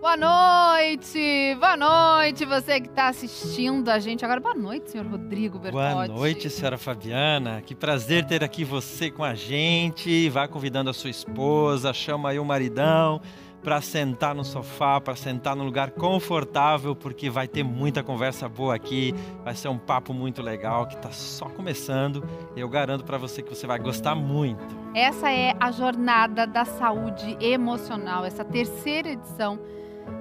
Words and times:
Boa 0.00 0.16
noite! 0.16 1.54
Boa 1.60 1.76
noite, 1.76 2.46
você 2.46 2.80
que 2.80 2.88
está 2.88 3.08
assistindo 3.08 3.90
a 3.90 3.98
gente 3.98 4.24
agora. 4.24 4.40
Boa 4.40 4.54
noite, 4.54 4.90
senhor 4.90 5.06
Rodrigo 5.06 5.58
Bertotti. 5.58 5.92
Boa 5.92 6.08
noite, 6.08 6.48
senhora 6.48 6.78
Fabiana. 6.78 7.60
Que 7.60 7.74
prazer 7.74 8.24
ter 8.24 8.42
aqui 8.42 8.64
você 8.64 9.10
com 9.10 9.22
a 9.22 9.34
gente. 9.34 10.30
Vá 10.30 10.48
convidando 10.48 10.88
a 10.88 10.94
sua 10.94 11.10
esposa, 11.10 11.92
chama 11.92 12.30
aí 12.30 12.38
o 12.38 12.44
maridão 12.46 13.20
para 13.62 13.82
sentar 13.82 14.34
no 14.34 14.42
sofá, 14.42 14.98
para 15.02 15.14
sentar 15.14 15.54
num 15.54 15.64
lugar 15.64 15.90
confortável, 15.90 16.96
porque 16.96 17.28
vai 17.28 17.46
ter 17.46 17.62
muita 17.62 18.02
conversa 18.02 18.48
boa 18.48 18.74
aqui. 18.74 19.14
Vai 19.44 19.54
ser 19.54 19.68
um 19.68 19.76
papo 19.76 20.14
muito 20.14 20.40
legal 20.40 20.86
que 20.86 20.94
está 20.94 21.12
só 21.12 21.44
começando. 21.44 22.26
Eu 22.56 22.70
garanto 22.70 23.04
para 23.04 23.18
você 23.18 23.42
que 23.42 23.54
você 23.54 23.66
vai 23.66 23.78
gostar 23.78 24.14
muito. 24.14 24.74
Essa 24.94 25.30
é 25.30 25.54
a 25.60 25.70
jornada 25.70 26.46
da 26.46 26.64
saúde 26.64 27.36
emocional, 27.38 28.24
essa 28.24 28.46
terceira 28.46 29.10
edição 29.10 29.60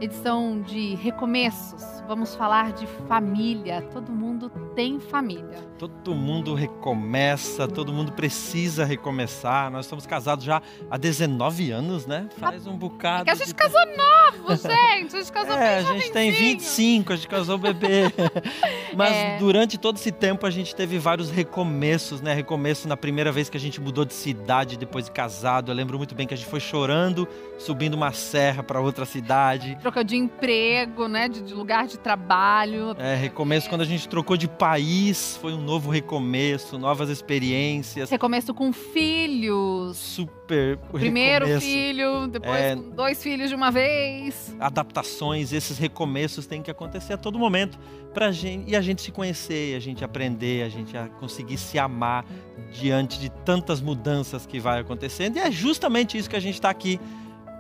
edição 0.02 0.61
de 0.61 0.95
recomeços. 0.95 1.84
Vamos 2.08 2.34
falar 2.35 2.72
de 2.73 2.88
família. 3.08 3.81
Todo 3.94 4.12
mundo 4.12 4.49
tem 4.76 4.99
família. 4.99 5.58
Todo 5.77 6.16
mundo 6.16 6.54
recomeça, 6.54 7.67
todo 7.67 7.91
mundo 7.91 8.12
precisa 8.13 8.85
recomeçar. 8.85 9.70
Nós 9.70 9.85
estamos 9.85 10.05
casados 10.05 10.45
já 10.45 10.62
há 10.90 10.98
19 10.98 11.71
anos, 11.71 12.05
né? 12.05 12.30
Faz 12.38 12.66
um 12.66 12.77
bocado. 12.77 13.21
É 13.21 13.26
que 13.26 13.30
a 13.31 13.35
gente 13.35 13.48
de... 13.48 13.54
casou 13.54 13.81
novo, 13.85 14.55
gente. 14.55 15.16
A 15.16 15.20
gente 15.20 15.31
casou 15.31 15.55
é, 15.57 15.80
a 15.80 15.84
gente 15.84 16.12
tem 16.12 16.32
25, 16.32 17.13
a 17.13 17.16
gente 17.16 17.27
casou 17.27 17.57
bebê. 17.57 18.04
Mas 18.96 19.16
é. 19.16 19.38
durante 19.38 19.77
todo 19.77 19.98
esse 19.98 20.12
tempo 20.12 20.46
a 20.46 20.49
gente 20.49 20.76
teve 20.76 20.98
vários 20.98 21.30
recomeços, 21.30 22.21
né? 22.21 22.34
Recomeço 22.34 22.88
na 22.88 22.98
primeira 22.98 23.32
vez 23.32 23.49
que 23.49 23.57
a 23.57 23.59
gente 23.59 23.80
mudou 23.82 24.05
de 24.05 24.13
cidade 24.13 24.77
depois 24.77 25.05
de 25.05 25.12
casado. 25.12 25.71
Eu 25.71 25.76
lembro 25.76 25.98
muito 25.98 26.16
bem 26.16 26.26
que 26.26 26.34
a 26.34 26.38
gente 26.38 26.49
foi 26.49 26.59
chorando, 26.59 27.27
subindo 27.57 27.93
uma 27.93 28.12
serra 28.12 28.63
para 28.63 28.80
outra 28.80 29.05
cidade 29.05 29.69
troca 29.76 30.04
de 30.04 30.16
emprego, 30.16 31.08
né? 31.08 31.28
De, 31.28 31.41
de, 31.41 31.54
lugar 31.54 31.88
de 31.88 31.98
trabalho. 31.98 32.96
É, 32.98 33.16
recomeço 33.16 33.68
é. 33.68 33.70
quando 33.70 33.82
a 33.82 33.85
gente 33.85 34.07
trocou 34.07 34.38
de 34.38 34.48
país, 34.48 35.38
foi 35.38 35.54
um 35.54 35.62
novo 35.62 35.90
recomeço, 35.90 36.77
novas 36.77 37.10
experiências. 37.10 38.10
Recomeço 38.10 38.54
com 38.54 38.71
filhos. 38.71 39.98
Super. 39.98 40.77
Primeiro 40.91 41.46
recomeço. 41.46 41.68
filho, 41.68 42.27
depois 42.27 42.60
é, 42.60 42.76
dois 42.76 43.21
filhos 43.21 43.49
de 43.49 43.55
uma 43.55 43.70
vez. 43.70 44.55
Adaptações, 44.60 45.54
esses 45.54 45.77
recomeços 45.77 46.48
têm 46.48 46.62
que 46.62 46.71
acontecer 46.71 47.13
a 47.13 47.18
todo 47.18 47.38
momento 47.38 47.77
pra 48.13 48.32
gente 48.32 48.70
e 48.70 48.76
a 48.76 48.82
gente 48.82 49.02
se 49.02 49.12
conhecer, 49.12 49.76
a 49.76 49.80
gente 49.80 50.04
aprender, 50.04 50.63
a 50.63 50.70
gente 50.70 50.93
conseguir 51.20 51.58
se 51.58 51.77
amar 51.77 52.26
diante 52.71 53.20
de 53.20 53.30
tantas 53.30 53.82
mudanças 53.82 54.46
que 54.46 54.60
vai 54.60 54.80
acontecendo. 54.80 55.38
E 55.38 55.40
é 55.40 55.52
justamente 55.52 56.18
isso 56.18 56.30
que 56.30 56.36
a 56.36 56.40
gente 56.40 56.55
está 56.55 56.70
aqui 56.70 56.99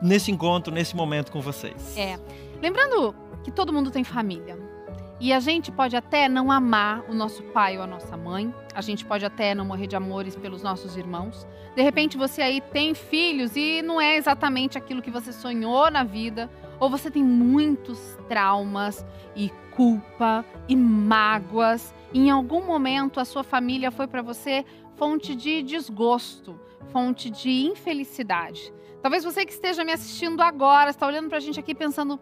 nesse 0.01 0.31
encontro, 0.31 0.73
nesse 0.73 0.95
momento 0.95 1.31
com 1.31 1.41
vocês. 1.41 1.97
É. 1.97 2.19
Lembrando 2.61 3.15
que 3.43 3.51
todo 3.51 3.71
mundo 3.73 3.91
tem 3.91 4.03
família. 4.03 4.57
E 5.21 5.33
a 5.33 5.39
gente 5.41 5.69
pode 5.69 5.97
até 5.97 6.29
não 6.29 6.49
amar 6.49 7.03
o 7.09 7.13
nosso 7.13 7.43
pai 7.43 7.77
ou 7.77 7.83
a 7.83 7.87
nossa 7.87 8.15
mãe, 8.15 8.53
a 8.73 8.79
gente 8.79 9.03
pode 9.03 9.25
até 9.25 9.53
não 9.53 9.65
morrer 9.65 9.85
de 9.85 9.95
amores 9.95 10.33
pelos 10.33 10.63
nossos 10.63 10.95
irmãos. 10.95 11.45
De 11.75 11.81
repente 11.81 12.17
você 12.17 12.41
aí 12.41 12.61
tem 12.61 12.93
filhos 12.93 13.53
e 13.57 13.81
não 13.81 13.99
é 13.99 14.15
exatamente 14.15 14.77
aquilo 14.77 15.01
que 15.01 15.11
você 15.11 15.33
sonhou 15.33 15.91
na 15.91 16.05
vida, 16.05 16.49
ou 16.79 16.89
você 16.89 17.11
tem 17.11 17.21
muitos 17.21 18.17
traumas 18.29 19.05
e 19.35 19.51
culpa 19.71 20.45
e 20.69 20.75
mágoas. 20.75 21.93
E 22.13 22.19
em 22.19 22.29
algum 22.29 22.65
momento 22.65 23.19
a 23.19 23.25
sua 23.25 23.43
família 23.43 23.91
foi 23.91 24.07
para 24.07 24.21
você 24.21 24.63
fonte 24.95 25.35
de 25.35 25.61
desgosto, 25.61 26.57
fonte 26.93 27.29
de 27.29 27.49
infelicidade. 27.65 28.73
Talvez 29.01 29.23
você 29.23 29.45
que 29.45 29.53
esteja 29.53 29.83
me 29.83 29.93
assistindo 29.93 30.41
agora, 30.41 30.89
está 30.89 31.07
olhando 31.07 31.29
para 31.29 31.37
a 31.37 31.41
gente 31.41 31.59
aqui 31.59 31.73
pensando: 31.73 32.19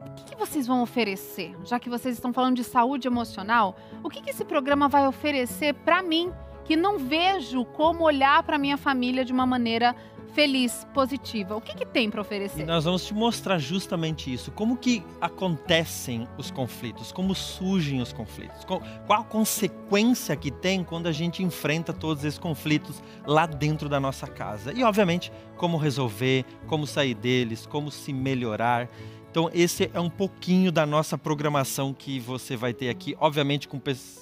o 0.00 0.14
que, 0.14 0.24
que, 0.24 0.36
vocês 0.36 0.66
vão 0.66 0.82
oferecer? 0.82 1.54
Já 1.64 1.78
que 1.78 1.90
vocês 1.90 2.14
estão 2.14 2.32
falando 2.32 2.56
de 2.56 2.64
saúde 2.64 3.06
emocional, 3.06 3.76
o 4.02 4.08
que, 4.08 4.22
que 4.22 4.30
esse 4.30 4.44
programa 4.44 4.88
vai 4.88 5.06
oferecer 5.06 5.74
para 5.74 6.02
mim, 6.02 6.32
que 6.64 6.76
não 6.76 6.98
vejo 6.98 7.64
como 7.64 8.04
olhar 8.04 8.42
para 8.42 8.58
minha 8.58 8.76
família 8.76 9.24
de 9.24 9.32
uma 9.32 9.46
maneira 9.46 9.94
feliz, 10.32 10.86
positiva. 10.92 11.56
O 11.56 11.60
que, 11.60 11.74
que 11.74 11.86
tem 11.86 12.10
para 12.10 12.20
oferecer? 12.20 12.62
E 12.62 12.64
nós 12.64 12.84
vamos 12.84 13.04
te 13.04 13.14
mostrar 13.14 13.58
justamente 13.58 14.32
isso. 14.32 14.50
Como 14.50 14.76
que 14.76 15.02
acontecem 15.20 16.26
os 16.36 16.50
conflitos, 16.50 17.12
como 17.12 17.34
surgem 17.34 18.00
os 18.00 18.12
conflitos, 18.12 18.64
qual 18.64 18.82
a 19.08 19.24
consequência 19.24 20.34
que 20.36 20.50
tem 20.50 20.82
quando 20.82 21.06
a 21.06 21.12
gente 21.12 21.42
enfrenta 21.42 21.92
todos 21.92 22.24
esses 22.24 22.38
conflitos 22.38 23.02
lá 23.26 23.46
dentro 23.46 23.88
da 23.88 24.00
nossa 24.00 24.26
casa. 24.26 24.72
E, 24.72 24.82
obviamente, 24.82 25.32
como 25.56 25.76
resolver, 25.76 26.44
como 26.66 26.86
sair 26.86 27.14
deles, 27.14 27.66
como 27.66 27.90
se 27.90 28.12
melhorar. 28.12 28.88
Então, 29.30 29.50
esse 29.54 29.90
é 29.94 30.00
um 30.00 30.10
pouquinho 30.10 30.70
da 30.70 30.84
nossa 30.84 31.16
programação 31.16 31.94
que 31.94 32.20
você 32.20 32.56
vai 32.56 32.74
ter 32.74 32.90
aqui, 32.90 33.16
obviamente 33.18 33.66
com 33.66 33.78
pessoas 33.78 34.21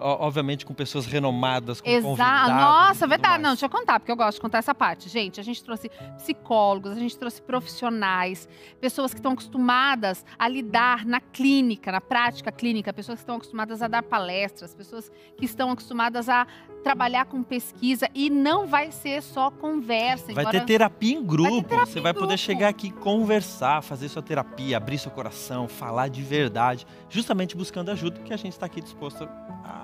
obviamente 0.00 0.64
com 0.64 0.74
pessoas 0.74 1.06
renomadas, 1.06 1.80
com 1.80 1.88
Exato. 1.88 2.04
convidados. 2.04 2.54
Nossa, 2.54 3.06
verdade. 3.06 3.42
Não, 3.42 3.50
deixa 3.50 3.66
eu 3.66 3.70
contar, 3.70 4.00
porque 4.00 4.10
eu 4.10 4.16
gosto 4.16 4.36
de 4.36 4.40
contar 4.40 4.58
essa 4.58 4.74
parte. 4.74 5.08
Gente, 5.08 5.40
a 5.40 5.42
gente 5.42 5.62
trouxe 5.62 5.90
psicólogos, 6.16 6.92
a 6.92 7.00
gente 7.00 7.16
trouxe 7.18 7.40
profissionais, 7.42 8.48
pessoas 8.80 9.12
que 9.12 9.18
estão 9.18 9.32
acostumadas 9.32 10.24
a 10.38 10.48
lidar 10.48 11.04
na 11.04 11.20
clínica, 11.20 11.92
na 11.92 12.00
prática 12.00 12.50
clínica, 12.50 12.92
pessoas 12.92 13.18
que 13.18 13.22
estão 13.22 13.36
acostumadas 13.36 13.82
a 13.82 13.88
dar 13.88 14.02
palestras, 14.02 14.74
pessoas 14.74 15.10
que 15.36 15.44
estão 15.44 15.70
acostumadas 15.70 16.28
a 16.28 16.46
trabalhar 16.82 17.26
com 17.26 17.42
pesquisa 17.42 18.08
e 18.14 18.30
não 18.30 18.66
vai 18.66 18.90
ser 18.90 19.22
só 19.22 19.50
conversa. 19.50 20.32
Vai 20.32 20.46
ter 20.46 20.64
terapia 20.64 21.14
em 21.14 21.24
grupo. 21.24 21.68
Terapia 21.68 21.86
Você 21.86 22.00
vai 22.00 22.14
poder 22.14 22.38
chegar 22.38 22.68
aqui 22.68 22.90
conversar, 22.90 23.82
fazer 23.82 24.08
sua 24.08 24.22
terapia, 24.22 24.76
abrir 24.76 24.98
seu 24.98 25.10
coração, 25.10 25.68
falar 25.68 26.08
de 26.08 26.22
verdade, 26.22 26.86
justamente 27.08 27.56
buscando 27.56 27.90
ajuda, 27.90 28.20
que 28.20 28.32
a 28.32 28.36
gente 28.36 28.52
está 28.52 28.66
aqui 28.66 28.80
disposto 28.80 29.28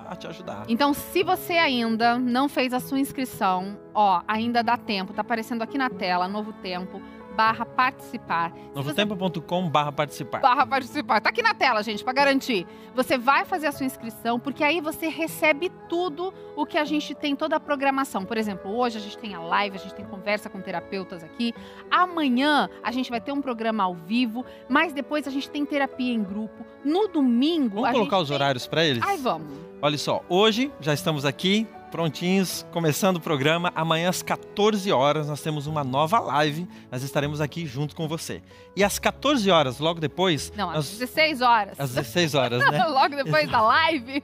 a 0.07 0.15
te 0.15 0.27
ajudar. 0.27 0.65
Então, 0.67 0.93
se 0.93 1.23
você 1.23 1.53
ainda 1.53 2.17
não 2.17 2.47
fez 2.47 2.73
a 2.73 2.79
sua 2.79 2.99
inscrição, 2.99 3.77
ó, 3.93 4.21
ainda 4.27 4.63
dá 4.63 4.77
tempo, 4.77 5.13
tá 5.13 5.21
aparecendo 5.21 5.61
aqui 5.61 5.77
na 5.77 5.89
tela, 5.89 6.27
Novo 6.27 6.53
Tempo 6.53 7.01
barra 7.37 7.67
participar. 7.67 8.51
Novotempo.com 8.73 9.69
barra 9.69 9.91
participar. 9.91 10.39
Barra 10.39 10.65
participar. 10.65 11.21
Tá 11.21 11.29
aqui 11.29 11.43
na 11.43 11.53
tela, 11.53 11.83
gente, 11.83 12.03
para 12.03 12.11
garantir. 12.11 12.65
Você 12.95 13.15
vai 13.15 13.45
fazer 13.45 13.67
a 13.67 13.71
sua 13.71 13.85
inscrição, 13.85 14.39
porque 14.39 14.63
aí 14.63 14.81
você 14.81 15.07
recebe 15.07 15.71
tudo 15.87 16.33
o 16.55 16.65
que 16.65 16.79
a 16.79 16.83
gente 16.83 17.13
tem, 17.13 17.35
toda 17.35 17.55
a 17.55 17.59
programação. 17.59 18.25
Por 18.25 18.37
exemplo, 18.37 18.75
hoje 18.75 18.97
a 18.97 19.01
gente 19.01 19.19
tem 19.19 19.35
a 19.35 19.39
live, 19.39 19.77
a 19.77 19.79
gente 19.79 19.93
tem 19.93 20.03
conversa 20.03 20.49
com 20.49 20.59
terapeutas 20.59 21.23
aqui. 21.23 21.53
Amanhã 21.91 22.67
a 22.81 22.91
gente 22.91 23.11
vai 23.11 23.21
ter 23.21 23.31
um 23.31 23.41
programa 23.41 23.83
ao 23.83 23.93
vivo, 23.93 24.43
mas 24.67 24.91
depois 24.91 25.27
a 25.27 25.31
gente 25.31 25.47
tem 25.47 25.63
terapia 25.63 26.11
em 26.11 26.23
grupo. 26.23 26.65
No 26.83 27.07
domingo. 27.07 27.81
Vamos 27.81 27.91
colocar 27.91 28.17
os 28.17 28.29
tem... 28.29 28.35
horários 28.35 28.65
para 28.65 28.83
eles? 28.83 29.03
Ai, 29.05 29.17
vamos. 29.17 29.53
Olha 29.79 29.97
só, 29.99 30.23
hoje 30.27 30.71
já 30.79 30.91
estamos 30.91 31.23
aqui 31.23 31.67
prontinhos, 31.87 32.65
começando 32.71 33.17
o 33.17 33.19
programa. 33.19 33.71
Amanhã 33.75 34.09
às 34.09 34.21
14 34.21 34.91
horas 34.91 35.27
nós 35.27 35.41
temos 35.41 35.67
uma 35.67 35.83
nova 35.83 36.19
live. 36.19 36.67
Nós 36.91 37.03
estaremos 37.03 37.41
aqui 37.41 37.65
junto 37.65 37.95
com 37.95 38.07
você. 38.07 38.41
E 38.75 38.83
às 38.83 38.99
14 38.99 39.49
horas, 39.49 39.79
logo 39.79 39.99
depois. 39.99 40.51
Não, 40.55 40.69
às 40.69 40.75
nós... 40.75 40.97
16 40.99 41.41
horas. 41.41 41.79
Às 41.79 41.93
16 41.93 42.35
horas, 42.35 42.71
né? 42.71 42.85
logo 42.87 43.15
depois 43.15 43.49
da 43.49 43.61
live. 43.61 44.21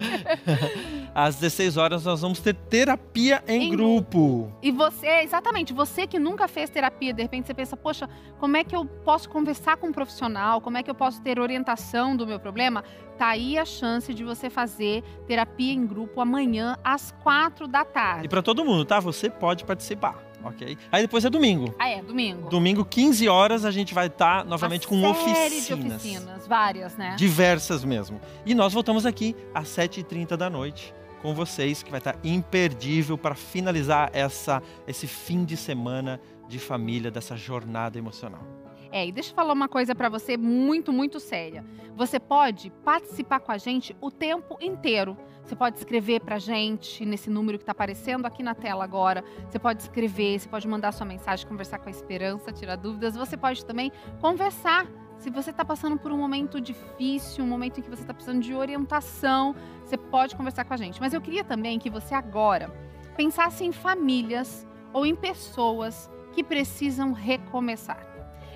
às 1.15 1.35
16 1.35 1.77
horas 1.77 2.05
nós 2.05 2.21
vamos 2.21 2.39
ter 2.39 2.53
terapia 2.53 3.43
em, 3.47 3.63
em 3.63 3.69
grupo. 3.71 4.51
E 4.61 4.71
você, 4.71 5.21
exatamente, 5.21 5.73
você 5.73 6.05
que 6.05 6.19
nunca 6.19 6.47
fez 6.47 6.69
terapia, 6.69 7.13
de 7.13 7.21
repente 7.21 7.47
você 7.47 7.53
pensa, 7.53 7.75
poxa, 7.77 8.09
como 8.39 8.57
é 8.57 8.63
que 8.63 8.75
eu 8.75 8.85
posso 8.85 9.29
conversar 9.29 9.77
com 9.77 9.87
um 9.87 9.91
profissional? 9.91 10.61
Como 10.61 10.77
é 10.77 10.83
que 10.83 10.89
eu 10.89 10.95
posso 10.95 11.21
ter 11.21 11.39
orientação 11.39 12.15
do 12.15 12.27
meu 12.27 12.39
problema? 12.39 12.83
Tá 13.17 13.27
aí 13.27 13.57
a 13.57 13.65
chance 13.65 14.13
de 14.13 14.23
você 14.23 14.49
fazer 14.49 15.03
terapia 15.27 15.73
em 15.73 15.85
grupo 15.85 16.19
amanhã 16.19 16.77
às 16.83 17.11
4 17.23 17.67
da 17.67 17.85
tarde. 17.85 18.25
E 18.25 18.29
para 18.29 18.41
todo 18.41 18.65
mundo, 18.65 18.85
tá? 18.85 18.99
Você 18.99 19.29
pode 19.29 19.63
participar. 19.65 20.33
Ok? 20.43 20.77
Aí 20.91 21.01
depois 21.03 21.23
é 21.23 21.29
domingo. 21.29 21.73
Ah, 21.79 21.87
é, 21.87 22.01
domingo. 22.01 22.49
Domingo, 22.49 22.83
15 22.83 23.29
horas, 23.29 23.63
a 23.63 23.71
gente 23.71 23.93
vai 23.93 24.07
estar 24.07 24.39
tá 24.39 24.43
novamente 24.43 24.87
Uma 24.91 25.13
com 25.13 25.23
série 25.23 25.55
oficinas. 25.55 26.01
De 26.03 26.09
oficinas, 26.09 26.47
várias, 26.47 26.97
né? 26.97 27.15
Diversas 27.17 27.85
mesmo. 27.85 28.19
E 28.45 28.53
nós 28.53 28.73
voltamos 28.73 29.05
aqui 29.05 29.35
às 29.53 29.69
7h30 29.69 30.35
da 30.35 30.49
noite 30.49 30.93
com 31.21 31.33
vocês, 31.33 31.81
que 31.81 31.89
vai 31.89 31.99
estar 31.99 32.13
tá 32.13 32.19
imperdível 32.23 33.17
para 33.17 33.33
finalizar 33.33 34.09
essa, 34.11 34.61
esse 34.85 35.07
fim 35.07 35.45
de 35.45 35.55
semana 35.55 36.19
de 36.49 36.59
família, 36.59 37.09
dessa 37.09 37.37
jornada 37.37 37.97
emocional. 37.97 38.62
É, 38.93 39.07
e 39.07 39.11
deixa 39.11 39.31
eu 39.31 39.35
falar 39.35 39.53
uma 39.53 39.67
coisa 39.67 39.95
para 39.95 40.07
você 40.07 40.37
muito, 40.37 40.93
muito 40.93 41.19
séria. 41.19 41.65
Você 41.95 42.19
pode 42.19 42.69
participar 42.85 43.39
com 43.39 43.51
a 43.51 43.57
gente 43.57 43.97
o 43.99 44.11
tempo 44.11 44.55
inteiro. 44.61 45.17
Você 45.43 45.55
pode 45.55 45.79
escrever 45.79 46.21
para 46.21 46.37
gente 46.37 47.03
nesse 47.03 47.27
número 47.27 47.57
que 47.57 47.63
está 47.63 47.71
aparecendo 47.71 48.27
aqui 48.27 48.43
na 48.43 48.53
tela 48.53 48.83
agora. 48.83 49.23
Você 49.49 49.57
pode 49.57 49.81
escrever, 49.81 50.39
você 50.39 50.47
pode 50.47 50.67
mandar 50.67 50.91
sua 50.91 51.07
mensagem, 51.07 51.47
conversar 51.47 51.79
com 51.79 51.87
a 51.87 51.91
Esperança, 51.91 52.51
tirar 52.51 52.75
dúvidas. 52.75 53.15
Você 53.15 53.35
pode 53.35 53.65
também 53.65 53.91
conversar. 54.21 54.85
Se 55.17 55.31
você 55.31 55.49
está 55.49 55.65
passando 55.65 55.97
por 55.97 56.11
um 56.11 56.17
momento 56.17 56.61
difícil, 56.61 57.43
um 57.43 57.47
momento 57.47 57.79
em 57.79 57.81
que 57.81 57.89
você 57.89 58.03
está 58.03 58.13
precisando 58.13 58.43
de 58.43 58.53
orientação, 58.53 59.55
você 59.83 59.97
pode 59.97 60.35
conversar 60.35 60.65
com 60.65 60.73
a 60.75 60.77
gente. 60.77 61.01
Mas 61.01 61.15
eu 61.15 61.21
queria 61.21 61.43
também 61.43 61.79
que 61.79 61.89
você 61.89 62.13
agora 62.13 62.71
pensasse 63.17 63.63
em 63.63 63.71
famílias 63.71 64.67
ou 64.93 65.03
em 65.03 65.15
pessoas 65.15 66.11
que 66.31 66.43
precisam 66.43 67.11
recomeçar. 67.11 68.12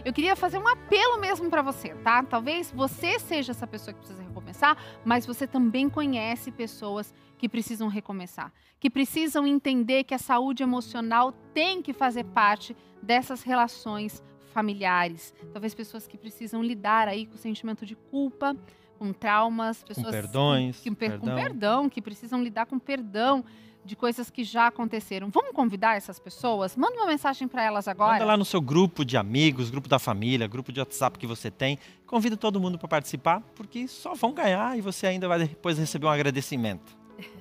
Eu 0.08 0.14
queria 0.14 0.38
fazer 0.38 0.58
um 0.58 0.66
apelo 0.66 1.20
mesmo 1.20 1.50
para 1.50 1.62
você, 1.62 1.90
tá? 1.96 2.24
Talvez 2.24 2.72
você 2.72 3.20
seja 3.20 3.52
essa 3.52 3.68
pessoa 3.68 3.94
que 3.94 4.00
precisa 4.00 4.24
recomeçar, 4.24 4.78
mas 5.04 5.26
você 5.26 5.46
também 5.46 5.90
conhece 5.90 6.50
pessoas 6.50 7.14
que 7.38 7.50
precisam 7.50 7.90
recomeçar, 7.90 8.54
que 8.80 8.90
precisam 8.90 9.46
entender 9.46 10.06
que 10.06 10.14
a 10.14 10.18
saúde 10.18 10.64
emocional 10.64 11.34
tem 11.54 11.82
que 11.82 11.92
fazer 11.92 12.24
parte 12.24 12.74
dessas 13.04 13.44
relações 13.44 14.24
familiares. 14.54 15.34
Talvez 15.52 15.76
pessoas 15.76 16.08
que 16.08 16.18
precisam 16.18 16.64
lidar 16.64 17.10
aí 17.10 17.26
com 17.26 17.36
o 17.36 17.38
sentimento 17.38 17.86
de 17.86 17.98
culpa, 17.98 18.56
com 18.98 19.12
traumas, 19.12 19.84
pessoas 19.84 20.06
com 20.06 20.12
perdões, 20.14 20.80
que, 20.80 20.90
perdão. 20.90 21.20
com 21.20 21.36
perdão, 21.36 21.90
que 21.90 22.02
precisam 22.02 22.42
lidar 22.42 22.66
com 22.66 22.80
perdão 22.80 23.44
de 23.88 23.96
coisas 23.96 24.30
que 24.30 24.44
já 24.44 24.68
aconteceram. 24.68 25.30
Vamos 25.30 25.52
convidar 25.54 25.96
essas 25.96 26.20
pessoas? 26.20 26.76
Manda 26.76 26.96
uma 26.98 27.08
mensagem 27.08 27.48
para 27.48 27.64
elas 27.64 27.88
agora. 27.88 28.14
Manda 28.14 28.26
lá 28.26 28.38
no 28.38 28.46
seu 28.46 28.62
grupo 28.62 29.04
de 29.04 29.18
amigos, 29.18 29.70
grupo 29.70 29.88
da 29.88 29.98
família, 29.98 30.46
grupo 30.48 30.72
de 30.72 30.80
WhatsApp 30.80 31.18
que 31.18 31.26
você 31.26 31.50
tem. 31.50 31.80
Convida 32.06 32.38
todo 32.38 32.60
mundo 32.60 32.78
para 32.78 32.88
participar, 32.88 33.42
porque 33.56 33.88
só 33.88 34.14
vão 34.14 34.34
ganhar 34.34 34.78
e 34.78 34.82
você 34.82 35.08
ainda 35.08 35.28
vai 35.28 35.40
depois 35.40 35.78
receber 35.78 36.06
um 36.06 36.10
agradecimento. 36.10 36.96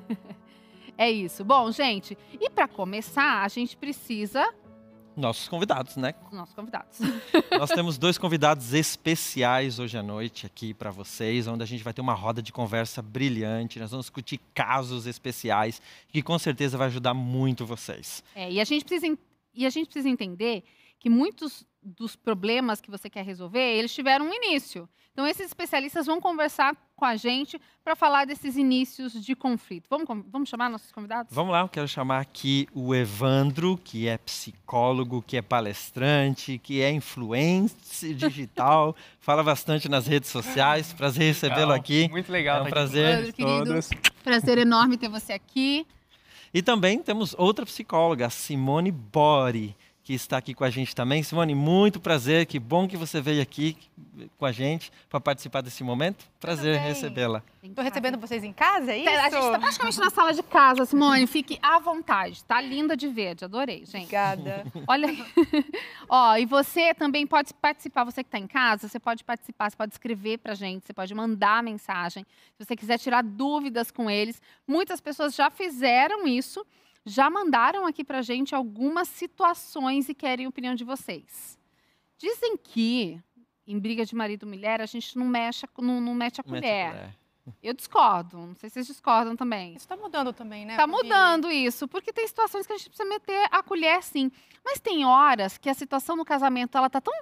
é 0.97 1.11
isso. 1.11 1.45
Bom, 1.45 1.71
gente, 1.71 2.17
e 2.41 2.49
para 2.49 2.67
começar, 2.67 3.43
a 3.43 3.49
gente 3.49 3.77
precisa 3.77 4.49
nossos 5.17 5.49
convidados, 5.49 5.97
né? 5.97 6.15
Nossos 6.31 6.55
convidados. 6.55 6.99
Nós 7.59 7.71
temos 7.71 7.97
dois 7.97 8.19
convidados 8.19 8.75
especiais 8.75 9.79
hoje 9.79 9.97
à 9.97 10.03
noite 10.03 10.45
aqui 10.45 10.75
para 10.75 10.91
vocês, 10.91 11.47
onde 11.47 11.63
a 11.63 11.67
gente 11.67 11.83
vai 11.83 11.95
ter 11.95 12.01
uma 12.01 12.15
roda 12.15 12.43
de 12.43 12.53
conversa 12.53 13.01
brilhante. 13.01 13.79
Nós 13.79 13.91
vamos 13.91 14.07
discutir 14.07 14.39
casos 14.55 15.07
especiais 15.07 15.81
que 16.09 16.23
com 16.23 16.39
certeza 16.39 16.77
vai 16.77 16.89
ajudar 16.89 17.15
muito 17.15 17.65
vocês. 17.65 18.23
É, 18.35 18.51
e 18.53 18.61
a 18.61 18.65
gente 18.65 18.85
precisa, 18.85 19.19
e 19.55 19.65
a 19.65 19.71
gente 19.71 19.87
precisa 19.87 20.09
entender 20.09 20.63
que 20.99 21.09
muitos 21.09 21.65
dos 21.87 22.17
problemas 22.17 22.81
que 22.81 22.91
você 22.91 23.09
quer 23.09 23.25
resolver, 23.25 23.61
eles 23.61 23.95
tiveram 23.95 24.27
um 24.29 24.35
início. 24.35 24.89
Então, 25.13 25.27
esses 25.27 25.47
especialistas 25.47 26.05
vão 26.05 26.21
conversar 26.21 26.77
com 26.95 27.05
a 27.05 27.17
gente 27.17 27.59
para 27.83 27.97
falar 27.97 28.27
desses 28.27 28.55
inícios 28.55 29.13
de 29.25 29.35
conflito. 29.35 29.87
Vamos, 29.89 30.07
vamos 30.31 30.49
chamar 30.49 30.69
nossos 30.69 30.93
convidados? 30.93 31.35
Vamos 31.35 31.53
lá, 31.53 31.61
eu 31.61 31.69
quero 31.69 31.89
chamar 31.89 32.21
aqui 32.21 32.69
o 32.75 32.95
Evandro, 32.95 33.79
que 33.83 34.07
é 34.07 34.19
psicólogo, 34.19 35.23
que 35.23 35.39
é 35.39 35.43
palestrante, 35.43 36.59
que 36.59 36.83
é 36.83 36.91
influencer 36.91 38.15
digital, 38.15 38.95
fala 39.19 39.43
bastante 39.43 39.89
nas 39.89 40.07
redes 40.07 40.29
sociais. 40.29 40.93
Prazer 40.93 41.29
recebê-lo 41.29 41.73
aqui. 41.73 42.09
Muito 42.11 42.31
legal. 42.31 42.59
É 42.59 42.63
um 42.63 42.71
prazer. 42.71 43.21
Evandro, 43.21 43.33
querido, 43.33 43.81
prazer 44.23 44.59
enorme 44.59 44.99
ter 44.99 45.09
você 45.09 45.33
aqui. 45.33 45.87
E 46.53 46.61
também 46.61 46.99
temos 46.99 47.35
outra 47.39 47.65
psicóloga, 47.65 48.29
Simone 48.29 48.91
Bori 48.91 49.75
que 50.07 50.15
está 50.15 50.37
aqui 50.37 50.55
com 50.55 50.63
a 50.63 50.71
gente 50.71 50.95
também. 50.95 51.21
Simone, 51.25 51.53
muito 51.53 51.99
prazer, 51.99 52.47
que 52.47 52.61
bom 52.61 52.87
que 52.87 52.97
você 52.97 53.21
veio 53.21 53.43
aqui 53.43 53.77
com 54.39 54.47
a 54.47 54.53
gente 54.53 54.93
para 55.11 55.19
participar 55.19 55.63
desse 55.63 55.83
momento. 55.83 56.25
Prazer 56.39 56.79
recebê-la. 56.79 57.43
Estou 57.61 57.83
recebendo 57.83 58.17
vocês 58.17 58.45
em 58.45 58.53
casa, 58.53 58.93
é 58.93 58.99
isso? 58.99 59.09
A 59.09 59.29
gente 59.29 59.35
está 59.35 59.59
praticamente 59.59 59.99
na 59.99 60.09
sala 60.11 60.33
de 60.33 60.45
casa, 60.45 60.85
Simone. 60.85 61.27
Fique 61.27 61.59
à 61.61 61.81
vontade. 61.81 62.45
Tá 62.45 62.61
linda 62.61 62.97
de 62.97 63.09
verde, 63.09 63.45
adorei, 63.45 63.79
gente. 63.85 64.05
Obrigada. 64.05 64.65
Olha, 64.87 65.09
ó, 66.09 66.37
e 66.37 66.47
você 66.47 66.95
também 66.95 67.27
pode 67.27 67.53
participar. 67.55 68.05
Você 68.05 68.23
que 68.23 68.29
está 68.29 68.39
em 68.39 68.47
casa, 68.47 68.89
você 68.89 69.01
pode 69.01 69.25
participar, 69.25 69.69
você 69.73 69.77
pode 69.77 69.93
escrever 69.93 70.39
para 70.39 70.53
a 70.53 70.55
gente, 70.55 70.87
você 70.87 70.93
pode 70.93 71.13
mandar 71.17 71.65
mensagem. 71.65 72.25
Se 72.57 72.65
você 72.65 72.77
quiser 72.77 73.01
tirar 73.01 73.25
dúvidas 73.25 73.91
com 73.91 74.09
eles, 74.09 74.41
muitas 74.69 75.01
pessoas 75.01 75.35
já 75.35 75.51
fizeram 75.51 76.29
isso 76.29 76.65
já 77.07 77.31
mandaram 77.31 77.87
aqui 77.87 78.03
para 78.03 78.21
gente 78.21 78.55
algumas 78.55 79.07
situações 79.07 80.09
e 80.09 80.15
querem 80.15 80.45
a 80.45 80.49
opinião 80.49 80.75
de 80.75 80.83
vocês. 80.85 81.57
Dizem 82.19 82.57
que 82.57 83.23
em 83.67 83.79
briga 83.79 84.05
de 84.05 84.15
marido 84.15 84.45
e 84.45 84.49
mulher 84.49 84.81
a 84.81 84.87
gente 84.87 85.17
não 85.17 85.27
mexe, 85.27 85.67
não, 85.79 86.01
não 86.01 86.15
mete 86.15 86.41
a 86.41 86.45
colher. 86.45 86.63
Mete 86.63 86.89
a 86.89 86.91
colher. 86.91 87.17
Eu 87.63 87.75
discordo, 87.75 88.39
não 88.39 88.57
sei 88.57 88.69
se 88.69 88.75
vocês 88.75 88.89
discordam 88.89 89.37
também. 89.37 89.71
Isso 89.71 89.85
está 89.85 89.97
mudando 89.97 90.33
também, 90.33 90.67
né? 90.67 90.73
Está 90.73 90.87
mudando 90.87 91.49
isso, 91.49 91.87
porque 91.87 92.13
tem 92.13 92.27
situações 92.27 92.67
que 92.67 92.73
a 92.73 92.77
gente 92.77 92.89
precisa 92.89 93.09
meter 93.09 93.49
a 93.53 93.63
colher, 93.63 94.03
sim. 94.03 94.33
Mas 94.65 94.81
tem 94.81 95.05
horas 95.05 95.57
que 95.57 95.71
a 95.71 95.75
situação 95.75 96.17
no 96.17 96.25
casamento 96.25 96.77
ela 96.77 96.91
tá 96.91 97.01
tão 97.01 97.15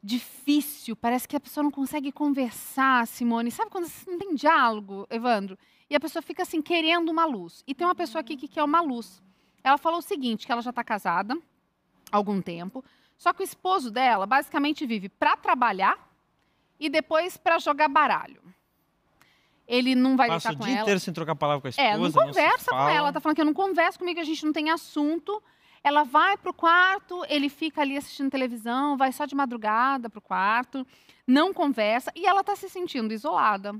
difícil, 0.00 0.94
parece 0.94 1.26
que 1.26 1.34
a 1.34 1.40
pessoa 1.40 1.64
não 1.64 1.70
consegue 1.70 2.12
conversar, 2.12 3.06
Simone. 3.08 3.50
Sabe 3.50 3.70
quando 3.70 3.90
não 4.06 4.18
tem 4.18 4.34
diálogo, 4.36 5.04
Evandro? 5.10 5.58
E 5.90 5.96
a 5.96 6.00
pessoa 6.00 6.22
fica 6.22 6.44
assim, 6.44 6.62
querendo 6.62 7.08
uma 7.08 7.24
luz. 7.24 7.64
E 7.66 7.74
tem 7.74 7.84
uma 7.84 7.96
pessoa 7.96 8.20
aqui 8.20 8.36
que 8.36 8.46
quer 8.46 8.62
uma 8.62 8.80
luz. 8.80 9.20
Ela 9.62 9.76
falou 9.76 9.98
o 9.98 10.02
seguinte, 10.02 10.46
que 10.46 10.52
ela 10.52 10.62
já 10.62 10.70
está 10.70 10.84
casada 10.84 11.36
há 12.10 12.16
algum 12.16 12.40
tempo, 12.40 12.84
só 13.18 13.32
que 13.32 13.42
o 13.42 13.44
esposo 13.44 13.90
dela 13.90 14.24
basicamente 14.24 14.86
vive 14.86 15.08
para 15.08 15.36
trabalhar 15.36 15.98
e 16.78 16.88
depois 16.88 17.36
para 17.36 17.58
jogar 17.58 17.88
baralho. 17.88 18.40
Ele 19.66 19.94
não 19.94 20.16
vai 20.16 20.28
Passa 20.28 20.48
com 20.48 20.54
ela. 20.54 20.62
o 20.62 20.66
dia 20.66 20.80
inteiro 20.80 21.00
sem 21.00 21.12
trocar 21.12 21.36
palavra 21.36 21.60
com 21.60 21.66
a 21.66 21.70
esposa. 21.70 21.88
É, 21.88 21.96
não 21.96 22.10
conversa 22.10 22.70
não 22.72 22.78
com 22.78 22.88
ela. 22.88 23.12
Tá 23.12 23.20
falando 23.20 23.36
que 23.36 23.40
eu 23.40 23.46
não 23.46 23.54
converso 23.54 23.98
comigo, 23.98 24.18
a 24.18 24.24
gente 24.24 24.44
não 24.44 24.52
tem 24.52 24.70
assunto. 24.70 25.42
Ela 25.82 26.02
vai 26.02 26.36
pro 26.36 26.52
quarto, 26.52 27.24
ele 27.28 27.48
fica 27.48 27.80
ali 27.80 27.96
assistindo 27.96 28.30
televisão, 28.30 28.96
vai 28.96 29.12
só 29.12 29.26
de 29.26 29.34
madrugada 29.34 30.10
pro 30.10 30.20
quarto, 30.20 30.86
não 31.26 31.54
conversa 31.54 32.12
e 32.14 32.26
ela 32.26 32.40
está 32.40 32.54
se 32.54 32.68
sentindo 32.68 33.14
isolada, 33.14 33.74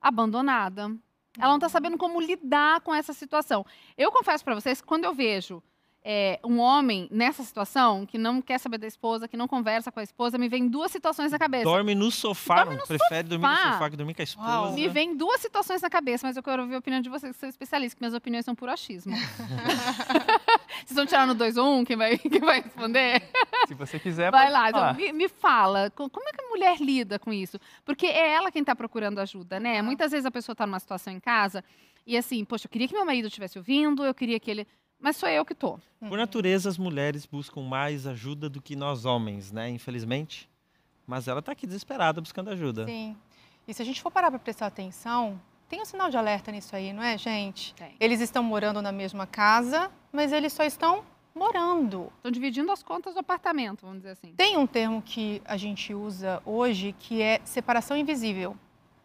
abandonada. 0.00 0.94
Ela 1.38 1.48
não 1.48 1.56
está 1.56 1.68
sabendo 1.68 1.96
como 1.96 2.20
lidar 2.20 2.80
com 2.80 2.94
essa 2.94 3.12
situação. 3.12 3.64
Eu 3.96 4.10
confesso 4.10 4.44
para 4.44 4.54
vocês 4.54 4.80
que 4.80 4.86
quando 4.86 5.04
eu 5.04 5.14
vejo 5.14 5.62
é, 6.02 6.40
um 6.44 6.58
homem 6.58 7.06
nessa 7.10 7.42
situação, 7.42 8.06
que 8.06 8.16
não 8.16 8.40
quer 8.40 8.58
saber 8.58 8.78
da 8.78 8.86
esposa, 8.86 9.28
que 9.28 9.36
não 9.36 9.46
conversa 9.46 9.92
com 9.92 10.00
a 10.00 10.02
esposa, 10.02 10.38
me 10.38 10.48
vem 10.48 10.66
duas 10.66 10.90
situações 10.90 11.30
na 11.30 11.38
cabeça. 11.38 11.64
Dorme 11.64 11.94
no 11.94 12.10
sofá, 12.10 12.64
Dorme 12.64 12.76
no 12.80 12.86
prefere 12.86 12.98
sofá. 13.08 13.22
dormir 13.22 13.46
no 13.48 13.72
sofá 13.72 13.90
que 13.90 13.96
dormir 13.96 14.14
com 14.14 14.22
a 14.22 14.24
esposa. 14.24 14.48
Uau. 14.48 14.72
Me 14.72 14.88
vem 14.88 15.14
duas 15.16 15.40
situações 15.40 15.82
na 15.82 15.90
cabeça, 15.90 16.26
mas 16.26 16.36
eu 16.36 16.42
quero 16.42 16.62
ouvir 16.62 16.74
a 16.74 16.78
opinião 16.78 17.02
de 17.02 17.08
vocês, 17.10 17.32
que 17.34 17.40
são 17.40 17.48
especialistas, 17.48 17.94
que 17.94 18.02
minhas 18.02 18.14
opiniões 18.14 18.44
são 18.44 18.54
puro 18.54 18.72
achismo. 18.72 19.14
Vocês 20.78 20.94
vão 20.94 21.06
tirar 21.06 21.26
no 21.26 21.34
2 21.34 21.56
ou 21.56 21.66
1, 21.66 21.78
um, 21.78 21.84
quem 21.84 21.96
vai, 21.96 22.16
quem 22.18 22.40
vai 22.40 22.60
responder? 22.60 23.22
Se 23.66 23.74
você 23.74 23.98
quiser, 23.98 24.30
Vai 24.30 24.50
lá, 24.50 24.70
então, 24.70 24.94
me, 24.94 25.12
me, 25.12 25.28
fala, 25.28 25.90
como 25.90 26.28
é 26.28 26.32
que 26.32 26.44
a 26.44 26.48
mulher 26.48 26.80
lida 26.80 27.18
com 27.18 27.32
isso? 27.32 27.58
Porque 27.84 28.06
é 28.06 28.32
ela 28.32 28.50
quem 28.50 28.60
está 28.60 28.74
procurando 28.74 29.18
ajuda, 29.18 29.58
né? 29.60 29.82
Muitas 29.82 30.12
vezes 30.12 30.26
a 30.26 30.30
pessoa 30.30 30.54
está 30.54 30.66
numa 30.66 30.80
situação 30.80 31.12
em 31.12 31.20
casa 31.20 31.64
e 32.06 32.16
assim, 32.16 32.44
poxa, 32.44 32.66
eu 32.66 32.70
queria 32.70 32.88
que 32.88 32.94
meu 32.94 33.04
marido 33.04 33.26
estivesse 33.26 33.58
ouvindo, 33.58 34.04
eu 34.04 34.14
queria 34.14 34.38
que 34.38 34.50
ele 34.50 34.66
mas 35.00 35.16
sou 35.16 35.28
eu 35.28 35.46
que 35.46 35.54
tô. 35.54 35.78
Por 35.98 36.18
natureza, 36.18 36.68
as 36.68 36.76
mulheres 36.76 37.24
buscam 37.24 37.62
mais 37.62 38.06
ajuda 38.06 38.50
do 38.50 38.60
que 38.60 38.76
nós 38.76 39.06
homens, 39.06 39.50
né? 39.50 39.70
Infelizmente. 39.70 40.48
Mas 41.06 41.26
ela 41.26 41.40
está 41.40 41.52
aqui 41.52 41.66
desesperada 41.66 42.20
buscando 42.20 42.50
ajuda. 42.50 42.84
Sim. 42.84 43.16
E 43.66 43.72
se 43.72 43.80
a 43.80 43.84
gente 43.84 44.02
for 44.02 44.10
parar 44.10 44.30
para 44.30 44.38
prestar 44.38 44.66
atenção, 44.66 45.40
tem 45.70 45.80
um 45.80 45.86
sinal 45.86 46.10
de 46.10 46.18
alerta 46.18 46.52
nisso 46.52 46.76
aí, 46.76 46.92
não 46.92 47.02
é, 47.02 47.16
gente? 47.16 47.74
Tem. 47.74 47.94
Eles 47.98 48.20
estão 48.20 48.42
morando 48.42 48.82
na 48.82 48.92
mesma 48.92 49.26
casa, 49.26 49.90
mas 50.12 50.32
eles 50.32 50.52
só 50.52 50.64
estão 50.64 51.02
morando. 51.34 52.12
Estão 52.16 52.30
dividindo 52.30 52.70
as 52.70 52.82
contas 52.82 53.14
do 53.14 53.20
apartamento, 53.20 53.82
vamos 53.82 53.98
dizer 53.98 54.10
assim. 54.10 54.34
Tem 54.36 54.58
um 54.58 54.66
termo 54.66 55.00
que 55.00 55.40
a 55.44 55.56
gente 55.56 55.94
usa 55.94 56.42
hoje 56.44 56.94
que 56.98 57.22
é 57.22 57.40
separação 57.44 57.96
invisível. 57.96 58.56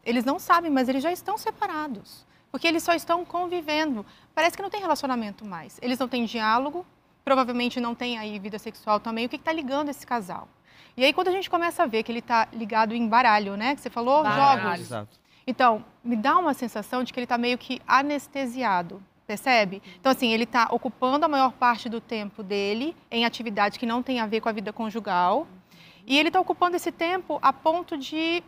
Eles 0.03 0.25
não 0.25 0.39
sabem, 0.39 0.69
mas 0.69 0.89
eles 0.89 1.01
já 1.01 1.11
estão 1.11 1.37
separados 1.37 2.25
porque 2.55 2.69
eles 2.69 2.83
só 2.83 2.93
estão 2.93 3.25
convivendo. 3.25 4.05
Parece 4.33 4.55
que 4.55 4.63
não 4.63 4.69
tem 4.69 4.79
relacionamento 4.79 5.43
mais. 5.43 5.77
Eles 5.81 5.99
não 5.99 6.07
têm 6.07 6.23
diálogo, 6.23 6.85
provavelmente 7.21 7.81
não 7.81 7.93
tem 7.93 8.17
aí 8.17 8.39
vida 8.39 8.57
sexual 8.57 8.97
também. 8.97 9.25
O 9.25 9.29
que 9.29 9.35
está 9.35 9.51
ligando 9.51 9.89
esse 9.89 10.07
casal? 10.07 10.47
E 10.95 11.03
aí, 11.03 11.11
quando 11.11 11.27
a 11.27 11.31
gente 11.31 11.49
começa 11.49 11.83
a 11.83 11.85
ver 11.85 12.01
que 12.03 12.13
ele 12.13 12.19
está 12.19 12.47
ligado 12.53 12.95
em 12.95 13.09
baralho, 13.09 13.57
né? 13.57 13.75
Que 13.75 13.81
você 13.81 13.89
falou, 13.89 14.23
baralho. 14.23 14.61
jogos. 14.61 14.79
Exato. 14.79 15.19
Então, 15.47 15.85
me 16.03 16.15
dá 16.15 16.37
uma 16.37 16.53
sensação 16.53 17.03
de 17.03 17.13
que 17.13 17.19
ele 17.19 17.25
está 17.25 17.37
meio 17.37 17.57
que 17.57 17.81
anestesiado, 17.87 19.01
percebe? 19.27 19.81
Então, 19.99 20.11
assim, 20.11 20.33
ele 20.33 20.43
está 20.43 20.67
ocupando 20.71 21.25
a 21.25 21.27
maior 21.27 21.53
parte 21.53 21.87
do 21.87 22.01
tempo 22.01 22.41
dele 22.41 22.95
em 23.11 23.25
atividades 23.25 23.77
que 23.77 23.85
não 23.85 24.01
têm 24.01 24.19
a 24.19 24.25
ver 24.25 24.41
com 24.41 24.49
a 24.49 24.51
vida 24.51 24.73
conjugal. 24.73 25.47
E 26.05 26.17
ele 26.17 26.29
está 26.29 26.39
ocupando 26.39 26.75
esse 26.75 26.91
tempo 26.91 27.39
a 27.41 27.53
ponto 27.53 27.97
de 27.97 28.43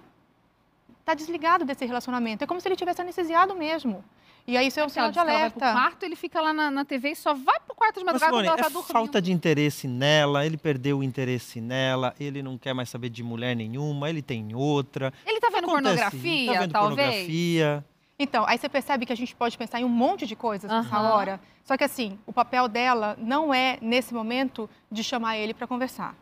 está 0.99 1.13
desligado 1.13 1.63
desse 1.63 1.85
relacionamento. 1.85 2.43
É 2.43 2.47
como 2.47 2.59
se 2.59 2.67
ele 2.67 2.75
tivesse 2.75 3.01
anestesiado 3.01 3.55
mesmo. 3.55 4.03
E 4.47 4.55
aí 4.55 4.67
isso 4.67 4.79
é 4.79 4.85
um 4.85 4.87
sinal 4.87 5.11
de 5.11 5.19
alerta. 5.19 5.35
Ela 5.35 5.49
vai 5.49 5.51
pro 5.51 5.81
quarto, 5.81 6.03
ele 6.03 6.15
fica 6.15 6.39
lá 6.39 6.53
na, 6.53 6.71
na 6.71 6.85
TV 6.85 7.11
e 7.11 7.15
só 7.17 7.33
vai 7.33 7.59
pro 7.59 7.75
quarto 7.75 7.99
de 7.99 8.05
madrugada 8.05 8.31
Mas, 8.31 8.39
quando 8.39 8.45
ela 8.45 8.55
tá 8.55 8.67
é 8.67 8.69
dormindo. 8.69 8.93
falta 8.93 9.21
de 9.21 9.33
interesse 9.33 9.89
nela, 9.89 10.45
ele 10.45 10.55
perdeu 10.55 10.99
o 10.99 11.03
interesse 11.03 11.59
nela, 11.59 12.15
ele 12.17 12.41
não 12.41 12.57
quer 12.57 12.73
mais 12.73 12.89
saber 12.89 13.09
de 13.09 13.21
mulher 13.21 13.57
nenhuma, 13.57 14.09
ele 14.09 14.21
tem 14.21 14.55
outra. 14.55 15.13
Ele 15.25 15.41
tá 15.41 15.49
vendo 15.51 15.67
pornografia, 15.67 16.53
tá 16.53 16.59
vendo 16.61 16.71
talvez? 16.71 16.97
pornografia. 16.97 17.85
Então, 18.17 18.45
aí 18.47 18.57
você 18.57 18.69
percebe 18.69 19.05
que 19.05 19.11
a 19.11 19.17
gente 19.17 19.35
pode 19.35 19.57
pensar 19.57 19.81
em 19.81 19.83
um 19.83 19.89
monte 19.89 20.25
de 20.25 20.35
coisas 20.35 20.71
uhum. 20.71 20.77
nessa 20.77 21.01
hora. 21.01 21.41
Só 21.65 21.75
que 21.75 21.83
assim, 21.83 22.17
o 22.25 22.31
papel 22.31 22.69
dela 22.69 23.17
não 23.19 23.53
é, 23.53 23.77
nesse 23.81 24.13
momento, 24.13 24.69
de 24.89 25.03
chamar 25.03 25.37
ele 25.37 25.53
para 25.53 25.67
conversar. 25.67 26.15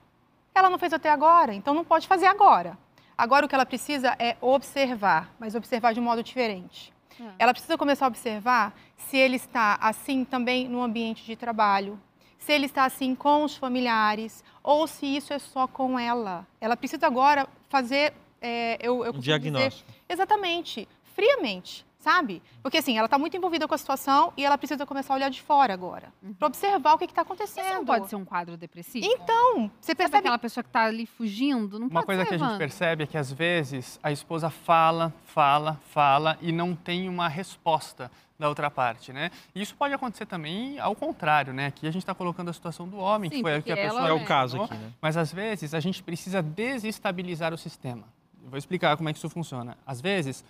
Ela 0.56 0.70
não 0.70 0.80
fez 0.80 0.94
até 0.94 1.12
agora, 1.12 1.54
então 1.54 1.76
não 1.76 1.86
pode 1.86 2.08
fazer 2.08 2.26
agora. 2.26 2.76
Agora 3.16 3.46
o 3.46 3.50
que 3.50 3.54
ela 3.54 3.68
precisa 3.68 4.16
é 4.18 4.36
observar, 4.42 5.32
mas 5.40 5.54
observar 5.54 5.94
de 5.94 6.00
um 6.00 6.04
modo 6.04 6.24
diferente. 6.24 6.95
É. 7.20 7.24
Ela 7.40 7.54
precisa 7.54 7.78
começar 7.78 8.06
a 8.06 8.08
observar 8.08 8.76
se 8.98 9.18
ele 9.18 9.36
está 9.36 9.78
assim 9.82 10.24
também 10.24 10.68
no 10.68 10.82
ambiente 10.82 11.26
de 11.26 11.36
trabalho, 11.36 12.00
se 12.38 12.52
ele 12.52 12.66
está 12.66 12.86
assim 12.86 13.16
com 13.16 13.44
os 13.44 13.56
familiares 13.56 14.44
ou 14.62 14.88
se 14.88 15.06
isso 15.06 15.34
é 15.34 15.40
só 15.40 15.68
com 15.68 15.98
ela. 15.98 16.46
Ela 16.60 16.76
precisa 16.76 17.08
agora 17.08 17.48
fazer. 17.70 18.14
É, 18.42 18.78
eu, 18.82 19.04
eu 19.04 19.14
Um 19.14 19.20
diagnóstico. 19.20 19.90
Dizer, 19.92 20.04
exatamente, 20.10 20.88
friamente, 21.16 21.86
sabe? 22.06 22.40
Porque 22.62 22.78
assim, 22.78 22.96
ela 22.96 23.06
está 23.06 23.18
muito 23.18 23.36
envolvida 23.36 23.68
com 23.68 23.74
a 23.74 23.78
situação 23.80 24.32
e 24.38 24.46
ela 24.46 24.60
precisa 24.60 24.86
começar 24.86 25.16
a 25.16 25.18
olhar 25.18 25.30
de 25.30 25.42
fora 25.42 25.74
agora, 25.74 26.14
para 26.38 26.48
observar 26.48 26.94
o 26.94 26.98
que 27.00 27.06
está 27.06 27.24
acontecendo. 27.24 27.66
Isso 27.66 27.74
não 27.74 27.86
pode 27.86 28.08
ser 28.08 28.16
um 28.16 28.24
quadro 28.24 28.56
depressivo? 28.56 29.04
Então, 29.04 29.72
você 29.82 29.88
Sabe 29.88 29.98
percebe 29.98 30.18
aquela 30.20 30.38
pessoa 30.38 30.64
que 30.64 30.70
tá 30.70 30.84
ali 30.84 31.08
fugindo? 31.08 31.80
Não 31.80 31.88
Uma 31.88 32.04
pode 32.04 32.06
coisa 32.06 32.22
ser, 32.22 32.28
que 32.30 32.36
a 32.36 32.48
gente 32.48 32.58
percebe 32.60 33.04
é 33.06 33.08
que 33.08 33.18
às 33.18 33.32
vezes 33.32 34.00
a 34.04 34.12
esposa 34.12 34.52
fala, 34.52 35.12
fala, 35.26 35.82
fala 35.90 36.38
e 36.42 36.52
não 36.52 36.76
tem 36.76 37.10
uma 37.10 37.28
resposta 37.28 38.12
da 38.38 38.50
outra 38.50 38.70
parte, 38.70 39.12
né? 39.12 39.32
E 39.56 39.62
isso 39.62 39.74
pode 39.76 39.94
acontecer 39.94 40.28
também 40.28 40.78
ao 40.78 40.94
contrário, 40.94 41.54
né? 41.54 41.68
Aqui 41.68 41.88
a 41.88 41.92
gente 41.92 42.04
está 42.04 42.14
colocando 42.14 42.50
a 42.50 42.54
situação 42.54 42.88
do 42.88 42.98
homem, 42.98 43.32
Sim, 43.32 43.38
que 43.38 43.42
foi 43.42 43.54
porque 43.54 43.74
que 43.74 43.80
a 43.80 43.84
pessoa 43.84 44.02
ela 44.02 44.10
É 44.10 44.14
o 44.14 44.18
É. 44.18 44.26
caso 44.26 44.62
aqui, 44.62 44.76
né? 44.76 44.92
Mas 45.02 45.18
às 45.18 45.34
vezes 45.34 45.74
a 45.74 45.80
gente 45.80 46.04
precisa 46.04 46.44
desestabilizar 46.44 47.52
o 47.52 47.58
sistema. 47.58 48.04
Eu 48.44 48.50
vou 48.52 48.60
explicar 48.60 48.96
como 48.96 49.10
é 49.10 49.14
que 49.14 49.18
isso 49.18 49.30
funciona. 49.30 49.76
Às 49.88 50.00
vezes 50.02 50.46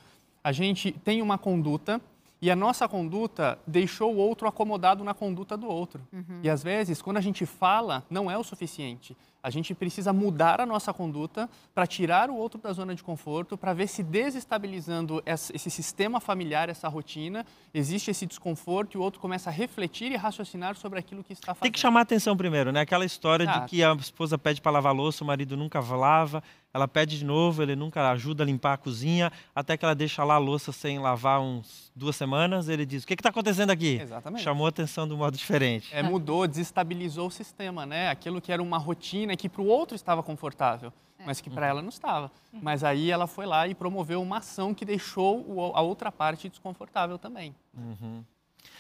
a 0.46 0.52
gente 0.52 0.92
tem 0.92 1.24
uma 1.24 1.40
conduta 1.40 2.00
e 2.40 2.52
a 2.52 2.56
nossa 2.56 2.88
conduta 2.88 3.58
deixou 3.66 4.14
o 4.14 4.18
outro 4.18 4.48
acomodado 4.48 5.04
na 5.04 5.12
conduta 5.12 5.58
do 5.58 5.66
outro. 5.66 6.08
Uhum. 6.14 6.42
E 6.44 6.50
às 6.52 6.62
vezes, 6.62 7.02
quando 7.02 7.18
a 7.18 7.22
gente 7.22 7.48
fala, 7.48 8.06
não 8.12 8.30
é 8.30 8.38
o 8.38 8.44
suficiente. 8.44 9.18
A 9.42 9.50
gente 9.50 9.74
precisa 9.74 10.14
mudar 10.14 10.62
a 10.62 10.66
nossa 10.66 10.94
conduta 10.94 11.50
para 11.74 11.88
tirar 11.88 12.30
o 12.30 12.36
outro 12.36 12.60
da 12.60 12.72
zona 12.74 12.94
de 12.94 13.04
conforto, 13.04 13.58
para 13.58 13.74
ver 13.74 13.88
se 13.88 14.04
desestabilizando 14.04 15.24
esse 15.26 15.70
sistema 15.72 16.20
familiar, 16.20 16.70
essa 16.70 16.88
rotina, 16.88 17.44
existe 17.74 18.12
esse 18.12 18.28
desconforto 18.28 18.94
e 18.94 18.98
o 19.00 19.02
outro 19.02 19.20
começa 19.20 19.50
a 19.50 19.54
refletir 19.54 20.12
e 20.12 20.16
raciocinar 20.16 20.76
sobre 20.76 21.00
aquilo 21.00 21.24
que 21.24 21.34
está 21.34 21.56
fazendo. 21.56 21.64
Tem 21.64 21.72
que 21.72 21.80
chamar 21.80 22.02
a 22.02 22.04
atenção 22.04 22.38
primeiro, 22.38 22.72
né? 22.72 22.82
Aquela 22.82 23.06
história 23.06 23.48
de 23.48 23.52
Exato. 23.52 23.68
que 23.68 23.84
a 23.84 23.94
esposa 23.96 24.38
pede 24.38 24.62
para 24.62 24.74
lavar 24.74 24.92
a 24.92 24.96
louça, 24.96 25.24
o 25.24 25.28
marido 25.28 25.58
nunca 25.58 25.80
lava, 25.80 26.44
ela 26.76 26.90
pede 26.90 27.18
de 27.18 27.24
novo, 27.24 27.64
ele 27.64 27.74
nunca 27.74 28.12
ajuda 28.12 28.44
a 28.44 28.46
limpar 28.46 28.74
a 28.74 28.78
cozinha, 28.78 29.32
até 29.56 29.78
que 29.78 29.86
ela 29.86 29.96
deixa 29.96 30.26
lá 30.26 30.34
a 30.34 30.38
louça 30.38 30.74
sem 30.74 31.00
lavar 31.00 31.40
uns 31.40 31.90
duas 31.96 32.18
semanas, 32.18 32.68
ele 32.68 32.86
diz: 32.86 33.06
"O 33.06 33.08
que 33.08 33.14
está 33.14 33.30
acontecendo 33.30 33.70
aqui?" 33.70 33.98
Exatamente. 34.02 34.44
Chamou 34.44 34.66
a 34.66 34.70
atenção 34.70 35.08
de 35.08 35.14
um 35.14 35.18
modo 35.18 35.38
diferente. 35.38 35.88
É, 35.96 36.04
mudou, 36.04 36.46
desestabilizou 36.46 37.28
o 37.28 37.32
sistema, 37.32 37.86
né? 37.86 38.10
Aquilo 38.10 38.42
que 38.42 38.52
era 38.52 38.62
uma 38.62 38.78
rotina 38.78 39.38
que 39.38 39.48
para 39.48 39.62
o 39.62 39.66
outro 39.68 39.96
estava 39.96 40.22
confortável, 40.22 40.92
mas 41.26 41.40
que 41.40 41.50
para 41.50 41.66
ela 41.66 41.82
não 41.82 41.88
estava. 41.88 42.30
Mas 42.52 42.84
aí 42.84 43.10
ela 43.10 43.26
foi 43.26 43.46
lá 43.46 43.66
e 43.70 43.74
promoveu 43.74 44.22
uma 44.22 44.40
ação 44.40 44.74
que 44.74 44.84
deixou 44.84 45.72
a 45.74 45.82
outra 45.82 46.12
parte 46.12 46.50
desconfortável 46.50 47.18
também. 47.18 47.56
Uhum. 47.74 48.22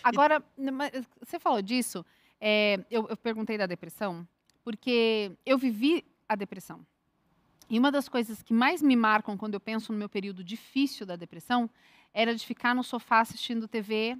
Agora, 0.04 0.44
você 1.25 1.40
falou 1.40 1.62
disso, 1.62 2.06
é, 2.42 2.78
eu, 2.92 3.08
eu 3.08 3.16
perguntei 3.16 3.58
da 3.58 3.66
depressão, 3.66 4.28
porque 4.66 5.32
eu 5.46 5.58
vivi 5.58 6.04
a 6.28 6.36
depressão. 6.36 6.86
E 7.69 7.79
uma 7.79 7.91
das 7.91 8.07
coisas 8.07 8.41
que 8.43 8.53
mais 8.53 8.81
me 8.81 8.95
marcam 8.95 9.38
quando 9.38 9.55
eu 9.55 9.60
penso 9.60 9.91
no 9.91 9.98
meu 9.98 10.10
período 10.10 10.43
difícil 10.43 11.05
da 11.05 11.15
depressão 11.15 11.69
era 12.13 12.34
de 12.36 12.45
ficar 12.45 12.74
no 12.74 12.84
sofá 12.84 13.19
assistindo 13.19 13.67
TV, 13.67 14.17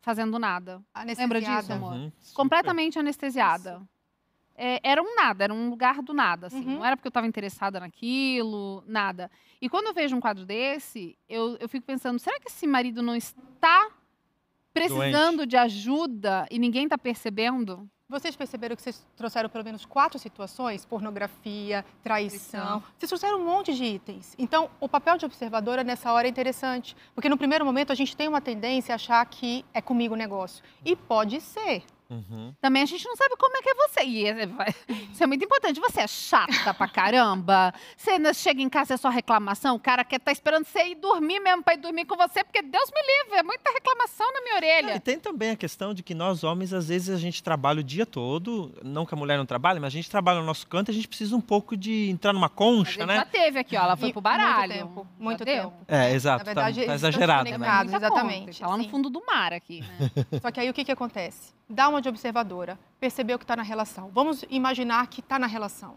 fazendo 0.00 0.38
nada. 0.38 0.82
Lembra 0.96 1.40
disso, 1.40 1.52
anestesiada. 1.52 1.74
amor? 1.74 1.92
Uhum. 1.94 2.12
Completamente 2.34 2.98
anestesiada. 2.98 3.82
É, 4.60 4.80
era 4.82 5.00
um 5.00 5.14
nada, 5.14 5.44
era 5.44 5.54
um 5.54 5.70
lugar 5.70 6.02
do 6.02 6.12
nada, 6.12 6.48
assim. 6.48 6.66
Uhum. 6.66 6.76
Não 6.78 6.84
era 6.84 6.96
porque 6.96 7.06
eu 7.06 7.10
estava 7.10 7.28
interessada 7.28 7.78
naquilo, 7.78 8.82
nada. 8.88 9.30
E 9.60 9.68
quando 9.68 9.86
eu 9.86 9.94
vejo 9.94 10.16
um 10.16 10.20
quadro 10.20 10.44
desse, 10.44 11.16
eu, 11.28 11.56
eu 11.60 11.68
fico 11.68 11.86
pensando, 11.86 12.18
será 12.18 12.40
que 12.40 12.48
esse 12.48 12.66
marido 12.66 13.00
não 13.00 13.14
está 13.14 13.88
precisando 14.72 15.46
de 15.46 15.56
ajuda 15.56 16.46
e 16.50 16.58
ninguém 16.58 16.84
está 16.84 16.98
percebendo? 16.98 17.88
Vocês 18.10 18.34
perceberam 18.34 18.74
que 18.74 18.80
vocês 18.80 19.04
trouxeram 19.14 19.50
pelo 19.50 19.62
menos 19.62 19.84
quatro 19.84 20.18
situações? 20.18 20.82
Pornografia, 20.82 21.84
traição. 22.02 22.82
Vocês 22.96 23.10
trouxeram 23.10 23.38
um 23.38 23.44
monte 23.44 23.74
de 23.74 23.84
itens. 23.84 24.34
Então, 24.38 24.70
o 24.80 24.88
papel 24.88 25.18
de 25.18 25.26
observadora 25.26 25.84
nessa 25.84 26.10
hora 26.10 26.26
é 26.26 26.30
interessante. 26.30 26.96
Porque 27.14 27.28
no 27.28 27.36
primeiro 27.36 27.66
momento 27.66 27.92
a 27.92 27.94
gente 27.94 28.16
tem 28.16 28.26
uma 28.26 28.40
tendência 28.40 28.94
a 28.94 28.96
achar 28.96 29.26
que 29.26 29.62
é 29.74 29.82
comigo 29.82 30.14
o 30.14 30.16
negócio. 30.16 30.64
E 30.82 30.96
pode 30.96 31.38
ser. 31.42 31.82
Uhum. 32.10 32.54
Também 32.60 32.82
a 32.82 32.86
gente 32.86 33.06
não 33.06 33.14
sabe 33.16 33.34
como 33.36 33.56
é 33.56 33.62
que 33.62 33.68
é 33.70 33.74
você. 33.74 34.04
E 34.04 34.26
é- 34.26 34.46
vai- 34.46 34.74
isso 35.12 35.22
é 35.22 35.26
muito 35.26 35.44
importante. 35.44 35.78
Você 35.80 36.00
é 36.00 36.06
chata 36.06 36.72
pra 36.72 36.88
caramba. 36.88 37.72
Você 37.96 38.32
chega 38.34 38.62
em 38.62 38.68
casa 38.68 38.94
é 38.94 38.96
só 38.96 39.08
reclamação. 39.08 39.76
O 39.76 39.80
cara 39.80 40.02
quer 40.04 40.18
tá 40.18 40.32
esperando 40.32 40.64
você 40.64 40.86
ir 40.88 40.94
dormir 40.94 41.40
mesmo 41.40 41.62
pra 41.62 41.74
ir 41.74 41.78
dormir 41.78 42.04
com 42.06 42.16
você, 42.16 42.42
porque 42.42 42.62
Deus 42.62 42.90
me 42.90 43.00
livre, 43.02 43.38
é 43.38 43.42
muita 43.42 43.70
reclamação 43.70 44.26
na 44.32 44.40
minha 44.40 44.54
E 44.54 44.56
orelha. 44.56 45.00
tem 45.00 45.18
também 45.18 45.50
a 45.50 45.56
questão 45.56 45.92
de 45.92 46.02
que 46.02 46.14
nós 46.14 46.42
homens, 46.44 46.72
às 46.72 46.88
vezes, 46.88 47.10
a 47.14 47.18
gente 47.18 47.42
trabalha 47.42 47.80
o 47.80 47.84
dia 47.84 48.06
todo, 48.06 48.74
não 48.82 49.04
que 49.04 49.14
a 49.14 49.16
mulher 49.16 49.36
não 49.38 49.46
trabalhe, 49.46 49.78
mas 49.78 49.88
a 49.88 49.96
gente 49.96 50.10
trabalha 50.10 50.40
no 50.40 50.46
nosso 50.46 50.66
canto 50.66 50.90
e 50.90 50.92
a 50.92 50.94
gente 50.94 51.08
precisa 51.08 51.36
um 51.36 51.40
pouco 51.40 51.76
de 51.76 52.08
entrar 52.10 52.32
numa 52.32 52.46
A 52.46 52.50
concha, 52.50 52.92
gente 52.92 53.06
né? 53.06 53.16
já 53.16 53.24
teve 53.24 53.58
aqui, 53.58 53.76
ó. 53.76 53.82
Ela 53.82 53.96
foi 53.96 54.08
E 54.08 54.12
pro 54.12 54.20
baralho. 54.20 54.72
Muito 54.72 54.78
tempo. 54.86 55.06
Muito 55.18 55.44
tempo. 55.44 55.72
É, 55.86 56.12
exato. 56.12 56.38
Na 56.38 56.44
verdade, 56.44 56.80
tá, 56.80 56.86
tá 56.86 56.94
exagerado, 56.94 57.50
né? 57.50 57.56
exatamente, 57.84 58.46
conta. 58.46 58.58
Tá 58.60 58.66
lá 58.68 58.76
no 58.76 58.88
fundo 58.88 59.10
do 59.10 59.24
mar 59.26 59.52
aqui, 59.52 59.80
né? 59.82 60.10
Só 60.40 60.50
que 60.50 60.60
aí 60.60 60.68
o 60.70 60.74
que, 60.74 60.84
que 60.84 60.92
acontece? 60.92 61.57
Dá 61.70 61.88
uma 61.88 62.00
de 62.00 62.08
observadora, 62.08 62.78
percebeu 62.98 63.38
que 63.38 63.44
está 63.44 63.54
na 63.54 63.62
relação. 63.62 64.10
Vamos 64.10 64.42
imaginar 64.48 65.06
que 65.06 65.20
está 65.20 65.38
na 65.38 65.46
relação. 65.46 65.96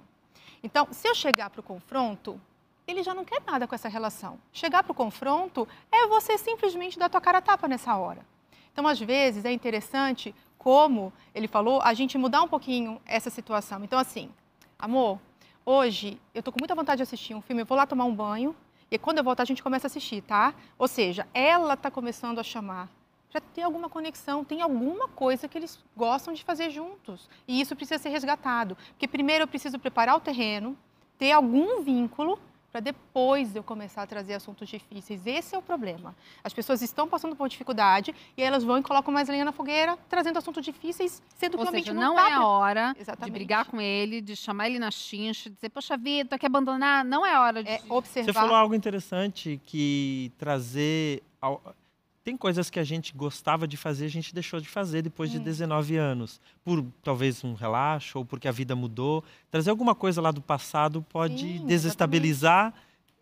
Então, 0.62 0.88
se 0.92 1.08
eu 1.08 1.16
chegar 1.16 1.50
para 1.50 1.62
o 1.62 1.64
confronto, 1.64 2.40
ele 2.86 3.02
já 3.02 3.14
não 3.14 3.24
quer 3.24 3.42
nada 3.48 3.66
com 3.66 3.74
essa 3.74 3.88
relação. 3.88 4.38
Chegar 4.52 4.84
para 4.84 4.92
o 4.92 4.96
confronto 4.96 5.66
é 5.90 6.06
você 6.08 6.38
simplesmente 6.38 7.00
dar 7.00 7.08
tua 7.08 7.22
cara 7.22 7.38
a 7.38 7.42
tapa 7.42 7.70
nessa 7.70 7.96
hora. 7.96 8.26
Então, 8.74 8.86
às 8.86 9.00
vezes, 9.00 9.46
é 9.46 9.52
interessante, 9.52 10.36
como 10.58 11.14
ele 11.34 11.48
falou, 11.48 11.82
a 11.82 11.94
gente 11.94 12.18
mudar 12.18 12.42
um 12.42 12.50
pouquinho 12.50 13.02
essa 13.06 13.30
situação. 13.30 13.82
Então, 13.84 13.98
assim, 13.98 14.30
amor, 14.78 15.20
hoje 15.66 16.20
eu 16.34 16.44
tô 16.44 16.52
com 16.52 16.60
muita 16.60 16.76
vontade 16.76 16.98
de 16.98 17.04
assistir 17.04 17.34
um 17.34 17.42
filme, 17.42 17.62
eu 17.62 17.66
vou 17.66 17.78
lá 17.78 17.86
tomar 17.86 18.06
um 18.06 18.14
banho, 18.14 18.54
e 18.90 18.98
quando 18.98 19.20
eu 19.20 19.24
voltar 19.24 19.44
a 19.44 19.46
gente 19.46 19.64
começa 19.64 19.88
a 19.88 19.90
assistir, 19.90 20.22
tá? 20.22 20.54
Ou 20.78 20.88
seja, 20.88 21.26
ela 21.34 21.76
está 21.76 21.90
começando 21.90 22.40
a 22.40 22.44
chamar 22.44 22.90
para 23.32 23.40
ter 23.40 23.62
alguma 23.62 23.88
conexão, 23.90 24.44
tem 24.44 24.62
alguma 24.62 25.08
coisa 25.08 25.48
que 25.48 25.58
eles 25.58 25.80
gostam 25.96 26.34
de 26.34 26.44
fazer 26.44 26.70
juntos. 26.70 27.30
E 27.48 27.62
isso 27.62 27.76
precisa 27.76 27.98
ser 27.98 28.10
resgatado. 28.10 28.78
Porque 28.90 29.08
primeiro 29.08 29.44
eu 29.44 29.48
preciso 29.48 29.80
preparar 29.80 30.18
o 30.18 30.20
terreno, 30.20 30.78
ter 31.18 31.32
algum 31.32 31.82
vínculo, 31.82 32.38
para 32.72 32.80
depois 32.80 33.54
eu 33.54 33.64
começar 33.64 34.02
a 34.02 34.08
trazer 34.08 34.34
assuntos 34.34 34.68
difíceis. 34.70 35.26
Esse 35.26 35.54
é 35.54 35.58
o 35.58 35.62
problema. 35.62 36.16
As 36.42 36.54
pessoas 36.54 36.82
estão 36.82 37.06
passando 37.08 37.36
por 37.36 37.50
dificuldade 37.50 38.16
e 38.38 38.42
aí 38.42 38.48
elas 38.48 38.64
vão 38.64 38.78
e 38.78 38.82
colocam 38.82 39.14
mais 39.14 39.28
lenha 39.28 39.44
na 39.44 39.52
fogueira, 39.52 39.98
trazendo 40.10 40.38
assuntos 40.38 40.64
difíceis, 40.64 41.22
sendo 41.36 41.52
que 41.52 41.58
Ou 41.58 41.64
realmente 41.64 41.86
seja, 41.86 41.94
não 41.94 42.02
não 42.02 42.16
tá 42.16 42.30
é 42.30 42.34
a 42.34 42.46
hora 42.46 42.94
de 42.94 43.02
Exatamente. 43.02 43.34
brigar 43.34 43.66
com 43.66 43.82
ele, 43.82 44.22
de 44.22 44.38
chamar 44.38 44.68
ele 44.68 44.80
na 44.80 44.90
chincha, 44.90 45.50
de 45.50 45.56
dizer, 45.56 45.70
poxa 45.70 45.98
vida, 45.98 46.30
tu 46.30 46.40
quer 46.40 46.48
abandonar? 46.48 47.04
Não 47.04 47.26
é 47.26 47.38
hora 47.38 47.62
de... 47.62 47.70
É 47.70 47.80
Você 47.80 47.92
observar. 47.92 48.34
falou 48.42 48.56
algo 48.56 48.74
interessante 48.74 49.60
que 49.66 50.32
trazer. 50.38 51.24
Tem 52.24 52.38
coisas 52.38 52.70
que 52.70 52.80
a 52.80 52.84
gente 52.84 53.14
gostava 53.16 53.68
de 53.68 53.76
fazer, 53.78 54.06
a 54.06 54.10
gente 54.10 54.34
deixou 54.34 54.60
de 54.62 54.70
fazer 54.70 55.02
depois 55.02 55.32
de 55.32 55.40
Hum. 55.40 55.44
19 55.44 55.96
anos. 55.98 56.40
Por 56.64 56.86
talvez 57.04 57.44
um 57.44 57.54
relaxo 57.56 58.20
ou 58.20 58.26
porque 58.26 58.48
a 58.48 58.52
vida 58.52 58.76
mudou. 58.76 59.24
Trazer 59.50 59.72
alguma 59.72 59.96
coisa 59.96 60.22
lá 60.22 60.32
do 60.32 60.42
passado 60.42 61.02
pode 61.10 61.40
Sim, 61.42 61.66
desestabilizar 61.66 62.74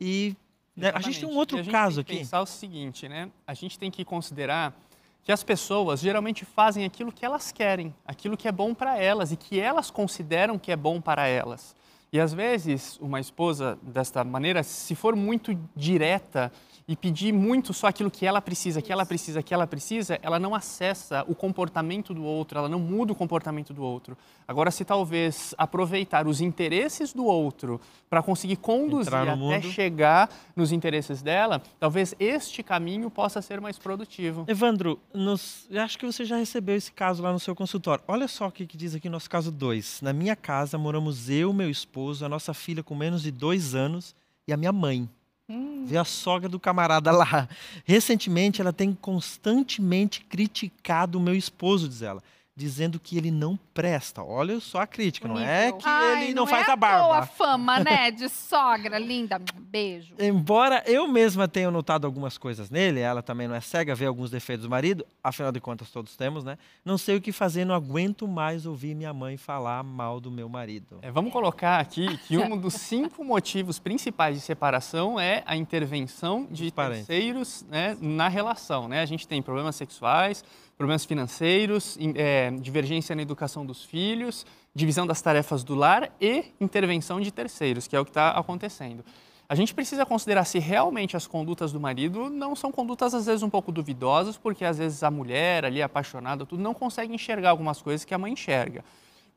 e. 0.02 0.36
né, 0.76 0.92
A 0.94 1.00
gente 1.00 1.20
tem 1.20 1.30
um 1.30 1.32
Exatamente. 1.32 1.38
outro 1.38 1.58
E 1.58 1.60
a 1.60 1.64
gente 1.64 1.72
caso 1.72 1.96
tem 1.98 2.04
que 2.04 2.12
aqui. 2.12 2.20
pensar 2.20 2.42
o 2.42 2.46
seguinte, 2.46 3.08
né? 3.08 3.30
A 3.48 3.54
gente 3.54 3.80
tem 3.80 3.90
que 3.90 4.04
considerar 4.04 4.78
que 5.24 5.32
as 5.32 5.44
pessoas 5.44 6.00
geralmente 6.02 6.44
fazem 6.44 6.84
aquilo 6.86 7.12
que 7.12 7.24
elas 7.26 7.52
querem, 7.54 7.94
aquilo 8.06 8.36
que 8.36 8.48
é 8.48 8.52
bom 8.52 8.74
para 8.74 8.98
elas 8.98 9.32
e 9.32 9.38
que 9.38 9.60
elas 9.60 9.90
consideram 9.92 10.58
que 10.60 10.72
é 10.72 10.76
bom 10.76 11.00
para 11.00 11.26
elas. 11.28 11.76
E 12.12 12.20
às 12.20 12.34
vezes, 12.34 12.98
uma 13.00 13.20
esposa 13.20 13.78
desta 13.84 14.24
maneira, 14.24 14.64
se 14.64 14.96
for 14.96 15.16
muito 15.16 15.56
direta 15.76 16.52
e 16.92 16.96
pedir 16.96 17.32
muito 17.32 17.72
só 17.72 17.86
aquilo 17.86 18.10
que 18.10 18.26
ela 18.26 18.42
precisa, 18.42 18.82
que 18.82 18.92
ela 18.92 19.06
precisa, 19.06 19.44
que 19.44 19.54
ela 19.54 19.68
precisa, 19.68 20.18
ela 20.24 20.40
não 20.40 20.56
acessa 20.56 21.24
o 21.28 21.36
comportamento 21.36 22.16
do 22.16 22.24
outro, 22.24 22.58
ela 22.58 22.68
não 22.68 22.80
muda 22.80 23.12
o 23.14 23.16
comportamento 23.16 23.72
do 23.76 23.84
outro. 23.84 24.18
Agora, 24.48 24.72
se 24.72 24.84
talvez 24.84 25.54
aproveitar 25.56 26.26
os 26.28 26.42
interesses 26.42 27.14
do 27.14 27.26
outro 27.26 27.80
para 28.10 28.24
conseguir 28.24 28.56
conduzir 28.56 29.14
até 29.14 29.36
mundo. 29.36 29.62
chegar 29.72 30.32
nos 30.56 30.72
interesses 30.72 31.22
dela, 31.22 31.62
talvez 31.80 32.16
este 32.20 32.64
caminho 32.64 33.12
possa 33.12 33.40
ser 33.40 33.62
mais 33.62 33.78
produtivo. 33.78 34.46
Evandro, 34.48 35.00
nos- 35.14 35.68
eu 35.70 35.84
acho 35.84 35.96
que 35.96 36.08
você 36.08 36.26
já 36.26 36.38
recebeu 36.38 36.76
esse 36.76 36.92
caso 36.92 37.22
lá 37.22 37.32
no 37.32 37.40
seu 37.40 37.54
consultório. 37.56 38.04
Olha 38.08 38.28
só 38.28 38.48
o 38.48 38.52
que, 38.52 38.66
que 38.66 38.76
diz 38.76 38.96
aqui 38.96 39.08
no 39.08 39.14
nosso 39.14 39.30
caso 39.30 39.52
2. 39.52 40.02
Na 40.02 40.12
minha 40.12 40.36
casa 40.36 40.76
moramos 40.76 41.30
eu, 41.30 41.54
meu 41.54 41.70
esposo, 41.70 42.26
a 42.26 42.30
nossa 42.30 42.52
filha 42.52 42.82
com 42.82 42.96
menos 42.96 43.22
de 43.22 43.30
dois 43.30 43.76
anos 43.76 44.16
e 44.48 44.52
a 44.52 44.58
minha 44.58 44.74
mãe. 44.74 45.08
Hum, 45.50 45.86
Vê 45.88 45.98
a 45.98 46.04
sogra 46.06 46.48
do 46.48 46.60
camarada 46.60 47.12
lá. 47.12 47.50
Recentemente, 47.84 48.62
ela 48.62 48.72
tem 48.72 48.94
constantemente 48.94 50.22
criticado 50.22 51.18
o 51.18 51.22
meu 51.22 51.34
esposo, 51.34 51.90
diz 51.90 52.04
ela, 52.04 52.22
dizendo 52.60 53.00
que 53.00 53.18
ele 53.18 53.32
não 53.32 53.58
presta. 53.74 54.22
Olha 54.22 54.60
só 54.60 54.82
a 54.82 54.88
crítica, 54.88 55.30
não 55.30 55.40
é 55.40 55.72
que 55.72 55.88
Ai, 55.88 56.26
ele 56.26 56.34
não, 56.34 56.46
faz 56.46 56.68
é 56.68 56.72
a 56.72 56.76
barba. 56.76 57.20
a 57.20 57.26
fama, 57.26 57.80
né, 57.80 58.12
de 58.12 58.28
sogra 58.28 59.00
linda. 59.00 59.40
Beijo. 59.56 60.14
Embora 60.20 60.84
eu 60.86 61.08
mesma 61.08 61.48
tenha 61.48 61.72
notado 61.72 62.06
algumas 62.06 62.38
coisas 62.38 62.70
nele, 62.70 63.00
ela 63.00 63.24
também 63.24 63.48
não 63.48 63.56
é 63.56 63.62
cega, 63.62 63.96
vê 63.96 64.06
alguns 64.06 64.30
defeitos 64.30 64.66
do 64.66 64.70
marido, 64.70 65.06
afinal 65.24 65.54
de 65.54 65.62
contas 65.62 65.90
todos 65.90 66.18
temos, 66.18 66.44
né? 66.44 66.58
Não 66.84 66.98
sei 66.98 67.16
o 67.16 67.22
que 67.22 67.32
fazer, 67.32 67.64
não 67.64 67.74
aguento 67.74 68.28
mais 68.28 68.66
ouvir 68.66 68.94
minha 68.94 69.14
mãe 69.14 69.38
falar 69.38 69.82
mal 69.82 70.20
do 70.20 70.30
meu 70.30 70.50
marido. 70.50 71.00
É, 71.02 71.10
vamos 71.10 71.32
colocar 71.32 71.80
aqui 71.80 72.18
que 72.28 72.38
um 72.38 72.58
dos 72.58 72.74
cinco 72.74 73.24
motivos 73.24 73.80
principais 73.80 74.36
de 74.36 74.42
separação 74.42 75.18
é 75.18 75.44
a 75.46 75.56
intervenção 75.56 76.46
de 76.52 76.70
terceiros 76.72 77.66
né, 77.70 77.98
na 78.02 78.28
relação. 78.28 78.90
Né? 78.90 79.00
A 79.02 79.06
gente 79.06 79.26
tem 79.26 79.42
problemas 79.42 79.78
sexuais, 79.78 80.44
problemas 80.80 81.04
financeiros, 81.04 81.98
in- 82.00 82.14
é, 82.16 82.52
divergência 82.52 83.14
na 83.14 83.22
educação 83.22 83.66
dos 83.66 83.84
filhos, 83.84 84.46
divisão 84.74 85.06
das 85.06 85.22
tarefas 85.22 85.62
do 85.62 85.76
lar 85.76 86.10
e 86.22 86.46
intervenção 86.62 87.20
de 87.20 87.32
terceiros, 87.32 87.86
que 87.86 87.98
é 87.98 88.00
o 88.00 88.06
que 88.06 88.12
está 88.12 88.30
acontecendo. 88.32 89.04
A 89.50 89.56
gente 89.56 89.74
precisa 89.74 90.06
considerar 90.06 90.46
se 90.46 90.58
realmente 90.58 91.18
as 91.18 91.28
condutas 91.28 91.74
do 91.74 91.82
marido 91.82 92.30
não 92.30 92.56
são 92.56 92.72
condutas, 92.72 93.14
às 93.14 93.26
vezes, 93.26 93.44
um 93.44 93.50
pouco 93.50 93.74
duvidosas, 93.74 94.38
porque 94.38 94.64
às 94.64 94.78
vezes 94.78 95.04
a 95.04 95.12
mulher 95.12 95.66
ali, 95.66 95.82
apaixonada, 95.82 96.46
tudo, 96.46 96.64
não 96.64 96.74
consegue 96.74 97.14
enxergar 97.14 97.50
algumas 97.50 97.82
coisas 97.82 98.06
que 98.06 98.14
a 98.14 98.18
mãe 98.18 98.32
enxerga. 98.32 98.86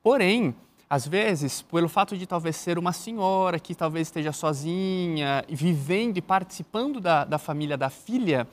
Porém, 0.00 0.54
às 0.88 1.08
vezes, 1.08 1.62
pelo 1.62 1.88
fato 1.88 2.16
de 2.16 2.24
talvez 2.24 2.54
ser 2.54 2.78
uma 2.78 2.92
senhora 2.92 3.58
que 3.58 3.74
talvez 3.74 4.06
esteja 4.06 4.30
sozinha, 4.30 5.44
vivendo 5.48 6.18
e 6.18 6.22
participando 6.22 7.00
da, 7.00 7.24
da 7.24 7.38
família 7.38 7.76
da 7.76 7.90
filha, 7.90 8.46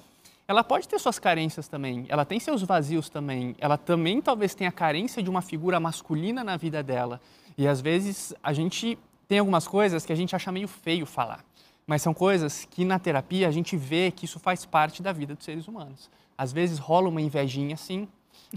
ela 0.49 0.63
pode 0.63 0.87
ter 0.87 0.97
suas 0.97 1.19
carências 1.19 1.67
também, 1.67 2.07
ela 2.09 2.25
tem 2.25 2.39
seus 2.39 2.63
vazios 2.63 3.07
também, 3.07 3.55
ela 3.59 3.77
também 3.77 4.19
talvez 4.19 4.55
tenha 4.55 4.71
carência 4.71 5.21
de 5.21 5.29
uma 5.29 5.43
figura 5.43 5.79
masculina 5.79 6.43
na 6.43 6.57
vida 6.57 6.81
dela. 6.81 7.21
E 7.55 7.67
às 7.67 7.79
vezes 7.79 8.33
a 8.41 8.51
gente 8.51 8.97
tem 9.27 9.37
algumas 9.37 9.67
coisas 9.67 10.07
que 10.07 10.11
a 10.11 10.15
gente 10.15 10.35
acha 10.35 10.51
meio 10.51 10.67
feio 10.67 11.05
falar, 11.05 11.45
mas 11.85 12.01
são 12.01 12.15
coisas 12.15 12.65
que 12.65 12.83
na 12.83 12.97
terapia 12.97 13.47
a 13.47 13.51
gente 13.51 13.77
vê 13.77 14.09
que 14.09 14.25
isso 14.25 14.39
faz 14.39 14.65
parte 14.65 15.03
da 15.03 15.13
vida 15.13 15.35
dos 15.35 15.45
seres 15.45 15.67
humanos. 15.67 16.09
Às 16.35 16.51
vezes 16.51 16.79
rola 16.79 17.09
uma 17.09 17.21
invejinha 17.21 17.75
assim, 17.75 18.07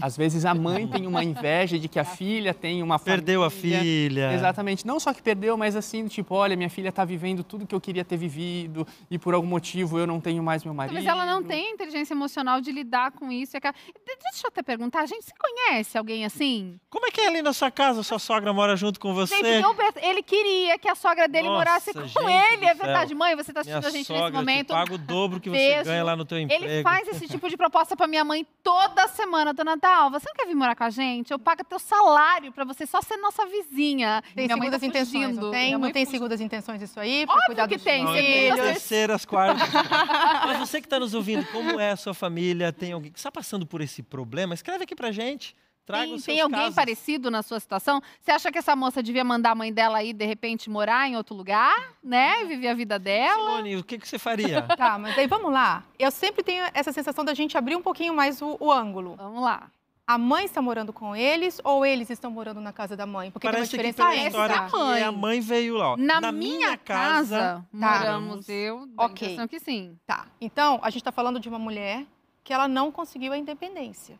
às 0.01 0.17
vezes 0.17 0.45
a 0.45 0.53
mãe 0.53 0.87
tem 0.89 1.05
uma 1.05 1.23
inveja 1.23 1.77
de 1.77 1.87
que 1.87 1.99
a 1.99 2.03
filha 2.05 2.53
tem 2.53 2.81
uma 2.81 2.97
Perdeu 2.99 3.43
a 3.43 3.49
família. 3.49 3.79
filha. 3.81 4.33
Exatamente. 4.33 4.85
Não 4.87 4.99
só 4.99 5.13
que 5.13 5.21
perdeu, 5.21 5.55
mas 5.57 5.75
assim, 5.75 6.07
tipo, 6.07 6.33
olha, 6.35 6.55
minha 6.55 6.69
filha 6.69 6.89
está 6.89 7.05
vivendo 7.05 7.43
tudo 7.43 7.67
que 7.67 7.75
eu 7.75 7.81
queria 7.81 8.03
ter 8.03 8.17
vivido 8.17 8.87
e 9.09 9.19
por 9.19 9.33
algum 9.33 9.47
motivo 9.47 9.99
eu 9.99 10.07
não 10.07 10.19
tenho 10.19 10.41
mais 10.41 10.63
meu 10.63 10.73
marido. 10.73 10.95
Mas 10.95 11.05
ela 11.05 11.25
não 11.25 11.43
tem 11.43 11.67
a 11.67 11.71
inteligência 11.71 12.13
emocional 12.13 12.61
de 12.61 12.71
lidar 12.71 13.11
com 13.11 13.31
isso. 13.31 13.57
e 13.57 13.59
Deixa 13.59 14.45
eu 14.45 14.47
até 14.47 14.63
perguntar, 14.63 15.01
a 15.01 15.05
gente 15.05 15.25
se 15.25 15.33
conhece 15.37 15.97
alguém 15.97 16.25
assim? 16.25 16.79
Como 16.89 17.05
é 17.05 17.11
que 17.11 17.21
é 17.21 17.27
ali 17.27 17.41
na 17.41 17.53
sua 17.53 17.69
casa? 17.69 18.03
Sua 18.03 18.19
sogra 18.19 18.51
mora 18.53 18.75
junto 18.75 18.99
com 18.99 19.13
você? 19.13 19.35
Gente, 19.35 19.63
eu 19.63 19.75
ele 20.01 20.23
queria 20.23 20.77
que 20.77 20.87
a 20.87 20.95
sogra 20.95 21.27
dele 21.27 21.47
Nossa, 21.47 21.57
morasse 21.57 21.93
com 21.93 22.29
ele, 22.29 22.65
é 22.65 22.73
verdade. 22.73 23.13
Mãe, 23.13 23.35
você 23.35 23.51
está 23.51 23.63
Minha 23.63 23.77
assistindo 23.77 23.93
a 23.93 23.97
gente 23.97 24.07
sogra 24.07 24.23
nesse 24.23 24.37
momento. 24.37 24.67
te 24.67 24.73
paga 24.73 24.93
o 24.93 24.97
dobro 24.97 25.39
que 25.39 25.49
você 25.49 25.57
Beijo. 25.57 25.83
ganha 25.85 26.03
lá 26.03 26.15
no 26.15 26.25
teu 26.25 26.39
emprego. 26.39 26.63
Ele 26.63 26.83
faz 26.83 27.07
esse 27.07 27.27
tipo 27.27 27.49
de 27.49 27.57
proposta 27.57 27.95
pra 27.95 28.07
minha 28.07 28.23
mãe 28.23 28.45
toda 28.63 29.07
semana. 29.07 29.53
Dona 29.53 29.77
Dalva, 29.83 30.17
você 30.17 30.29
não 30.29 30.33
quer 30.35 30.47
vir 30.47 30.55
morar 30.55 30.75
com 30.77 30.85
a 30.85 30.89
gente? 30.89 31.31
Eu 31.31 31.37
pago 31.37 31.61
teu 31.65 31.77
salário 31.77 32.53
pra 32.53 32.63
você 32.63 32.85
só 32.85 33.01
ser 33.01 33.17
nossa 33.17 33.45
vizinha. 33.45 34.23
Tem 34.33 34.45
minha 34.45 34.55
mãe 34.55 34.67
segundas 34.71 34.79
tá 34.79 34.87
intenções, 34.87 35.35
não 35.37 35.51
tem? 35.51 35.59
Minha 35.65 35.71
Não 35.73 35.79
mãe 35.81 35.91
tem 35.91 36.05
fugindo. 36.05 36.17
segundas 36.17 36.39
intenções 36.39 36.81
isso 36.81 36.97
aí? 36.97 37.25
Pra 37.25 37.35
Óbvio 37.35 37.45
cuidar 37.47 37.67
que 37.67 37.77
tem, 37.77 38.03
é 38.17 38.51
filhos? 38.53 38.59
terceiras, 38.65 39.25
quartas. 39.25 39.67
Mas 40.47 40.57
você 40.59 40.79
que 40.79 40.87
está 40.87 40.97
nos 40.99 41.13
ouvindo, 41.13 41.45
como 41.51 41.77
é 41.81 41.91
a 41.91 41.97
sua 41.97 42.13
família? 42.13 42.71
Tem 42.71 42.93
alguém 42.93 43.11
que 43.11 43.19
está 43.19 43.29
passando 43.29 43.65
por 43.65 43.81
esse 43.81 44.01
problema? 44.01 44.53
Escreve 44.53 44.85
aqui 44.85 44.95
pra 44.95 45.11
gente. 45.11 45.53
Traga 45.85 46.05
Tem, 46.05 46.13
os 46.15 46.23
tem 46.23 46.39
alguém 46.41 46.59
casos. 46.59 46.75
parecido 46.75 47.29
na 47.29 47.43
sua 47.43 47.59
situação? 47.59 48.01
Você 48.21 48.31
acha 48.31 48.51
que 48.51 48.57
essa 48.57 48.75
moça 48.75 49.03
devia 49.03 49.23
mandar 49.23 49.51
a 49.51 49.55
mãe 49.55 49.71
dela 49.73 49.97
aí, 49.97 50.13
de 50.13 50.25
repente, 50.25 50.69
morar 50.69 51.09
em 51.09 51.17
outro 51.17 51.35
lugar, 51.35 51.75
né? 52.03 52.43
E 52.43 52.47
viver 52.47 52.69
a 52.69 52.73
vida 52.73 52.97
dela? 52.97 53.49
Simone, 53.51 53.75
o 53.77 53.83
que, 53.83 53.97
que 53.97 54.07
você 54.07 54.17
faria? 54.17 54.61
Tá, 54.77 54.97
mas 54.97 55.17
aí 55.17 55.27
vamos 55.27 55.51
lá. 55.51 55.83
Eu 55.99 56.09
sempre 56.09 56.41
tenho 56.43 56.63
essa 56.73 56.91
sensação 56.93 57.25
da 57.25 57.33
gente 57.33 57.57
abrir 57.57 57.75
um 57.75 57.81
pouquinho 57.81 58.13
mais 58.15 58.41
o, 58.41 58.55
o 58.59 58.71
ângulo. 58.71 59.15
Vamos 59.17 59.41
lá. 59.43 59.69
A 60.05 60.17
mãe 60.17 60.43
está 60.45 60.61
morando 60.61 60.91
com 60.91 61.15
eles 61.15 61.61
ou 61.63 61.85
eles 61.85 62.09
estão 62.09 62.29
morando 62.29 62.59
na 62.59 62.73
casa 62.73 62.95
da 62.95 63.05
mãe? 63.05 63.31
Porque 63.31 63.47
Parece 63.47 63.71
tem 63.71 63.79
que 63.79 63.87
uma 63.87 63.93
pela 63.93 64.09
diferença 64.11 64.27
história 64.29 64.53
essa. 64.53 64.69
que 64.69 64.77
mãe. 64.77 65.01
a 65.03 65.11
mãe 65.13 65.39
veio 65.39 65.75
lá. 65.77 65.91
ó. 65.93 65.97
Na, 65.97 66.31
minha, 66.31 66.77
casa, 66.77 67.65
moramos 67.71 68.19
moramos. 68.25 68.49
eu. 68.49 68.85
Dá 68.87 69.03
a 69.03 69.05
Ok. 69.05 69.27
impressão 69.27 69.47
que 69.47 69.59
sim. 69.61 69.97
Tá. 70.05 70.27
Então, 70.41 70.79
a 70.81 70.89
gente 70.89 71.01
está 71.01 71.11
falando 71.11 71.39
de 71.39 71.47
uma 71.47 71.57
mulher 71.59 72.05
que 72.43 72.51
ela 72.53 72.67
não 72.67 72.91
conseguiu 72.91 73.31
a 73.31 73.37
independência, 73.37 74.19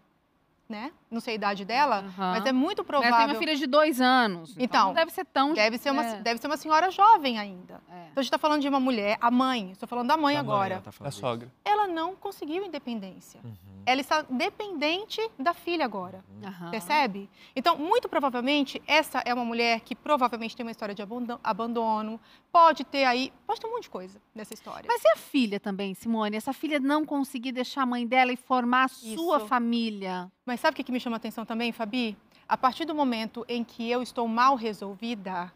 né? 0.69 0.89
Não 1.13 1.21
sei 1.21 1.33
a 1.33 1.35
idade 1.35 1.63
dela, 1.63 1.97
Aham. 1.99 2.31
mas 2.31 2.45
é 2.45 2.51
muito 2.51 2.83
provável. 2.83 3.15
tem 3.15 3.25
uma 3.27 3.35
filha 3.35 3.55
de 3.55 3.67
dois 3.67 4.01
anos. 4.01 4.51
Então, 4.57 4.63
Então, 4.65 4.85
não 4.87 4.93
deve 4.95 5.11
ser 5.11 5.25
tão. 5.25 5.53
Deve 5.53 5.77
ser, 5.77 5.91
uma, 5.91 6.03
É. 6.03 6.21
deve 6.21 6.41
ser 6.41 6.47
uma 6.47 6.57
senhora 6.57 6.89
jovem 6.89 7.37
ainda. 7.37 7.75
É. 7.89 8.07
Então, 8.11 8.19
a 8.19 8.21
gente 8.21 8.25
está 8.25 8.37
falando 8.39 8.61
de 8.61 8.67
uma 8.67 8.79
mulher, 8.79 9.17
a 9.21 9.29
mãe, 9.29 9.71
estou 9.71 9.87
falando 9.87 10.07
da 10.07 10.17
mãe 10.17 10.33
Da 10.33 10.39
agora. 10.41 10.73
ela 10.75 10.81
tá 10.81 11.07
isso. 11.09 11.19
sogra. 11.19 11.51
Ela 11.63 11.87
não 11.87 12.15
conseguiu 12.15 12.65
independência. 12.65 13.39
Uhum. 13.43 13.53
Ela 13.85 14.01
está 14.01 14.21
dependente 14.23 15.21
da 15.37 15.53
filha 15.53 15.83
agora. 15.85 16.23
Aham. 16.43 16.71
Percebe? 16.71 17.29
Então, 17.55 17.77
muito 17.77 18.07
provavelmente, 18.09 18.81
essa 18.87 19.21
é 19.25 19.33
uma 19.33 19.43
mulher 19.45 19.81
que 19.81 19.93
provavelmente 19.95 20.55
tem 20.55 20.65
uma 20.65 20.71
história 20.71 20.95
de 20.95 21.01
abando- 21.01 21.39
abandono. 21.43 22.19
Pode 22.51 22.83
ter 22.83 23.03
aí. 23.03 23.31
Pode 23.45 23.59
ter 23.59 23.67
um 23.67 23.71
monte 23.71 23.83
de 23.83 23.89
coisa 23.89 24.21
nessa 24.33 24.53
história. 24.53 24.85
Mas 24.87 25.03
e 25.03 25.07
a 25.09 25.17
filha 25.17 25.59
também, 25.59 25.93
Simone? 25.93 26.37
Essa 26.37 26.53
filha 26.53 26.79
não 26.79 27.03
conseguir 27.05 27.51
deixar 27.51 27.81
a 27.81 27.85
mãe 27.85 28.05
dela 28.07 28.31
e 28.31 28.37
formar 28.37 28.85
a 28.85 28.87
sua 28.87 29.37
Isso. 29.37 29.47
família. 29.47 30.31
Mas 30.45 30.59
sabe 30.59 30.73
o 30.73 30.75
que 30.75 30.83
que 30.83 30.91
me 30.91 30.99
chama 31.03 31.17
atenção 31.17 31.45
também, 31.45 31.71
Fabi? 31.71 32.17
A 32.47 32.57
partir 32.57 32.85
do 32.85 32.93
momento 32.95 33.45
em 33.47 33.63
que 33.63 33.89
eu 33.89 34.01
estou 34.01 34.27
mal 34.27 34.55
resolvida, 34.55 35.51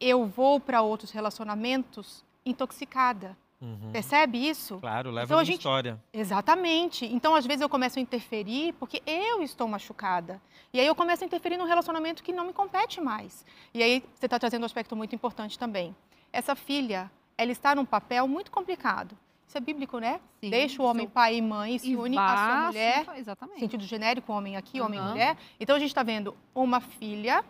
eu 0.00 0.26
vou 0.26 0.58
para 0.60 0.82
outros 0.82 1.10
relacionamentos 1.10 2.24
intoxicada. 2.44 3.36
Uhum. 3.60 3.90
Percebe 3.92 4.36
isso? 4.46 4.78
Claro, 4.78 5.10
leva 5.10 5.26
Então, 5.26 5.36
a 5.36 5.40
uma 5.40 5.44
gente- 5.44 5.58
história. 5.58 5.98
Exatamente. 6.12 7.06
Então, 7.06 7.34
às 7.34 7.46
vezes, 7.46 7.62
eu 7.62 7.68
começo 7.68 7.98
a 7.98 8.02
interferir 8.02 8.74
porque 8.74 9.02
eu 9.06 9.40
estou 9.42 9.66
machucada. 9.66 10.40
E 10.72 10.80
aí 10.80 10.86
eu 10.86 10.94
começo 10.94 11.24
a 11.24 11.26
interferir 11.26 11.56
num 11.56 11.64
relacionamento 11.64 12.22
que 12.22 12.32
não 12.32 12.46
me 12.46 12.52
compete 12.52 13.00
mais. 13.00 13.46
E 13.72 13.82
aí 13.82 14.02
você 14.14 14.26
está 14.26 14.38
trazendo 14.38 14.62
um 14.62 14.66
aspecto 14.66 14.94
muito 14.94 15.14
importante 15.14 15.58
também. 15.58 15.94
Essa 16.32 16.54
filha, 16.54 17.10
ela 17.38 17.52
está 17.52 17.74
num 17.74 17.84
papel 17.86 18.26
muito 18.28 18.50
complicado. 18.50 19.16
Isso 19.54 19.58
é 19.58 19.60
bíblico, 19.60 19.98
né? 20.00 20.20
Sim, 20.40 20.50
Deixa 20.50 20.82
o 20.82 20.84
homem 20.84 21.06
seu- 21.06 21.12
pai 21.12 21.36
e 21.36 21.40
mãe 21.42 21.76
e 21.76 21.78
se 21.78 21.92
e 21.92 21.96
une 21.96 22.18
à 22.18 22.36
sua 22.36 22.66
mulher. 22.66 23.06
Exatamente. 23.16 23.60
Sentido 23.60 23.84
genérico, 23.84 24.32
homem 24.32 24.56
aqui, 24.56 24.80
homem 24.80 24.98
e 24.98 25.02
mulher. 25.02 25.36
Então, 25.60 25.76
a 25.76 25.78
gente 25.78 25.90
está 25.90 26.02
vendo 26.02 26.36
uma 26.52 26.80
filha 26.80 27.44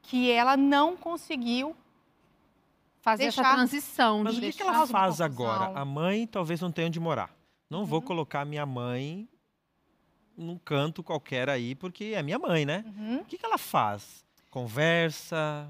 que 0.00 0.30
ela 0.30 0.56
não 0.56 0.96
conseguiu 0.96 1.74
Fazer 3.00 3.24
essa 3.24 3.42
deixar- 3.42 3.56
transição. 3.56 4.22
Mas 4.22 4.38
o 4.38 4.40
que, 4.40 4.52
que 4.52 4.62
ela 4.62 4.86
faz 4.86 5.20
agora? 5.20 5.76
A 5.76 5.84
mãe 5.84 6.28
talvez 6.28 6.60
não 6.60 6.70
tenha 6.70 6.86
onde 6.86 7.00
morar. 7.00 7.34
Não 7.68 7.84
vou 7.84 7.98
Uhum. 7.98 8.06
colocar 8.06 8.44
minha 8.44 8.64
mãe 8.64 9.28
num 10.36 10.58
canto 10.58 11.02
qualquer 11.02 11.50
aí, 11.50 11.74
porque 11.74 12.12
é 12.14 12.22
minha 12.22 12.38
mãe, 12.38 12.64
né? 12.64 12.84
Uhum. 12.86 13.16
O 13.16 13.24
que, 13.24 13.36
que 13.36 13.44
ela 13.44 13.58
faz? 13.58 14.24
Conversa? 14.48 15.68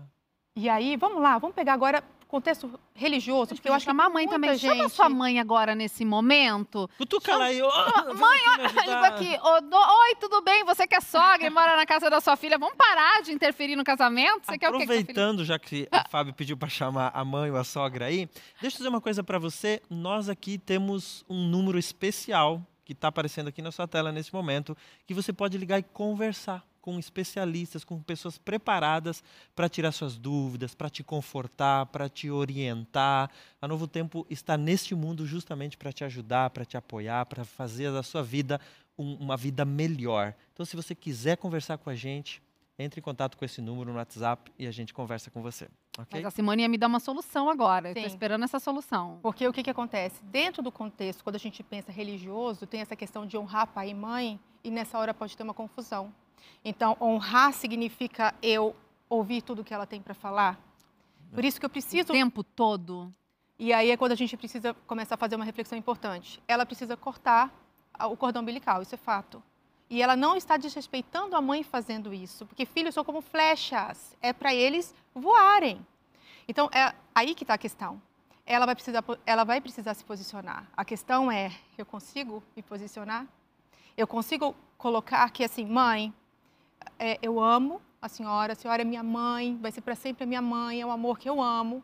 E 0.54 0.68
aí, 0.68 0.96
vamos 0.98 1.22
lá, 1.22 1.38
vamos 1.38 1.56
pegar 1.56 1.72
agora 1.72 2.04
contexto 2.28 2.78
religioso, 2.94 3.54
porque 3.54 3.68
eu 3.68 3.72
acho 3.72 3.86
que 3.86 3.90
a 3.90 3.94
mãe 3.94 4.10
muita 4.10 4.30
também. 4.32 4.58
Chama 4.58 4.74
gente- 4.74 4.92
sua 4.92 5.08
mãe 5.08 5.40
agora 5.40 5.74
nesse 5.74 6.04
momento. 6.04 6.88
Cutuca 6.98 7.32
ela 7.32 7.46
aí. 7.46 7.60
mãe. 7.60 8.38
Liga 8.84 9.06
aqui. 9.08 9.36
Do- 9.68 9.76
Oi, 9.76 10.14
tudo 10.20 10.42
bem? 10.42 10.62
Você 10.64 10.86
que 10.86 10.94
é 10.94 11.00
sogra 11.00 11.46
e 11.46 11.50
mora 11.50 11.74
na 11.76 11.86
casa 11.86 12.10
da 12.10 12.20
sua 12.20 12.36
filha. 12.36 12.58
Vamos 12.58 12.76
parar 12.76 13.22
de 13.22 13.32
interferir 13.32 13.76
no 13.76 13.82
casamento? 13.84 14.44
Você 14.46 14.58
quer 14.58 14.68
o 14.68 14.76
quê? 14.76 14.82
Aproveitando, 14.84 15.44
já 15.44 15.58
que 15.58 15.88
a 15.90 16.04
Fábio 16.08 16.34
pediu 16.34 16.56
para 16.56 16.68
chamar 16.68 17.10
a 17.14 17.24
mãe 17.24 17.50
ou 17.50 17.56
a 17.56 17.64
sogra 17.64 18.06
aí, 18.06 18.28
deixa 18.60 18.76
eu 18.76 18.78
dizer 18.78 18.88
uma 18.88 19.00
coisa 19.00 19.24
para 19.24 19.38
você. 19.38 19.80
Nós 19.88 20.28
aqui 20.28 20.58
temos 20.58 21.24
um 21.28 21.48
número 21.48 21.78
especial 21.78 22.62
que 22.84 22.92
está 22.92 23.08
aparecendo 23.08 23.48
aqui 23.48 23.60
na 23.62 23.70
sua 23.72 23.86
tela 23.88 24.10
nesse 24.12 24.32
momento, 24.32 24.76
que 25.06 25.12
você 25.14 25.32
pode 25.32 25.58
ligar 25.58 25.78
e 25.78 25.82
conversar 25.82 26.62
com 26.88 26.98
especialistas, 26.98 27.84
com 27.84 28.00
pessoas 28.00 28.38
preparadas 28.38 29.22
para 29.54 29.68
tirar 29.68 29.92
suas 29.92 30.16
dúvidas, 30.16 30.74
para 30.74 30.88
te 30.88 31.04
confortar, 31.04 31.84
para 31.86 32.08
te 32.08 32.30
orientar. 32.30 33.30
A 33.60 33.68
Novo 33.68 33.86
Tempo 33.86 34.26
está 34.30 34.56
neste 34.56 34.94
mundo 34.94 35.26
justamente 35.26 35.76
para 35.76 35.92
te 35.92 36.02
ajudar, 36.02 36.48
para 36.48 36.64
te 36.64 36.78
apoiar, 36.78 37.26
para 37.26 37.44
fazer 37.44 37.92
da 37.92 38.02
sua 38.02 38.22
vida 38.22 38.58
um- 38.98 39.16
uma 39.16 39.36
vida 39.36 39.66
melhor. 39.66 40.34
Então, 40.54 40.64
se 40.64 40.74
você 40.76 40.94
quiser 40.94 41.36
conversar 41.36 41.76
com 41.76 41.90
a 41.90 41.94
gente, 41.94 42.40
entre 42.78 43.00
em 43.00 43.02
contato 43.02 43.36
com 43.36 43.44
esse 43.44 43.60
número 43.60 43.90
no 43.92 43.98
WhatsApp 43.98 44.50
e 44.58 44.66
a 44.66 44.70
gente 44.70 44.94
conversa 44.94 45.30
com 45.30 45.42
você. 45.42 45.68
Ok? 45.98 46.06
Mas 46.12 46.24
a 46.24 46.30
Simone 46.30 46.62
ia 46.62 46.68
me 46.70 46.78
dar 46.78 46.86
uma 46.86 47.00
solução 47.00 47.50
agora. 47.50 47.92
Sim. 47.92 48.04
esperando 48.06 48.44
essa 48.44 48.58
solução. 48.58 49.18
Porque 49.20 49.46
o 49.46 49.52
que, 49.52 49.62
que 49.62 49.68
acontece? 49.70 50.24
Dentro 50.24 50.62
do 50.62 50.72
contexto, 50.72 51.22
quando 51.22 51.36
a 51.36 51.40
gente 51.40 51.62
pensa 51.62 51.92
religioso, 51.92 52.66
tem 52.66 52.80
essa 52.80 52.96
questão 52.96 53.26
de 53.26 53.36
honrar 53.36 53.66
pai 53.66 53.90
e 53.90 53.94
mãe, 53.94 54.40
e 54.64 54.70
nessa 54.70 54.98
hora 54.98 55.12
pode 55.12 55.36
ter 55.36 55.42
uma 55.42 55.54
confusão. 55.54 56.10
Então, 56.64 56.96
honrar 57.00 57.52
significa 57.52 58.34
eu 58.42 58.74
ouvir 59.08 59.42
tudo 59.42 59.64
que 59.64 59.72
ela 59.72 59.86
tem 59.86 60.00
para 60.00 60.14
falar. 60.14 60.58
Por 61.32 61.44
isso 61.44 61.58
que 61.58 61.66
eu 61.66 61.68
O 61.68 61.70
preciso. 61.70 62.12
tempo 62.12 62.42
todo. 62.42 63.12
E 63.58 63.72
aí 63.72 63.90
é 63.90 63.96
quando 63.96 64.12
a 64.12 64.14
gente 64.16 64.36
precisa 64.36 64.74
começar 64.86 65.16
a 65.16 65.18
fazer 65.18 65.36
uma 65.36 65.44
reflexão 65.44 65.76
importante. 65.76 66.40
Ela 66.46 66.64
precisa 66.64 66.96
cortar 66.96 67.52
o 68.00 68.16
cordão 68.16 68.42
umbilical, 68.42 68.80
isso 68.82 68.94
é 68.94 68.98
fato. 68.98 69.42
E 69.90 70.02
ela 70.02 70.14
não 70.14 70.36
está 70.36 70.56
desrespeitando 70.56 71.34
a 71.34 71.40
mãe 71.40 71.62
fazendo 71.62 72.12
isso, 72.12 72.46
porque 72.46 72.64
filhos 72.66 72.94
são 72.94 73.02
como 73.04 73.20
flechas, 73.20 74.16
é 74.20 74.32
para 74.32 74.54
eles 74.54 74.94
voarem. 75.14 75.84
Então, 76.46 76.68
é 76.72 76.94
aí 77.14 77.34
que 77.34 77.42
está 77.44 77.54
a 77.54 77.58
questão. 77.58 78.00
ela 78.46 78.64
vai 78.64 78.74
precisar, 78.74 79.04
ela 79.26 79.44
vai 79.44 79.60
precisar 79.60 79.92
se 79.94 80.04
posicionar. 80.04 80.66
A 80.74 80.84
questão 80.84 81.30
é, 81.30 81.52
eu 81.76 81.84
consigo 81.84 82.42
me 82.56 82.62
posicionar? 82.62 83.26
Eu 83.96 84.06
consigo 84.06 84.54
colocar 84.78 85.28
que 85.30 85.44
assim, 85.44 85.66
mãe, 85.66 86.14
é, 86.98 87.18
eu 87.22 87.40
amo 87.40 87.80
a 88.00 88.08
senhora, 88.08 88.52
a 88.52 88.56
senhora 88.56 88.82
é 88.82 88.84
minha 88.84 89.02
mãe, 89.02 89.58
vai 89.60 89.72
ser 89.72 89.80
para 89.80 89.94
sempre 89.94 90.24
a 90.24 90.26
minha 90.26 90.42
mãe, 90.42 90.80
é 90.80 90.86
um 90.86 90.90
amor 90.92 91.18
que 91.18 91.28
eu 91.28 91.42
amo. 91.42 91.82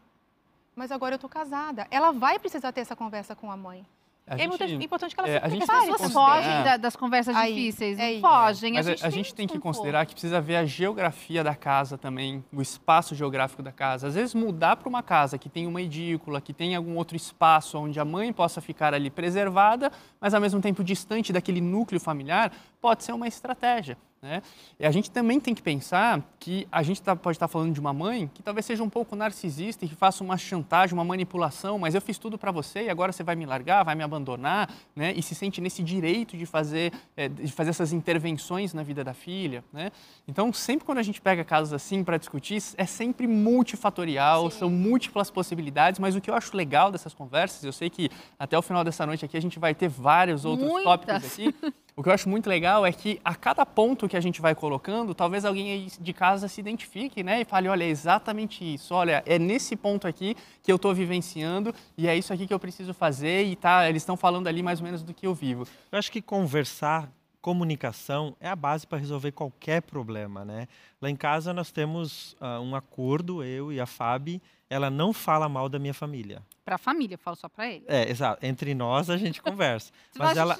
Mas 0.76 0.90
agora 0.92 1.14
eu 1.14 1.16
estou 1.16 1.30
casada. 1.30 1.86
Ela 1.90 2.10
vai 2.12 2.38
precisar 2.38 2.72
ter 2.72 2.80
essa 2.80 2.96
conversa 2.96 3.34
com 3.36 3.50
a 3.50 3.56
mãe. 3.56 3.84
A 4.26 4.36
é 4.36 4.38
gente- 4.38 4.48
muito 4.48 4.64
importante 4.84 5.14
que 5.14 5.20
ela 5.20 5.28
é, 5.28 5.38
se 5.38 5.44
a 5.44 5.48
gente 5.50 5.60
converse. 5.60 5.86
tem 5.86 5.86
que 5.88 5.92
As 5.92 5.98
pessoas 6.00 6.12
considerar- 6.14 6.42
fogem 6.42 6.64
da- 6.64 6.76
das 6.78 6.96
conversas 6.96 7.36
Aí, 7.36 7.54
difíceis, 7.54 7.98
é 7.98 8.02
não 8.02 8.10
isso. 8.12 8.20
fogem. 8.22 8.72
Mas 8.72 8.88
a 9.04 9.10
gente, 9.10 9.34
tem 9.34 9.46
que 9.46 9.58
considerar 9.58 10.06
que 10.06 10.12
precisa 10.14 10.40
ver 10.40 10.56
a 10.56 10.64
geografia 10.64 11.44
da 11.44 11.54
casa 11.54 11.98
também, 11.98 12.42
o 12.50 12.62
espaço 12.62 13.14
geográfico 13.14 13.62
da 13.62 13.70
casa. 13.70 14.06
Às 14.08 14.14
vezes 14.14 14.34
mudar 14.34 14.76
para 14.76 14.88
uma 14.88 15.02
casa 15.02 15.36
que 15.36 15.50
tem 15.50 15.66
uma 15.66 15.82
edícula, 15.82 16.40
que 16.40 16.54
tem 16.54 16.74
algum 16.74 16.96
outro 16.96 17.16
espaço 17.16 17.76
onde 17.78 18.00
a 18.00 18.04
mãe 18.04 18.32
possa 18.32 18.62
ficar 18.62 18.94
ali 18.94 19.10
preservada, 19.10 19.92
mas 20.18 20.32
ao 20.32 20.40
mesmo 20.40 20.58
tempo 20.60 20.82
distante 20.82 21.30
daquele 21.30 21.60
núcleo 21.60 22.00
familiar, 22.00 22.50
pode 22.80 23.04
ser 23.04 23.12
uma 23.12 23.28
estratégia. 23.28 23.98
Né? 24.24 24.40
E 24.80 24.86
a 24.86 24.90
gente 24.90 25.10
também 25.10 25.38
tem 25.38 25.54
que 25.54 25.60
pensar 25.60 26.22
que 26.40 26.66
a 26.72 26.82
gente 26.82 27.02
tá- 27.02 27.14
pode 27.14 27.36
estar 27.36 27.46
falando 27.46 27.74
de 27.74 27.78
uma 27.78 27.92
mãe 27.92 28.30
que 28.32 28.42
talvez 28.42 28.64
seja 28.64 28.82
um 28.82 28.88
pouco 28.88 29.14
narcisista 29.14 29.84
e 29.84 29.88
que 29.88 29.94
faça 29.94 30.24
uma 30.24 30.38
chantagem, 30.38 30.94
uma 30.94 31.04
manipulação, 31.04 31.78
mas 31.78 31.94
eu 31.94 32.00
fiz 32.00 32.16
tudo 32.16 32.38
para 32.38 32.50
você 32.50 32.84
e 32.84 32.88
agora 32.88 33.12
você 33.12 33.22
vai 33.22 33.36
me 33.36 33.44
largar, 33.44 33.82
vai 33.84 33.94
me 33.94 34.02
abandonar, 34.02 34.70
né? 34.96 35.12
E 35.14 35.22
se 35.22 35.34
sente 35.34 35.60
nesse 35.60 35.82
direito 35.82 36.38
de 36.38 36.46
fazer, 36.46 36.90
eh, 37.18 37.28
de 37.28 37.52
fazer 37.52 37.68
essas 37.68 37.92
intervenções 37.92 38.72
na 38.72 38.82
vida 38.82 39.04
da 39.04 39.12
filha, 39.12 39.62
né? 39.70 39.92
Então, 40.26 40.50
sempre 40.54 40.86
quando 40.86 40.96
a 40.96 41.02
gente 41.02 41.20
pega 41.20 41.44
casos 41.44 41.74
assim 41.74 42.02
para 42.02 42.16
discutir, 42.16 42.62
é 42.78 42.86
sempre 42.86 43.26
multifatorial, 43.26 44.50
são 44.50 44.70
múltiplas 44.70 45.30
possibilidades, 45.30 46.00
mas 46.00 46.16
o 46.16 46.20
que 46.22 46.30
eu 46.30 46.34
acho 46.34 46.56
legal 46.56 46.90
dessas 46.90 47.12
conversas, 47.12 47.62
eu 47.62 47.74
sei 47.74 47.90
que 47.90 48.08
até 48.38 48.56
o 48.56 48.62
final 48.62 48.82
dessa 48.82 49.04
noite 49.04 49.22
aqui 49.22 49.36
a 49.36 49.42
gente 49.42 49.58
vai 49.58 49.74
ter 49.74 49.88
vários 49.88 50.46
outros 50.46 50.66
Muitas. 50.66 50.84
tópicos 50.84 51.14
aqui, 51.26 51.54
o 51.96 52.02
que 52.02 52.08
eu 52.08 52.12
acho 52.12 52.28
muito 52.28 52.48
legal 52.48 52.84
é 52.84 52.92
que 52.92 53.20
a 53.24 53.34
cada 53.34 53.64
ponto 53.64 54.08
que 54.08 54.16
a 54.16 54.20
gente 54.20 54.40
vai 54.40 54.54
colocando, 54.54 55.14
talvez 55.14 55.44
alguém 55.44 55.72
aí 55.72 55.86
de 56.00 56.12
casa 56.12 56.48
se 56.48 56.60
identifique, 56.60 57.22
né? 57.22 57.42
E 57.42 57.44
fale, 57.44 57.68
olha, 57.68 57.84
é 57.84 57.88
exatamente 57.88 58.64
isso. 58.64 58.92
Olha, 58.94 59.22
é 59.24 59.38
nesse 59.38 59.76
ponto 59.76 60.06
aqui 60.06 60.36
que 60.62 60.72
eu 60.72 60.76
estou 60.76 60.92
vivenciando 60.92 61.72
e 61.96 62.08
é 62.08 62.16
isso 62.16 62.32
aqui 62.32 62.46
que 62.46 62.54
eu 62.54 62.58
preciso 62.58 62.92
fazer 62.92 63.44
e 63.44 63.54
tá, 63.54 63.88
eles 63.88 64.02
estão 64.02 64.16
falando 64.16 64.48
ali 64.48 64.62
mais 64.62 64.80
ou 64.80 64.84
menos 64.84 65.04
do 65.04 65.14
que 65.14 65.26
eu 65.26 65.34
vivo. 65.34 65.66
Eu 65.92 65.98
acho 65.98 66.10
que 66.10 66.20
conversar, 66.20 67.08
comunicação 67.40 68.34
é 68.40 68.48
a 68.48 68.56
base 68.56 68.86
para 68.86 68.98
resolver 68.98 69.30
qualquer 69.30 69.82
problema, 69.82 70.44
né? 70.44 70.66
Lá 71.00 71.08
em 71.08 71.16
casa 71.16 71.52
nós 71.52 71.70
temos 71.70 72.34
ah, 72.40 72.58
um 72.58 72.74
acordo, 72.74 73.44
eu 73.44 73.72
e 73.72 73.80
a 73.80 73.86
Fabi, 73.86 74.42
ela 74.68 74.90
não 74.90 75.12
fala 75.12 75.48
mal 75.48 75.68
da 75.68 75.78
minha 75.78 75.94
família. 75.94 76.42
Pra 76.64 76.76
família, 76.76 77.14
eu 77.14 77.18
falo 77.18 77.36
só 77.36 77.48
pra 77.48 77.70
ele. 77.70 77.84
É, 77.86 78.10
exato. 78.10 78.44
Entre 78.44 78.74
nós 78.74 79.10
a 79.10 79.16
gente 79.16 79.40
conversa. 79.40 79.92
Mas 80.18 80.36
a 80.36 80.40
ela, 80.40 80.58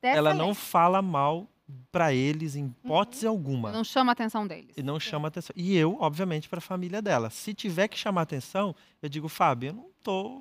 desce 0.00 0.16
ela 0.18 0.30
a 0.30 0.34
não 0.34 0.46
lenha. 0.46 0.54
fala 0.54 1.00
mal 1.02 1.46
para 1.92 2.12
eles 2.12 2.56
em 2.56 2.66
hipótese 2.66 3.26
alguma. 3.26 3.70
Não 3.70 3.84
chama 3.84 4.10
a 4.10 4.14
atenção 4.14 4.46
deles. 4.46 4.76
E 4.76 4.82
não 4.82 4.98
chama 4.98 5.28
atenção. 5.28 5.54
E 5.56 5.76
eu, 5.76 5.96
obviamente, 6.00 6.48
para 6.48 6.58
a 6.58 6.62
família 6.62 7.00
dela. 7.00 7.30
Se 7.30 7.54
tiver 7.54 7.86
que 7.88 7.96
chamar 7.96 8.22
atenção, 8.22 8.74
eu 9.00 9.08
digo, 9.08 9.28
Fábio, 9.28 9.68
eu 9.68 9.74
não 9.74 9.86
tô, 10.02 10.40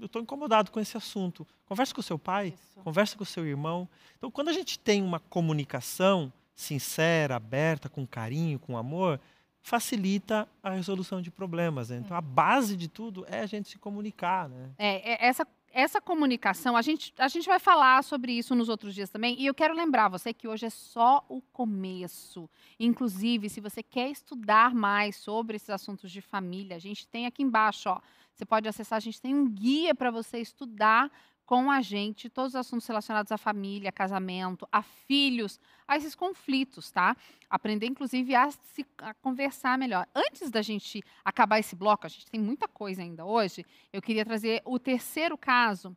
eu 0.00 0.08
tô 0.08 0.20
incomodado 0.20 0.70
com 0.70 0.80
esse 0.80 0.96
assunto. 0.96 1.46
Converse 1.66 1.92
com 1.92 2.00
o 2.00 2.04
seu 2.04 2.18
pai, 2.18 2.48
Isso. 2.48 2.80
converse 2.82 3.16
com 3.16 3.22
o 3.22 3.26
seu 3.26 3.46
irmão. 3.46 3.86
Então, 4.16 4.30
quando 4.30 4.48
a 4.48 4.52
gente 4.52 4.78
tem 4.78 5.02
uma 5.02 5.20
comunicação 5.20 6.32
sincera, 6.54 7.36
aberta, 7.36 7.88
com 7.88 8.06
carinho, 8.06 8.58
com 8.58 8.76
amor, 8.76 9.20
facilita 9.60 10.48
a 10.62 10.70
resolução 10.70 11.20
de 11.22 11.30
problemas. 11.30 11.88
né? 11.90 11.98
Então, 12.04 12.16
a 12.16 12.20
base 12.20 12.76
de 12.76 12.88
tudo 12.88 13.24
é 13.28 13.40
a 13.40 13.46
gente 13.46 13.68
se 13.68 13.78
comunicar, 13.78 14.48
né? 14.48 14.70
É, 14.78 15.12
é, 15.12 15.26
essa, 15.28 15.46
essa 15.72 16.00
comunicação, 16.00 16.76
a 16.76 16.82
gente, 16.82 17.12
a 17.18 17.28
gente 17.28 17.46
vai 17.46 17.58
falar 17.58 18.04
sobre 18.04 18.32
isso 18.32 18.54
nos 18.54 18.68
outros 18.68 18.94
dias 18.94 19.10
também. 19.10 19.40
E 19.40 19.46
eu 19.46 19.54
quero 19.54 19.74
lembrar 19.74 20.08
você 20.08 20.32
que 20.32 20.46
hoje 20.46 20.66
é 20.66 20.70
só 20.70 21.24
o 21.28 21.40
começo. 21.40 22.48
Inclusive, 22.78 23.48
se 23.48 23.60
você 23.60 23.82
quer 23.82 24.10
estudar 24.10 24.74
mais 24.74 25.16
sobre 25.16 25.56
esses 25.56 25.70
assuntos 25.70 26.10
de 26.10 26.20
família, 26.20 26.76
a 26.76 26.80
gente 26.80 27.06
tem 27.08 27.26
aqui 27.26 27.42
embaixo, 27.42 27.88
ó. 27.88 28.00
Você 28.34 28.44
pode 28.46 28.68
acessar, 28.68 28.96
a 28.96 29.00
gente 29.00 29.20
tem 29.20 29.34
um 29.34 29.48
guia 29.48 29.94
para 29.94 30.10
você 30.10 30.38
estudar 30.38 31.10
com 31.44 31.70
a 31.70 31.80
gente 31.80 32.28
todos 32.28 32.52
os 32.52 32.56
assuntos 32.56 32.86
relacionados 32.86 33.32
à 33.32 33.38
família, 33.38 33.92
casamento, 33.92 34.66
a 34.70 34.82
filhos, 34.82 35.60
a 35.86 35.96
esses 35.96 36.14
conflitos, 36.14 36.90
tá? 36.90 37.16
Aprender, 37.50 37.86
inclusive, 37.86 38.34
a, 38.34 38.50
se, 38.50 38.86
a 38.98 39.12
conversar 39.14 39.76
melhor. 39.76 40.06
Antes 40.14 40.50
da 40.50 40.62
gente 40.62 41.02
acabar 41.24 41.58
esse 41.58 41.76
bloco, 41.76 42.06
a 42.06 42.08
gente 42.08 42.26
tem 42.26 42.40
muita 42.40 42.66
coisa 42.66 43.02
ainda 43.02 43.24
hoje, 43.24 43.66
eu 43.92 44.00
queria 44.00 44.24
trazer 44.24 44.62
o 44.64 44.78
terceiro 44.78 45.36
caso, 45.36 45.96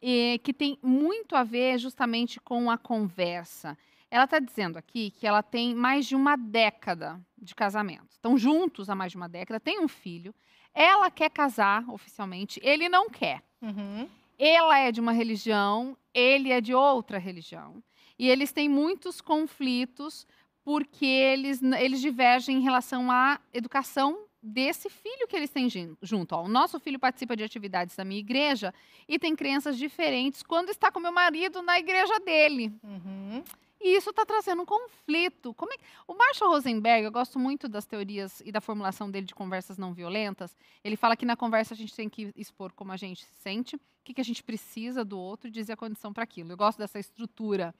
eh, 0.00 0.38
que 0.38 0.52
tem 0.52 0.78
muito 0.82 1.34
a 1.34 1.42
ver 1.42 1.78
justamente 1.78 2.40
com 2.40 2.70
a 2.70 2.78
conversa. 2.78 3.76
Ela 4.10 4.24
está 4.24 4.38
dizendo 4.38 4.78
aqui 4.78 5.10
que 5.10 5.26
ela 5.26 5.42
tem 5.42 5.74
mais 5.74 6.06
de 6.06 6.14
uma 6.14 6.36
década 6.36 7.20
de 7.36 7.54
casamento. 7.54 8.10
Estão 8.10 8.38
juntos 8.38 8.88
há 8.88 8.94
mais 8.94 9.12
de 9.12 9.16
uma 9.16 9.28
década, 9.28 9.58
tem 9.58 9.80
um 9.80 9.88
filho. 9.88 10.34
Ela 10.72 11.10
quer 11.10 11.30
casar 11.30 11.84
oficialmente, 11.88 12.60
ele 12.62 12.88
não 12.88 13.08
quer. 13.10 13.42
Uhum. 13.60 14.08
Ela 14.38 14.78
é 14.78 14.92
de 14.92 15.00
uma 15.00 15.12
religião, 15.12 15.96
ele 16.12 16.50
é 16.50 16.60
de 16.60 16.74
outra 16.74 17.18
religião. 17.18 17.82
E 18.18 18.28
eles 18.28 18.52
têm 18.52 18.68
muitos 18.68 19.20
conflitos 19.20 20.26
porque 20.64 21.04
eles, 21.04 21.62
eles 21.62 22.00
divergem 22.00 22.56
em 22.56 22.62
relação 22.62 23.10
à 23.10 23.38
educação 23.52 24.24
desse 24.42 24.90
filho 24.90 25.26
que 25.26 25.36
eles 25.36 25.50
têm 25.50 25.68
junto. 26.02 26.34
Ó, 26.34 26.44
o 26.44 26.48
nosso 26.48 26.78
filho 26.78 26.98
participa 26.98 27.34
de 27.34 27.42
atividades 27.42 27.96
da 27.96 28.04
minha 28.04 28.20
igreja 28.20 28.74
e 29.08 29.18
tem 29.18 29.34
crenças 29.34 29.78
diferentes 29.78 30.42
quando 30.42 30.68
está 30.68 30.90
com 30.90 31.00
meu 31.00 31.12
marido 31.12 31.62
na 31.62 31.78
igreja 31.78 32.18
dele. 32.20 32.72
Uhum. 32.82 33.42
E 33.84 33.94
isso 33.94 34.08
está 34.08 34.24
trazendo 34.24 34.62
um 34.62 34.64
conflito. 34.64 35.54
É. 35.54 35.76
O 36.08 36.14
Marshall 36.14 36.52
Rosenberg, 36.52 37.04
eu 37.04 37.12
gosto 37.12 37.38
muito 37.38 37.68
das 37.68 37.84
teorias 37.84 38.40
e 38.40 38.50
da 38.50 38.58
formulação 38.58 39.10
dele 39.10 39.26
de 39.26 39.34
conversas 39.34 39.76
não 39.76 39.92
violentas. 39.92 40.56
Ele 40.82 40.96
fala 40.96 41.14
que 41.14 41.26
na 41.26 41.36
conversa 41.36 41.74
a 41.74 41.76
gente 41.76 41.94
tem 41.94 42.08
que 42.08 42.32
expor 42.34 42.72
como 42.72 42.92
a 42.92 42.96
gente 42.96 43.22
se 43.22 43.34
sente, 43.42 43.76
o 43.76 43.80
que, 44.02 44.14
que 44.14 44.22
a 44.22 44.24
gente 44.24 44.42
precisa 44.42 45.04
do 45.04 45.18
outro 45.18 45.48
e 45.48 45.50
dizer 45.50 45.74
a 45.74 45.76
condição 45.76 46.14
para 46.14 46.24
aquilo. 46.24 46.50
Eu 46.50 46.56
gosto 46.56 46.78
dessa 46.78 46.98
estrutura. 46.98 47.74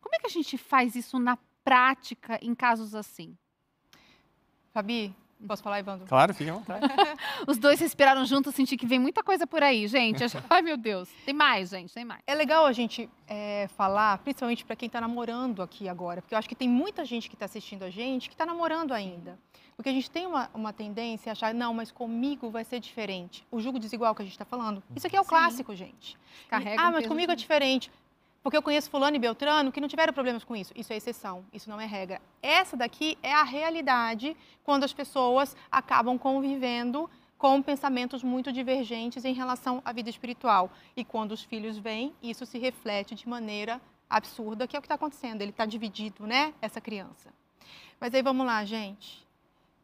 Como 0.00 0.16
é 0.16 0.18
que 0.18 0.26
a 0.26 0.30
gente 0.30 0.58
faz 0.58 0.96
isso 0.96 1.16
na 1.16 1.38
prática 1.62 2.40
em 2.42 2.52
casos 2.52 2.92
assim? 2.92 3.38
Fabi, 4.72 5.14
posso 5.46 5.62
falar, 5.62 5.80
Evandro? 5.80 6.06
Claro, 6.06 6.34
fique 6.34 6.50
à 6.50 6.54
vontade. 6.54 6.86
Os 7.46 7.58
dois 7.58 7.80
respiraram 7.80 8.24
juntos, 8.24 8.54
senti 8.54 8.76
que 8.76 8.86
vem 8.86 8.98
muita 8.98 9.22
coisa 9.22 9.46
por 9.46 9.62
aí, 9.62 9.86
gente. 9.88 10.22
Ai, 10.48 10.62
meu 10.62 10.76
Deus. 10.76 11.08
Tem 11.24 11.34
mais, 11.34 11.70
gente, 11.70 11.92
tem 11.92 12.04
mais. 12.04 12.20
É 12.26 12.34
legal 12.34 12.66
a 12.66 12.72
gente 12.72 13.08
é, 13.26 13.68
falar, 13.76 14.18
principalmente 14.18 14.64
para 14.64 14.76
quem 14.76 14.86
está 14.86 15.00
namorando 15.00 15.62
aqui 15.62 15.88
agora, 15.88 16.22
porque 16.22 16.34
eu 16.34 16.38
acho 16.38 16.48
que 16.48 16.54
tem 16.54 16.68
muita 16.68 17.04
gente 17.04 17.28
que 17.28 17.34
está 17.34 17.44
assistindo 17.46 17.82
a 17.82 17.90
gente 17.90 18.28
que 18.28 18.34
está 18.34 18.46
namorando 18.46 18.92
ainda. 18.92 19.38
Porque 19.76 19.90
a 19.90 19.92
gente 19.92 20.10
tem 20.10 20.26
uma, 20.26 20.48
uma 20.54 20.72
tendência 20.72 21.30
a 21.30 21.32
achar, 21.32 21.52
não, 21.52 21.74
mas 21.74 21.92
comigo 21.92 22.48
vai 22.48 22.64
ser 22.64 22.80
diferente. 22.80 23.46
O 23.50 23.60
jugo 23.60 23.78
desigual 23.78 24.14
que 24.14 24.22
a 24.22 24.24
gente 24.24 24.32
está 24.32 24.44
falando. 24.44 24.82
Isso 24.94 25.06
aqui 25.06 25.16
é 25.16 25.20
o 25.20 25.24
Sim. 25.24 25.28
clássico, 25.28 25.74
gente. 25.76 26.16
Carrega 26.48 26.80
ah, 26.80 26.88
um 26.88 26.92
mas 26.92 27.06
comigo 27.06 27.30
é 27.30 27.36
diferente. 27.36 27.90
Porque 28.46 28.56
eu 28.56 28.62
conheço 28.62 28.88
fulano 28.88 29.16
e 29.16 29.18
Beltrano 29.18 29.72
que 29.72 29.80
não 29.80 29.88
tiveram 29.88 30.12
problemas 30.12 30.44
com 30.44 30.54
isso. 30.54 30.72
Isso 30.76 30.92
é 30.92 30.96
exceção, 30.96 31.44
isso 31.52 31.68
não 31.68 31.80
é 31.80 31.84
regra. 31.84 32.22
Essa 32.40 32.76
daqui 32.76 33.18
é 33.20 33.32
a 33.34 33.42
realidade 33.42 34.36
quando 34.62 34.84
as 34.84 34.92
pessoas 34.92 35.56
acabam 35.68 36.16
convivendo 36.16 37.10
com 37.36 37.60
pensamentos 37.60 38.22
muito 38.22 38.52
divergentes 38.52 39.24
em 39.24 39.34
relação 39.34 39.82
à 39.84 39.92
vida 39.92 40.08
espiritual. 40.08 40.70
E 40.96 41.04
quando 41.04 41.32
os 41.32 41.42
filhos 41.42 41.76
vêm, 41.76 42.14
isso 42.22 42.46
se 42.46 42.56
reflete 42.56 43.16
de 43.16 43.28
maneira 43.28 43.80
absurda, 44.08 44.68
que 44.68 44.76
é 44.76 44.78
o 44.78 44.80
que 44.80 44.86
está 44.86 44.94
acontecendo. 44.94 45.42
Ele 45.42 45.50
está 45.50 45.66
dividido, 45.66 46.24
né? 46.24 46.54
Essa 46.62 46.80
criança. 46.80 47.34
Mas 47.98 48.14
aí 48.14 48.22
vamos 48.22 48.46
lá, 48.46 48.64
gente. 48.64 49.26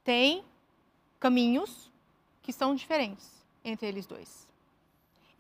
Tem 0.05 0.45
caminhos 1.19 1.91
que 2.41 2.53
são 2.53 2.77
diferentes 2.77 3.45
entre 3.65 3.89
eles 3.89 4.07
dois. 4.07 4.52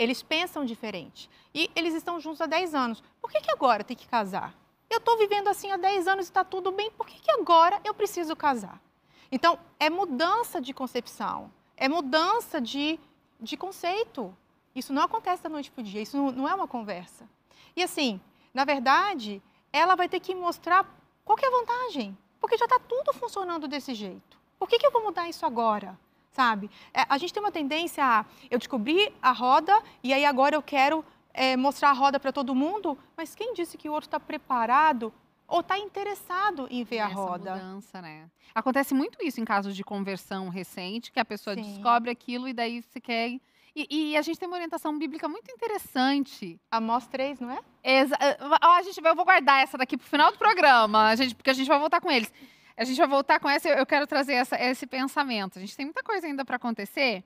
Eles 0.02 0.20
pensam 0.20 0.64
diferente. 0.64 1.30
E 1.54 1.70
eles 1.76 1.94
estão 1.94 2.18
juntos 2.18 2.40
há 2.40 2.46
10 2.46 2.74
anos. 2.74 3.02
Por 3.20 3.30
que, 3.30 3.40
que 3.40 3.52
agora 3.52 3.84
tem 3.84 3.96
que 3.96 4.08
casar? 4.08 4.52
Eu 4.90 4.98
estou 4.98 5.16
vivendo 5.16 5.46
assim 5.46 5.70
há 5.70 5.76
10 5.76 6.08
anos 6.08 6.26
e 6.26 6.30
está 6.30 6.42
tudo 6.42 6.72
bem, 6.72 6.90
por 6.90 7.06
que, 7.06 7.20
que 7.20 7.30
agora 7.30 7.80
eu 7.84 7.94
preciso 7.94 8.34
casar? 8.34 8.82
Então, 9.30 9.58
é 9.78 9.88
mudança 9.88 10.60
de 10.60 10.74
concepção, 10.74 11.52
é 11.76 11.88
mudança 11.88 12.60
de, 12.60 12.98
de 13.40 13.56
conceito. 13.56 14.36
Isso 14.74 14.92
não 14.92 15.02
acontece 15.02 15.44
da 15.44 15.48
noite 15.48 15.70
para 15.70 15.82
o 15.82 15.84
dia, 15.84 16.02
isso 16.02 16.16
não, 16.16 16.32
não 16.32 16.48
é 16.48 16.54
uma 16.54 16.66
conversa. 16.66 17.28
E 17.76 17.82
assim, 17.82 18.20
na 18.52 18.64
verdade, 18.64 19.40
ela 19.72 19.94
vai 19.94 20.08
ter 20.08 20.18
que 20.18 20.34
mostrar 20.34 20.84
qual 21.24 21.38
que 21.38 21.44
é 21.44 21.48
a 21.48 21.58
vantagem, 21.60 22.18
porque 22.40 22.58
já 22.58 22.64
está 22.64 22.80
tudo 22.80 23.12
funcionando 23.12 23.68
desse 23.68 23.94
jeito. 23.94 24.36
Por 24.58 24.68
que, 24.68 24.80
que 24.80 24.86
eu 24.86 24.90
vou 24.90 25.04
mudar 25.04 25.28
isso 25.28 25.46
agora? 25.46 25.96
Sabe? 26.32 26.70
É, 26.94 27.04
a 27.08 27.18
gente 27.18 27.32
tem 27.32 27.42
uma 27.42 27.52
tendência 27.52 28.04
a 28.04 28.24
eu 28.50 28.58
descobri 28.58 29.12
a 29.20 29.32
roda 29.32 29.80
e 30.02 30.12
aí 30.12 30.24
agora 30.24 30.56
eu 30.56 30.62
quero 30.62 31.04
é, 31.34 31.56
mostrar 31.56 31.90
a 31.90 31.92
roda 31.92 32.18
para 32.18 32.32
todo 32.32 32.54
mundo, 32.54 32.96
mas 33.16 33.34
quem 33.34 33.52
disse 33.54 33.76
que 33.76 33.88
o 33.88 33.92
outro 33.92 34.08
está 34.08 34.18
preparado 34.18 35.12
ou 35.46 35.60
está 35.60 35.78
interessado 35.78 36.66
em 36.70 36.82
ver 36.84 37.00
a 37.00 37.06
Essa 37.06 37.14
roda? 37.14 37.54
mudança, 37.54 38.00
né? 38.00 38.30
Acontece 38.54 38.94
muito 38.94 39.18
isso 39.22 39.40
em 39.40 39.44
casos 39.44 39.76
de 39.76 39.84
conversão 39.84 40.48
recente, 40.48 41.12
que 41.12 41.20
a 41.20 41.24
pessoa 41.24 41.54
Sim. 41.54 41.62
descobre 41.62 42.10
aquilo 42.10 42.48
e 42.48 42.54
daí 42.54 42.82
se 42.82 43.00
quer. 43.00 43.38
E, 43.74 43.86
e 43.90 44.16
a 44.16 44.22
gente 44.22 44.38
tem 44.38 44.46
uma 44.46 44.56
orientação 44.56 44.98
bíblica 44.98 45.28
muito 45.28 45.50
interessante. 45.50 46.58
Amós 46.70 47.06
3, 47.06 47.40
não 47.40 47.50
é? 47.50 47.58
Exa 47.82 48.16
a 48.60 48.82
gente, 48.82 49.02
eu 49.02 49.14
vou 49.14 49.24
guardar 49.24 49.62
essa 49.62 49.76
daqui 49.76 49.96
pro 49.96 50.06
final 50.06 50.30
do 50.30 50.38
programa, 50.38 51.08
a 51.08 51.16
gente, 51.16 51.34
porque 51.34 51.50
a 51.50 51.54
gente 51.54 51.68
vai 51.68 51.78
voltar 51.78 52.00
com 52.00 52.10
eles. 52.10 52.32
A 52.76 52.84
gente 52.84 52.96
vai 52.96 53.06
voltar 53.06 53.38
com 53.40 53.48
essa, 53.48 53.68
eu 53.68 53.86
quero 53.86 54.06
trazer 54.06 54.34
essa, 54.34 54.56
esse 54.60 54.86
pensamento. 54.86 55.58
A 55.58 55.60
gente 55.60 55.76
tem 55.76 55.86
muita 55.86 56.02
coisa 56.02 56.26
ainda 56.26 56.44
para 56.44 56.56
acontecer. 56.56 57.24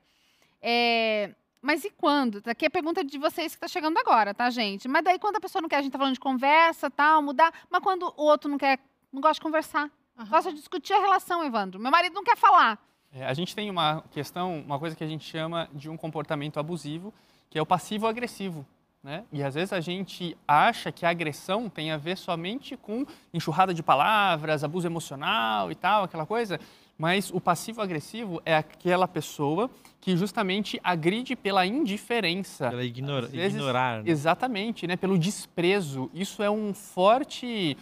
É, 0.61 1.35
mas 1.63 1.85
e 1.85 1.91
quando? 1.91 2.43
Aqui 2.47 2.65
é 2.65 2.69
a 2.69 2.71
pergunta 2.71 3.05
de 3.05 3.19
vocês 3.19 3.53
que 3.53 3.57
está 3.57 3.69
chegando 3.69 3.99
agora, 3.99 4.35
tá, 4.35 4.49
gente? 4.51 4.87
Mas 4.89 5.05
daí 5.05 5.19
quando 5.19 5.37
a 5.37 5.41
pessoa 5.41 5.63
não 5.63 5.69
quer, 5.69 5.77
a 5.77 5.83
gente 5.83 5.93
tá 5.93 5.99
falando 5.99 6.15
de 6.15 6.21
conversa, 6.21 6.91
tal, 6.91 7.23
mudar. 7.23 7.53
Mas 7.71 7.83
quando 7.83 8.13
o 8.17 8.23
outro 8.23 8.51
não 8.51 8.59
quer, 8.59 8.79
não 9.13 9.21
gosta 9.21 9.35
de 9.35 9.41
conversar. 9.41 9.91
Aham. 10.19 10.29
Gosta 10.29 10.51
de 10.51 10.59
discutir 10.59 10.93
a 10.93 11.01
relação, 11.01 11.45
Evandro. 11.45 11.81
Meu 11.81 11.91
marido 11.91 12.15
não 12.15 12.25
quer 12.25 12.37
falar. 12.37 12.79
É, 13.13 13.25
a 13.27 13.35
gente 13.35 13.55
tem 13.55 13.71
uma 13.71 14.03
questão, 14.11 14.61
uma 14.61 14.79
coisa 14.79 14.95
que 14.95 15.05
a 15.05 15.07
gente 15.07 15.25
chama 15.25 15.69
de 15.73 15.89
um 15.89 15.97
comportamento 15.97 16.59
abusivo, 16.59 17.13
que 17.49 17.59
é 17.59 17.63
o 17.63 17.67
passivo-agressivo. 17.67 18.67
Né? 19.07 19.23
E 19.33 19.41
às 19.41 19.55
vezes 19.55 19.73
a 19.73 19.79
gente 19.79 20.37
acha 20.49 20.91
que 20.91 21.07
a 21.07 21.11
agressão 21.11 21.69
tem 21.69 21.93
a 21.93 21.97
ver 21.97 22.19
somente 22.19 22.77
com 22.77 23.07
enxurrada 23.33 23.73
de 23.73 23.81
palavras, 23.81 24.65
abuso 24.65 24.85
emocional 24.89 25.71
e 25.71 25.77
tal, 25.77 26.03
aquela 26.03 26.27
coisa. 26.27 26.59
Mas 26.99 27.31
o 27.31 27.41
passivo-agressivo 27.41 28.43
é 28.45 28.57
aquela 28.57 29.07
pessoa 29.07 29.71
que 30.01 30.17
justamente 30.17 30.81
agride 30.83 31.37
pela 31.37 31.65
indiferença. 31.65 32.69
Pela 32.69 32.83
ignora, 32.83 33.29
vezes- 33.29 33.55
ignorar. 33.55 34.03
né? 34.03 34.11
Exatamente, 34.11 34.89
né? 34.89 34.97
pelo 34.97 35.17
desprezo. 35.17 36.11
Isso 36.13 36.43
é 36.43 36.51
um 36.51 36.75
forte 36.75 37.77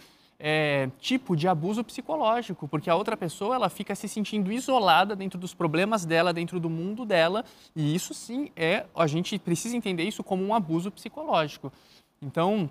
é, 0.47 0.91
tipo 0.99 1.35
de 1.35 1.47
abuso 1.47 1.83
psicológico, 1.83 2.67
porque 2.67 2.87
a 2.87 2.95
outra 2.95 3.17
pessoa 3.17 3.55
ela 3.55 3.67
fica 3.67 3.95
se 3.95 4.07
sentindo 4.07 4.51
isolada 4.51 5.15
dentro 5.15 5.39
dos 5.39 5.55
problemas 5.55 6.05
dela, 6.05 6.31
dentro 6.31 6.59
do 6.59 6.69
mundo 6.69 7.03
dela, 7.03 7.43
e 7.75 7.95
isso 7.95 8.13
sim 8.13 8.51
é 8.55 8.85
a 8.95 9.07
gente 9.07 9.39
precisa 9.39 9.75
entender 9.75 10.03
isso 10.03 10.23
como 10.23 10.45
um 10.45 10.53
abuso 10.53 10.91
psicológico. 10.91 11.73
Então 12.21 12.69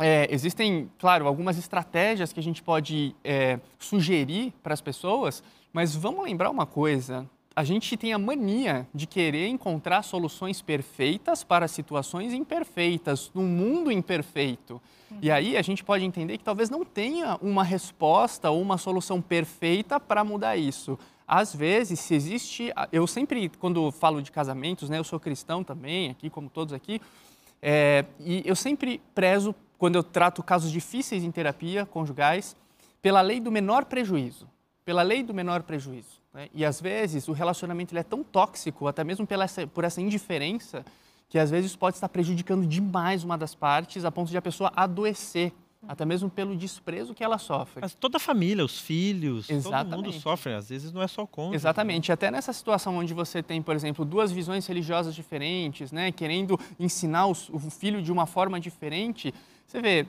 é, 0.00 0.26
existem, 0.34 0.90
claro, 0.98 1.28
algumas 1.28 1.56
estratégias 1.56 2.32
que 2.32 2.40
a 2.40 2.42
gente 2.42 2.60
pode 2.60 3.14
é, 3.22 3.60
sugerir 3.78 4.52
para 4.60 4.74
as 4.74 4.80
pessoas, 4.80 5.44
mas 5.72 5.94
vamos 5.94 6.24
lembrar 6.24 6.50
uma 6.50 6.66
coisa: 6.66 7.24
a 7.54 7.62
gente 7.62 7.96
tem 7.96 8.12
a 8.12 8.18
mania 8.18 8.84
de 8.92 9.06
querer 9.06 9.46
encontrar 9.46 10.02
soluções 10.02 10.60
perfeitas 10.60 11.44
para 11.44 11.68
situações 11.68 12.32
imperfeitas, 12.32 13.30
num 13.32 13.46
mundo 13.46 13.92
imperfeito. 13.92 14.82
E 15.22 15.30
aí 15.30 15.56
a 15.56 15.62
gente 15.62 15.84
pode 15.84 16.04
entender 16.04 16.36
que 16.36 16.42
talvez 16.42 16.68
não 16.68 16.84
tenha 16.84 17.38
uma 17.40 17.62
resposta 17.62 18.50
ou 18.50 18.60
uma 18.60 18.76
solução 18.76 19.22
perfeita 19.22 20.00
para 20.00 20.24
mudar 20.24 20.56
isso. 20.56 20.98
Às 21.28 21.54
vezes, 21.54 22.00
se 22.00 22.12
existe. 22.12 22.72
Eu 22.90 23.06
sempre, 23.06 23.48
quando 23.60 23.92
falo 23.92 24.20
de 24.20 24.32
casamentos, 24.32 24.90
né, 24.90 24.98
eu 24.98 25.04
sou 25.04 25.20
cristão 25.20 25.62
também, 25.62 26.10
aqui, 26.10 26.28
como 26.28 26.50
todos 26.50 26.74
aqui, 26.74 27.00
é, 27.62 28.04
e 28.18 28.42
eu 28.44 28.56
sempre 28.56 29.00
prezo, 29.14 29.54
quando 29.78 29.94
eu 29.94 30.02
trato 30.02 30.42
casos 30.42 30.72
difíceis 30.72 31.22
em 31.22 31.30
terapia 31.30 31.86
conjugais, 31.86 32.56
pela 33.00 33.20
lei 33.20 33.38
do 33.38 33.52
menor 33.52 33.84
prejuízo. 33.84 34.48
Pela 34.84 35.02
lei 35.02 35.22
do 35.22 35.32
menor 35.32 35.62
prejuízo. 35.62 36.20
né? 36.34 36.48
E 36.52 36.64
às 36.64 36.80
vezes 36.80 37.28
o 37.28 37.32
relacionamento 37.32 37.94
ele 37.94 38.00
é 38.00 38.02
tão 38.02 38.24
tóxico, 38.24 38.88
até 38.88 39.04
mesmo 39.04 39.24
pela 39.24 39.44
essa, 39.44 39.68
por 39.68 39.84
essa 39.84 40.00
indiferença, 40.00 40.84
que 41.32 41.38
às 41.38 41.50
vezes 41.50 41.74
pode 41.74 41.96
estar 41.96 42.10
prejudicando 42.10 42.66
demais 42.66 43.24
uma 43.24 43.38
das 43.38 43.54
partes, 43.54 44.04
a 44.04 44.12
ponto 44.12 44.28
de 44.30 44.36
a 44.36 44.42
pessoa 44.42 44.70
adoecer, 44.76 45.50
até 45.88 46.04
mesmo 46.04 46.28
pelo 46.28 46.54
desprezo 46.54 47.14
que 47.14 47.24
ela 47.24 47.38
sofre. 47.38 47.80
Mas 47.80 47.94
toda 47.94 48.18
a 48.18 48.20
família, 48.20 48.62
os 48.62 48.78
filhos, 48.78 49.46
todo 49.46 49.54
mundo 49.54 49.66
Exatamente. 49.66 50.20
sofre. 50.20 50.52
Às 50.52 50.68
vezes 50.68 50.92
não 50.92 51.00
é 51.00 51.08
só 51.08 51.26
cônjuge. 51.26 51.56
Exatamente. 51.56 52.12
Até 52.12 52.30
nessa 52.30 52.52
situação 52.52 52.98
onde 52.98 53.14
você 53.14 53.42
tem, 53.42 53.62
por 53.62 53.74
exemplo, 53.74 54.04
duas 54.04 54.30
visões 54.30 54.66
religiosas 54.66 55.14
diferentes, 55.14 55.90
né, 55.90 56.12
querendo 56.12 56.60
ensinar 56.78 57.26
o 57.26 57.34
filho 57.34 58.02
de 58.02 58.12
uma 58.12 58.26
forma 58.26 58.60
diferente, 58.60 59.32
você 59.66 59.80
vê, 59.80 60.06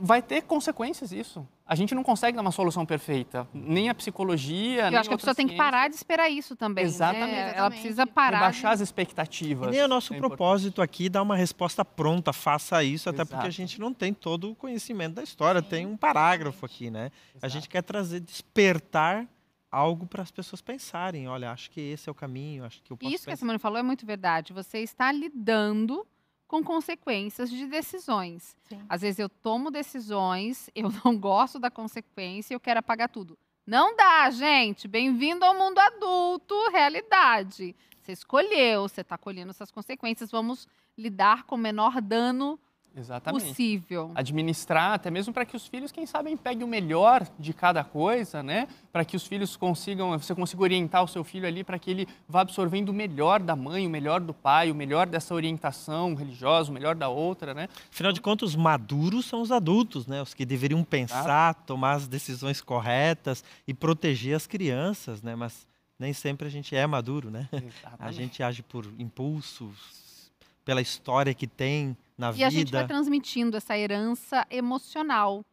vai 0.00 0.22
ter 0.22 0.42
consequências 0.42 1.12
isso. 1.12 1.46
A 1.66 1.74
gente 1.74 1.94
não 1.94 2.02
consegue 2.02 2.34
dar 2.34 2.42
uma 2.42 2.50
solução 2.50 2.84
perfeita, 2.84 3.46
nem 3.54 3.88
a 3.88 3.94
psicologia, 3.94 4.84
nem 4.84 4.94
Eu 4.94 5.00
acho 5.00 5.08
que 5.08 5.14
a 5.14 5.18
pessoa 5.18 5.30
outra 5.30 5.34
tem 5.34 5.46
que 5.46 5.52
ciência. 5.52 5.64
parar 5.70 5.88
de 5.88 5.94
esperar 5.94 6.28
isso 6.28 6.56
também. 6.56 6.82
né? 6.84 6.88
Exatamente. 6.90 7.32
Ela 7.34 7.48
Exatamente. 7.50 7.80
precisa 7.80 8.06
parar. 8.06 8.38
Rebaixar 8.38 8.70
de- 8.70 8.74
as 8.74 8.80
expectativas. 8.80 9.68
E 9.68 9.70
nem 9.72 9.80
é 9.80 9.84
o 9.84 9.88
nosso 9.88 10.12
É 10.12 10.16
importante. 10.16 10.36
propósito 10.38 10.82
aqui 10.82 11.08
dar 11.08 11.22
uma 11.22 11.36
resposta 11.36 11.84
pronta, 11.84 12.32
faça 12.32 12.82
isso, 12.82 13.08
até 13.08 13.18
porque 13.24 13.34
a 13.36 13.38
Exato. 13.48 13.50
gente 13.52 13.78
não 13.80 13.92
tem 13.94 14.12
todo 14.12 14.50
o 14.50 14.54
conhecimento 14.56 15.14
da 15.14 15.22
história, 15.22 15.62
tem 15.62 15.86
um 15.86 15.96
parágrafo 15.96 16.64
aqui, 16.66 16.90
né? 16.90 17.10
A 17.34 17.46
Exato. 17.46 17.52
gente 17.52 17.68
quer 17.68 17.82
trazer, 17.82 18.20
despertar 18.20 19.26
algo 19.70 20.06
para 20.06 20.22
as 20.22 20.30
pessoas 20.32 20.60
pensarem. 20.60 21.28
Olha, 21.28 21.52
acho 21.52 21.70
que 21.70 21.80
esse 21.80 22.08
é 22.08 22.10
o 22.10 22.14
caminho, 22.14 22.64
acho 22.64 22.82
que 22.82 22.90
eu 22.92 22.96
posso 22.96 23.14
Isso 23.14 23.24
que 23.24 23.30
a 23.30 23.32
pensar. 23.34 23.40
Simone 23.40 23.58
falou 23.60 23.78
é 23.78 23.82
muito 23.82 24.04
verdade. 24.04 24.52
Você 24.52 24.78
está 24.78 25.12
lidando 25.12 26.04
com 26.50 26.64
consequências 26.64 27.48
de 27.48 27.64
decisões. 27.64 28.56
Sim. 28.68 28.82
Às 28.88 29.02
vezes 29.02 29.20
eu 29.20 29.28
tomo 29.28 29.70
decisões, 29.70 30.68
eu 30.74 30.90
não 31.04 31.16
gosto 31.16 31.60
da 31.60 31.70
consequência 31.70 32.52
e 32.52 32.56
eu 32.56 32.58
quero 32.58 32.80
apagar 32.80 33.08
tudo. 33.08 33.38
Não 33.64 33.94
dá, 33.94 34.28
gente. 34.30 34.88
Bem-vindo 34.88 35.44
ao 35.44 35.56
mundo 35.56 35.78
adulto, 35.78 36.56
realidade. 36.72 37.76
Você 38.00 38.10
escolheu, 38.10 38.88
você 38.88 39.02
está 39.02 39.16
colhendo 39.16 39.50
essas 39.50 39.70
consequências. 39.70 40.28
Vamos 40.28 40.66
lidar 40.98 41.44
com 41.44 41.54
o 41.54 41.58
menor 41.58 42.00
dano 42.00 42.58
Exatamente. 42.96 43.46
possível. 43.46 44.10
administrar, 44.14 44.94
até 44.94 45.10
mesmo 45.10 45.32
para 45.32 45.44
que 45.44 45.56
os 45.56 45.66
filhos, 45.66 45.92
quem 45.92 46.06
sabe, 46.06 46.34
peguem 46.36 46.64
o 46.64 46.66
melhor 46.66 47.26
de 47.38 47.52
cada 47.52 47.84
coisa, 47.84 48.42
né? 48.42 48.68
Para 48.92 49.04
que 49.04 49.16
os 49.16 49.26
filhos 49.26 49.56
consigam, 49.56 50.16
você 50.18 50.34
consiga 50.34 50.62
orientar 50.62 51.02
o 51.04 51.08
seu 51.08 51.22
filho 51.22 51.46
ali 51.46 51.62
para 51.62 51.78
que 51.78 51.90
ele 51.90 52.08
vá 52.28 52.40
absorvendo 52.40 52.88
o 52.88 52.92
melhor 52.92 53.40
da 53.40 53.54
mãe, 53.54 53.86
o 53.86 53.90
melhor 53.90 54.20
do 54.20 54.34
pai, 54.34 54.70
o 54.70 54.74
melhor 54.74 55.06
dessa 55.06 55.34
orientação 55.34 56.14
religiosa, 56.14 56.70
o 56.70 56.74
melhor 56.74 56.94
da 56.94 57.08
outra, 57.08 57.54
né? 57.54 57.68
Afinal 57.90 58.12
de 58.12 58.20
contas, 58.20 58.50
os 58.50 58.56
maduros 58.56 59.26
são 59.26 59.40
os 59.40 59.52
adultos, 59.52 60.06
né? 60.06 60.20
Os 60.20 60.34
que 60.34 60.44
deveriam 60.44 60.82
pensar, 60.82 61.54
tomar 61.54 61.92
as 61.92 62.08
decisões 62.08 62.60
corretas 62.60 63.44
e 63.66 63.72
proteger 63.72 64.34
as 64.34 64.46
crianças, 64.46 65.22
né? 65.22 65.36
Mas 65.36 65.66
nem 65.98 66.12
sempre 66.12 66.46
a 66.46 66.50
gente 66.50 66.74
é 66.74 66.86
maduro, 66.86 67.30
né? 67.30 67.48
A 67.52 67.56
Exatamente. 67.56 68.16
gente 68.16 68.42
age 68.42 68.62
por 68.62 68.86
impulsos, 68.98 70.32
pela 70.64 70.80
história 70.80 71.34
que 71.34 71.46
tem 71.46 71.96
na 72.20 72.30
E 72.30 72.34
vida. 72.34 72.46
a 72.46 72.50
gente 72.50 72.70
vai 72.72 72.86
transmitindo 72.86 73.56
essa 73.56 73.76
herança 73.76 74.46
emocional 74.50 75.44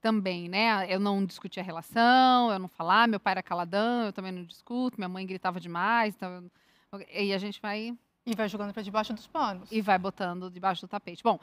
também, 0.00 0.48
né? 0.48 0.86
Eu 0.92 0.98
não 0.98 1.24
discutir 1.24 1.60
a 1.60 1.62
relação, 1.62 2.50
eu 2.50 2.58
não 2.58 2.68
falar, 2.68 3.06
meu 3.06 3.20
pai 3.20 3.32
era 3.32 3.42
caladão, 3.42 4.06
eu 4.06 4.12
também 4.12 4.32
não 4.32 4.42
discuto, 4.44 4.98
minha 4.98 5.08
mãe 5.08 5.26
gritava 5.26 5.60
demais, 5.60 6.14
então 6.14 6.50
e 7.14 7.32
a 7.32 7.38
gente 7.38 7.60
vai 7.60 7.96
E 8.26 8.34
vai 8.34 8.48
jogando 8.48 8.72
para 8.72 8.82
debaixo 8.82 9.12
dos 9.12 9.26
panos. 9.26 9.70
e 9.70 9.80
vai 9.80 9.98
botando 9.98 10.50
debaixo 10.50 10.82
do 10.82 10.88
tapete. 10.88 11.22
Bom, 11.22 11.38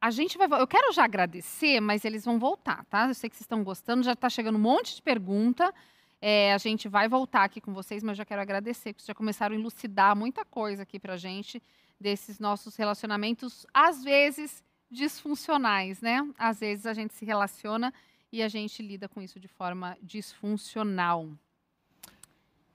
a 0.00 0.10
gente 0.10 0.36
vai. 0.36 0.48
Eu 0.60 0.66
quero 0.66 0.92
já 0.92 1.04
agradecer, 1.04 1.80
mas 1.80 2.04
eles 2.04 2.24
vão 2.24 2.38
voltar, 2.38 2.84
tá? 2.86 3.06
Eu 3.08 3.14
sei 3.14 3.30
que 3.30 3.36
vocês 3.36 3.44
estão 3.44 3.62
gostando, 3.64 4.02
já 4.02 4.12
está 4.12 4.28
chegando 4.28 4.56
um 4.56 4.60
monte 4.60 4.96
de 4.96 5.02
pergunta. 5.02 5.72
É, 6.20 6.52
a 6.54 6.58
gente 6.58 6.88
vai 6.88 7.08
voltar 7.08 7.42
aqui 7.44 7.60
com 7.60 7.72
vocês, 7.72 8.02
mas 8.02 8.10
eu 8.10 8.16
já 8.18 8.24
quero 8.24 8.40
agradecer, 8.40 8.92
porque 8.92 9.00
vocês 9.02 9.08
já 9.08 9.14
começaram 9.14 9.56
a 9.56 9.58
elucidar 9.58 10.14
muita 10.14 10.44
coisa 10.44 10.82
aqui 10.84 10.98
pra 11.00 11.16
gente 11.16 11.60
desses 12.02 12.38
nossos 12.38 12.76
relacionamentos, 12.76 13.64
às 13.72 14.04
vezes 14.04 14.62
disfuncionais, 14.90 16.02
né? 16.02 16.28
Às 16.36 16.60
vezes 16.60 16.84
a 16.84 16.92
gente 16.92 17.14
se 17.14 17.24
relaciona 17.24 17.94
e 18.30 18.42
a 18.42 18.48
gente 18.48 18.82
lida 18.82 19.08
com 19.08 19.22
isso 19.22 19.40
de 19.40 19.48
forma 19.48 19.96
disfuncional. 20.02 21.30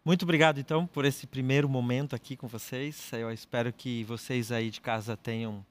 Muito 0.03 0.23
obrigado, 0.23 0.59
então, 0.59 0.87
por 0.87 1.03
esse 1.03 1.27
primeiro 1.27 1.67
momento 1.67 2.15
aqui 2.15 2.37
com 2.37 2.47
vocês. 2.47 3.11
Eu 3.11 3.29
espero 3.31 3.73
que 3.73 4.03
vocês 4.05 4.51
aí 4.51 4.71
de 4.71 4.79
casa 4.79 5.17
tenham 5.17 5.65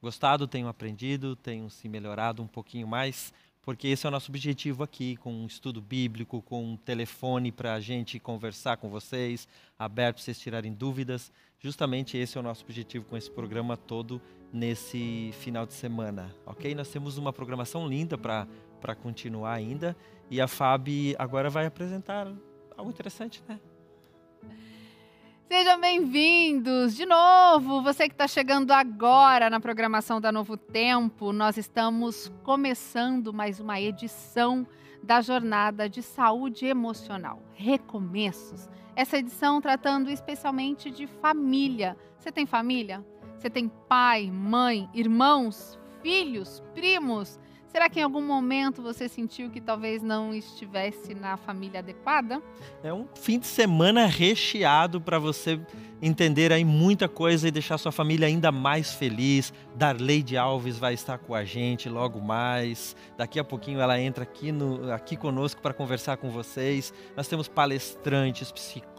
gostado, 0.00 0.48
tenham 0.48 0.68
aprendido, 0.68 1.36
tenham 1.36 1.68
se 1.68 1.88
melhorado 1.88 2.42
um 2.42 2.46
pouquinho 2.46 2.86
mais, 2.86 3.32
porque 3.64 3.88
esse 3.88 4.04
é 4.04 4.08
o 4.08 4.12
nosso 4.12 4.30
objetivo 4.30 4.82
aqui, 4.82 5.16
com 5.16 5.32
um 5.32 5.46
estudo 5.46 5.80
bíblico, 5.80 6.42
com 6.42 6.62
um 6.62 6.76
telefone 6.76 7.50
para 7.50 7.74
a 7.74 7.80
gente 7.80 8.18
conversar 8.18 8.76
com 8.76 8.90
vocês, 8.90 9.48
aberto 9.78 10.16
para 10.16 10.24
vocês 10.24 10.38
tirarem 10.38 10.72
dúvidas. 10.72 11.32
Justamente 11.58 12.18
esse 12.18 12.36
é 12.36 12.40
o 12.40 12.44
nosso 12.44 12.62
objetivo 12.62 13.06
com 13.06 13.16
esse 13.16 13.30
programa 13.30 13.76
todo 13.76 14.20
nesse 14.52 15.30
final 15.40 15.64
de 15.64 15.72
semana, 15.72 16.34
ok? 16.44 16.74
Nós 16.74 16.88
temos 16.90 17.16
uma 17.16 17.32
programação 17.32 17.88
linda 17.88 18.18
para 18.18 18.94
continuar 19.02 19.54
ainda 19.54 19.96
e 20.30 20.40
a 20.40 20.46
Fabi 20.46 21.16
agora 21.18 21.48
vai 21.48 21.64
apresentar 21.66 22.30
algo 22.76 22.90
interessante, 22.90 23.42
né? 23.48 23.58
Sejam 25.56 25.80
bem-vindos 25.80 26.96
de 26.96 27.06
novo. 27.06 27.80
Você 27.80 28.08
que 28.08 28.14
está 28.14 28.26
chegando 28.26 28.72
agora 28.72 29.48
na 29.48 29.60
programação 29.60 30.20
da 30.20 30.32
Novo 30.32 30.56
Tempo, 30.56 31.32
nós 31.32 31.56
estamos 31.56 32.28
começando 32.42 33.32
mais 33.32 33.60
uma 33.60 33.80
edição 33.80 34.66
da 35.00 35.20
Jornada 35.20 35.88
de 35.88 36.02
Saúde 36.02 36.66
Emocional. 36.66 37.40
Recomeços. 37.54 38.68
Essa 38.96 39.18
edição 39.18 39.60
tratando 39.60 40.10
especialmente 40.10 40.90
de 40.90 41.06
família. 41.06 41.96
Você 42.18 42.32
tem 42.32 42.46
família? 42.46 43.06
Você 43.38 43.48
tem 43.48 43.68
pai, 43.88 44.28
mãe, 44.32 44.90
irmãos, 44.92 45.78
filhos, 46.02 46.64
primos? 46.74 47.38
Será 47.74 47.90
que 47.90 47.98
em 47.98 48.04
algum 48.04 48.22
momento 48.22 48.80
você 48.80 49.08
sentiu 49.08 49.50
que 49.50 49.60
talvez 49.60 50.00
não 50.00 50.32
estivesse 50.32 51.12
na 51.12 51.36
família 51.36 51.80
adequada? 51.80 52.40
É 52.84 52.94
um 52.94 53.04
fim 53.16 53.36
de 53.36 53.48
semana 53.48 54.06
recheado 54.06 55.00
para 55.00 55.18
você 55.18 55.60
entender 56.00 56.52
aí 56.52 56.64
muita 56.64 57.08
coisa 57.08 57.48
e 57.48 57.50
deixar 57.50 57.76
sua 57.78 57.90
família 57.90 58.28
ainda 58.28 58.52
mais 58.52 58.94
feliz. 58.94 59.52
Darleide 59.74 60.36
Alves 60.36 60.78
vai 60.78 60.94
estar 60.94 61.18
com 61.18 61.34
a 61.34 61.44
gente 61.44 61.88
logo 61.88 62.20
mais. 62.20 62.94
Daqui 63.18 63.40
a 63.40 63.44
pouquinho 63.44 63.80
ela 63.80 64.00
entra 64.00 64.22
aqui, 64.22 64.52
no, 64.52 64.92
aqui 64.92 65.16
conosco 65.16 65.60
para 65.60 65.74
conversar 65.74 66.16
com 66.16 66.30
vocês. 66.30 66.94
Nós 67.16 67.26
temos 67.26 67.48
palestrantes, 67.48 68.52
psicólogos, 68.52 68.93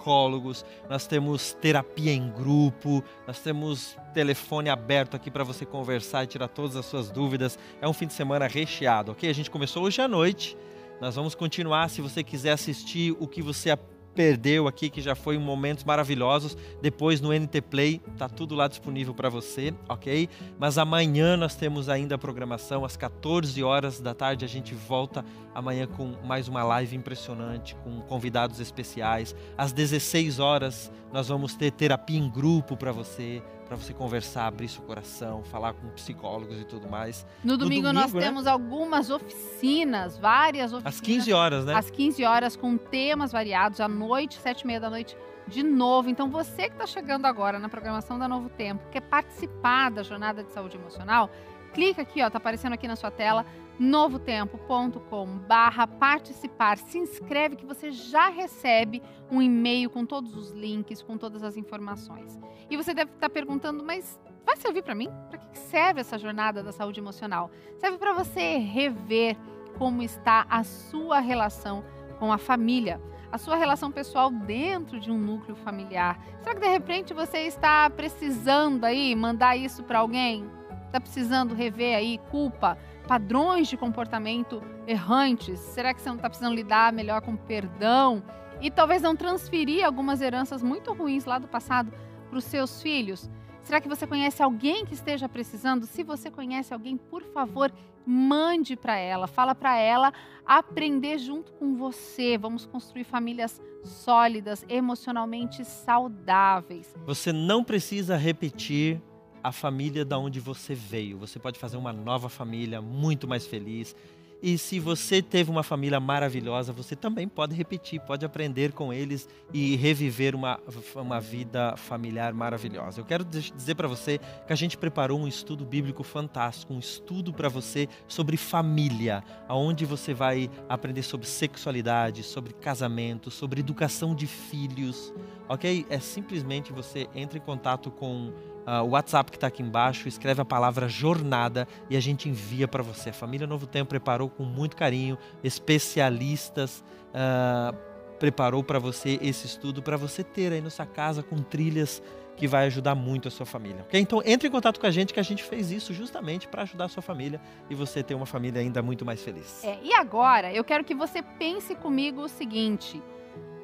nós 0.89 1.07
temos 1.07 1.53
terapia 1.53 2.13
em 2.13 2.29
grupo, 2.29 3.03
nós 3.27 3.39
temos 3.39 3.97
telefone 4.13 4.69
aberto 4.69 5.15
aqui 5.15 5.31
para 5.31 5.43
você 5.43 5.65
conversar 5.65 6.23
e 6.23 6.27
tirar 6.27 6.47
todas 6.47 6.75
as 6.75 6.85
suas 6.85 7.09
dúvidas. 7.09 7.57
É 7.81 7.87
um 7.87 7.93
fim 7.93 8.07
de 8.07 8.13
semana 8.13 8.47
recheado, 8.47 9.11
ok? 9.11 9.29
A 9.29 9.33
gente 9.33 9.49
começou 9.49 9.83
hoje 9.83 10.01
à 10.01 10.07
noite. 10.07 10.57
Nós 11.01 11.15
vamos 11.15 11.35
continuar. 11.35 11.89
Se 11.89 12.01
você 12.01 12.23
quiser 12.23 12.51
assistir 12.51 13.15
o 13.19 13.27
que 13.27 13.41
você 13.41 13.71
perdeu 14.15 14.67
aqui, 14.67 14.89
que 14.89 15.01
já 15.01 15.13
foi 15.13 15.37
momentos 15.37 15.83
maravilhosos, 15.83 16.57
depois 16.81 17.19
no 17.19 17.33
NT 17.33 17.61
Play, 17.61 18.01
tá 18.17 18.29
tudo 18.29 18.55
lá 18.55 18.67
disponível 18.67 19.13
para 19.13 19.29
você, 19.29 19.73
ok? 19.89 20.29
Mas 20.57 20.77
amanhã 20.77 21.35
nós 21.35 21.55
temos 21.55 21.89
ainda 21.89 22.15
a 22.15 22.17
programação, 22.17 22.85
às 22.85 22.95
14 22.95 23.61
horas 23.61 23.99
da 23.99 24.13
tarde 24.13 24.45
a 24.45 24.47
gente 24.47 24.73
volta 24.73 25.23
amanhã 25.53 25.85
com 25.85 26.13
mais 26.23 26.47
uma 26.47 26.63
live 26.63 26.95
impressionante, 26.95 27.75
com 27.83 27.99
convidados 28.01 28.59
especiais. 28.59 29.35
Às 29.57 29.73
16 29.73 30.39
horas 30.39 30.91
nós 31.11 31.27
vamos 31.27 31.53
ter 31.55 31.71
terapia 31.71 32.17
em 32.17 32.29
grupo 32.29 32.77
para 32.77 32.91
você, 32.91 33.43
para 33.67 33.75
você 33.75 33.93
conversar, 33.93 34.47
abrir 34.47 34.67
seu 34.67 34.83
coração, 34.83 35.43
falar 35.43 35.73
com 35.73 35.87
psicólogos 35.89 36.59
e 36.59 36.65
tudo 36.65 36.87
mais. 36.87 37.25
No 37.43 37.57
domingo, 37.57 37.87
no 37.87 37.93
domingo 37.93 37.93
nós 37.93 38.13
né? 38.13 38.21
temos 38.21 38.47
algumas 38.47 39.09
oficinas, 39.09 40.17
várias 40.17 40.71
oficinas. 40.71 40.95
Às 40.95 41.01
15 41.01 41.33
horas, 41.33 41.65
né? 41.65 41.75
Às 41.75 41.89
15 41.89 42.23
horas, 42.23 42.55
com 42.55 42.77
temas 42.77 43.31
variados, 43.31 43.79
à 43.79 43.87
noite, 43.87 44.39
sete 44.39 44.61
e 44.61 44.67
meia 44.67 44.79
da 44.79 44.89
noite, 44.89 45.17
de 45.47 45.63
novo. 45.63 46.09
Então, 46.09 46.29
você 46.29 46.67
que 46.67 46.73
está 46.73 46.85
chegando 46.85 47.25
agora 47.25 47.59
na 47.59 47.69
programação 47.69 48.17
da 48.19 48.27
Novo 48.27 48.49
Tempo, 48.49 48.83
quer 48.91 49.01
participar 49.01 49.91
da 49.91 50.03
Jornada 50.03 50.43
de 50.43 50.51
Saúde 50.51 50.77
Emocional, 50.77 51.29
clica 51.75 52.01
aqui, 52.03 52.23
ó, 52.23 52.29
tá 52.29 52.37
aparecendo 52.37 52.73
aqui 52.73 52.87
na 52.87 52.95
sua 52.95 53.11
tela, 53.11 53.45
novotempo.com 53.77 55.25
barra 55.39 55.85
participar. 55.85 56.77
Se 56.77 56.97
inscreve 56.97 57.57
que 57.57 57.65
você 57.65 57.91
já 57.91 58.29
recebe 58.29 59.03
um 59.29 59.41
e-mail 59.41 59.89
com 59.89 60.05
todos 60.05 60.35
os 60.37 60.51
links, 60.51 61.01
com 61.01 61.17
todas 61.17 61.43
as 61.43 61.57
informações. 61.57 62.39
E 62.69 62.77
você 62.77 62.93
deve 62.93 63.11
estar 63.11 63.29
perguntando, 63.29 63.83
mas 63.83 64.17
vai 64.45 64.55
servir 64.55 64.83
para 64.83 64.95
mim? 64.95 65.09
Para 65.29 65.37
que 65.37 65.57
serve 65.57 65.99
essa 65.99 66.17
jornada 66.17 66.63
da 66.63 66.71
saúde 66.71 67.01
emocional? 67.01 67.51
Serve 67.77 67.97
para 67.97 68.13
você 68.13 68.57
rever 68.57 69.35
como 69.77 70.01
está 70.01 70.45
a 70.49 70.63
sua 70.63 71.19
relação 71.19 71.83
com 72.17 72.31
a 72.31 72.37
família, 72.37 73.01
a 73.29 73.37
sua 73.37 73.57
relação 73.57 73.91
pessoal 73.91 74.31
dentro 74.31 74.97
de 74.97 75.11
um 75.11 75.17
núcleo 75.17 75.57
familiar. 75.57 76.17
Será 76.39 76.55
que 76.55 76.61
de 76.61 76.69
repente 76.69 77.13
você 77.13 77.39
está 77.39 77.89
precisando 77.89 78.85
aí 78.85 79.13
mandar 79.13 79.57
isso 79.57 79.83
para 79.83 79.99
alguém? 79.99 80.49
Está 80.95 81.01
precisando 81.01 81.53
rever 81.53 81.97
aí 81.97 82.17
culpa, 82.31 82.77
padrões 83.05 83.67
de 83.67 83.75
comportamento 83.75 84.63
errantes? 84.87 85.59
Será 85.59 85.93
que 85.93 85.99
você 85.99 86.07
não 86.07 86.15
está 86.15 86.29
precisando 86.29 86.55
lidar 86.55 86.93
melhor 86.93 87.19
com 87.19 87.35
perdão? 87.35 88.23
E 88.61 88.71
talvez 88.71 89.01
não 89.01 89.13
transferir 89.13 89.85
algumas 89.85 90.21
heranças 90.21 90.63
muito 90.63 90.93
ruins 90.93 91.25
lá 91.25 91.37
do 91.37 91.49
passado 91.49 91.91
para 92.29 92.37
os 92.37 92.45
seus 92.45 92.81
filhos? 92.81 93.29
Será 93.61 93.81
que 93.81 93.89
você 93.89 94.07
conhece 94.07 94.41
alguém 94.41 94.85
que 94.85 94.93
esteja 94.93 95.27
precisando? 95.27 95.85
Se 95.85 96.01
você 96.01 96.31
conhece 96.31 96.73
alguém, 96.73 96.95
por 96.95 97.23
favor, 97.23 97.73
mande 98.05 98.77
para 98.77 98.95
ela, 98.95 99.27
fala 99.27 99.53
para 99.53 99.77
ela 99.77 100.13
aprender 100.45 101.17
junto 101.17 101.51
com 101.51 101.75
você. 101.75 102.37
Vamos 102.37 102.65
construir 102.65 103.03
famílias 103.03 103.61
sólidas, 103.83 104.63
emocionalmente 104.69 105.65
saudáveis. 105.65 106.95
Você 107.05 107.33
não 107.33 107.65
precisa 107.65 108.15
repetir 108.15 109.01
a 109.45 109.51
família 109.51 110.03
da 110.03 110.17
onde 110.17 110.39
você 110.39 110.73
veio. 110.73 111.19
Você 111.19 111.37
pode 111.37 111.59
fazer 111.59 111.77
uma 111.77 111.93
nova 111.93 112.29
família 112.29 112.81
muito 112.81 113.27
mais 113.27 113.45
feliz. 113.45 113.95
E 114.41 114.57
se 114.57 114.79
você 114.79 115.21
teve 115.21 115.51
uma 115.51 115.61
família 115.61 115.99
maravilhosa, 115.99 116.73
você 116.73 116.95
também 116.95 117.27
pode 117.27 117.53
repetir, 117.55 117.99
pode 118.01 118.25
aprender 118.25 118.71
com 118.71 118.91
eles 118.91 119.29
e 119.53 119.75
reviver 119.75 120.33
uma, 120.33 120.59
uma 120.95 121.21
vida 121.21 121.77
familiar 121.77 122.33
maravilhosa. 122.33 122.99
Eu 122.99 123.05
quero 123.05 123.23
dizer 123.23 123.75
para 123.75 123.87
você 123.87 124.19
que 124.47 124.51
a 124.51 124.55
gente 124.55 124.77
preparou 124.77 125.19
um 125.19 125.27
estudo 125.27 125.63
bíblico 125.63 126.03
fantástico, 126.03 126.73
um 126.73 126.79
estudo 126.79 127.31
para 127.31 127.47
você 127.47 127.87
sobre 128.07 128.37
família, 128.37 129.23
aonde 129.47 129.85
você 129.85 130.11
vai 130.11 130.49
aprender 130.67 131.03
sobre 131.03 131.27
sexualidade, 131.27 132.23
sobre 132.23 132.51
casamento, 132.53 133.29
sobre 133.29 133.59
educação 133.59 134.15
de 134.15 134.25
filhos, 134.25 135.13
ok? 135.47 135.85
É 135.87 135.99
simplesmente 135.99 136.73
você 136.73 137.07
entra 137.13 137.37
em 137.37 137.41
contato 137.41 137.91
com 137.91 138.33
Uh, 138.65 138.83
o 138.83 138.89
WhatsApp 138.89 139.29
que 139.29 139.37
está 139.37 139.47
aqui 139.47 139.61
embaixo, 139.61 140.07
escreve 140.07 140.41
a 140.41 140.45
palavra 140.45 140.87
jornada 140.87 141.67
e 141.89 141.95
a 141.95 141.99
gente 141.99 142.27
envia 142.27 142.67
para 142.67 142.81
você. 142.81 143.09
A 143.09 143.13
família 143.13 143.45
Novo 143.45 143.67
Tempo 143.67 143.89
preparou 143.89 144.29
com 144.29 144.43
muito 144.43 144.75
carinho, 144.75 145.17
especialistas 145.43 146.83
uh, 147.11 147.75
preparou 148.19 148.63
para 148.63 148.79
você 148.79 149.19
esse 149.21 149.45
estudo 149.45 149.81
para 149.81 149.97
você 149.97 150.23
ter 150.23 150.51
aí 150.51 150.61
na 150.61 150.69
sua 150.69 150.85
casa 150.85 151.21
com 151.21 151.37
trilhas 151.37 152.01
que 152.35 152.47
vai 152.47 152.65
ajudar 152.65 152.95
muito 152.95 153.27
a 153.27 153.31
sua 153.31 153.45
família. 153.45 153.83
Okay? 153.83 153.99
Então 153.99 154.21
entre 154.25 154.47
em 154.47 154.51
contato 154.51 154.79
com 154.79 154.87
a 154.87 154.91
gente 154.91 155.13
que 155.13 155.19
a 155.19 155.23
gente 155.23 155.43
fez 155.43 155.71
isso 155.71 155.93
justamente 155.93 156.47
para 156.47 156.63
ajudar 156.63 156.85
a 156.85 156.89
sua 156.89 157.01
família 157.01 157.39
e 157.69 157.75
você 157.75 158.03
ter 158.03 158.13
uma 158.13 158.25
família 158.25 158.61
ainda 158.61 158.81
muito 158.81 159.05
mais 159.05 159.21
feliz. 159.21 159.63
É, 159.63 159.79
e 159.83 159.93
agora 159.93 160.51
eu 160.53 160.63
quero 160.63 160.83
que 160.83 160.93
você 160.93 161.21
pense 161.21 161.75
comigo 161.75 162.21
o 162.21 162.29
seguinte: 162.29 163.01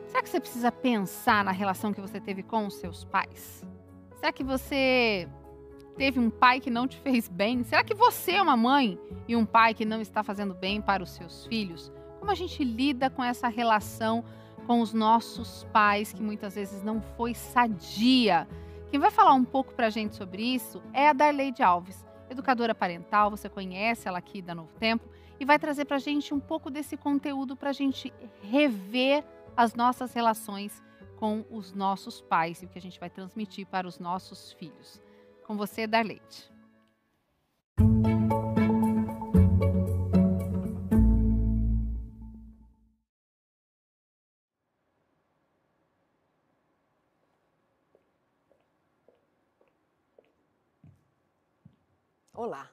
será 0.08 0.22
que 0.22 0.30
você 0.30 0.40
precisa 0.40 0.72
pensar 0.72 1.44
na 1.44 1.52
relação 1.52 1.94
que 1.94 2.02
você 2.02 2.20
teve 2.20 2.44
com 2.44 2.66
os 2.66 2.76
seus 2.76 3.04
pais? 3.04 3.66
Será 4.22 4.32
que 4.32 4.44
você 4.44 5.28
teve 5.98 6.20
um 6.20 6.30
pai 6.30 6.60
que 6.60 6.70
não 6.70 6.88
te 6.88 6.96
fez 6.98 7.28
bem? 7.28 7.64
Será 7.64 7.84
que 7.84 7.96
você 7.96 8.34
é 8.34 8.42
uma 8.42 8.56
mãe 8.56 8.96
e 9.28 9.36
um 9.36 9.44
pai 9.44 9.74
que 9.74 9.84
não 9.84 10.00
está 10.00 10.22
fazendo 10.22 10.54
bem 10.54 10.80
para 10.80 11.02
os 11.02 11.10
seus 11.10 11.48
filhos? 11.48 11.92
Como 12.20 12.30
a 12.30 12.36
gente 12.36 12.64
lida 12.64 13.10
com 13.10 13.24
essa 13.24 13.48
relação 13.48 14.24
com 14.68 14.80
os 14.80 14.94
nossos 14.94 15.64
pais, 15.74 16.14
que 16.14 16.22
muitas 16.22 16.54
vezes 16.54 16.84
não 16.84 17.02
foi 17.02 17.34
sadia? 17.34 18.48
Quem 18.92 19.00
vai 19.00 19.10
falar 19.10 19.34
um 19.34 19.44
pouco 19.44 19.74
para 19.74 19.88
a 19.88 19.90
gente 19.90 20.16
sobre 20.16 20.44
isso 20.44 20.84
é 20.94 21.10
a 21.10 21.14
Darleide 21.14 21.64
Alves, 21.64 22.06
educadora 22.30 22.76
parental, 22.76 23.32
você 23.32 23.50
conhece 23.50 24.08
ela 24.08 24.20
aqui 24.20 24.40
da 24.40 24.54
Novo 24.54 24.72
Tempo, 24.76 25.10
e 25.40 25.46
vai 25.46 25.58
trazer 25.58 25.86
para 25.86 25.96
a 25.96 26.00
gente 26.00 26.32
um 26.32 26.40
pouco 26.40 26.70
desse 26.70 26.96
conteúdo 26.96 27.56
para 27.56 27.72
a 27.72 27.74
gente 27.74 28.14
rever 28.44 29.24
as 29.58 29.74
nossas 29.74 30.14
relações 30.14 30.80
com 31.22 31.46
os 31.52 31.72
nossos 31.72 32.20
pais 32.20 32.64
e 32.64 32.66
o 32.66 32.68
que 32.68 32.80
a 32.80 32.82
gente 32.82 33.00
vai 33.00 33.08
transmitir 33.08 33.68
para 33.68 33.88
os 33.88 34.00
nossos 34.00 34.54
filhos. 34.54 35.00
Com 35.46 35.56
você, 35.56 35.86
Darleite. 35.86 36.52
Olá! 52.34 52.72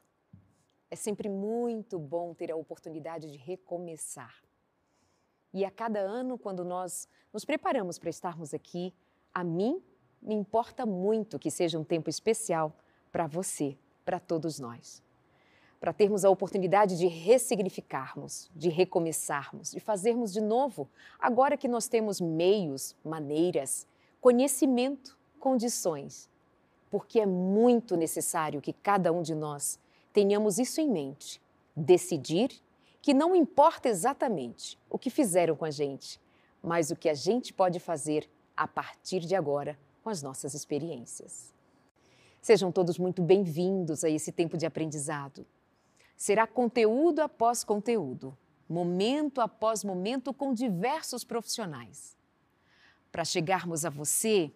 É 0.91 0.97
sempre 0.97 1.29
muito 1.29 1.99
bom 1.99 2.33
ter 2.33 2.51
a 2.51 2.57
oportunidade 2.57 3.31
de 3.31 3.37
recomeçar. 3.37 4.48
E 5.53 5.65
a 5.65 5.71
cada 5.71 6.01
ano, 6.01 6.37
quando 6.39 6.65
nós 6.65 7.09
nos 7.33 7.45
preparamos 7.45 7.99
para 7.99 8.11
estarmos 8.11 8.53
aqui, 8.53 8.93
a 9.33 9.43
mim 9.43 9.83
me 10.21 10.35
importa 10.35 10.85
muito 10.85 11.39
que 11.39 11.51
seja 11.51 11.79
um 11.79 11.85
tempo 11.85 12.11
especial 12.11 12.73
para 13.11 13.27
você, 13.27 13.77
para 14.05 14.19
todos 14.19 14.59
nós. 14.59 15.03
Para 15.81 15.93
termos 15.93 16.25
a 16.25 16.31
oportunidade 16.31 16.99
de 16.99 17.07
ressignificarmos, 17.07 18.51
de 18.55 18.69
recomeçarmos, 18.69 19.71
de 19.71 19.79
fazermos 19.79 20.33
de 20.33 20.41
novo, 20.41 20.89
agora 21.19 21.57
que 21.57 21.69
nós 21.69 21.87
temos 21.87 22.21
meios, 22.21 22.97
maneiras, 23.05 23.87
conhecimento, 24.21 25.17
condições. 25.39 26.29
Porque 26.91 27.21
é 27.21 27.27
muito 27.27 27.97
necessário 27.97 28.61
que 28.61 28.73
cada 28.73 29.13
um 29.13 29.23
de 29.23 29.35
nós 29.35 29.79
tenhamos 30.13 30.59
isso 30.59 30.81
em 30.81 30.91
mente, 30.91 31.41
decidir 31.77 32.51
que 33.09 33.15
não 33.15 33.35
importa 33.35 33.89
exatamente 33.89 34.79
o 34.91 34.99
que 34.99 35.09
fizeram 35.09 35.57
com 35.57 35.65
a 35.65 35.71
gente, 35.71 36.21
mas 36.63 36.91
o 36.91 36.95
que 36.95 37.09
a 37.09 37.15
gente 37.15 37.55
pode 37.55 37.81
fazer 37.81 38.29
a 38.55 38.69
partir 38.69 39.21
de 39.21 39.35
agora 39.35 39.79
com 40.05 40.11
as 40.11 40.23
nossas 40.23 40.53
experiências. 40.53 41.51
Sejam 42.43 42.71
todos 42.71 42.99
muito 42.99 43.23
bem-vindos 43.23 44.05
a 44.05 44.11
esse 44.11 44.31
tempo 44.31 44.59
de 44.59 44.67
aprendizado. 44.67 45.47
Será 46.19 46.47
conteúdo 46.47 47.21
após 47.21 47.65
conteúdo, 47.65 48.37
momento 48.69 49.41
após 49.41 49.83
momento 49.83 50.35
com 50.35 50.53
diversos 50.53 51.25
profissionais. 51.25 52.15
Para 53.11 53.25
chegarmos 53.25 53.87
a 53.87 53.89
você 53.89 54.53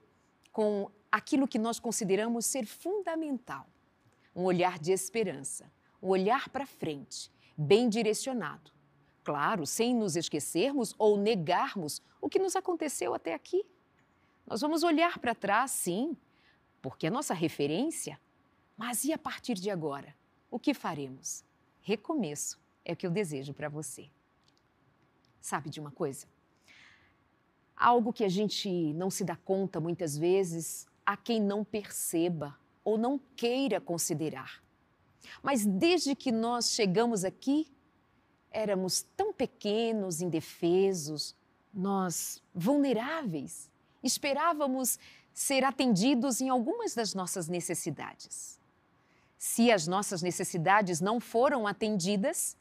com 0.52 0.90
aquilo 1.10 1.48
que 1.48 1.58
nós 1.58 1.80
consideramos 1.80 2.44
ser 2.44 2.66
fundamental: 2.66 3.66
um 4.36 4.42
olhar 4.42 4.78
de 4.78 4.92
esperança, 4.92 5.72
um 6.02 6.08
olhar 6.08 6.50
para 6.50 6.66
frente 6.66 7.31
bem 7.56 7.88
direcionado. 7.88 8.70
Claro, 9.24 9.66
sem 9.66 9.94
nos 9.94 10.16
esquecermos 10.16 10.94
ou 10.98 11.16
negarmos 11.16 12.02
o 12.20 12.28
que 12.28 12.38
nos 12.38 12.56
aconteceu 12.56 13.14
até 13.14 13.34
aqui. 13.34 13.64
Nós 14.46 14.60
vamos 14.60 14.82
olhar 14.82 15.18
para 15.18 15.34
trás, 15.34 15.70
sim, 15.70 16.16
porque 16.80 17.06
é 17.06 17.10
nossa 17.10 17.34
referência. 17.34 18.18
Mas 18.76 19.04
e 19.04 19.12
a 19.12 19.18
partir 19.18 19.54
de 19.54 19.70
agora? 19.70 20.14
O 20.50 20.58
que 20.58 20.74
faremos? 20.74 21.44
Recomeço 21.82 22.60
é 22.84 22.92
o 22.92 22.96
que 22.96 23.06
eu 23.06 23.10
desejo 23.10 23.54
para 23.54 23.68
você. 23.68 24.08
Sabe 25.40 25.70
de 25.70 25.80
uma 25.80 25.90
coisa? 25.90 26.26
Algo 27.76 28.12
que 28.12 28.24
a 28.24 28.28
gente 28.28 28.68
não 28.94 29.10
se 29.10 29.24
dá 29.24 29.36
conta 29.36 29.80
muitas 29.80 30.16
vezes, 30.16 30.86
há 31.04 31.16
quem 31.16 31.40
não 31.40 31.64
perceba 31.64 32.56
ou 32.84 32.96
não 32.96 33.18
queira 33.36 33.80
considerar. 33.80 34.61
Mas 35.42 35.64
desde 35.64 36.14
que 36.14 36.32
nós 36.32 36.70
chegamos 36.70 37.24
aqui, 37.24 37.70
éramos 38.50 39.04
tão 39.16 39.32
pequenos, 39.32 40.20
indefesos, 40.20 41.34
nós 41.72 42.42
vulneráveis, 42.54 43.70
esperávamos 44.02 44.98
ser 45.32 45.64
atendidos 45.64 46.40
em 46.40 46.48
algumas 46.48 46.94
das 46.94 47.14
nossas 47.14 47.48
necessidades. 47.48 48.60
Se 49.38 49.72
as 49.72 49.86
nossas 49.86 50.22
necessidades 50.22 51.00
não 51.00 51.18
foram 51.18 51.66
atendidas, 51.66 52.56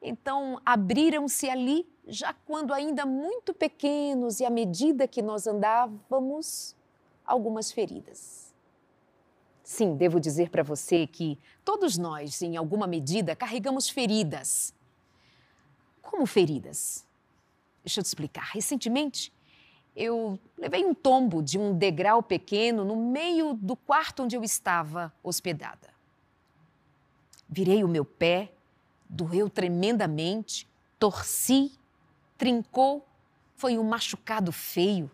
então 0.00 0.60
abriram-se 0.64 1.50
ali, 1.50 1.86
já 2.06 2.32
quando 2.32 2.72
ainda 2.72 3.04
muito 3.04 3.52
pequenos 3.52 4.38
e 4.40 4.44
à 4.44 4.50
medida 4.50 5.08
que 5.08 5.20
nós 5.20 5.46
andávamos, 5.46 6.76
algumas 7.24 7.72
feridas. 7.72 8.45
Sim, 9.66 9.96
devo 9.96 10.20
dizer 10.20 10.48
para 10.48 10.62
você 10.62 11.08
que 11.08 11.36
todos 11.64 11.98
nós, 11.98 12.40
em 12.40 12.56
alguma 12.56 12.86
medida, 12.86 13.34
carregamos 13.34 13.88
feridas. 13.88 14.72
Como 16.00 16.24
feridas? 16.24 17.04
Deixa 17.82 17.98
eu 17.98 18.04
te 18.04 18.06
explicar. 18.06 18.48
Recentemente, 18.52 19.32
eu 19.96 20.38
levei 20.56 20.84
um 20.84 20.94
tombo 20.94 21.42
de 21.42 21.58
um 21.58 21.76
degrau 21.76 22.22
pequeno 22.22 22.84
no 22.84 22.94
meio 22.94 23.54
do 23.54 23.74
quarto 23.74 24.22
onde 24.22 24.36
eu 24.36 24.44
estava 24.44 25.12
hospedada. 25.20 25.88
Virei 27.48 27.82
o 27.82 27.88
meu 27.88 28.04
pé, 28.04 28.52
doeu 29.08 29.50
tremendamente, 29.50 30.68
torci, 30.96 31.72
trincou, 32.38 33.04
foi 33.56 33.76
um 33.76 33.82
machucado 33.82 34.52
feio, 34.52 35.10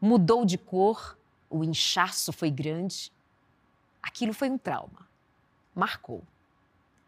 mudou 0.00 0.44
de 0.44 0.56
cor, 0.56 1.18
o 1.50 1.64
inchaço 1.64 2.32
foi 2.32 2.52
grande. 2.52 3.12
Aquilo 4.04 4.32
foi 4.32 4.50
um 4.50 4.58
trauma. 4.58 5.08
Marcou. 5.74 6.22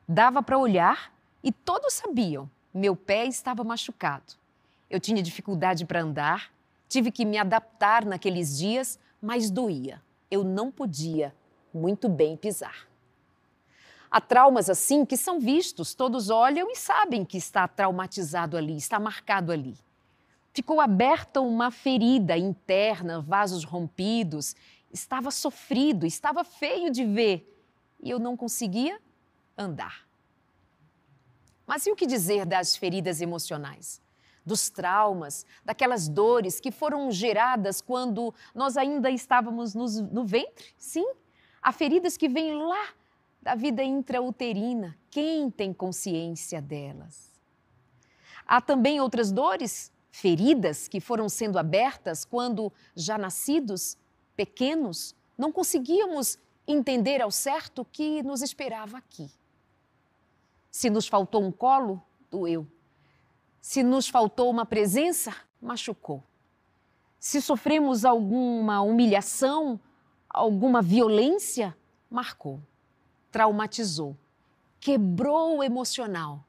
Dava 0.09 0.43
para 0.43 0.59
olhar 0.59 1.13
e 1.43 1.53
todos 1.53 1.93
sabiam, 1.95 2.51
meu 2.73 2.97
pé 2.97 3.27
estava 3.27 3.63
machucado. 3.63 4.35
Eu 4.89 4.99
tinha 4.99 5.23
dificuldade 5.23 5.85
para 5.85 6.01
andar, 6.01 6.51
Tive 6.89 7.11
que 7.11 7.25
me 7.25 7.37
adaptar 7.37 8.05
naqueles 8.05 8.57
dias, 8.57 8.99
mas 9.21 9.51
doía. 9.51 10.01
Eu 10.31 10.45
não 10.45 10.71
podia 10.71 11.35
muito 11.75 12.09
bem 12.09 12.37
pisar. 12.37 12.87
Há 14.11 14.21
traumas 14.21 14.71
assim 14.71 15.05
que 15.05 15.17
são 15.17 15.41
vistos, 15.41 15.95
todos 15.95 16.31
olham 16.31 16.71
e 16.71 16.77
sabem 16.77 17.25
que 17.25 17.37
está 17.37 17.67
traumatizado 17.67 18.57
ali, 18.57 18.77
está 18.77 19.01
marcado 19.01 19.51
ali. 19.51 19.77
Ficou 20.55 20.81
aberta 20.81 21.41
uma 21.41 21.71
ferida 21.71 22.39
interna, 22.39 23.21
vasos 23.21 23.65
rompidos, 23.65 24.55
estava 24.93 25.31
sofrido, 25.31 26.07
estava 26.07 26.45
feio 26.45 26.91
de 26.91 27.05
ver 27.05 27.53
e 28.01 28.11
eu 28.11 28.19
não 28.19 28.37
conseguia 28.37 29.01
andar. 29.57 30.07
Mas 31.67 31.87
e 31.87 31.91
o 31.91 31.97
que 31.97 32.07
dizer 32.07 32.47
das 32.47 32.77
feridas 32.77 33.21
emocionais? 33.21 34.01
dos 34.47 34.71
traumas, 34.71 35.45
daquelas 35.65 36.07
dores 36.07 36.61
que 36.61 36.71
foram 36.71 37.11
geradas 37.11 37.81
quando 37.81 38.33
nós 38.55 38.77
ainda 38.77 39.11
estávamos 39.11 39.75
nos, 39.75 40.01
no 40.01 40.25
ventre. 40.25 40.73
Sim, 40.79 41.05
há 41.61 41.73
feridas 41.73 42.17
que 42.17 42.29
vêm 42.29 42.55
lá 42.55 42.91
da 43.43 43.57
vida 43.57 43.83
intrauterina. 43.83 44.97
Quem 45.11 45.51
tem 45.51 45.73
consciência 45.73 46.63
delas? 46.63 47.33
Há 48.47 48.61
também 48.61 49.01
outras 49.01 49.33
dores, 49.33 49.91
feridas 50.13 50.87
que 50.87 51.01
foram 51.01 51.29
sendo 51.29 51.59
abertas 51.59 52.25
quando, 52.25 52.73
já 52.95 53.19
nascidos, 53.19 53.99
pequenos, 54.37 55.15
não 55.37 55.51
conseguíamos 55.51 56.39
entender 56.67 57.23
ao 57.23 57.31
certo 57.31 57.83
o 57.83 57.85
que 57.85 58.23
nos 58.23 58.43
esperava 58.43 58.99
aqui. 58.99 59.31
Se 60.71 60.91
nos 60.91 61.07
faltou 61.07 61.43
um 61.43 61.53
colo, 61.53 62.03
doeu. 62.31 62.67
Se 63.61 63.83
nos 63.83 64.09
faltou 64.09 64.51
uma 64.51 64.67
presença, 64.67 65.35
machucou. 65.61 66.23
Se 67.19 67.41
sofremos 67.41 68.05
alguma 68.05 68.81
humilhação, 68.83 69.81
alguma 70.29 70.83
violência, 70.83 71.77
marcou, 72.11 72.61
traumatizou, 73.33 74.17
quebrou 74.79 75.59
o 75.59 75.65
emocional. 75.65 76.45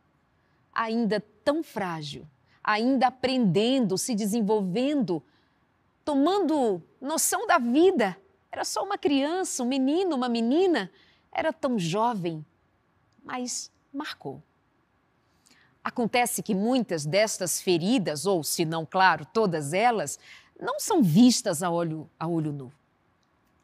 Ainda 0.74 1.20
tão 1.44 1.64
frágil, 1.64 2.28
ainda 2.64 3.08
aprendendo, 3.08 3.98
se 3.98 4.14
desenvolvendo, 4.14 5.24
tomando 6.08 6.82
noção 7.02 7.46
da 7.46 7.58
vida. 7.58 8.18
Era 8.50 8.64
só 8.64 8.82
uma 8.82 8.98
criança, 8.98 9.62
um 9.62 9.66
menino, 9.66 10.16
uma 10.16 10.30
menina, 10.30 10.90
era 11.30 11.52
tão 11.52 11.78
jovem, 11.78 12.46
mas 13.26 13.70
marcou. 13.92 14.42
Acontece 15.84 16.42
que 16.42 16.56
muitas 16.56 17.06
destas 17.06 17.62
feridas, 17.62 18.26
ou 18.26 18.42
se 18.42 18.64
não, 18.64 18.86
claro, 18.86 19.26
todas 19.34 19.74
elas, 19.74 20.18
não 20.58 20.80
são 20.80 21.04
vistas 21.04 21.62
a 21.62 21.70
olho, 21.70 22.10
a 22.18 22.26
olho 22.26 22.54
nu. 22.54 22.72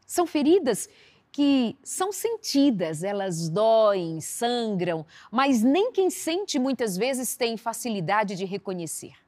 São 0.06 0.28
feridas 0.28 0.90
que 1.32 1.78
são 1.82 2.12
sentidas, 2.12 3.06
elas 3.06 3.48
doem, 3.48 4.20
sangram, 4.20 5.06
mas 5.32 5.64
nem 5.64 5.94
quem 5.94 6.10
sente 6.10 6.60
muitas 6.60 6.98
vezes 6.98 7.38
tem 7.38 7.56
facilidade 7.56 8.36
de 8.36 8.44
reconhecer. 8.44 9.23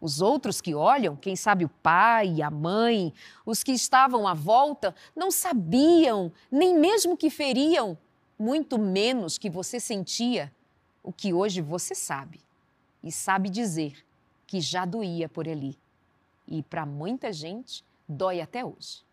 Os 0.00 0.20
outros 0.20 0.60
que 0.60 0.74
olham, 0.74 1.16
quem 1.16 1.34
sabe 1.34 1.64
o 1.64 1.68
pai, 1.68 2.42
a 2.42 2.50
mãe, 2.50 3.14
os 3.44 3.62
que 3.62 3.72
estavam 3.72 4.28
à 4.28 4.34
volta, 4.34 4.94
não 5.14 5.30
sabiam 5.30 6.30
nem 6.50 6.78
mesmo 6.78 7.16
que 7.16 7.30
feriam, 7.30 7.96
muito 8.38 8.78
menos 8.78 9.38
que 9.38 9.48
você 9.48 9.80
sentia 9.80 10.52
o 11.02 11.12
que 11.12 11.32
hoje 11.32 11.62
você 11.62 11.94
sabe 11.94 12.40
e 13.02 13.10
sabe 13.10 13.48
dizer 13.48 14.04
que 14.46 14.60
já 14.60 14.84
doía 14.84 15.28
por 15.28 15.48
ali. 15.48 15.78
E 16.46 16.62
para 16.62 16.84
muita 16.84 17.32
gente, 17.32 17.84
dói 18.06 18.40
até 18.40 18.64
hoje. 18.64 19.05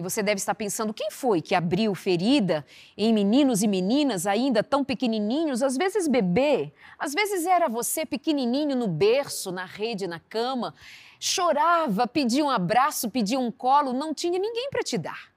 E 0.00 0.02
você 0.02 0.22
deve 0.22 0.38
estar 0.38 0.54
pensando: 0.54 0.94
quem 0.94 1.10
foi 1.10 1.42
que 1.42 1.54
abriu 1.54 1.94
ferida 1.94 2.64
em 2.96 3.12
meninos 3.12 3.62
e 3.62 3.68
meninas 3.68 4.26
ainda 4.26 4.62
tão 4.62 4.82
pequenininhos, 4.82 5.62
às 5.62 5.76
vezes 5.76 6.08
bebê, 6.08 6.72
às 6.98 7.12
vezes 7.12 7.44
era 7.44 7.68
você 7.68 8.06
pequenininho 8.06 8.74
no 8.74 8.88
berço, 8.88 9.52
na 9.52 9.66
rede, 9.66 10.06
na 10.06 10.18
cama, 10.18 10.74
chorava, 11.18 12.06
pedia 12.06 12.42
um 12.42 12.48
abraço, 12.48 13.10
pedia 13.10 13.38
um 13.38 13.50
colo, 13.50 13.92
não 13.92 14.14
tinha 14.14 14.38
ninguém 14.38 14.70
para 14.70 14.82
te 14.82 14.96
dar 14.96 15.30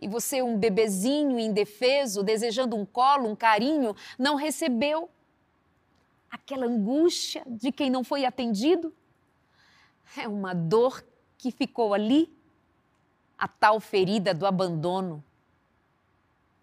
e 0.00 0.08
você, 0.08 0.42
um 0.42 0.56
bebezinho 0.56 1.38
indefeso, 1.38 2.24
desejando 2.24 2.74
um 2.74 2.84
colo, 2.84 3.28
um 3.28 3.36
carinho, 3.36 3.94
não 4.18 4.34
recebeu 4.34 5.08
aquela 6.28 6.66
angústia 6.66 7.44
de 7.46 7.70
quem 7.70 7.88
não 7.88 8.02
foi 8.02 8.24
atendido? 8.24 8.92
É 10.16 10.26
uma 10.26 10.52
dor 10.54 11.04
que 11.38 11.52
ficou 11.52 11.94
ali, 11.94 12.32
a 13.42 13.48
tal 13.48 13.80
ferida 13.80 14.32
do 14.32 14.46
abandono. 14.46 15.20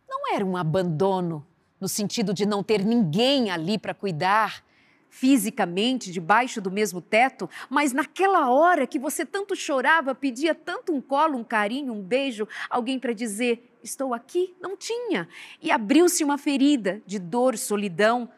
Não 0.07 0.34
era 0.34 0.45
um 0.45 0.55
abandono 0.55 1.45
no 1.77 1.89
sentido 1.89 2.34
de 2.34 2.45
não 2.45 2.63
ter 2.63 2.86
ninguém 2.86 3.51
ali 3.51 3.77
para 3.77 3.93
cuidar, 3.93 4.63
fisicamente 5.09 6.09
debaixo 6.09 6.61
do 6.61 6.71
mesmo 6.71 7.01
teto, 7.01 7.49
mas 7.69 7.91
naquela 7.91 8.49
hora 8.49 8.88
que 8.88 8.97
você 8.97 9.25
tanto 9.25 9.57
chorava, 9.57 10.15
pedia 10.15 10.55
tanto 10.55 10.93
um 10.93 11.01
colo, 11.01 11.38
um 11.38 11.43
carinho, 11.43 11.91
um 11.91 12.01
beijo, 12.01 12.47
alguém 12.69 12.97
para 12.97 13.11
dizer: 13.11 13.77
Estou 13.84 14.13
aqui? 14.13 14.55
Não 14.61 14.77
tinha. 14.77 15.27
E 15.61 15.71
abriu-se 15.71 16.23
uma 16.23 16.38
ferida 16.38 17.01
de 17.05 17.19
dor, 17.19 17.57
solidão, 17.57 18.30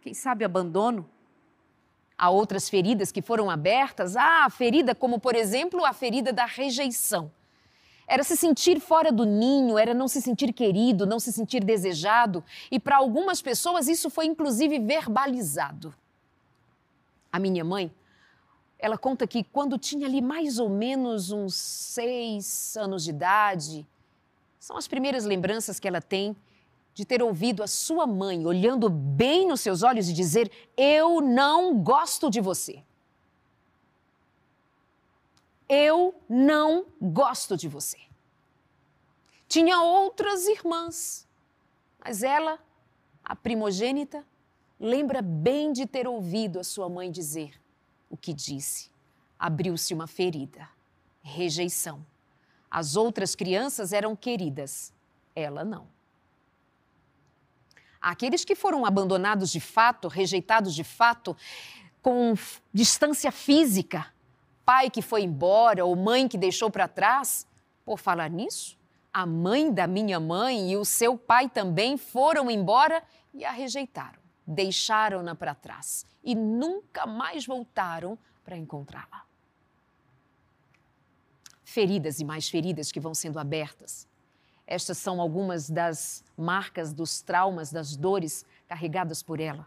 quem 0.00 0.14
sabe 0.14 0.42
abandono. 0.42 1.06
Há 2.16 2.30
outras 2.30 2.66
feridas 2.66 3.12
que 3.12 3.20
foram 3.20 3.50
abertas. 3.50 4.16
Ah, 4.16 4.46
a 4.46 4.50
ferida, 4.50 4.94
como 4.94 5.20
por 5.20 5.34
exemplo 5.34 5.84
a 5.84 5.92
ferida 5.92 6.32
da 6.32 6.46
rejeição. 6.46 7.30
Era 8.10 8.24
se 8.24 8.36
sentir 8.36 8.80
fora 8.80 9.12
do 9.12 9.24
ninho, 9.24 9.78
era 9.78 9.94
não 9.94 10.08
se 10.08 10.20
sentir 10.20 10.52
querido, 10.52 11.06
não 11.06 11.20
se 11.20 11.32
sentir 11.32 11.62
desejado. 11.62 12.42
E 12.68 12.80
para 12.80 12.96
algumas 12.96 13.40
pessoas 13.40 13.86
isso 13.86 14.10
foi 14.10 14.26
inclusive 14.26 14.80
verbalizado. 14.80 15.94
A 17.30 17.38
minha 17.38 17.64
mãe, 17.64 17.88
ela 18.80 18.98
conta 18.98 19.28
que 19.28 19.44
quando 19.44 19.78
tinha 19.78 20.08
ali 20.08 20.20
mais 20.20 20.58
ou 20.58 20.68
menos 20.68 21.30
uns 21.30 21.54
seis 21.54 22.76
anos 22.76 23.04
de 23.04 23.10
idade, 23.10 23.86
são 24.58 24.76
as 24.76 24.88
primeiras 24.88 25.24
lembranças 25.24 25.78
que 25.78 25.86
ela 25.86 26.02
tem 26.02 26.34
de 26.92 27.04
ter 27.04 27.22
ouvido 27.22 27.62
a 27.62 27.68
sua 27.68 28.08
mãe 28.08 28.44
olhando 28.44 28.90
bem 28.90 29.46
nos 29.46 29.60
seus 29.60 29.84
olhos 29.84 30.08
e 30.08 30.12
dizer: 30.12 30.50
Eu 30.76 31.20
não 31.20 31.78
gosto 31.78 32.28
de 32.28 32.40
você. 32.40 32.82
Eu 35.72 36.20
não 36.28 36.86
gosto 37.00 37.56
de 37.56 37.68
você. 37.68 37.96
Tinha 39.46 39.80
outras 39.80 40.48
irmãs, 40.48 41.28
mas 42.04 42.24
ela, 42.24 42.58
a 43.22 43.36
primogênita, 43.36 44.26
lembra 44.80 45.22
bem 45.22 45.72
de 45.72 45.86
ter 45.86 46.08
ouvido 46.08 46.58
a 46.58 46.64
sua 46.64 46.88
mãe 46.88 47.08
dizer 47.08 47.52
o 48.08 48.16
que 48.16 48.34
disse. 48.34 48.90
Abriu-se 49.38 49.94
uma 49.94 50.08
ferida, 50.08 50.68
rejeição. 51.22 52.04
As 52.68 52.96
outras 52.96 53.36
crianças 53.36 53.92
eram 53.92 54.16
queridas, 54.16 54.92
ela 55.36 55.64
não. 55.64 55.86
Aqueles 58.00 58.44
que 58.44 58.56
foram 58.56 58.84
abandonados 58.84 59.52
de 59.52 59.60
fato, 59.60 60.08
rejeitados 60.08 60.74
de 60.74 60.82
fato, 60.82 61.36
com 62.02 62.34
distância 62.74 63.30
física, 63.30 64.12
pai 64.64 64.90
que 64.90 65.02
foi 65.02 65.22
embora 65.22 65.84
ou 65.84 65.94
mãe 65.96 66.28
que 66.28 66.38
deixou 66.38 66.70
para 66.70 66.88
trás, 66.88 67.46
por 67.84 67.98
falar 67.98 68.30
nisso, 68.30 68.78
a 69.12 69.26
mãe 69.26 69.72
da 69.72 69.86
minha 69.86 70.20
mãe 70.20 70.72
e 70.72 70.76
o 70.76 70.84
seu 70.84 71.18
pai 71.18 71.48
também 71.48 71.96
foram 71.96 72.50
embora 72.50 73.02
e 73.34 73.44
a 73.44 73.50
rejeitaram 73.50 74.20
deixaram-na 74.50 75.34
para 75.34 75.54
trás 75.54 76.04
e 76.24 76.34
nunca 76.34 77.06
mais 77.06 77.46
voltaram 77.46 78.18
para 78.44 78.56
encontrá-la. 78.56 79.24
Feridas 81.62 82.18
e 82.18 82.24
mais 82.24 82.48
feridas 82.48 82.90
que 82.90 82.98
vão 82.98 83.14
sendo 83.14 83.38
abertas. 83.38 84.08
Estas 84.66 84.98
são 84.98 85.20
algumas 85.20 85.70
das 85.70 86.24
marcas 86.36 86.92
dos 86.92 87.22
traumas, 87.22 87.70
das 87.70 87.96
dores 87.96 88.44
carregadas 88.66 89.22
por 89.22 89.38
ela. 89.40 89.66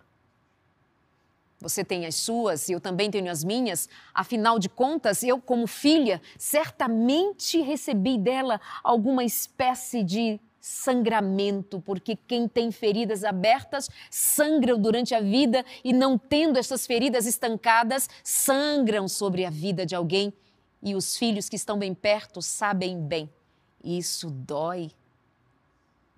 Você 1.64 1.82
tem 1.82 2.06
as 2.06 2.16
suas 2.16 2.68
eu 2.68 2.82
também 2.82 3.10
tenho 3.10 3.32
as 3.32 3.42
minhas. 3.42 3.88
Afinal 4.14 4.60
de 4.60 4.68
contas, 4.68 5.24
eu, 5.24 5.40
como 5.40 5.66
filha, 5.66 6.22
certamente 6.38 7.62
recebi 7.62 8.18
dela 8.18 8.60
alguma 8.84 9.24
espécie 9.24 10.04
de 10.04 10.42
sangramento, 10.60 11.82
porque 11.82 12.18
quem 12.28 12.50
tem 12.50 12.70
feridas 12.70 13.24
abertas 13.24 13.90
sangram 14.12 14.78
durante 14.78 15.16
a 15.16 15.22
vida 15.22 15.66
e 15.84 15.94
não 15.94 16.18
tendo 16.18 16.60
essas 16.60 16.86
feridas 16.86 17.26
estancadas, 17.26 18.10
sangram 18.24 19.08
sobre 19.08 19.46
a 19.46 19.50
vida 19.50 19.86
de 19.86 19.96
alguém. 19.96 20.34
E 20.82 20.96
os 20.96 21.16
filhos 21.16 21.48
que 21.48 21.56
estão 21.56 21.80
bem 21.80 21.94
perto 21.94 22.42
sabem 22.42 23.00
bem. 23.00 23.30
Isso 23.82 24.30
dói. 24.30 24.92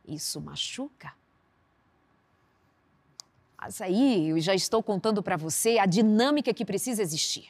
Isso 0.08 0.42
machuca. 0.42 1.14
Mas 3.66 3.82
aí 3.82 4.30
eu 4.30 4.40
já 4.40 4.54
estou 4.54 4.84
contando 4.84 5.24
para 5.24 5.36
você 5.36 5.80
a 5.80 5.88
dinâmica 5.88 6.54
que 6.54 6.64
precisa 6.64 7.02
existir. 7.02 7.48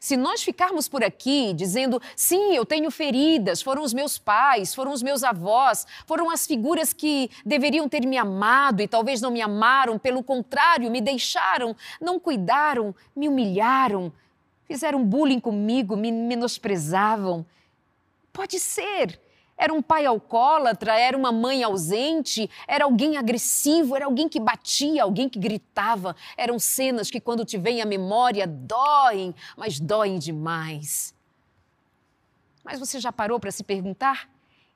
Se 0.00 0.16
nós 0.16 0.42
ficarmos 0.42 0.88
por 0.88 1.04
aqui 1.04 1.52
dizendo, 1.52 2.02
sim, 2.16 2.56
eu 2.56 2.66
tenho 2.66 2.90
feridas, 2.90 3.62
foram 3.62 3.84
os 3.84 3.94
meus 3.94 4.18
pais, 4.18 4.74
foram 4.74 4.90
os 4.90 5.00
meus 5.00 5.22
avós, 5.22 5.86
foram 6.08 6.28
as 6.28 6.44
figuras 6.44 6.92
que 6.92 7.30
deveriam 7.46 7.88
ter 7.88 8.04
me 8.04 8.18
amado 8.18 8.82
e 8.82 8.88
talvez 8.88 9.20
não 9.20 9.30
me 9.30 9.40
amaram, 9.40 9.96
pelo 9.96 10.24
contrário, 10.24 10.90
me 10.90 11.00
deixaram, 11.00 11.76
não 12.00 12.18
cuidaram, 12.18 12.92
me 13.14 13.28
humilharam, 13.28 14.12
fizeram 14.64 15.04
bullying 15.04 15.38
comigo, 15.38 15.96
me 15.96 16.10
menosprezavam. 16.10 17.46
Pode 18.32 18.58
ser, 18.58 19.20
era 19.56 19.72
um 19.72 19.80
pai 19.80 20.04
alcoólatra, 20.04 20.98
era 20.98 21.16
uma 21.16 21.30
mãe 21.30 21.62
ausente, 21.62 22.50
era 22.66 22.84
alguém 22.84 23.16
agressivo, 23.16 23.94
era 23.94 24.04
alguém 24.04 24.28
que 24.28 24.40
batia, 24.40 25.02
alguém 25.02 25.28
que 25.28 25.38
gritava. 25.38 26.16
Eram 26.36 26.58
cenas 26.58 27.10
que, 27.10 27.20
quando 27.20 27.44
te 27.44 27.56
vem 27.56 27.80
à 27.80 27.86
memória, 27.86 28.46
doem, 28.46 29.34
mas 29.56 29.78
doem 29.78 30.18
demais. 30.18 31.14
Mas 32.64 32.80
você 32.80 32.98
já 32.98 33.12
parou 33.12 33.38
para 33.38 33.52
se 33.52 33.62
perguntar? 33.62 34.28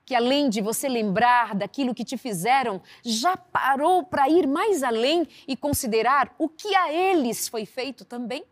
Que 0.06 0.14
além 0.14 0.48
de 0.48 0.60
você 0.60 0.88
lembrar 0.88 1.54
daquilo 1.54 1.94
que 1.94 2.04
te 2.04 2.16
fizeram, 2.16 2.80
já 3.02 3.36
parou 3.36 4.04
para 4.04 4.28
ir 4.28 4.46
mais 4.46 4.82
além 4.82 5.26
e 5.46 5.56
considerar 5.56 6.34
o 6.38 6.48
que 6.48 6.74
a 6.74 6.92
eles 6.92 7.48
foi 7.48 7.66
feito 7.66 8.04
também? 8.04 8.44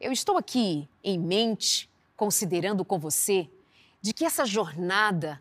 Eu 0.00 0.12
estou 0.12 0.36
aqui 0.36 0.88
em 1.02 1.18
mente, 1.18 1.90
considerando 2.16 2.84
com 2.84 2.98
você 2.98 3.48
de 4.04 4.12
que 4.12 4.26
essa 4.26 4.44
jornada, 4.44 5.40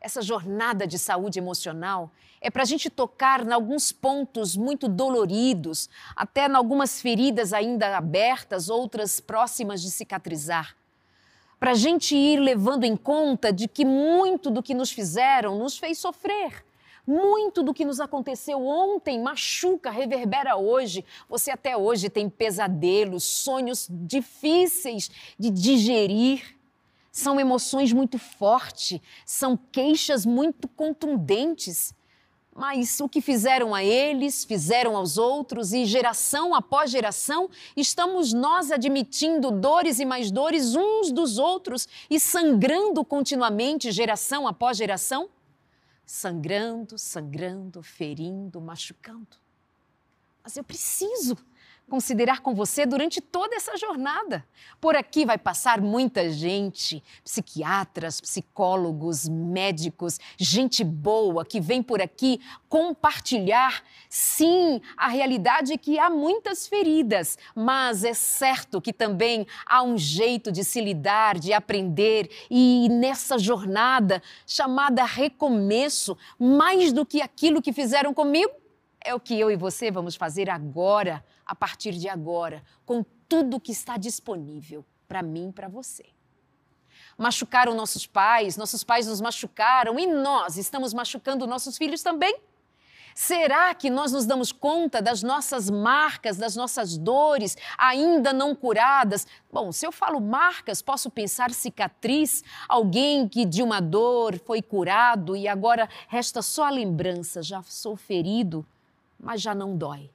essa 0.00 0.22
jornada 0.22 0.86
de 0.86 1.00
saúde 1.00 1.36
emocional, 1.36 2.12
é 2.40 2.48
para 2.48 2.62
a 2.62 2.64
gente 2.64 2.88
tocar 2.88 3.44
em 3.44 3.52
alguns 3.52 3.90
pontos 3.90 4.56
muito 4.56 4.86
doloridos, 4.86 5.90
até 6.14 6.46
em 6.46 6.54
algumas 6.54 7.00
feridas 7.00 7.52
ainda 7.52 7.96
abertas, 7.96 8.68
outras 8.68 9.18
próximas 9.18 9.82
de 9.82 9.90
cicatrizar. 9.90 10.76
Para 11.58 11.72
a 11.72 11.74
gente 11.74 12.14
ir 12.14 12.38
levando 12.38 12.84
em 12.84 12.96
conta 12.96 13.52
de 13.52 13.66
que 13.66 13.84
muito 13.84 14.48
do 14.48 14.62
que 14.62 14.74
nos 14.74 14.92
fizeram 14.92 15.58
nos 15.58 15.76
fez 15.76 15.98
sofrer. 15.98 16.64
Muito 17.04 17.64
do 17.64 17.74
que 17.74 17.84
nos 17.84 17.98
aconteceu 17.98 18.64
ontem 18.64 19.20
machuca, 19.20 19.90
reverbera 19.90 20.54
hoje. 20.54 21.04
Você 21.28 21.50
até 21.50 21.76
hoje 21.76 22.08
tem 22.08 22.30
pesadelos, 22.30 23.24
sonhos 23.24 23.88
difíceis 23.90 25.10
de 25.36 25.50
digerir. 25.50 26.54
São 27.14 27.38
emoções 27.38 27.92
muito 27.92 28.18
fortes, 28.18 29.00
são 29.24 29.56
queixas 29.56 30.26
muito 30.26 30.66
contundentes. 30.66 31.94
Mas 32.52 32.98
o 32.98 33.08
que 33.08 33.20
fizeram 33.20 33.72
a 33.72 33.84
eles, 33.84 34.44
fizeram 34.44 34.96
aos 34.96 35.16
outros, 35.16 35.72
e 35.72 35.84
geração 35.84 36.52
após 36.52 36.90
geração, 36.90 37.48
estamos 37.76 38.32
nós 38.32 38.72
admitindo 38.72 39.52
dores 39.52 40.00
e 40.00 40.04
mais 40.04 40.32
dores 40.32 40.74
uns 40.74 41.12
dos 41.12 41.38
outros 41.38 41.86
e 42.10 42.18
sangrando 42.18 43.04
continuamente, 43.04 43.92
geração 43.92 44.48
após 44.48 44.76
geração? 44.76 45.30
Sangrando, 46.04 46.98
sangrando, 46.98 47.80
ferindo, 47.80 48.60
machucando. 48.60 49.36
Mas 50.42 50.56
eu 50.56 50.64
preciso 50.64 51.38
considerar 51.88 52.40
com 52.40 52.54
você 52.54 52.86
durante 52.86 53.20
toda 53.20 53.54
essa 53.54 53.76
jornada. 53.76 54.44
Por 54.80 54.96
aqui 54.96 55.24
vai 55.24 55.36
passar 55.36 55.80
muita 55.80 56.30
gente, 56.30 57.02
psiquiatras, 57.22 58.20
psicólogos, 58.20 59.28
médicos, 59.28 60.18
gente 60.38 60.82
boa 60.82 61.44
que 61.44 61.60
vem 61.60 61.82
por 61.82 62.00
aqui 62.00 62.40
compartilhar, 62.68 63.84
sim, 64.08 64.80
a 64.96 65.08
realidade 65.08 65.72
é 65.72 65.78
que 65.78 65.98
há 65.98 66.10
muitas 66.10 66.66
feridas, 66.66 67.38
mas 67.54 68.02
é 68.02 68.14
certo 68.14 68.80
que 68.80 68.92
também 68.92 69.46
há 69.66 69.82
um 69.82 69.96
jeito 69.96 70.50
de 70.50 70.64
se 70.64 70.80
lidar, 70.80 71.38
de 71.38 71.52
aprender 71.52 72.30
e 72.50 72.88
nessa 72.90 73.38
jornada 73.38 74.22
chamada 74.46 75.04
recomeço, 75.04 76.16
mais 76.38 76.92
do 76.92 77.06
que 77.06 77.20
aquilo 77.20 77.62
que 77.62 77.72
fizeram 77.72 78.12
comigo, 78.12 78.52
é 79.04 79.14
o 79.14 79.20
que 79.20 79.38
eu 79.38 79.50
e 79.50 79.56
você 79.56 79.90
vamos 79.90 80.16
fazer 80.16 80.48
agora 80.48 81.22
a 81.46 81.54
partir 81.54 81.92
de 81.92 82.08
agora, 82.08 82.62
com 82.84 83.04
tudo 83.28 83.60
que 83.60 83.72
está 83.72 83.96
disponível 83.96 84.84
para 85.08 85.22
mim 85.22 85.48
e 85.48 85.52
para 85.52 85.68
você. 85.68 86.04
Machucaram 87.16 87.74
nossos 87.74 88.06
pais, 88.06 88.56
nossos 88.56 88.82
pais 88.82 89.06
nos 89.06 89.20
machucaram 89.20 89.98
e 89.98 90.06
nós 90.06 90.56
estamos 90.56 90.92
machucando 90.92 91.46
nossos 91.46 91.76
filhos 91.76 92.02
também? 92.02 92.36
Será 93.14 93.72
que 93.72 93.88
nós 93.88 94.10
nos 94.10 94.26
damos 94.26 94.50
conta 94.50 95.00
das 95.00 95.22
nossas 95.22 95.70
marcas, 95.70 96.36
das 96.36 96.56
nossas 96.56 96.98
dores 96.98 97.56
ainda 97.78 98.32
não 98.32 98.56
curadas? 98.56 99.24
Bom, 99.52 99.70
se 99.70 99.86
eu 99.86 99.92
falo 99.92 100.20
marcas, 100.20 100.82
posso 100.82 101.08
pensar 101.08 101.52
cicatriz, 101.52 102.42
alguém 102.68 103.28
que 103.28 103.44
de 103.44 103.62
uma 103.62 103.80
dor 103.80 104.40
foi 104.44 104.60
curado 104.60 105.36
e 105.36 105.46
agora 105.46 105.88
resta 106.08 106.42
só 106.42 106.64
a 106.64 106.70
lembrança, 106.70 107.40
já 107.40 107.62
sou 107.62 107.94
ferido, 107.94 108.66
mas 109.16 109.40
já 109.40 109.54
não 109.54 109.76
dói 109.76 110.10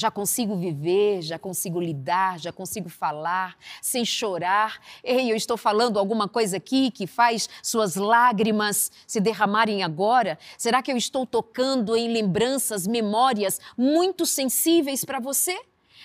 já 0.00 0.10
consigo 0.10 0.56
viver, 0.56 1.20
já 1.20 1.38
consigo 1.38 1.78
lidar, 1.78 2.38
já 2.38 2.50
consigo 2.50 2.88
falar 2.88 3.54
sem 3.82 4.02
chorar. 4.04 4.80
Ei, 5.04 5.30
eu 5.30 5.36
estou 5.36 5.58
falando 5.58 5.98
alguma 5.98 6.26
coisa 6.26 6.56
aqui 6.56 6.90
que 6.90 7.06
faz 7.06 7.48
suas 7.62 7.96
lágrimas 7.96 8.90
se 9.06 9.20
derramarem 9.20 9.82
agora? 9.82 10.38
Será 10.56 10.82
que 10.82 10.90
eu 10.90 10.96
estou 10.96 11.26
tocando 11.26 11.94
em 11.94 12.10
lembranças, 12.10 12.86
memórias 12.86 13.60
muito 13.76 14.24
sensíveis 14.24 15.04
para 15.04 15.20
você? 15.20 15.58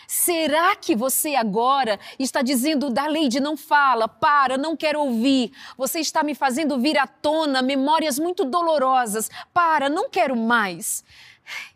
Será 0.07 0.75
que 0.75 0.95
você 0.95 1.35
agora 1.35 1.99
está 2.19 2.41
dizendo 2.41 2.89
da 2.89 3.07
Leide 3.07 3.39
não 3.39 3.57
fala, 3.57 4.07
para, 4.07 4.57
não 4.57 4.75
quero 4.75 4.99
ouvir. 4.99 5.51
Você 5.77 5.99
está 5.99 6.21
me 6.21 6.35
fazendo 6.35 6.77
vir 6.77 6.97
à 6.97 7.07
tona 7.07 7.61
memórias 7.61 8.19
muito 8.19 8.45
dolorosas. 8.45 9.31
Para, 9.51 9.89
não 9.89 10.09
quero 10.09 10.35
mais. 10.35 11.03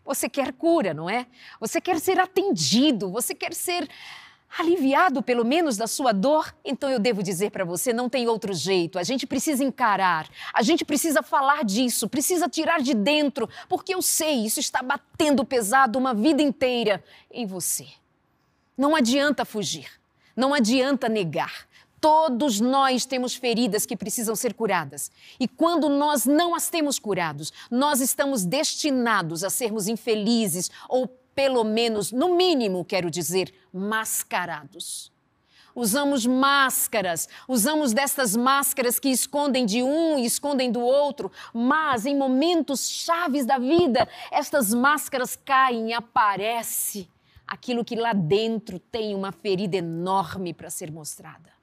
Você 0.06 0.28
quer 0.30 0.54
cura, 0.54 0.94
não 0.94 1.10
é? 1.10 1.26
Você 1.60 1.80
quer 1.80 2.00
ser 2.00 2.20
atendido, 2.20 3.12
você 3.12 3.36
quer 3.36 3.54
ser 3.54 3.88
aliviado 4.58 5.22
pelo 5.22 5.46
menos 5.46 5.78
da 5.78 5.86
sua 5.86 6.12
dor? 6.12 6.54
Então 6.66 6.90
eu 6.90 7.00
devo 7.00 7.22
dizer 7.22 7.52
para 7.52 7.64
você, 7.64 7.94
não 7.94 8.10
tem 8.10 8.28
outro 8.28 8.54
jeito. 8.54 8.98
A 8.98 9.04
gente 9.04 9.28
precisa 9.28 9.64
encarar, 9.64 10.28
a 10.54 10.62
gente 10.64 10.84
precisa 10.84 11.22
falar 11.22 11.64
disso, 11.64 12.10
precisa 12.10 12.50
tirar 12.50 12.82
de 12.82 12.94
dentro, 12.94 13.48
porque 13.68 13.94
eu 13.94 14.02
sei, 14.02 14.46
isso 14.46 14.60
está 14.60 14.82
batendo 14.82 15.46
pesado 15.46 16.00
uma 16.00 16.14
vida 16.14 16.42
inteira 16.42 17.04
em 17.32 17.46
você. 17.46 17.88
Não 18.78 18.96
adianta 18.96 19.46
fugir, 19.46 19.90
não 20.36 20.54
adianta 20.54 21.08
negar. 21.08 21.68
Todos 22.02 22.60
nós 22.60 23.06
temos 23.06 23.36
feridas 23.36 23.86
que 23.86 23.98
precisam 23.98 24.36
ser 24.36 24.54
curadas. 24.54 25.12
E 25.40 25.48
quando 25.48 25.90
nós 25.90 26.26
não 26.26 26.56
as 26.56 26.70
temos 26.70 26.98
curados, 26.98 27.52
nós 27.70 28.00
estamos 28.00 28.46
destinados 28.46 29.44
a 29.44 29.50
sermos 29.50 29.88
infelizes 29.88 30.72
ou 30.88 31.08
pelo 31.36 31.64
menos, 31.64 32.12
no 32.12 32.36
mínimo, 32.36 32.84
quero 32.84 33.10
dizer, 33.10 33.54
mascarados. 33.72 35.12
Usamos 35.76 36.26
máscaras, 36.26 37.30
usamos 37.48 37.94
dessas 37.94 38.36
máscaras 38.36 39.00
que 39.00 39.10
escondem 39.10 39.66
de 39.66 39.82
um 39.82 40.18
e 40.18 40.26
escondem 40.26 40.72
do 40.72 40.82
outro, 40.82 41.32
mas 41.54 42.06
em 42.06 42.18
momentos 42.18 42.90
chaves 42.90 43.46
da 43.46 43.58
vida, 43.58 44.08
estas 44.32 44.74
máscaras 44.74 45.38
caem 45.38 45.92
e 45.92 45.94
aparece 45.94 47.08
aquilo 47.48 47.86
que 47.86 47.96
lá 47.96 48.14
dentro 48.14 48.78
tem 48.78 49.16
uma 49.16 49.32
ferida 49.32 49.78
enorme 49.78 50.54
para 50.54 50.70
ser 50.70 50.92
mostrada. 50.92 51.59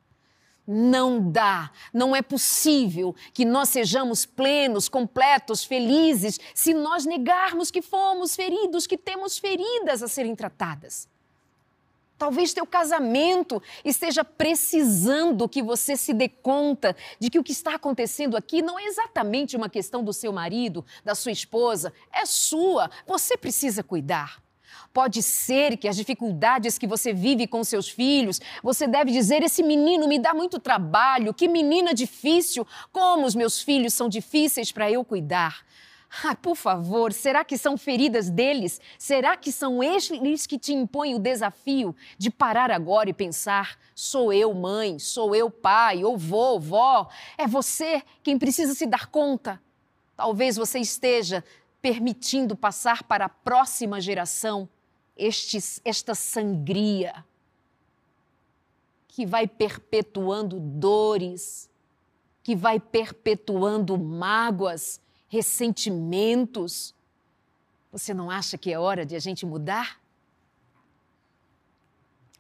Não 0.66 1.30
dá, 1.30 1.70
não 1.92 2.14
é 2.14 2.20
possível 2.20 3.14
que 3.32 3.44
nós 3.44 3.68
sejamos 3.68 4.26
plenos, 4.26 4.88
completos, 4.88 5.64
felizes, 5.64 6.40
se 6.54 6.74
nós 6.74 7.04
negarmos 7.04 7.70
que 7.70 7.80
fomos 7.80 8.34
feridos, 8.34 8.86
que 8.86 8.98
temos 8.98 9.38
feridas 9.38 10.02
a 10.02 10.08
serem 10.08 10.34
tratadas. 10.34 11.08
Talvez 12.18 12.54
teu 12.54 12.66
casamento 12.66 13.62
esteja 13.84 14.24
precisando 14.24 15.48
que 15.48 15.62
você 15.62 15.96
se 15.96 16.14
dê 16.14 16.28
conta 16.28 16.96
de 17.20 17.28
que 17.28 17.38
o 17.38 17.44
que 17.44 17.52
está 17.52 17.74
acontecendo 17.74 18.36
aqui 18.36 18.62
não 18.62 18.78
é 18.78 18.84
exatamente 18.84 19.54
uma 19.54 19.68
questão 19.68 20.02
do 20.02 20.14
seu 20.14 20.32
marido, 20.32 20.84
da 21.04 21.14
sua 21.14 21.30
esposa, 21.30 21.92
é 22.10 22.24
sua. 22.24 22.90
Você 23.06 23.36
precisa 23.36 23.82
cuidar. 23.82 24.42
Pode 24.96 25.22
ser 25.22 25.76
que 25.76 25.88
as 25.88 25.94
dificuldades 25.94 26.78
que 26.78 26.86
você 26.86 27.12
vive 27.12 27.46
com 27.46 27.62
seus 27.62 27.86
filhos, 27.86 28.40
você 28.62 28.86
deve 28.86 29.12
dizer: 29.12 29.42
esse 29.42 29.62
menino 29.62 30.08
me 30.08 30.18
dá 30.18 30.32
muito 30.32 30.58
trabalho, 30.58 31.34
que 31.34 31.46
menina 31.46 31.92
difícil, 31.92 32.66
como 32.90 33.26
os 33.26 33.34
meus 33.34 33.60
filhos 33.60 33.92
são 33.92 34.08
difíceis 34.08 34.72
para 34.72 34.90
eu 34.90 35.04
cuidar. 35.04 35.66
Ah, 36.24 36.34
por 36.34 36.56
favor, 36.56 37.12
será 37.12 37.44
que 37.44 37.58
são 37.58 37.76
feridas 37.76 38.30
deles? 38.30 38.80
Será 38.98 39.36
que 39.36 39.52
são 39.52 39.82
eles 39.82 40.46
que 40.46 40.58
te 40.58 40.72
impõem 40.72 41.14
o 41.14 41.18
desafio 41.18 41.94
de 42.16 42.30
parar 42.30 42.70
agora 42.70 43.10
e 43.10 43.12
pensar: 43.12 43.78
sou 43.94 44.32
eu 44.32 44.54
mãe, 44.54 44.98
sou 44.98 45.34
eu 45.34 45.50
pai, 45.50 46.04
ou 46.04 46.16
vô, 46.16 46.58
vó? 46.58 47.10
É 47.36 47.46
você 47.46 48.02
quem 48.22 48.38
precisa 48.38 48.72
se 48.72 48.86
dar 48.86 49.08
conta. 49.08 49.60
Talvez 50.16 50.56
você 50.56 50.78
esteja 50.78 51.44
permitindo 51.82 52.56
passar 52.56 53.02
para 53.02 53.26
a 53.26 53.28
próxima 53.28 54.00
geração 54.00 54.66
este, 55.16 55.58
esta 55.84 56.14
sangria 56.14 57.24
que 59.08 59.24
vai 59.24 59.48
perpetuando 59.48 60.60
dores, 60.60 61.70
que 62.42 62.54
vai 62.54 62.78
perpetuando 62.78 63.96
mágoas, 63.96 65.00
ressentimentos. 65.28 66.94
Você 67.90 68.12
não 68.12 68.30
acha 68.30 68.58
que 68.58 68.70
é 68.70 68.78
hora 68.78 69.06
de 69.06 69.16
a 69.16 69.18
gente 69.18 69.46
mudar? 69.46 69.98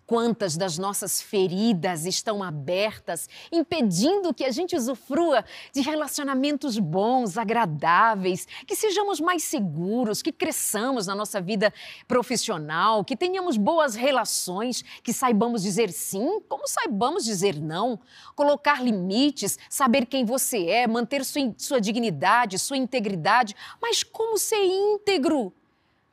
Quantas 0.06 0.56
das 0.56 0.78
nossas 0.78 1.20
feridas 1.20 2.06
estão 2.06 2.40
abertas, 2.40 3.28
impedindo 3.50 4.32
que 4.32 4.44
a 4.44 4.52
gente 4.52 4.76
usufrua 4.76 5.44
de 5.72 5.80
relacionamentos 5.80 6.78
bons, 6.78 7.36
agradáveis, 7.36 8.46
que 8.64 8.76
sejamos 8.76 9.18
mais 9.18 9.42
seguros, 9.42 10.22
que 10.22 10.30
cresçamos 10.30 11.08
na 11.08 11.14
nossa 11.14 11.40
vida 11.40 11.74
profissional, 12.06 13.04
que 13.04 13.16
tenhamos 13.16 13.56
boas 13.56 13.96
relações, 13.96 14.84
que 15.02 15.12
saibamos 15.12 15.62
dizer 15.62 15.90
sim, 15.90 16.40
como 16.48 16.68
saibamos 16.68 17.24
dizer 17.24 17.60
não, 17.60 17.98
colocar 18.36 18.80
limites, 18.80 19.58
saber 19.68 20.06
quem 20.06 20.24
você 20.24 20.66
é, 20.66 20.86
manter 20.86 21.24
sua, 21.24 21.52
sua 21.58 21.80
dignidade, 21.80 22.60
sua 22.60 22.76
integridade, 22.76 23.56
mas 23.82 24.04
como 24.04 24.38
ser 24.38 24.64
íntegro? 24.64 25.52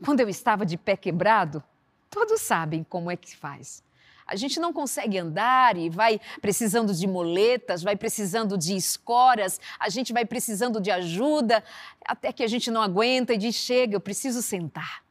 Quando 0.03 0.19
eu 0.21 0.29
estava 0.29 0.65
de 0.65 0.77
pé 0.77 0.97
quebrado, 0.97 1.63
Todos 2.13 2.41
sabem 2.41 2.83
como 2.83 3.09
é 3.09 3.17
que 3.17 3.35
faz. 3.35 3.82
A 4.33 4.35
gente 4.35 4.59
não 4.59 4.73
consegue 4.73 5.19
andar 5.19 5.77
e 5.77 5.91
vai 5.91 6.19
precisando 6.41 6.91
de 6.91 7.05
moletas, 7.05 7.83
vai 7.83 7.95
precisando 7.95 8.57
de 8.57 8.75
escoras, 8.75 9.61
a 9.79 9.89
gente 9.89 10.11
vai 10.11 10.25
precisando 10.25 10.81
de 10.81 10.89
ajuda, 10.89 11.63
até 12.03 12.33
que 12.33 12.41
a 12.41 12.47
gente 12.47 12.71
não 12.71 12.81
aguenta 12.81 13.35
e 13.35 13.37
diz: 13.37 13.53
chega, 13.53 13.95
eu 13.95 13.99
preciso 13.99 14.41
sentar. 14.41 15.03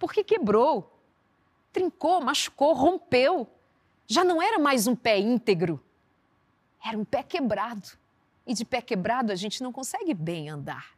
Porque 0.00 0.24
quebrou, 0.24 1.00
trincou, 1.72 2.20
machucou, 2.20 2.72
rompeu. 2.72 3.48
Já 4.08 4.24
não 4.24 4.42
era 4.42 4.58
mais 4.58 4.88
um 4.88 4.96
pé 4.96 5.16
íntegro, 5.20 5.80
era 6.84 6.98
um 6.98 7.04
pé 7.04 7.22
quebrado. 7.22 7.88
E 8.44 8.52
de 8.52 8.64
pé 8.64 8.82
quebrado 8.82 9.30
a 9.30 9.36
gente 9.36 9.62
não 9.62 9.70
consegue 9.70 10.12
bem 10.12 10.48
andar. 10.48 10.90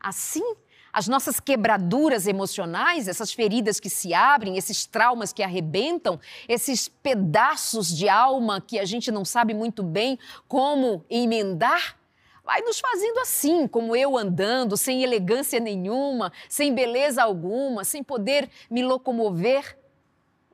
Assim 0.00 0.56
as 0.94 1.08
nossas 1.08 1.40
quebraduras 1.40 2.28
emocionais, 2.28 3.08
essas 3.08 3.32
feridas 3.32 3.80
que 3.80 3.90
se 3.90 4.14
abrem, 4.14 4.56
esses 4.56 4.86
traumas 4.86 5.32
que 5.32 5.42
arrebentam, 5.42 6.20
esses 6.48 6.86
pedaços 6.86 7.88
de 7.88 8.08
alma 8.08 8.60
que 8.60 8.78
a 8.78 8.84
gente 8.84 9.10
não 9.10 9.24
sabe 9.24 9.52
muito 9.52 9.82
bem 9.82 10.16
como 10.46 11.04
emendar, 11.10 11.98
vai 12.44 12.60
nos 12.60 12.78
fazendo 12.78 13.18
assim, 13.18 13.66
como 13.66 13.96
eu 13.96 14.16
andando, 14.16 14.76
sem 14.76 15.02
elegância 15.02 15.58
nenhuma, 15.58 16.32
sem 16.48 16.72
beleza 16.72 17.24
alguma, 17.24 17.82
sem 17.82 18.00
poder 18.04 18.48
me 18.70 18.80
locomover. 18.84 19.76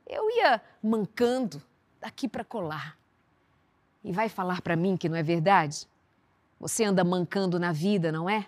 Eu 0.07 0.27
ia 0.31 0.59
mancando 0.81 1.61
daqui 1.99 2.27
para 2.27 2.43
colar. 2.43 2.97
E 4.03 4.11
vai 4.11 4.27
falar 4.27 4.61
para 4.61 4.75
mim 4.75 4.97
que 4.97 5.07
não 5.07 5.15
é 5.15 5.21
verdade? 5.21 5.87
Você 6.59 6.83
anda 6.83 7.03
mancando 7.03 7.59
na 7.59 7.71
vida, 7.71 8.11
não 8.11 8.27
é? 8.27 8.47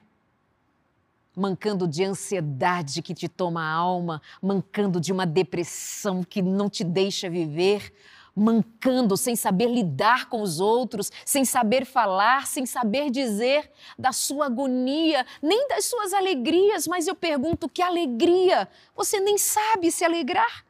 Mancando 1.36 1.88
de 1.88 2.04
ansiedade 2.04 3.02
que 3.02 3.14
te 3.14 3.28
toma 3.28 3.62
a 3.62 3.72
alma, 3.72 4.22
mancando 4.42 5.00
de 5.00 5.12
uma 5.12 5.26
depressão 5.26 6.24
que 6.24 6.42
não 6.42 6.70
te 6.70 6.84
deixa 6.84 7.30
viver, 7.30 7.94
mancando 8.36 9.16
sem 9.16 9.36
saber 9.36 9.68
lidar 9.68 10.28
com 10.28 10.42
os 10.42 10.60
outros, 10.60 11.12
sem 11.26 11.46
saber 11.46 11.86
falar, 11.86 12.48
sem 12.48 12.66
saber 12.66 13.10
dizer 13.10 13.72
da 13.98 14.12
sua 14.12 14.48
agonia, 14.48 15.26
nem 15.42 15.68
das 15.68 15.86
suas 15.86 16.14
alegrias, 16.14 16.88
mas 16.88 17.08
eu 17.08 17.16
pergunto: 17.16 17.70
que 17.70 17.82
alegria? 17.82 18.68
Você 18.96 19.20
nem 19.20 19.38
sabe 19.38 19.92
se 19.92 20.04
alegrar? 20.04 20.66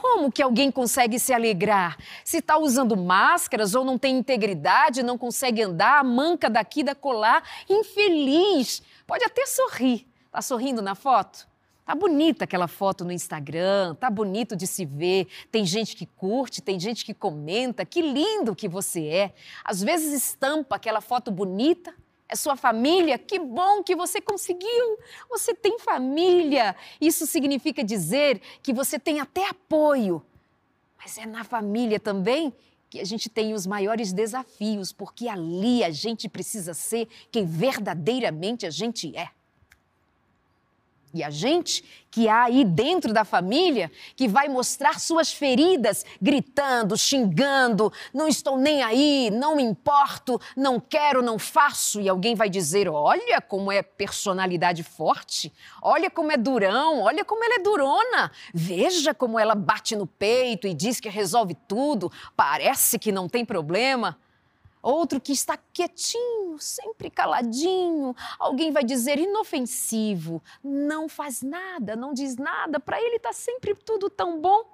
Como 0.00 0.30
que 0.30 0.40
alguém 0.40 0.70
consegue 0.70 1.18
se 1.18 1.32
alegrar? 1.32 1.96
Se 2.24 2.38
está 2.38 2.56
usando 2.56 2.96
máscaras 2.96 3.74
ou 3.74 3.84
não 3.84 3.98
tem 3.98 4.16
integridade, 4.16 5.02
não 5.02 5.18
consegue 5.18 5.62
andar, 5.62 6.04
manca 6.04 6.48
daqui, 6.48 6.84
da 6.84 6.94
colar, 6.94 7.42
infeliz, 7.68 8.80
Pode 9.12 9.24
até 9.26 9.44
sorrir. 9.44 10.06
Tá 10.30 10.40
sorrindo 10.40 10.80
na 10.80 10.94
foto? 10.94 11.46
Tá 11.84 11.94
bonita 11.94 12.44
aquela 12.44 12.66
foto 12.66 13.04
no 13.04 13.12
Instagram, 13.12 13.94
tá 13.96 14.08
bonito 14.08 14.56
de 14.56 14.66
se 14.66 14.86
ver. 14.86 15.28
Tem 15.50 15.66
gente 15.66 15.94
que 15.94 16.06
curte, 16.06 16.62
tem 16.62 16.80
gente 16.80 17.04
que 17.04 17.12
comenta. 17.12 17.84
Que 17.84 18.00
lindo 18.00 18.56
que 18.56 18.66
você 18.66 19.06
é. 19.08 19.34
Às 19.62 19.82
vezes 19.82 20.14
estampa 20.14 20.76
aquela 20.76 21.02
foto 21.02 21.30
bonita. 21.30 21.94
É 22.26 22.34
sua 22.34 22.56
família? 22.56 23.18
Que 23.18 23.38
bom 23.38 23.82
que 23.82 23.94
você 23.94 24.18
conseguiu. 24.18 24.98
Você 25.28 25.52
tem 25.54 25.78
família. 25.78 26.74
Isso 26.98 27.26
significa 27.26 27.84
dizer 27.84 28.40
que 28.62 28.72
você 28.72 28.98
tem 28.98 29.20
até 29.20 29.46
apoio. 29.46 30.24
Mas 30.96 31.18
é 31.18 31.26
na 31.26 31.44
família 31.44 32.00
também 32.00 32.54
que 32.92 33.00
a 33.00 33.04
gente 33.04 33.30
tem 33.30 33.54
os 33.54 33.66
maiores 33.66 34.12
desafios, 34.12 34.92
porque 34.92 35.26
ali 35.26 35.82
a 35.82 35.90
gente 35.90 36.28
precisa 36.28 36.74
ser 36.74 37.08
quem 37.30 37.46
verdadeiramente 37.46 38.66
a 38.66 38.70
gente 38.70 39.16
é. 39.16 39.30
E 41.14 41.22
a 41.22 41.30
gente 41.30 41.84
que 42.10 42.28
há 42.28 42.44
aí 42.44 42.64
dentro 42.64 43.12
da 43.12 43.24
família 43.24 43.90
que 44.14 44.28
vai 44.28 44.48
mostrar 44.48 45.00
suas 45.00 45.32
feridas, 45.32 46.04
gritando, 46.20 46.96
xingando, 46.96 47.92
não 48.12 48.28
estou 48.28 48.58
nem 48.58 48.82
aí, 48.82 49.30
não 49.30 49.56
me 49.56 49.62
importo, 49.62 50.40
não 50.56 50.78
quero, 50.78 51.22
não 51.22 51.38
faço. 51.38 52.00
E 52.00 52.08
alguém 52.08 52.34
vai 52.34 52.48
dizer: 52.48 52.88
olha 52.88 53.40
como 53.40 53.72
é 53.72 53.82
personalidade 53.82 54.82
forte, 54.82 55.52
olha 55.80 56.10
como 56.10 56.32
é 56.32 56.36
durão, 56.36 57.00
olha 57.00 57.24
como 57.24 57.44
ela 57.44 57.54
é 57.54 57.58
durona, 57.58 58.30
veja 58.52 59.14
como 59.14 59.38
ela 59.38 59.54
bate 59.54 59.96
no 59.96 60.06
peito 60.06 60.66
e 60.66 60.74
diz 60.74 61.00
que 61.00 61.08
resolve 61.08 61.56
tudo, 61.66 62.12
parece 62.36 62.98
que 62.98 63.10
não 63.10 63.28
tem 63.28 63.44
problema. 63.44 64.18
Outro 64.82 65.20
que 65.20 65.32
está 65.32 65.56
quietinho, 65.72 66.58
sempre 66.58 67.08
caladinho. 67.08 68.16
Alguém 68.36 68.72
vai 68.72 68.82
dizer 68.82 69.16
inofensivo, 69.16 70.42
não 70.62 71.08
faz 71.08 71.40
nada, 71.40 71.94
não 71.94 72.12
diz 72.12 72.36
nada. 72.36 72.80
Para 72.80 73.00
ele 73.00 73.16
está 73.16 73.32
sempre 73.32 73.76
tudo 73.76 74.10
tão 74.10 74.40
bom. 74.40 74.64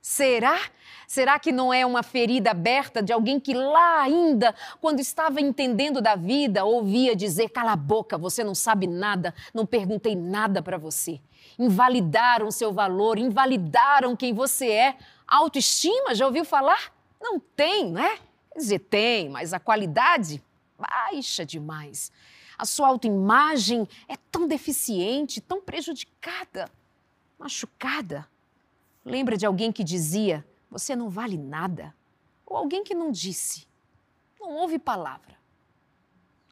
Será? 0.00 0.58
Será 1.06 1.38
que 1.38 1.52
não 1.52 1.74
é 1.74 1.84
uma 1.84 2.02
ferida 2.02 2.52
aberta 2.52 3.02
de 3.02 3.12
alguém 3.12 3.38
que 3.38 3.52
lá 3.52 4.00
ainda, 4.00 4.54
quando 4.80 5.00
estava 5.00 5.40
entendendo 5.40 6.00
da 6.00 6.14
vida, 6.14 6.64
ouvia 6.64 7.14
dizer: 7.14 7.50
cala 7.50 7.72
a 7.72 7.76
boca, 7.76 8.16
você 8.16 8.42
não 8.42 8.54
sabe 8.54 8.86
nada, 8.86 9.34
não 9.52 9.66
perguntei 9.66 10.16
nada 10.16 10.62
para 10.62 10.78
você. 10.78 11.20
Invalidaram 11.58 12.50
seu 12.50 12.72
valor, 12.72 13.18
invalidaram 13.18 14.16
quem 14.16 14.32
você 14.32 14.70
é. 14.70 14.96
Autoestima, 15.28 16.14
já 16.14 16.24
ouviu 16.24 16.44
falar? 16.44 16.92
Não 17.20 17.38
tem, 17.38 17.90
né? 17.92 18.10
Quer 18.10 18.29
dizer, 18.60 18.80
tem, 18.80 19.28
mas 19.28 19.52
a 19.52 19.60
qualidade 19.60 20.42
baixa 20.78 21.44
demais. 21.44 22.10
A 22.56 22.64
sua 22.64 22.88
autoimagem 22.88 23.88
é 24.06 24.16
tão 24.30 24.46
deficiente, 24.46 25.40
tão 25.40 25.60
prejudicada, 25.60 26.70
machucada. 27.38 28.28
Lembra 29.04 29.36
de 29.36 29.46
alguém 29.46 29.72
que 29.72 29.82
dizia: 29.82 30.46
Você 30.70 30.94
não 30.94 31.08
vale 31.08 31.38
nada? 31.38 31.94
Ou 32.44 32.56
alguém 32.56 32.84
que 32.84 32.94
não 32.94 33.10
disse: 33.10 33.66
Não 34.38 34.56
houve 34.56 34.78
palavra, 34.78 35.38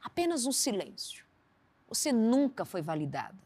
apenas 0.02 0.46
um 0.46 0.52
silêncio. 0.52 1.26
Você 1.88 2.12
nunca 2.12 2.64
foi 2.64 2.80
validada. 2.80 3.36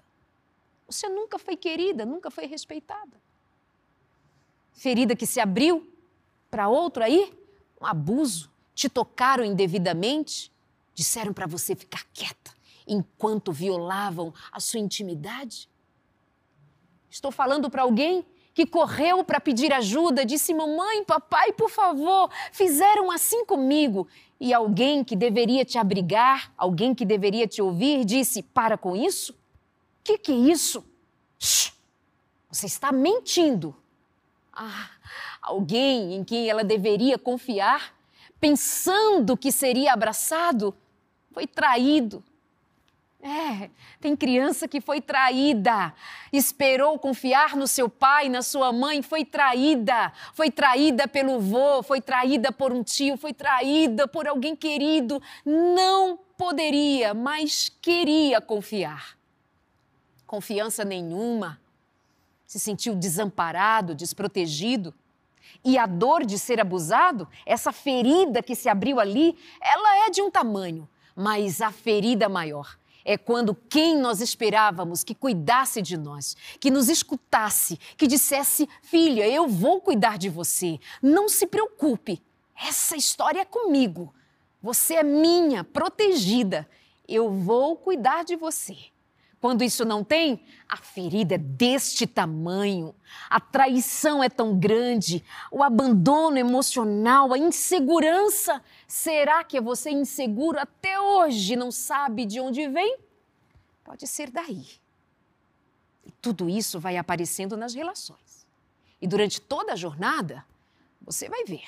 Você 0.86 1.08
nunca 1.08 1.38
foi 1.38 1.56
querida, 1.56 2.04
nunca 2.04 2.30
foi 2.30 2.46
respeitada. 2.46 3.20
Ferida 4.72 5.16
que 5.16 5.26
se 5.26 5.40
abriu 5.40 5.90
para 6.50 6.68
outro 6.68 7.02
aí, 7.02 7.32
um 7.80 7.86
abuso, 7.86 8.51
te 8.74 8.88
tocaram 8.88 9.44
indevidamente, 9.44 10.50
disseram 10.94 11.32
para 11.32 11.46
você 11.46 11.74
ficar 11.74 12.04
quieta 12.12 12.52
enquanto 12.86 13.52
violavam 13.52 14.32
a 14.50 14.60
sua 14.60 14.80
intimidade. 14.80 15.68
Estou 17.10 17.30
falando 17.30 17.70
para 17.70 17.82
alguém 17.82 18.24
que 18.54 18.66
correu 18.66 19.24
para 19.24 19.40
pedir 19.40 19.72
ajuda, 19.72 20.24
disse: 20.24 20.52
Mamãe, 20.54 21.04
papai, 21.04 21.52
por 21.52 21.70
favor, 21.70 22.30
fizeram 22.52 23.10
assim 23.10 23.44
comigo. 23.44 24.06
E 24.40 24.52
alguém 24.52 25.04
que 25.04 25.14
deveria 25.14 25.64
te 25.64 25.78
abrigar, 25.78 26.52
alguém 26.56 26.94
que 26.94 27.04
deveria 27.04 27.46
te 27.46 27.62
ouvir, 27.62 28.04
disse: 28.04 28.42
Para 28.42 28.76
com 28.76 28.96
isso? 28.96 29.34
Que, 30.02 30.18
que 30.18 30.32
é 30.32 30.34
isso? 30.34 30.84
Shhh, 31.38 31.72
você 32.50 32.66
está 32.66 32.92
mentindo. 32.92 33.74
Ah, 34.52 34.90
alguém 35.40 36.14
em 36.14 36.24
quem 36.24 36.48
ela 36.48 36.62
deveria 36.62 37.18
confiar, 37.18 37.94
pensando 38.42 39.36
que 39.36 39.52
seria 39.52 39.92
abraçado, 39.92 40.74
foi 41.30 41.46
traído, 41.46 42.24
é, 43.22 43.70
tem 44.00 44.16
criança 44.16 44.66
que 44.66 44.80
foi 44.80 45.00
traída, 45.00 45.94
esperou 46.32 46.98
confiar 46.98 47.54
no 47.54 47.68
seu 47.68 47.88
pai, 47.88 48.28
na 48.28 48.42
sua 48.42 48.72
mãe, 48.72 49.00
foi 49.00 49.24
traída, 49.24 50.12
foi 50.34 50.50
traída 50.50 51.06
pelo 51.06 51.38
vô, 51.38 51.84
foi 51.84 52.00
traída 52.00 52.50
por 52.50 52.72
um 52.72 52.82
tio, 52.82 53.16
foi 53.16 53.32
traída 53.32 54.08
por 54.08 54.26
alguém 54.26 54.56
querido, 54.56 55.22
não 55.46 56.18
poderia, 56.36 57.14
mas 57.14 57.68
queria 57.80 58.40
confiar. 58.40 59.16
Confiança 60.26 60.84
nenhuma, 60.84 61.60
se 62.44 62.58
sentiu 62.58 62.96
desamparado, 62.96 63.94
desprotegido. 63.94 64.92
E 65.64 65.78
a 65.78 65.86
dor 65.86 66.24
de 66.24 66.38
ser 66.38 66.60
abusado, 66.60 67.28
essa 67.44 67.72
ferida 67.72 68.42
que 68.42 68.54
se 68.54 68.68
abriu 68.68 69.00
ali, 69.00 69.36
ela 69.60 70.06
é 70.06 70.10
de 70.10 70.22
um 70.22 70.30
tamanho, 70.30 70.88
mas 71.14 71.60
a 71.60 71.70
ferida 71.70 72.28
maior 72.28 72.76
é 73.04 73.16
quando 73.16 73.54
quem 73.54 73.96
nós 73.98 74.20
esperávamos 74.20 75.02
que 75.02 75.14
cuidasse 75.14 75.82
de 75.82 75.96
nós, 75.96 76.36
que 76.60 76.70
nos 76.70 76.88
escutasse, 76.88 77.78
que 77.96 78.06
dissesse: 78.06 78.68
Filha, 78.82 79.26
eu 79.28 79.48
vou 79.48 79.80
cuidar 79.80 80.18
de 80.18 80.28
você, 80.28 80.78
não 81.02 81.28
se 81.28 81.46
preocupe, 81.46 82.22
essa 82.56 82.96
história 82.96 83.40
é 83.40 83.44
comigo, 83.44 84.14
você 84.62 84.94
é 84.94 85.02
minha, 85.02 85.64
protegida, 85.64 86.68
eu 87.08 87.30
vou 87.30 87.76
cuidar 87.76 88.24
de 88.24 88.36
você. 88.36 88.91
Quando 89.42 89.64
isso 89.64 89.84
não 89.84 90.04
tem, 90.04 90.40
a 90.68 90.76
ferida 90.76 91.34
é 91.34 91.38
deste 91.38 92.06
tamanho, 92.06 92.94
a 93.28 93.40
traição 93.40 94.22
é 94.22 94.28
tão 94.28 94.56
grande, 94.56 95.24
o 95.50 95.64
abandono 95.64 96.38
emocional, 96.38 97.32
a 97.32 97.38
insegurança. 97.38 98.62
Será 98.86 99.42
que 99.42 99.60
você 99.60 99.88
é 99.88 99.94
inseguro 99.94 100.60
até 100.60 101.00
hoje 101.00 101.56
não 101.56 101.72
sabe 101.72 102.24
de 102.24 102.38
onde 102.38 102.68
vem? 102.68 102.96
Pode 103.82 104.06
ser 104.06 104.30
daí. 104.30 104.64
E 106.06 106.12
tudo 106.22 106.48
isso 106.48 106.78
vai 106.78 106.96
aparecendo 106.96 107.56
nas 107.56 107.74
relações. 107.74 108.46
E 109.00 109.08
durante 109.08 109.40
toda 109.40 109.72
a 109.72 109.76
jornada, 109.76 110.46
você 111.00 111.28
vai 111.28 111.42
ver. 111.44 111.66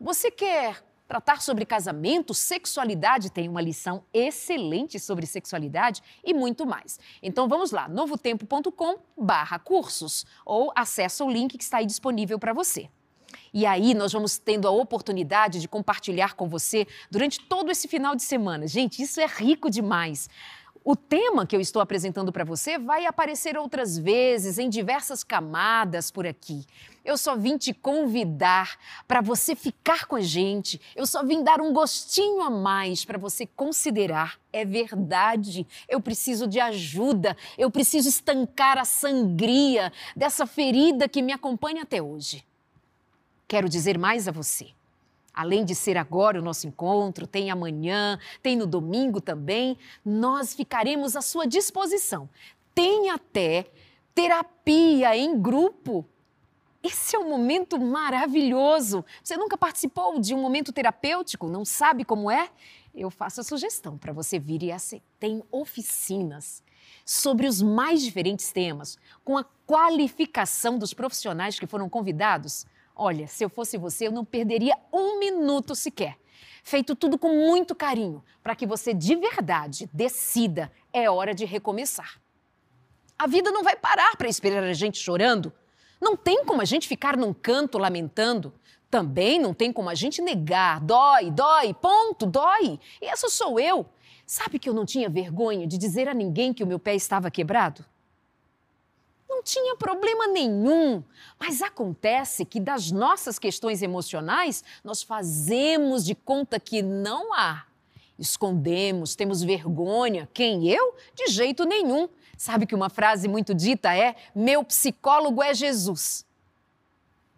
Você 0.00 0.30
quer 0.30 0.84
tratar 1.08 1.42
sobre 1.42 1.66
casamento, 1.66 2.32
sexualidade, 2.32 3.32
tem 3.32 3.48
uma 3.48 3.60
lição 3.60 4.04
excelente 4.14 5.00
sobre 5.00 5.26
sexualidade 5.26 6.00
e 6.22 6.32
muito 6.32 6.64
mais. 6.64 7.00
Então 7.20 7.48
vamos 7.48 7.72
lá, 7.72 7.88
novotempo.com/cursos 7.88 10.24
ou 10.46 10.72
acessa 10.76 11.24
o 11.24 11.30
link 11.30 11.58
que 11.58 11.64
está 11.64 11.78
aí 11.78 11.86
disponível 11.86 12.38
para 12.38 12.52
você. 12.52 12.88
E 13.52 13.66
aí 13.66 13.94
nós 13.94 14.12
vamos 14.12 14.38
tendo 14.38 14.66
a 14.66 14.70
oportunidade 14.70 15.60
de 15.60 15.68
compartilhar 15.68 16.34
com 16.34 16.48
você 16.48 16.86
durante 17.10 17.40
todo 17.40 17.70
esse 17.70 17.88
final 17.88 18.14
de 18.14 18.22
semana. 18.22 18.66
Gente, 18.66 19.02
isso 19.02 19.20
é 19.20 19.26
rico 19.26 19.70
demais. 19.70 20.28
O 20.82 20.96
tema 20.96 21.46
que 21.46 21.54
eu 21.54 21.60
estou 21.60 21.82
apresentando 21.82 22.32
para 22.32 22.42
você 22.42 22.78
vai 22.78 23.04
aparecer 23.04 23.58
outras 23.58 23.98
vezes, 23.98 24.58
em 24.58 24.68
diversas 24.68 25.22
camadas 25.22 26.10
por 26.10 26.26
aqui. 26.26 26.64
Eu 27.04 27.18
só 27.18 27.36
vim 27.36 27.58
te 27.58 27.74
convidar 27.74 28.78
para 29.06 29.20
você 29.20 29.54
ficar 29.54 30.06
com 30.06 30.16
a 30.16 30.22
gente. 30.22 30.80
Eu 30.96 31.06
só 31.06 31.22
vim 31.22 31.44
dar 31.44 31.60
um 31.60 31.74
gostinho 31.74 32.40
a 32.40 32.48
mais 32.48 33.04
para 33.04 33.18
você 33.18 33.44
considerar. 33.44 34.40
É 34.50 34.64
verdade, 34.64 35.66
eu 35.86 36.00
preciso 36.00 36.46
de 36.46 36.58
ajuda, 36.58 37.36
eu 37.58 37.70
preciso 37.70 38.08
estancar 38.08 38.78
a 38.78 38.84
sangria 38.86 39.92
dessa 40.16 40.46
ferida 40.46 41.06
que 41.08 41.20
me 41.20 41.32
acompanha 41.32 41.82
até 41.82 42.00
hoje. 42.00 42.42
Quero 43.50 43.68
dizer 43.68 43.98
mais 43.98 44.28
a 44.28 44.30
você. 44.30 44.68
Além 45.34 45.64
de 45.64 45.74
ser 45.74 45.96
agora 45.96 46.38
o 46.38 46.42
nosso 46.42 46.68
encontro, 46.68 47.26
tem 47.26 47.50
amanhã, 47.50 48.16
tem 48.40 48.54
no 48.54 48.64
domingo 48.64 49.20
também, 49.20 49.76
nós 50.04 50.54
ficaremos 50.54 51.16
à 51.16 51.20
sua 51.20 51.48
disposição. 51.48 52.30
Tem 52.72 53.10
até 53.10 53.66
terapia 54.14 55.16
em 55.16 55.36
grupo. 55.36 56.06
Esse 56.80 57.16
é 57.16 57.18
um 57.18 57.28
momento 57.28 57.76
maravilhoso. 57.76 59.04
Você 59.20 59.36
nunca 59.36 59.58
participou 59.58 60.20
de 60.20 60.32
um 60.32 60.40
momento 60.40 60.72
terapêutico? 60.72 61.48
Não 61.48 61.64
sabe 61.64 62.04
como 62.04 62.30
é? 62.30 62.50
Eu 62.94 63.10
faço 63.10 63.40
a 63.40 63.44
sugestão 63.44 63.98
para 63.98 64.12
você 64.12 64.38
vir 64.38 64.62
e 64.62 64.70
aceitar. 64.70 65.04
Tem 65.18 65.42
oficinas 65.50 66.62
sobre 67.04 67.48
os 67.48 67.60
mais 67.60 68.00
diferentes 68.00 68.52
temas, 68.52 68.96
com 69.24 69.36
a 69.36 69.44
qualificação 69.66 70.78
dos 70.78 70.94
profissionais 70.94 71.58
que 71.58 71.66
foram 71.66 71.88
convidados. 71.88 72.64
Olha, 73.02 73.26
se 73.26 73.42
eu 73.42 73.48
fosse 73.48 73.78
você, 73.78 74.08
eu 74.08 74.12
não 74.12 74.26
perderia 74.26 74.76
um 74.92 75.18
minuto 75.18 75.74
sequer. 75.74 76.18
Feito 76.62 76.94
tudo 76.94 77.18
com 77.18 77.30
muito 77.30 77.74
carinho, 77.74 78.22
para 78.42 78.54
que 78.54 78.66
você 78.66 78.92
de 78.92 79.16
verdade 79.16 79.88
decida, 79.90 80.70
é 80.92 81.10
hora 81.10 81.34
de 81.34 81.46
recomeçar. 81.46 82.20
A 83.18 83.26
vida 83.26 83.50
não 83.50 83.64
vai 83.64 83.74
parar 83.74 84.14
para 84.18 84.28
esperar 84.28 84.62
a 84.62 84.74
gente 84.74 84.98
chorando. 84.98 85.50
Não 85.98 86.14
tem 86.14 86.44
como 86.44 86.60
a 86.60 86.66
gente 86.66 86.86
ficar 86.86 87.16
num 87.16 87.32
canto 87.32 87.78
lamentando. 87.78 88.52
Também 88.90 89.40
não 89.40 89.54
tem 89.54 89.72
como 89.72 89.88
a 89.88 89.94
gente 89.94 90.20
negar. 90.20 90.78
Dói, 90.78 91.30
dói, 91.30 91.72
ponto, 91.72 92.26
dói. 92.26 92.78
E 93.00 93.06
essa 93.06 93.30
sou 93.30 93.58
eu. 93.58 93.86
Sabe 94.26 94.58
que 94.58 94.68
eu 94.68 94.74
não 94.74 94.84
tinha 94.84 95.08
vergonha 95.08 95.66
de 95.66 95.78
dizer 95.78 96.06
a 96.06 96.12
ninguém 96.12 96.52
que 96.52 96.62
o 96.62 96.66
meu 96.66 96.78
pé 96.78 96.94
estava 96.94 97.30
quebrado? 97.30 97.82
Não 99.30 99.42
tinha 99.42 99.76
problema 99.76 100.26
nenhum. 100.26 101.02
Mas 101.38 101.62
acontece 101.62 102.44
que 102.44 102.60
das 102.60 102.90
nossas 102.90 103.38
questões 103.38 103.80
emocionais, 103.80 104.62
nós 104.82 105.02
fazemos 105.02 106.04
de 106.04 106.14
conta 106.14 106.58
que 106.58 106.82
não 106.82 107.32
há. 107.32 107.64
Escondemos, 108.18 109.14
temos 109.14 109.42
vergonha. 109.42 110.28
Quem 110.34 110.68
eu? 110.68 110.94
De 111.14 111.28
jeito 111.28 111.64
nenhum. 111.64 112.08
Sabe 112.36 112.66
que 112.66 112.74
uma 112.74 112.90
frase 112.90 113.28
muito 113.28 113.54
dita 113.54 113.94
é: 113.96 114.16
meu 114.34 114.62
psicólogo 114.64 115.42
é 115.42 115.54
Jesus. 115.54 116.26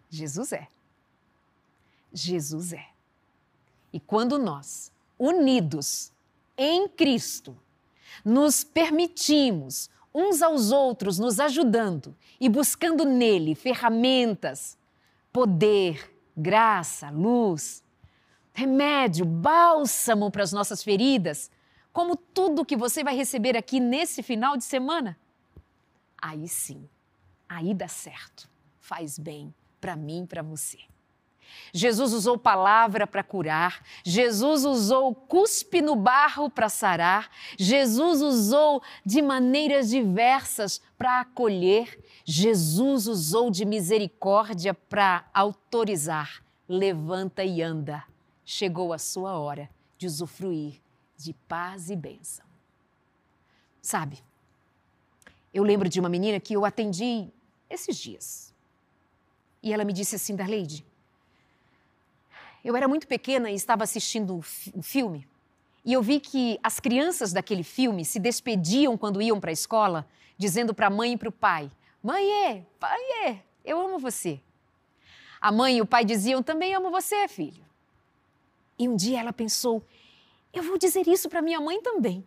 Jesus 0.09 0.51
é. 0.51 0.67
Jesus 2.11 2.73
é. 2.73 2.87
E 3.93 3.99
quando 3.99 4.37
nós, 4.37 4.91
unidos 5.17 6.11
em 6.57 6.87
Cristo, 6.87 7.55
nos 8.25 8.63
permitimos 8.63 9.89
uns 10.13 10.41
aos 10.41 10.71
outros, 10.71 11.17
nos 11.17 11.39
ajudando 11.39 12.15
e 12.39 12.47
buscando 12.47 13.03
nele 13.03 13.55
ferramentas, 13.55 14.77
poder, 15.31 16.13
graça, 16.37 17.09
luz, 17.09 17.83
remédio, 18.53 19.25
bálsamo 19.25 20.29
para 20.29 20.43
as 20.43 20.53
nossas 20.53 20.83
feridas, 20.83 21.49
como 21.91 22.15
tudo 22.15 22.65
que 22.65 22.75
você 22.75 23.03
vai 23.03 23.15
receber 23.15 23.57
aqui 23.57 23.79
nesse 23.79 24.21
final 24.21 24.55
de 24.55 24.63
semana, 24.63 25.17
aí 26.21 26.47
sim, 26.47 26.87
aí 27.49 27.73
dá 27.73 27.87
certo, 27.87 28.49
faz 28.79 29.17
bem 29.17 29.53
para 29.81 29.95
mim 29.95 30.25
para 30.25 30.41
você. 30.41 30.79
Jesus 31.73 32.13
usou 32.13 32.37
palavra 32.37 33.07
para 33.07 33.23
curar, 33.23 33.83
Jesus 34.03 34.63
usou 34.63 35.13
cuspe 35.13 35.81
no 35.81 35.95
barro 35.95 36.49
para 36.49 36.69
sarar, 36.69 37.29
Jesus 37.57 38.21
usou 38.21 38.81
de 39.05 39.21
maneiras 39.21 39.89
diversas 39.89 40.79
para 40.97 41.21
acolher, 41.21 41.99
Jesus 42.23 43.07
usou 43.07 43.49
de 43.49 43.65
misericórdia 43.65 44.73
para 44.73 45.25
autorizar. 45.33 46.43
Levanta 46.69 47.43
e 47.43 47.61
anda. 47.61 48.03
Chegou 48.45 48.93
a 48.93 48.97
sua 48.97 49.37
hora 49.37 49.69
de 49.97 50.07
usufruir 50.07 50.81
de 51.17 51.33
paz 51.47 51.89
e 51.89 51.95
bênção. 51.95 52.45
Sabe, 53.81 54.23
eu 55.53 55.63
lembro 55.63 55.89
de 55.89 55.99
uma 55.99 56.09
menina 56.09 56.39
que 56.39 56.53
eu 56.53 56.65
atendi 56.65 57.27
esses 57.69 57.97
dias. 57.97 58.53
E 59.61 59.71
ela 59.71 59.85
me 59.85 59.93
disse 59.93 60.15
assim, 60.15 60.35
Darleide, 60.35 60.85
eu 62.63 62.75
era 62.75 62.87
muito 62.87 63.07
pequena 63.07 63.49
e 63.49 63.55
estava 63.55 63.83
assistindo 63.83 64.35
um 64.73 64.81
filme. 64.81 65.27
E 65.83 65.93
eu 65.93 66.01
vi 66.01 66.19
que 66.19 66.59
as 66.63 66.79
crianças 66.79 67.33
daquele 67.33 67.63
filme 67.63 68.05
se 68.05 68.19
despediam 68.19 68.97
quando 68.97 69.21
iam 69.21 69.39
para 69.39 69.49
a 69.49 69.53
escola, 69.53 70.07
dizendo 70.37 70.73
para 70.73 70.87
a 70.87 70.89
mãe 70.89 71.13
e 71.13 71.17
para 71.17 71.29
o 71.29 71.31
pai: 71.31 71.69
Mãe, 72.01 72.65
pai, 72.79 73.43
eu 73.65 73.81
amo 73.81 73.99
você. 73.99 74.39
A 75.41 75.51
mãe 75.51 75.77
e 75.77 75.81
o 75.81 75.85
pai 75.85 76.05
diziam: 76.05 76.41
Também 76.41 76.73
amo 76.73 76.89
você, 76.89 77.27
filho. 77.27 77.63
E 78.79 78.87
um 78.87 78.95
dia 78.95 79.19
ela 79.19 79.33
pensou: 79.33 79.85
eu 80.53 80.61
vou 80.61 80.77
dizer 80.77 81.07
isso 81.07 81.27
para 81.27 81.41
minha 81.41 81.59
mãe 81.59 81.81
também. 81.81 82.23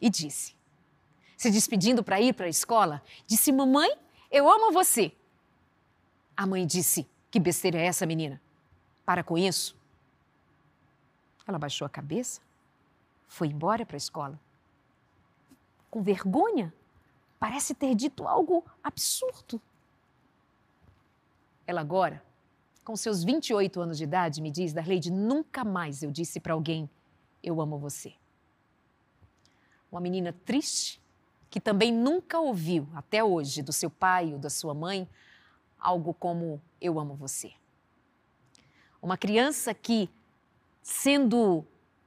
E 0.00 0.08
disse, 0.08 0.54
se 1.36 1.50
despedindo 1.50 2.04
para 2.04 2.20
ir 2.20 2.32
para 2.34 2.46
a 2.46 2.48
escola, 2.48 3.02
disse: 3.26 3.50
Mamãe, 3.50 3.90
eu 4.30 4.48
amo 4.48 4.70
você. 4.70 5.10
A 6.36 6.46
mãe 6.46 6.64
disse: 6.64 7.04
Que 7.30 7.38
besteira 7.38 7.78
é 7.78 7.86
essa, 7.86 8.06
menina? 8.06 8.40
Para 9.04 9.22
com 9.22 9.36
isso. 9.36 9.76
Ela 11.46 11.58
baixou 11.58 11.86
a 11.86 11.88
cabeça, 11.88 12.40
foi 13.26 13.48
embora 13.48 13.86
para 13.86 13.96
a 13.96 13.98
escola. 13.98 14.38
Com 15.90 16.02
vergonha, 16.02 16.72
parece 17.38 17.74
ter 17.74 17.94
dito 17.94 18.28
algo 18.28 18.64
absurdo. 18.82 19.60
Ela 21.66 21.80
agora 21.80 22.22
com 22.88 22.96
seus 22.96 23.22
28 23.22 23.82
anos 23.82 23.98
de 23.98 24.04
idade, 24.04 24.40
me 24.40 24.50
diz, 24.50 24.72
Darleide, 24.72 25.12
nunca 25.12 25.62
mais 25.62 26.02
eu 26.02 26.10
disse 26.10 26.40
para 26.40 26.54
alguém, 26.54 26.88
eu 27.42 27.60
amo 27.60 27.76
você. 27.76 28.14
Uma 29.92 30.00
menina 30.00 30.34
triste, 30.46 30.98
que 31.50 31.60
também 31.60 31.92
nunca 31.92 32.40
ouviu, 32.40 32.88
até 32.94 33.22
hoje, 33.22 33.60
do 33.60 33.74
seu 33.74 33.90
pai 33.90 34.32
ou 34.32 34.38
da 34.38 34.48
sua 34.48 34.72
mãe, 34.72 35.06
algo 35.78 36.12
como, 36.14 36.60
eu 36.80 36.98
amo 36.98 37.14
você. 37.14 37.52
Uma 39.00 39.16
criança 39.16 39.72
que, 39.72 40.10
sendo 40.82 41.64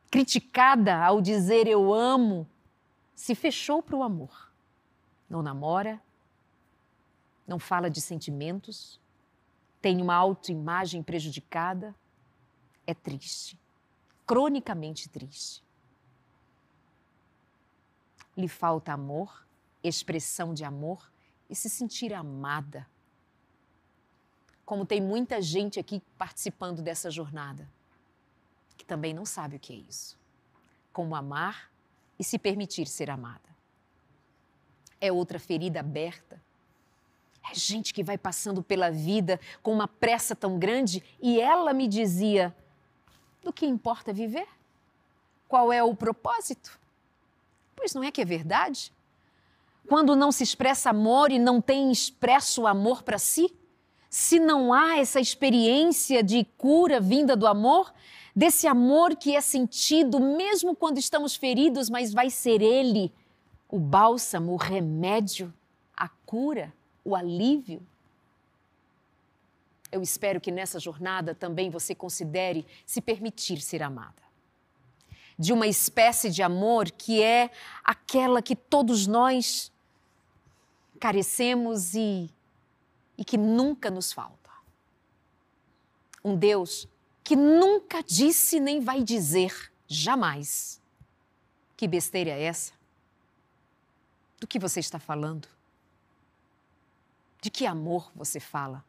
criticada 0.10 0.98
ao 0.98 1.22
dizer 1.22 1.68
eu 1.68 1.94
amo, 1.94 2.48
se 3.16 3.34
fechou 3.34 3.82
para 3.82 3.96
o 3.96 4.04
amor. 4.04 4.52
Não 5.30 5.42
namora, 5.42 6.02
não 7.48 7.60
fala 7.60 7.90
de 7.90 8.02
sentimentos, 8.02 9.00
tem 9.82 10.02
uma 10.02 10.16
autoimagem 10.16 11.02
prejudicada, 11.02 11.96
é 12.86 12.94
triste, 12.94 13.58
cronicamente 14.26 15.10
triste. 15.10 15.64
Lhe 18.36 18.48
falta 18.48 18.94
amor, 18.94 19.46
expressão 19.84 20.54
de 20.54 20.64
amor 20.64 21.12
e 21.50 21.56
se 21.56 21.70
sentir 21.70 22.14
amada. 22.14 22.88
Como 24.72 24.86
tem 24.86 25.02
muita 25.02 25.42
gente 25.42 25.82
aqui 25.82 26.02
participando 26.18 26.82
dessa 26.82 27.12
jornada, 27.12 27.68
que 28.78 28.86
também 28.86 29.14
não 29.14 29.26
sabe 29.26 29.58
o 29.58 29.60
que 29.60 29.74
é 29.74 29.76
isso. 29.76 30.18
Como 30.94 31.14
amar 31.14 31.70
e 32.18 32.24
se 32.24 32.40
permitir 32.40 32.88
ser 32.88 33.10
amada. 33.10 33.50
É 35.02 35.12
outra 35.12 35.38
ferida 35.40 35.82
aberta 35.82 36.42
é 37.52 37.54
gente 37.54 37.94
que 37.94 38.02
vai 38.02 38.18
passando 38.18 38.64
pela 38.64 38.90
vida 38.90 39.42
com 39.62 39.74
uma 39.74 39.90
pressa 39.90 40.34
tão 40.34 40.58
grande 40.58 41.04
e 41.22 41.42
ela 41.42 41.74
me 41.74 41.86
dizia: 41.86 42.56
do 43.44 43.52
que 43.52 43.66
importa 43.66 44.14
viver? 44.14 44.48
Qual 45.50 45.74
é 45.74 45.84
o 45.84 45.94
propósito? 45.94 46.80
Pois 47.76 47.94
não 47.94 48.06
é 48.06 48.10
que 48.10 48.22
é 48.22 48.26
verdade? 48.26 48.94
Quando 49.90 50.16
não 50.16 50.32
se 50.32 50.46
expressa 50.46 50.92
amor 50.92 51.30
e 51.30 51.38
não 51.38 51.60
tem 51.60 51.92
expresso 51.92 52.66
amor 52.66 53.04
para 53.04 53.18
si, 53.18 53.54
se 54.12 54.42
não 54.42 54.74
há 54.74 55.00
essa 55.00 55.22
experiência 55.22 56.22
de 56.22 56.44
cura 56.58 57.00
vinda 57.00 57.34
do 57.34 57.48
amor, 57.48 57.94
desse 58.36 58.68
amor 58.68 59.16
que 59.16 59.34
é 59.34 59.40
sentido 59.40 60.20
mesmo 60.20 60.76
quando 60.76 60.98
estamos 60.98 61.34
feridos, 61.34 61.90
mas 61.90 62.14
vai 62.14 62.30
ser 62.30 62.62
ele 62.62 63.10
o 63.70 63.80
bálsamo, 63.80 64.52
o 64.52 64.58
remédio, 64.58 65.54
a 65.96 66.10
cura 66.10 66.74
o 67.06 67.16
alívio. 67.16 67.82
Eu 69.90 70.02
espero 70.02 70.42
que 70.42 70.52
nessa 70.52 70.78
jornada 70.78 71.34
também 71.34 71.70
você 71.70 71.96
considere 71.96 72.66
se 72.86 73.00
permitir 73.00 73.62
ser 73.62 73.82
amada. 73.82 74.22
De 75.40 75.54
uma 75.54 75.68
espécie 75.68 76.30
de 76.30 76.44
amor 76.44 76.92
que 76.92 77.24
é 77.24 77.50
aquela 77.82 78.42
que 78.42 78.58
todos 78.58 79.08
nós 79.08 79.72
carecemos 81.00 81.96
e, 81.96 82.30
e 83.22 83.24
que 83.24 83.38
nunca 83.38 83.92
nos 83.92 84.12
falta. 84.12 84.50
Um 86.26 86.36
Deus 86.36 86.88
que 87.24 87.36
nunca 87.36 88.02
disse 88.02 88.60
nem 88.60 88.80
vai 88.80 89.04
dizer, 89.04 89.72
jamais. 89.88 90.82
Que 91.78 91.88
besteira 91.88 92.32
é 92.32 92.42
essa? 92.42 92.74
Do 94.40 94.48
que 94.48 94.58
você 94.58 94.80
está 94.80 94.98
falando? 94.98 95.48
De 97.40 97.52
que 97.52 97.68
amor 97.68 98.12
você 98.16 98.40
fala? 98.40 98.84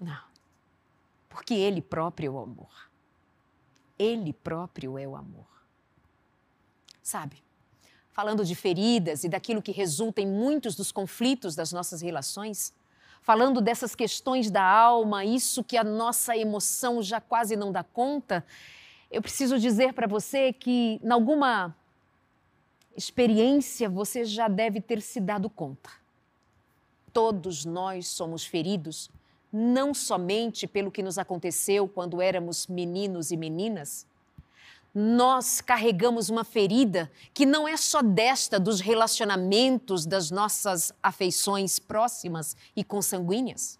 Não. 0.00 0.24
Porque 1.28 1.54
Ele 1.54 1.80
próprio 1.80 2.32
é 2.32 2.34
o 2.34 2.38
amor. 2.40 2.90
Ele 3.96 4.32
próprio 4.32 4.98
é 4.98 5.06
o 5.06 5.14
amor. 5.14 5.46
Sabe? 7.04 7.40
Falando 8.10 8.44
de 8.44 8.56
feridas 8.56 9.22
e 9.22 9.28
daquilo 9.28 9.62
que 9.62 9.70
resulta 9.70 10.20
em 10.20 10.26
muitos 10.26 10.74
dos 10.74 10.90
conflitos 10.90 11.54
das 11.54 11.70
nossas 11.70 12.00
relações, 12.00 12.72
falando 13.28 13.60
dessas 13.60 13.94
questões 13.94 14.50
da 14.50 14.64
alma, 14.64 15.22
isso 15.22 15.62
que 15.62 15.76
a 15.76 15.84
nossa 15.84 16.34
emoção 16.34 17.02
já 17.02 17.20
quase 17.20 17.56
não 17.56 17.70
dá 17.70 17.84
conta, 17.84 18.42
eu 19.10 19.20
preciso 19.20 19.58
dizer 19.58 19.92
para 19.92 20.06
você 20.06 20.50
que, 20.50 20.98
em 21.04 21.10
alguma 21.10 21.76
experiência, 22.96 23.86
você 23.86 24.24
já 24.24 24.48
deve 24.48 24.80
ter 24.80 25.02
se 25.02 25.20
dado 25.20 25.50
conta 25.50 25.90
Todos 27.12 27.66
nós 27.66 28.06
somos 28.08 28.46
feridos, 28.46 29.10
não 29.52 29.92
somente 29.92 30.66
pelo 30.66 30.90
que 30.90 31.02
nos 31.02 31.18
aconteceu 31.18 31.86
quando 31.86 32.22
éramos 32.22 32.66
meninos 32.66 33.30
e 33.30 33.36
meninas. 33.36 34.06
Nós 35.00 35.60
carregamos 35.60 36.28
uma 36.28 36.42
ferida 36.42 37.08
que 37.32 37.46
não 37.46 37.68
é 37.68 37.76
só 37.76 38.02
desta 38.02 38.58
dos 38.58 38.80
relacionamentos 38.80 40.04
das 40.04 40.28
nossas 40.28 40.92
afeições 41.00 41.78
próximas 41.78 42.56
e 42.74 42.82
consanguíneas. 42.82 43.78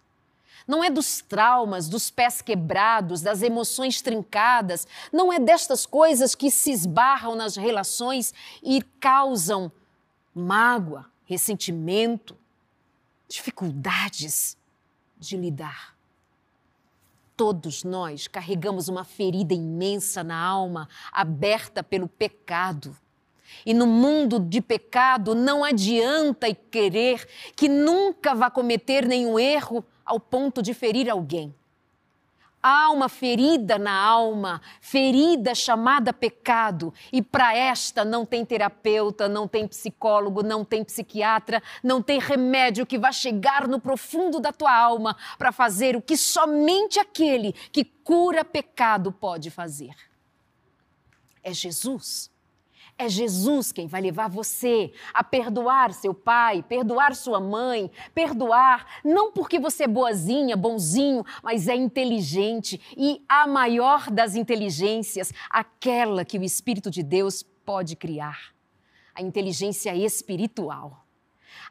Não 0.65 0.81
é 0.81 0.89
dos 0.89 1.19
traumas, 1.19 1.89
dos 1.89 2.09
pés 2.09 2.41
quebrados, 2.41 3.19
das 3.19 3.41
emoções 3.41 4.01
trincadas, 4.01 4.87
não 5.11 5.33
é 5.33 5.37
destas 5.39 5.85
coisas 5.85 6.35
que 6.35 6.49
se 6.49 6.71
esbarram 6.71 7.35
nas 7.35 7.57
relações 7.57 8.33
e 8.63 8.81
causam 8.81 9.69
mágoa, 10.33 11.05
ressentimento, 11.25 12.33
dificuldades 13.27 14.55
de 15.17 15.35
lidar. 15.35 15.98
Todos 17.39 17.85
nós 17.85 18.27
carregamos 18.27 18.89
uma 18.89 19.05
ferida 19.05 19.53
imensa 19.53 20.25
na 20.25 20.37
alma, 20.37 20.89
aberta 21.09 21.81
pelo 21.81 22.05
pecado. 22.05 22.93
E 23.65 23.73
no 23.73 23.87
mundo 23.87 24.41
de 24.41 24.59
pecado 24.59 25.33
não 25.33 25.63
adianta 25.63 26.53
querer 26.53 27.25
que 27.55 27.69
nunca 27.69 28.35
vá 28.35 28.51
cometer 28.51 29.07
nenhum 29.07 29.39
erro 29.39 29.85
ao 30.05 30.19
ponto 30.19 30.61
de 30.61 30.73
ferir 30.73 31.09
alguém. 31.09 31.55
Há 32.61 32.91
uma 32.91 33.07
ferida 33.07 33.79
na 33.79 33.93
alma, 33.93 34.61
ferida 34.81 35.55
chamada 35.55 36.11
pecado, 36.11 36.93
e 37.11 37.21
para 37.21 37.55
esta 37.55 38.03
não 38.03 38.25
tem 38.25 38.43
terapeuta, 38.43 39.29
não 39.29 39.47
tem 39.47 39.65
psicólogo, 39.65 40.43
não 40.43 40.65
tem 40.65 40.83
psiquiatra, 40.83 41.63
não 41.81 42.01
tem 42.01 42.19
remédio 42.19 42.85
que 42.85 42.97
vá 42.97 43.11
chegar 43.13 43.67
no 43.67 43.79
profundo 43.79 44.41
da 44.41 44.51
tua 44.51 44.73
alma 44.73 45.15
para 45.37 45.53
fazer 45.53 45.95
o 45.95 46.01
que 46.01 46.17
somente 46.17 46.99
aquele 46.99 47.53
que 47.71 47.85
cura 47.85 48.43
pecado 48.43 49.11
pode 49.11 49.49
fazer. 49.49 49.95
É 51.41 51.53
Jesus. 51.53 52.29
É 53.01 53.07
Jesus 53.07 53.71
quem 53.71 53.87
vai 53.87 54.01
levar 54.01 54.27
você 54.27 54.91
a 55.13 55.23
perdoar 55.23 55.93
seu 55.93 56.13
pai, 56.13 56.61
perdoar 56.61 57.15
sua 57.15 57.39
mãe, 57.39 57.89
perdoar, 58.13 58.99
não 59.05 59.31
porque 59.31 59.57
você 59.57 59.85
é 59.85 59.87
boazinha, 59.87 60.57
bonzinho, 60.57 61.25
mas 61.41 61.69
é 61.69 61.75
inteligente. 61.77 62.77
E 62.97 63.23
a 63.29 63.47
maior 63.47 64.11
das 64.11 64.35
inteligências, 64.35 65.33
aquela 65.49 66.25
que 66.25 66.37
o 66.37 66.43
Espírito 66.43 66.91
de 66.91 67.01
Deus 67.01 67.41
pode 67.41 67.95
criar. 67.95 68.53
A 69.15 69.21
inteligência 69.21 69.95
espiritual, 69.95 71.05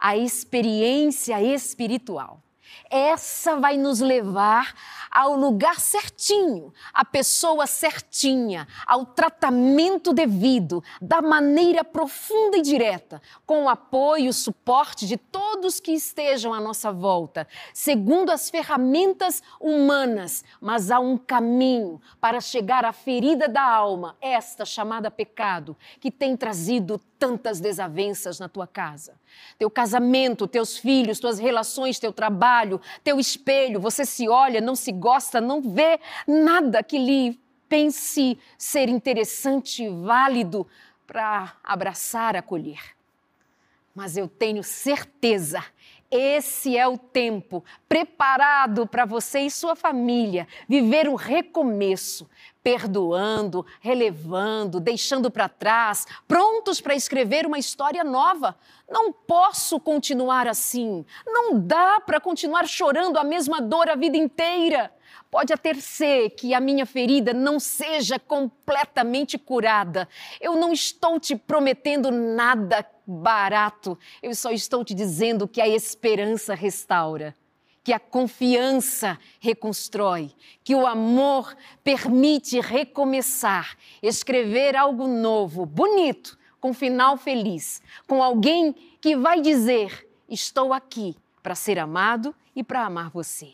a 0.01 0.17
experiência 0.17 1.43
espiritual. 1.43 2.43
Essa 2.91 3.57
vai 3.57 3.77
nos 3.77 4.01
levar 4.01 4.75
ao 5.11 5.35
lugar 5.37 5.81
certinho, 5.81 6.73
à 6.93 7.05
pessoa 7.05 7.67
certinha, 7.67 8.67
ao 8.87 9.07
tratamento 9.07 10.13
devido, 10.13 10.83
da 11.01 11.21
maneira 11.21 11.83
profunda 11.83 12.59
e 12.59 12.63
direta, 12.63 13.21
com 13.47 13.65
o 13.65 13.69
apoio 13.69 14.27
e 14.27 14.29
o 14.29 14.33
suporte 14.33 15.07
de 15.07 15.17
todos 15.17 15.81
que 15.81 15.93
estejam 15.93 16.53
à 16.53 16.61
nossa 16.61 16.93
volta, 16.93 17.47
segundo 17.73 18.31
as 18.31 18.51
ferramentas 18.51 19.43
humanas, 19.61 20.45
mas 20.61 20.91
há 20.91 20.99
um 20.99 21.17
caminho 21.17 22.01
para 22.21 22.41
chegar 22.41 22.85
à 22.85 22.93
ferida 22.93 23.49
da 23.49 23.63
alma, 23.63 24.17
esta 24.21 24.65
chamada 24.65 25.11
pecado, 25.11 25.77
que 26.01 26.11
tem 26.11 26.37
trazido 26.37 27.01
tantas 27.19 27.61
desavenças 27.61 28.39
na 28.39 28.49
tua 28.49 28.67
casa. 28.67 29.15
Teu 29.59 29.71
casamento, 29.71 30.47
teus 30.47 30.79
filhos, 30.79 31.19
tuas 31.19 31.39
relações, 31.39 31.99
teu 31.99 32.13
trabalho, 32.13 32.81
teu 33.03 33.19
espelho, 33.19 33.81
você 33.81 34.05
se 34.05 34.29
olha, 34.29 34.61
não 34.61 34.77
se 34.77 34.93
gosta, 34.93 35.41
não 35.41 35.61
vê 35.61 35.99
nada 36.27 36.83
que 36.83 36.99
lhe 36.99 37.39
pense 37.69 38.39
ser 38.57 38.89
interessante 38.89 39.85
e 39.85 39.89
válido 39.89 40.67
para 41.07 41.55
abraçar, 41.65 42.37
acolher. 42.37 42.97
Mas 43.95 44.17
eu 44.17 44.29
tenho 44.29 44.63
certeza 44.63 45.65
esse 46.11 46.75
é 46.77 46.89
o 46.89 46.97
tempo 46.97 47.63
preparado 47.87 48.87
para 48.87 49.05
você 49.05 49.41
e 49.41 49.51
sua 49.51 49.77
família 49.77 50.49
viver 50.67 51.07
um 51.07 51.15
recomeço, 51.15 52.29
perdoando, 52.69 53.65
relevando, 53.81 54.79
deixando 54.79 55.31
para 55.31 55.49
trás, 55.49 56.05
prontos 56.27 56.83
para 56.83 56.95
escrever 56.95 57.47
uma 57.47 57.59
história 57.59 58.05
nova. 58.05 58.55
Não 58.87 59.11
posso 59.11 59.81
continuar 59.81 60.47
assim. 60.47 61.03
Não 61.27 61.59
dá 61.59 61.99
para 61.99 62.21
continuar 62.21 62.69
chorando 62.69 63.17
a 63.17 63.25
mesma 63.25 63.59
dor 63.63 63.89
a 63.89 63.97
vida 63.97 64.19
inteira. 64.19 64.93
Pode 65.31 65.51
até 65.51 65.73
ser 65.73 66.29
que 66.31 66.53
a 66.53 66.61
minha 66.61 66.85
ferida 66.85 67.33
não 67.33 67.59
seja 67.59 68.19
completamente 68.19 69.39
curada. 69.39 70.07
Eu 70.39 70.55
não 70.55 70.71
estou 70.71 71.19
te 71.19 71.35
prometendo 71.35 72.11
nada 72.11 72.85
barato. 73.07 73.99
Eu 74.23 74.35
só 74.35 74.51
estou 74.51 74.85
te 74.85 74.93
dizendo 74.93 75.49
que 75.49 75.63
a 75.63 75.69
esperança 75.69 76.55
restaura, 76.55 77.35
que 77.89 77.93
a 77.95 77.99
confiança 77.99 79.19
reconstrói, 79.41 80.31
que 80.63 80.75
o 80.75 80.87
amor 80.87 81.57
permite 81.83 82.61
recomeçar, 82.61 83.79
escrever 84.03 84.77
algo 84.77 85.09
novo, 85.09 85.65
bonito, 85.65 86.39
com 86.61 86.75
final 86.75 87.17
feliz, 87.17 87.81
com 88.07 88.23
alguém 88.23 88.75
que 89.01 89.17
vai 89.17 89.41
dizer: 89.41 90.07
Estou 90.29 90.75
aqui 90.75 91.17
para 91.43 91.55
ser 91.55 91.79
amado 91.79 92.35
e 92.55 92.63
para 92.63 92.85
amar 92.85 93.09
você. 93.09 93.53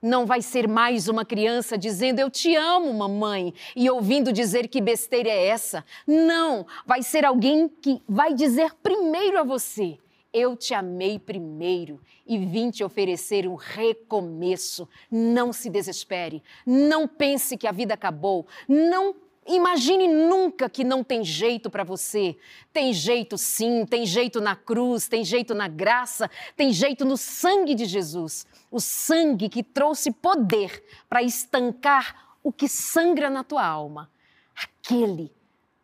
Não 0.00 0.24
vai 0.24 0.40
ser 0.40 0.66
mais 0.66 1.06
uma 1.06 1.26
criança 1.26 1.76
dizendo 1.76 2.18
eu 2.18 2.30
te 2.30 2.56
amo, 2.56 2.94
mamãe, 2.94 3.52
e 3.76 3.90
ouvindo 3.90 4.32
dizer 4.32 4.68
que 4.68 4.80
besteira 4.80 5.28
é 5.28 5.48
essa. 5.48 5.84
Não, 6.06 6.66
vai 6.86 7.02
ser 7.02 7.26
alguém 7.26 7.68
que 7.68 8.02
vai 8.08 8.32
dizer 8.32 8.72
primeiro 8.82 9.38
a 9.38 9.42
você: 9.42 9.98
eu 10.36 10.54
te 10.54 10.74
amei 10.74 11.18
primeiro 11.18 11.98
e 12.26 12.36
vim 12.36 12.70
te 12.70 12.84
oferecer 12.84 13.48
um 13.48 13.54
recomeço. 13.54 14.86
Não 15.10 15.50
se 15.50 15.70
desespere, 15.70 16.42
não 16.66 17.08
pense 17.08 17.56
que 17.56 17.66
a 17.66 17.72
vida 17.72 17.94
acabou, 17.94 18.46
não 18.68 19.14
Imagine 19.48 20.08
nunca 20.08 20.68
que 20.68 20.82
não 20.82 21.04
tem 21.04 21.22
jeito 21.22 21.70
para 21.70 21.84
você. 21.84 22.36
Tem 22.72 22.92
jeito 22.92 23.38
sim, 23.38 23.86
tem 23.86 24.04
jeito 24.04 24.40
na 24.40 24.56
cruz, 24.56 25.06
tem 25.06 25.24
jeito 25.24 25.54
na 25.54 25.68
graça, 25.68 26.28
tem 26.56 26.72
jeito 26.72 27.04
no 27.04 27.16
sangue 27.16 27.72
de 27.72 27.84
Jesus. 27.84 28.44
O 28.72 28.80
sangue 28.80 29.48
que 29.48 29.62
trouxe 29.62 30.10
poder 30.10 30.82
para 31.08 31.22
estancar 31.22 32.36
o 32.42 32.52
que 32.52 32.66
sangra 32.66 33.30
na 33.30 33.44
tua 33.44 33.64
alma. 33.64 34.10
Aquele, 34.56 35.32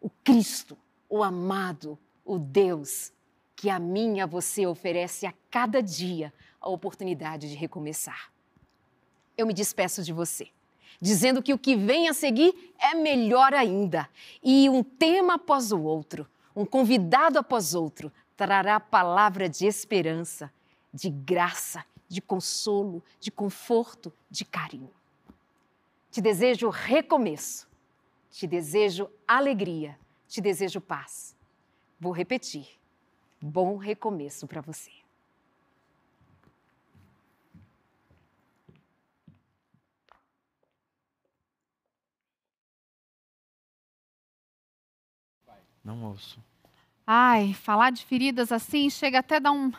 o 0.01 0.11
Cristo, 0.25 0.77
o 1.09 1.23
amado, 1.23 1.97
o 2.25 2.41
Deus 2.41 3.13
que 3.63 3.71
a 3.71 3.79
mim 3.79 4.17
e 4.17 4.21
a 4.21 4.27
você 4.27 4.67
oferece 4.67 5.25
a 5.25 5.33
cada 5.49 5.81
dia 5.81 6.35
a 6.61 6.69
oportunidade 6.69 7.49
de 7.49 7.55
recomeçar. 7.55 8.33
Eu 9.39 9.47
me 9.47 9.55
despeço 9.55 10.03
de 10.03 10.13
você 10.13 10.49
dizendo 11.01 11.41
que 11.41 11.55
o 11.55 11.59
que 11.59 11.77
vem 11.77 12.09
a 12.09 12.13
seguir 12.13 12.75
é 12.77 12.93
melhor 12.97 13.55
ainda. 13.55 14.09
E 14.43 14.69
um 14.69 14.83
tema 14.83 15.35
após 15.35 15.71
o 15.71 15.81
outro, 15.81 16.29
um 16.57 16.67
convidado 16.67 17.39
após 17.39 17.73
outro, 17.73 18.13
trará 18.37 18.81
palavra 18.81 19.49
de 19.49 19.65
esperança, 19.65 20.53
de 20.93 21.09
graça, 21.09 21.85
de 22.09 22.21
consolo, 22.21 23.01
de 23.21 23.31
conforto, 23.31 24.13
de 24.29 24.45
carinho. 24.45 24.91
Te 26.11 26.21
desejo 26.21 26.69
recomeço, 26.69 27.69
te 28.29 28.45
desejo 28.45 29.09
alegria, 29.27 29.97
te 30.27 30.41
desejo 30.41 30.81
paz. 30.81 31.37
Vou 32.01 32.11
repetir. 32.11 32.82
Bom 33.43 33.77
recomeço 33.77 34.47
para 34.47 34.61
você. 34.61 34.93
Não 45.85 46.05
ouço. 46.05 46.39
Ai, 47.05 47.53
falar 47.53 47.91
de 47.91 48.05
feridas 48.05 48.53
assim 48.53 48.89
chega 48.89 49.19
até 49.19 49.37
a 49.37 49.41
dar 49.41 49.51
um, 49.51 49.73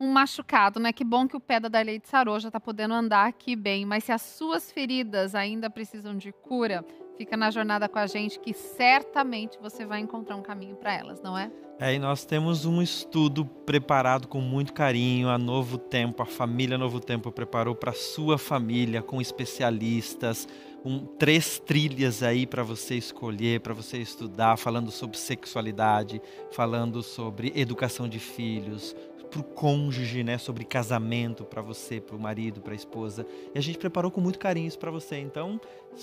um 0.00 0.10
machucado, 0.10 0.80
né? 0.80 0.92
Que 0.92 1.04
bom 1.04 1.28
que 1.28 1.36
o 1.36 1.40
pé 1.40 1.60
da 1.60 1.68
Darley 1.68 2.00
de 2.00 2.08
Sarô 2.08 2.36
já 2.40 2.48
está 2.48 2.58
podendo 2.58 2.94
andar 2.94 3.28
aqui 3.28 3.54
bem. 3.54 3.86
Mas 3.86 4.02
se 4.02 4.10
as 4.10 4.22
suas 4.22 4.72
feridas 4.72 5.36
ainda 5.36 5.70
precisam 5.70 6.18
de 6.18 6.32
cura, 6.32 6.84
fica 7.18 7.36
na 7.36 7.50
jornada 7.50 7.88
com 7.88 7.98
a 7.98 8.06
gente 8.06 8.38
que 8.38 8.54
certamente 8.54 9.58
você 9.60 9.84
vai 9.84 9.98
encontrar 9.98 10.36
um 10.36 10.42
caminho 10.42 10.76
para 10.76 10.94
elas, 10.94 11.20
não 11.20 11.36
é? 11.36 11.50
É, 11.80 11.94
e 11.94 11.98
nós 11.98 12.24
temos 12.24 12.64
um 12.64 12.80
estudo 12.80 13.44
preparado 13.44 14.28
com 14.28 14.40
muito 14.40 14.72
carinho. 14.72 15.28
A 15.28 15.36
Novo 15.36 15.76
Tempo, 15.78 16.22
a 16.22 16.26
família 16.26 16.78
Novo 16.78 17.00
Tempo 17.00 17.30
preparou 17.30 17.74
para 17.74 17.92
sua 17.92 18.38
família, 18.38 19.02
com 19.02 19.20
especialistas, 19.20 20.48
um, 20.84 21.00
três 21.00 21.58
trilhas 21.58 22.22
aí 22.22 22.46
para 22.46 22.62
você 22.62 22.94
escolher, 22.94 23.60
para 23.60 23.74
você 23.74 23.98
estudar, 23.98 24.56
falando 24.56 24.90
sobre 24.90 25.18
sexualidade, 25.18 26.22
falando 26.52 27.02
sobre 27.02 27.52
educação 27.54 28.08
de 28.08 28.18
filhos, 28.18 28.94
para 29.30 29.40
o 29.40 29.44
cônjuge, 29.44 30.24
né, 30.24 30.38
sobre 30.38 30.64
casamento 30.64 31.44
para 31.44 31.62
você, 31.62 32.00
para 32.00 32.16
o 32.16 32.18
marido, 32.20 32.60
para 32.60 32.72
a 32.72 32.76
esposa. 32.76 33.26
E 33.54 33.58
a 33.58 33.62
gente 33.62 33.78
preparou 33.78 34.10
com 34.10 34.20
muito 34.20 34.38
carinho 34.38 34.66
isso 34.66 34.78
para 34.78 34.90
você. 34.90 35.18
Então, 35.18 35.60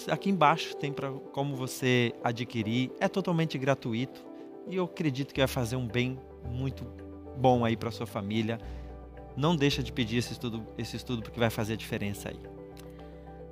aqui 0.07 0.29
embaixo 0.29 0.75
tem 0.75 0.91
para 0.91 1.11
como 1.11 1.55
você 1.55 2.13
adquirir. 2.23 2.91
É 2.99 3.07
totalmente 3.07 3.57
gratuito 3.57 4.25
e 4.67 4.75
eu 4.75 4.85
acredito 4.85 5.33
que 5.33 5.41
vai 5.41 5.47
fazer 5.47 5.75
um 5.75 5.87
bem 5.87 6.19
muito 6.49 6.85
bom 7.37 7.65
aí 7.65 7.75
para 7.75 7.91
sua 7.91 8.07
família. 8.07 8.59
Não 9.35 9.55
deixa 9.55 9.83
de 9.83 9.91
pedir 9.91 10.17
esse 10.17 10.33
estudo, 10.33 10.65
esse 10.77 10.95
estudo 10.95 11.21
porque 11.21 11.39
vai 11.39 11.49
fazer 11.49 11.73
a 11.73 11.75
diferença 11.75 12.29
aí. 12.29 12.54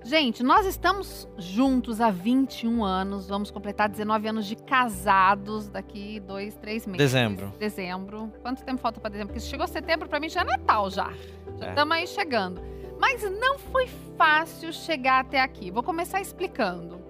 Gente, 0.04 0.44
nós 0.44 0.66
estamos 0.66 1.28
juntos 1.38 2.02
há 2.02 2.12
21 2.12 2.84
anos, 2.84 3.28
vamos 3.30 3.50
completar 3.50 3.88
19 3.88 4.28
anos 4.28 4.46
de 4.46 4.56
casados 4.58 5.70
daqui 5.70 6.20
dois, 6.20 6.56
três 6.56 6.86
meses. 6.86 6.98
Dezembro. 6.98 7.54
Dezembro. 7.58 8.34
Quanto 8.42 8.64
tempo 8.66 8.82
falta 8.82 9.00
para 9.00 9.12
dezembro? 9.12 9.34
Porque 9.34 9.48
chegou 9.48 9.66
setembro, 9.66 10.10
para 10.10 10.20
mim 10.20 10.28
já 10.28 10.42
é 10.42 10.44
Natal 10.44 10.90
já. 10.90 11.10
Já 11.58 11.68
É. 11.68 11.70
estamos 11.70 11.96
aí 11.96 12.06
chegando. 12.08 12.62
Mas 13.00 13.22
não 13.40 13.58
foi 13.60 13.88
fácil 14.18 14.74
chegar 14.74 15.22
até 15.22 15.40
aqui. 15.42 15.72
Vou 15.72 15.84
começar 15.84 16.20
explicando. 16.20 17.02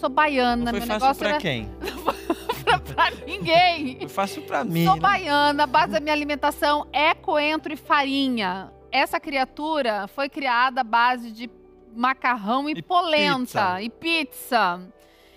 Sou 0.00 0.08
baiana, 0.08 0.72
Não 0.72 0.80
foi 0.80 0.80
meu 0.80 0.88
fácil 0.88 1.00
negócio 1.00 1.18
pra 1.20 1.28
era 1.30 1.38
quem? 1.38 1.68
pra, 2.64 2.78
pra 2.78 3.10
ninguém. 3.26 3.98
Foi 4.00 4.08
fácil 4.08 4.42
pra 4.42 4.64
mim. 4.64 4.84
Sou 4.84 4.94
né? 4.96 5.00
baiana, 5.00 5.64
a 5.64 5.66
base 5.66 5.92
da 5.92 6.00
minha 6.00 6.12
alimentação 6.14 6.86
é 6.92 7.14
coentro 7.14 7.72
e 7.72 7.76
farinha. 7.76 8.72
Essa 8.90 9.20
criatura 9.20 10.08
foi 10.08 10.28
criada 10.28 10.80
à 10.80 10.84
base 10.84 11.30
de 11.30 11.48
macarrão 11.94 12.68
e, 12.68 12.72
E 12.72 12.82
polenta 12.82 13.76
pizza. 13.76 13.82
e 13.82 13.90
pizza. 13.90 14.92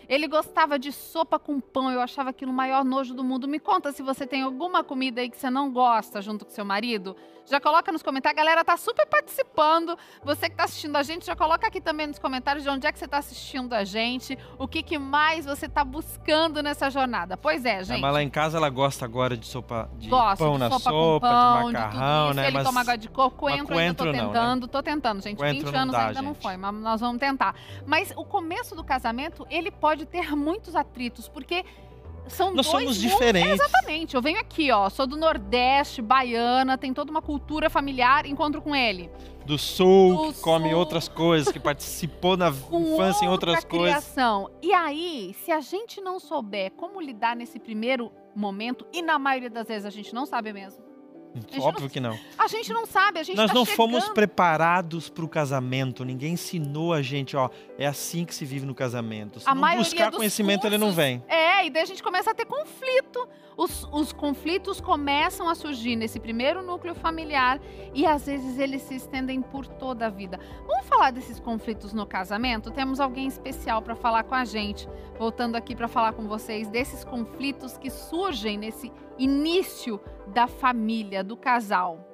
Ele 0.08 0.28
gostava 0.28 0.78
de 0.78 0.92
sopa 0.92 1.40
com 1.40 1.60
pão, 1.62 1.90
eu 1.90 2.02
achava 2.02 2.30
aquilo 2.30 2.52
o 2.52 2.54
maior 2.54 2.84
nojo 2.84 3.14
do 3.14 3.24
mundo. 3.24 3.48
Me 3.48 3.58
conta 3.60 3.92
se 3.92 4.04
você 4.04 4.28
tem 4.28 4.42
alguma 4.42 4.84
comida 4.84 5.22
aí 5.22 5.30
que 5.30 5.38
você 5.38 5.50
não 5.50 5.72
gosta 5.72 6.22
junto 6.22 6.46
com 6.46 6.52
seu 6.52 6.66
marido. 6.66 7.16
Já 7.46 7.60
coloca 7.60 7.92
nos 7.92 8.02
comentários, 8.02 8.40
a 8.40 8.44
galera 8.44 8.64
tá 8.64 8.78
super 8.78 9.06
participando. 9.06 9.98
Você 10.24 10.50
que 10.50 10.56
tá 10.56 10.64
assistindo 10.64 10.96
a 10.96 11.04
gente, 11.04 11.26
já 11.26 11.36
coloca 11.36 11.68
aqui 11.68 11.82
também 11.82 12.08
nos 12.08 12.18
comentários 12.18 12.64
de 12.64 12.70
onde 12.70 12.88
é 12.88 12.92
que 12.92 12.98
você 12.98 13.08
tá 13.08 13.18
assistindo 13.18 13.74
a 13.74 13.84
gente, 13.84 14.38
o 14.58 14.68
que, 14.68 14.82
que 14.82 14.98
mais 14.98 15.46
você 15.46 15.68
tá 15.68 15.84
buscando 15.84 16.64
nessa 16.64 16.90
jornada. 16.90 17.36
Pois 17.36 17.66
é, 17.66 17.80
É, 17.80 17.84
gente. 17.84 18.02
mas 18.02 18.14
lá 18.14 18.24
em 18.24 18.30
casa 18.30 18.58
ela 18.58 18.70
gosta 18.70 19.04
agora 19.06 19.36
de 19.36 19.46
sopa 19.46 19.90
de 19.98 20.08
Gosto 20.10 20.40
pão 20.40 20.54
de 20.54 20.60
na 20.60 20.70
sopa, 20.70 20.90
sopa, 20.90 21.30
pão, 21.30 21.68
de 21.68 21.74
macarrão, 21.74 22.26
isso. 22.28 22.34
né? 22.36 22.44
Ele 22.48 22.54
mas 22.54 22.64
toma 22.68 22.82
água 22.82 22.98
de 22.98 23.10
coco, 23.10 23.38
coentro, 23.38 23.78
ainda 23.78 23.94
tô 23.94 24.04
coentro 24.04 24.06
não, 24.06 24.14
né? 24.14 24.20
tentando, 24.34 24.68
tô 24.68 24.84
tentando, 24.84 25.22
gente. 25.22 25.38
Coentro 25.38 25.66
20 25.66 25.74
não 25.74 25.80
anos 25.82 25.92
dá, 25.94 26.08
ainda 26.08 26.22
não 26.22 26.34
gente. 26.34 26.42
foi, 26.42 26.58
mas 26.58 26.74
nós 26.76 27.02
vamos 27.02 27.20
tentar. 27.20 27.56
Mas 27.86 28.14
o 28.16 28.24
começo 28.24 28.76
do 28.76 28.84
casamento, 28.84 29.46
ele 29.50 29.70
pode 29.70 30.06
ter 30.06 30.36
muitos 30.36 30.76
atritos, 30.76 31.28
porque 31.28 31.66
são 32.28 32.54
nós 32.54 32.66
dois 32.66 32.84
somos 32.84 32.98
diferentes. 33.00 33.60
Exatamente. 33.60 34.16
Eu 34.16 34.22
venho 34.22 34.40
aqui, 34.40 34.72
ó, 34.72 34.90
sou 34.90 35.06
do 35.06 35.18
Nordeste, 35.18 36.02
baiana, 36.02 36.78
tem 36.78 36.94
toda 36.94 37.12
uma 37.12 37.22
cultura 37.22 37.70
familiar, 37.70 38.26
encontro 38.26 38.62
com 38.62 38.76
ele. 38.76 39.10
Do 39.46 39.58
sul, 39.58 40.28
Do 40.28 40.34
que 40.34 40.40
come 40.42 40.70
sul. 40.70 40.80
outras 40.80 41.08
coisas, 41.10 41.52
que 41.52 41.60
participou 41.60 42.38
na 42.38 42.50
Com 42.52 42.94
infância 42.94 43.26
em 43.26 43.28
outra 43.28 43.52
outras 43.52 43.66
coisas. 43.66 43.90
criação. 43.90 44.50
E 44.62 44.74
aí, 44.74 45.36
se 45.44 45.52
a 45.52 45.60
gente 45.60 46.00
não 46.00 46.18
souber 46.20 46.72
como 46.72 47.02
lidar 47.02 47.36
nesse 47.36 47.60
primeiro 47.60 48.10
momento, 48.34 48.86
e 48.94 49.02
na 49.02 49.20
maioria 49.20 49.50
das 49.50 49.68
vezes 49.68 49.86
a 49.86 49.90
gente 49.90 50.14
não 50.14 50.26
sabe 50.26 50.54
mesmo, 50.54 50.82
Óbvio 51.60 51.82
não- 51.84 51.90
que 51.90 52.00
não. 52.00 52.20
a 52.38 52.48
gente 52.48 52.72
não 52.72 52.86
sabe, 52.86 53.20
a 53.20 53.24
gente 53.24 53.36
Nós 53.38 53.48
tá 53.48 53.54
não 53.54 53.66
chegando. 53.66 53.78
fomos 53.78 54.10
preparados 54.10 55.10
para 55.10 55.24
o 55.26 55.28
casamento. 55.28 56.04
Ninguém 56.06 56.34
ensinou 56.34 56.94
a 56.94 57.02
gente, 57.02 57.36
ó, 57.36 57.50
é 57.78 57.88
assim 57.88 58.26
que 58.26 58.36
se 58.36 58.46
vive 58.46 58.66
no 58.66 58.76
casamento. 58.76 59.40
Se 59.40 59.50
A 59.50 59.56
não 59.56 59.76
buscar 59.78 60.12
conhecimento, 60.12 60.68
ele 60.68 60.78
não 60.78 60.88
cursos- 60.88 61.04
vem. 61.04 61.24
É, 61.28 61.66
e 61.66 61.70
daí 61.70 61.82
a 61.84 61.86
gente 61.86 62.04
começa 62.04 62.32
a 62.32 62.34
ter 62.34 62.46
conflito. 62.46 63.28
Os, 63.56 63.88
os 63.92 64.12
conflitos 64.12 64.82
começam 64.82 65.48
a 65.48 65.54
surgir 65.54 65.96
nesse 65.96 66.20
primeiro 66.20 66.64
núcleo 66.64 66.96
familiar 66.96 67.60
e 67.94 68.04
às 68.04 68.26
vezes 68.26 68.58
eles 68.58 68.82
se 68.82 68.96
estendem 68.96 69.42
por 69.44 69.68
toda 69.68 70.08
a 70.08 70.10
vida. 70.10 70.40
Vamos 70.68 70.88
falar 70.88 71.12
desses 71.12 71.40
conflitos 71.40 71.94
no 71.94 72.06
casamento? 72.08 72.72
Temos 72.72 73.00
alguém 73.00 73.28
especial 73.28 73.80
para 73.82 73.96
falar 73.96 74.24
com 74.24 74.34
a 74.34 74.44
gente. 74.44 74.88
Voltando 75.20 75.56
aqui 75.56 75.76
para 75.76 75.88
falar 75.88 76.14
com 76.14 76.28
vocês 76.28 76.68
desses 76.68 77.04
conflitos 77.04 77.78
que 77.78 77.92
surgem 77.92 78.58
nesse 78.58 78.92
início 79.18 80.00
da 80.28 80.48
família, 80.48 81.24
do 81.24 81.36
casal. 81.38 82.14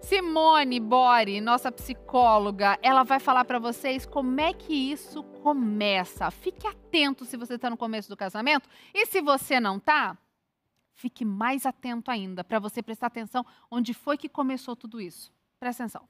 Simone 0.00 0.80
Bori, 0.80 1.40
nossa 1.40 1.70
psicóloga, 1.70 2.78
ela 2.82 3.04
vai 3.04 3.20
falar 3.20 3.44
para 3.44 3.58
vocês 3.58 4.06
como 4.06 4.40
é 4.40 4.52
que 4.52 4.72
isso 4.72 5.22
começa. 5.42 6.30
Fique 6.30 6.66
atento 6.66 7.24
se 7.24 7.36
você 7.36 7.54
está 7.54 7.68
no 7.68 7.76
começo 7.76 8.08
do 8.08 8.16
casamento 8.16 8.68
e 8.94 9.06
se 9.06 9.20
você 9.20 9.60
não 9.60 9.78
tá, 9.78 10.16
fique 10.94 11.24
mais 11.24 11.66
atento 11.66 12.10
ainda 12.10 12.42
para 12.42 12.58
você 12.58 12.82
prestar 12.82 13.08
atenção 13.08 13.44
onde 13.70 13.92
foi 13.92 14.16
que 14.16 14.28
começou 14.28 14.74
tudo 14.74 15.00
isso. 15.00 15.32
Presta 15.58 15.84
atenção. 15.84 16.08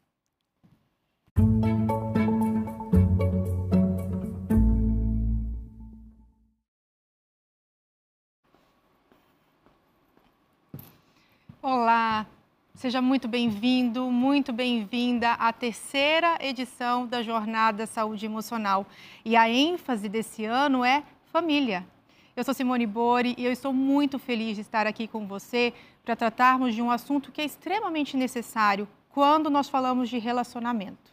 Olá, 11.63 12.27
seja 12.75 13.03
muito 13.03 13.29
bem-vindo, 13.29 14.11
muito 14.11 14.51
bem-vinda 14.51 15.33
à 15.33 15.53
terceira 15.53 16.39
edição 16.41 17.07
da 17.07 17.23
Jornada 17.23 17.87
Saúde 17.87 18.25
Emocional. 18.25 18.87
E 19.27 19.37
a 19.37 19.47
ênfase 19.47 20.09
desse 20.09 20.47
ano 20.47 20.83
é 20.83 21.03
família. 21.27 21.87
Eu 22.35 22.43
sou 22.45 22.55
Simone 22.55 22.87
Bori 22.87 23.35
e 23.37 23.45
eu 23.45 23.53
estou 23.53 23.75
muito 23.75 24.19
feliz 24.19 24.55
de 24.55 24.63
estar 24.63 24.87
aqui 24.87 25.07
com 25.07 25.27
você 25.27 25.75
para 26.03 26.17
tratarmos 26.17 26.75
de 26.75 26.81
um 26.81 26.91
assunto 26.91 27.31
que 27.31 27.43
é 27.43 27.45
extremamente 27.45 28.17
necessário 28.17 28.89
quando 29.11 29.51
nós 29.51 29.69
falamos 29.69 30.09
de 30.09 30.17
relacionamento. 30.17 31.13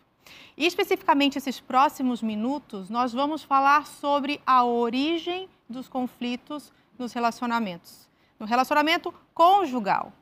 E 0.55 0.65
especificamente 0.65 1.37
esses 1.37 1.59
próximos 1.59 2.21
minutos, 2.21 2.89
nós 2.89 3.11
vamos 3.11 3.43
falar 3.43 3.85
sobre 3.85 4.39
a 4.45 4.63
origem 4.63 5.49
dos 5.67 5.89
conflitos 5.89 6.71
nos 6.97 7.11
relacionamentos. 7.11 8.07
No 8.39 8.45
relacionamento 8.45 9.13
conjugal. 9.33 10.13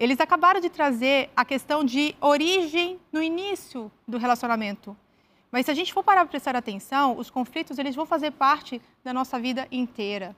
Eles 0.00 0.18
acabaram 0.18 0.60
de 0.60 0.70
trazer 0.70 1.28
a 1.36 1.44
questão 1.44 1.84
de 1.84 2.16
origem 2.22 2.98
no 3.12 3.22
início 3.22 3.92
do 4.08 4.16
relacionamento. 4.16 4.96
Mas 5.52 5.66
se 5.66 5.70
a 5.70 5.74
gente 5.74 5.92
for 5.92 6.02
parar 6.02 6.22
para 6.22 6.30
prestar 6.30 6.56
atenção, 6.56 7.18
os 7.18 7.28
conflitos 7.28 7.78
eles 7.78 7.94
vão 7.94 8.06
fazer 8.06 8.30
parte 8.30 8.80
da 9.04 9.12
nossa 9.12 9.38
vida 9.38 9.68
inteira. 9.70 10.34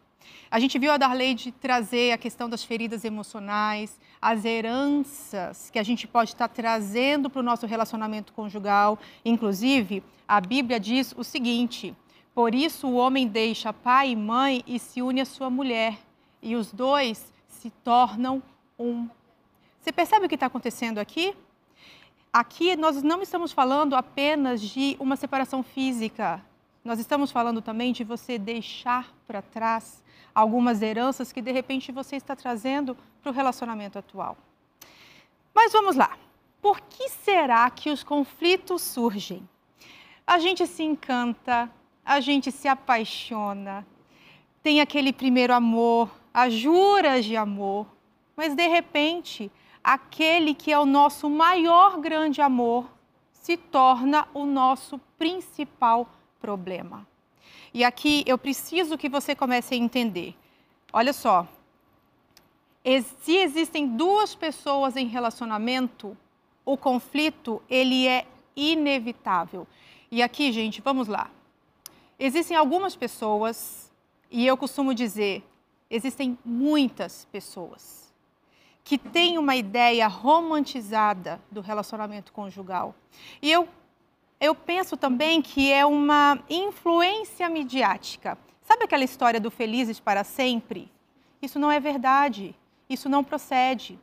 A 0.51 0.59
gente 0.59 0.81
viu 0.81 0.91
a 0.91 0.97
Darleide 0.97 1.53
trazer 1.53 2.11
a 2.11 2.19
questão 2.19 2.49
das 2.49 2.65
feridas 2.65 3.05
emocionais, 3.05 3.97
as 4.21 4.45
heranças 4.45 5.71
que 5.71 5.79
a 5.79 5.85
gente 5.85 6.09
pode 6.09 6.31
estar 6.31 6.49
trazendo 6.49 7.31
para 7.31 7.39
o 7.39 7.45
nosso 7.45 7.65
relacionamento 7.65 8.33
conjugal. 8.33 8.99
Inclusive, 9.25 10.03
a 10.27 10.41
Bíblia 10.41 10.81
diz 10.81 11.15
o 11.17 11.23
seguinte: 11.23 11.95
por 12.35 12.53
isso 12.53 12.89
o 12.89 12.97
homem 12.97 13.29
deixa 13.29 13.73
pai 13.73 14.11
e 14.11 14.17
mãe 14.17 14.65
e 14.67 14.81
se 14.81 15.03
une 15.03 15.21
à 15.21 15.25
sua 15.25 15.49
mulher, 15.49 15.99
e 16.43 16.57
os 16.57 16.73
dois 16.73 17.33
se 17.47 17.71
tornam 17.71 18.43
um. 18.77 19.09
Você 19.83 19.91
percebe 19.91 20.27
o 20.27 20.29
que 20.29 20.37
está 20.37 20.47
acontecendo 20.47 20.99
aqui? 20.99 21.35
Aqui 22.33 22.77
nós 22.77 23.03
não 23.03 23.21
estamos 23.21 23.51
falando 23.51 23.97
apenas 23.97 24.61
de 24.61 24.97
uma 25.01 25.17
separação 25.17 25.61
física, 25.61 26.41
nós 26.85 27.01
estamos 27.01 27.33
falando 27.33 27.61
também 27.61 27.93
de 27.93 28.05
você 28.05 28.39
deixar 28.39 29.13
para 29.27 29.43
trás 29.43 30.01
algumas 30.33 30.83
heranças 30.83 31.33
que 31.33 31.43
de 31.43 31.51
repente 31.51 31.91
você 31.91 32.15
está 32.15 32.37
trazendo 32.37 32.97
para 33.21 33.31
o 33.31 33.35
relacionamento 33.35 33.99
atual. 33.99 34.39
Mas 35.53 35.73
vamos 35.73 35.97
lá. 35.97 36.17
Por 36.61 36.81
que 36.83 37.09
será 37.09 37.69
que 37.69 37.91
os 37.91 38.05
conflitos 38.05 38.83
surgem? 38.83 39.49
A 40.25 40.39
gente 40.39 40.65
se 40.65 40.85
encanta, 40.85 41.69
a 42.05 42.21
gente 42.21 42.53
se 42.53 42.69
apaixona, 42.69 43.85
tem 44.63 44.81
aquele 44.81 45.13
primeiro 45.13 45.53
amor, 45.53 46.09
as 46.33 46.55
juras 46.55 47.25
de 47.25 47.37
amor, 47.37 47.85
mas 48.37 48.55
de 48.55 48.69
repente 48.69 49.51
aquele 49.83 50.55
que 50.55 50.73
é 50.73 50.79
o 50.79 50.87
nosso 50.87 51.29
maior 51.29 51.99
grande 51.99 52.41
amor 52.41 52.89
se 53.33 53.57
torna 53.57 54.29
o 54.33 54.47
nosso 54.47 54.99
principal 55.19 56.09
problema. 56.41 57.07
E 57.75 57.83
aqui 57.83 58.23
eu 58.27 58.39
preciso 58.39 58.97
que 58.97 59.09
você 59.09 59.35
comece 59.35 59.75
a 59.75 59.79
entender. 59.79 60.37
Olha 60.93 61.13
só, 61.13 61.49
se 63.23 63.37
existem 63.37 63.97
duas 63.97 64.35
pessoas 64.35 64.97
em 64.97 65.07
relacionamento, 65.07 66.17
o 66.65 66.77
conflito 66.77 67.63
ele 67.69 68.07
é 68.07 68.27
inevitável. 68.55 69.67
E 70.11 70.23
aqui, 70.23 70.53
gente, 70.53 70.81
vamos 70.81 71.09
lá. 71.09 71.31
Existem 72.19 72.57
algumas 72.57 72.95
pessoas, 72.95 73.91
e 74.31 74.47
eu 74.47 74.57
costumo 74.57 74.95
dizer, 74.95 75.43
existem 75.91 76.39
muitas 76.45 77.25
pessoas 77.33 78.02
que 78.85 78.99
têm 78.99 79.39
uma 79.39 79.55
ideia 79.55 80.07
romantizada 80.09 81.41
do 81.51 81.61
relacionamento 81.61 82.33
conjugal. 82.33 82.95
E 83.41 83.51
eu, 83.51 83.69
eu 84.41 84.55
penso 84.55 84.97
também 84.97 85.41
que 85.41 85.73
é 85.73 85.87
uma 85.87 86.43
influência 86.51 87.49
midiática. 87.49 88.37
Sabe 88.63 88.85
aquela 88.85 89.05
história 89.05 89.41
do 89.41 89.51
felizes 89.51 90.01
para 90.01 90.25
sempre? 90.25 90.91
Isso 91.41 91.59
não 91.59 91.71
é 91.71 91.79
verdade. 91.79 92.55
Isso 92.89 93.09
não 93.09 93.23
procede. 93.23 93.99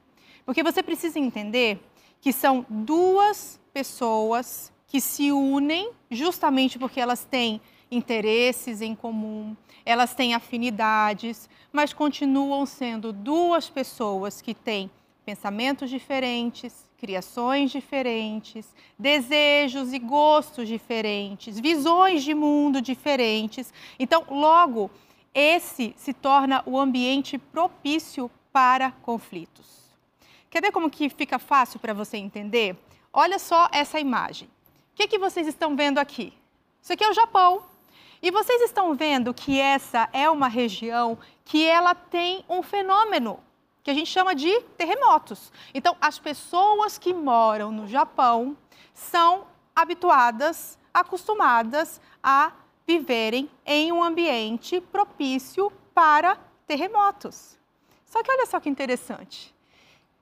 Porque 0.46 0.64
você 0.64 0.82
precisa 0.82 1.20
entender 1.20 1.80
que 2.22 2.34
são 2.34 2.66
duas 2.70 3.60
pessoas 3.74 4.72
que 4.88 5.00
se 5.00 5.32
unem 5.32 5.92
justamente 6.10 6.80
porque 6.80 7.00
elas 7.00 7.24
têm 7.24 7.62
interesses 7.92 8.82
em 8.82 8.96
comum, 8.96 9.56
elas 9.86 10.14
têm 10.14 10.34
afinidades, 10.34 11.50
mas 11.72 11.94
continuam 11.94 12.66
sendo 12.66 13.12
duas 13.12 13.70
pessoas 13.70 14.42
que 14.42 14.54
têm 14.54 14.90
pensamentos 15.26 15.90
diferentes, 15.90 16.90
criações 16.98 17.72
diferentes, 17.72 18.68
desejos 18.98 19.94
e 19.94 20.00
gostos 20.00 20.68
diferentes, 20.68 21.60
visões 21.60 22.24
de 22.24 22.34
mundo 22.34 22.82
diferentes. 22.82 23.74
Então, 23.98 24.26
logo, 24.30 24.90
esse 25.34 25.94
se 25.98 26.14
torna 26.14 26.64
o 26.66 26.80
ambiente 26.80 27.38
propício 27.38 28.30
para 28.52 28.92
conflitos. 28.92 29.80
Quer 30.50 30.62
ver 30.62 30.72
como 30.72 30.90
que 30.90 31.10
fica 31.10 31.38
fácil 31.38 31.80
para 31.80 31.94
você 31.94 32.18
entender? 32.18 32.76
Olha 33.14 33.38
só 33.38 33.70
essa 33.72 34.00
imagem. 34.00 34.48
O 34.48 34.96
que, 34.96 35.08
que 35.08 35.20
vocês 35.20 35.48
estão 35.48 35.76
vendo 35.76 36.00
aqui? 36.00 36.34
Isso 36.82 36.92
aqui 36.92 37.04
é 37.04 37.10
o 37.10 37.14
Japão. 37.14 37.69
E 38.22 38.32
vocês 38.32 38.62
estão 38.64 38.94
vendo 38.96 39.34
que 39.34 39.60
essa 39.60 40.10
é 40.12 40.30
uma 40.30 40.48
região 40.48 41.18
que 41.46 41.66
ela 41.66 41.96
tem 41.96 42.44
um 42.50 42.62
fenômeno 42.62 43.40
que 43.82 43.90
a 43.90 43.94
gente 43.94 44.12
chama 44.12 44.36
de 44.36 44.62
terremotos. 44.78 45.52
Então, 45.74 45.96
as 46.02 46.20
pessoas 46.20 46.98
que 46.98 47.14
moram 47.14 47.72
no 47.72 47.88
Japão 47.88 48.58
são 48.94 49.48
habituadas, 49.74 50.78
acostumadas 50.94 52.02
a 52.22 52.52
viverem 52.86 53.50
em 53.66 53.92
um 53.92 54.04
ambiente 54.04 54.82
propício 54.82 55.72
para 55.94 56.38
terremotos. 56.68 57.58
Só 58.06 58.22
que 58.22 58.32
olha 58.32 58.46
só 58.46 58.60
que 58.60 58.70
interessante. 58.70 59.56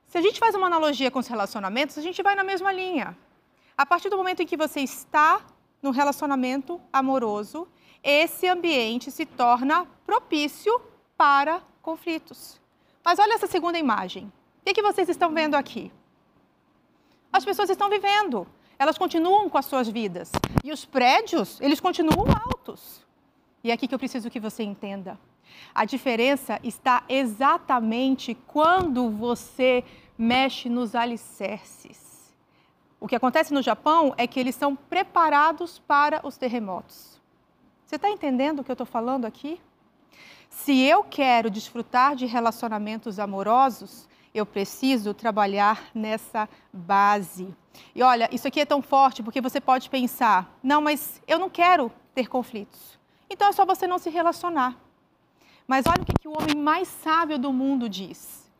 Se 0.06 0.16
a 0.16 0.22
gente 0.22 0.38
faz 0.38 0.54
uma 0.54 0.66
analogia 0.66 1.10
com 1.10 1.18
os 1.18 1.26
relacionamentos, 1.26 1.98
a 1.98 2.02
gente 2.02 2.22
vai 2.22 2.34
na 2.34 2.44
mesma 2.44 2.72
linha. 2.72 3.16
A 3.76 3.84
partir 3.84 4.08
do 4.08 4.16
momento 4.16 4.42
em 4.42 4.46
que 4.46 4.56
você 4.56 4.80
está 4.80 5.40
no 5.82 5.90
relacionamento 5.90 6.80
amoroso, 6.92 7.68
esse 8.02 8.46
ambiente 8.46 9.10
se 9.10 9.26
torna 9.26 9.86
propício 10.06 10.80
para 11.16 11.62
conflitos. 11.82 12.60
Mas 13.04 13.18
olha 13.18 13.34
essa 13.34 13.46
segunda 13.46 13.78
imagem. 13.78 14.32
O 14.60 14.64
que, 14.64 14.74
que 14.74 14.82
vocês 14.82 15.08
estão 15.08 15.32
vendo 15.32 15.54
aqui? 15.54 15.90
As 17.32 17.44
pessoas 17.44 17.70
estão 17.70 17.90
vivendo, 17.90 18.46
elas 18.78 18.96
continuam 18.96 19.48
com 19.48 19.58
as 19.58 19.66
suas 19.66 19.88
vidas. 19.88 20.30
E 20.62 20.72
os 20.72 20.84
prédios, 20.84 21.60
eles 21.60 21.80
continuam 21.80 22.26
altos. 22.46 23.04
E 23.62 23.70
é 23.70 23.74
aqui 23.74 23.88
que 23.88 23.94
eu 23.94 23.98
preciso 23.98 24.30
que 24.30 24.40
você 24.40 24.62
entenda. 24.62 25.18
A 25.74 25.84
diferença 25.84 26.60
está 26.62 27.02
exatamente 27.08 28.34
quando 28.46 29.10
você 29.10 29.84
mexe 30.16 30.68
nos 30.68 30.94
alicerces. 30.94 32.34
O 33.00 33.06
que 33.06 33.16
acontece 33.16 33.54
no 33.54 33.62
Japão 33.62 34.12
é 34.16 34.26
que 34.26 34.40
eles 34.40 34.54
são 34.54 34.74
preparados 34.74 35.78
para 35.78 36.20
os 36.26 36.36
terremotos. 36.36 37.17
Você 37.88 37.96
está 37.96 38.10
entendendo 38.10 38.58
o 38.58 38.64
que 38.64 38.70
eu 38.70 38.74
estou 38.74 38.86
falando 38.86 39.24
aqui? 39.24 39.58
Se 40.50 40.78
eu 40.78 41.02
quero 41.02 41.48
desfrutar 41.48 42.14
de 42.14 42.26
relacionamentos 42.26 43.18
amorosos, 43.18 44.06
eu 44.34 44.44
preciso 44.44 45.14
trabalhar 45.14 45.88
nessa 45.94 46.46
base. 46.70 47.48
E 47.94 48.02
olha, 48.02 48.28
isso 48.30 48.46
aqui 48.46 48.60
é 48.60 48.66
tão 48.66 48.82
forte 48.82 49.22
porque 49.22 49.40
você 49.40 49.58
pode 49.58 49.88
pensar: 49.88 50.54
não, 50.62 50.82
mas 50.82 51.22
eu 51.26 51.38
não 51.38 51.48
quero 51.48 51.90
ter 52.14 52.28
conflitos. 52.28 52.98
Então 53.30 53.48
é 53.48 53.52
só 53.52 53.64
você 53.64 53.86
não 53.86 53.96
se 53.96 54.10
relacionar. 54.10 54.76
Mas 55.66 55.86
olha 55.86 56.02
o 56.02 56.04
que, 56.04 56.12
que 56.20 56.28
o 56.28 56.32
homem 56.32 56.62
mais 56.62 56.88
sábio 56.88 57.38
do 57.38 57.50
mundo 57.54 57.88
diz. 57.88 58.52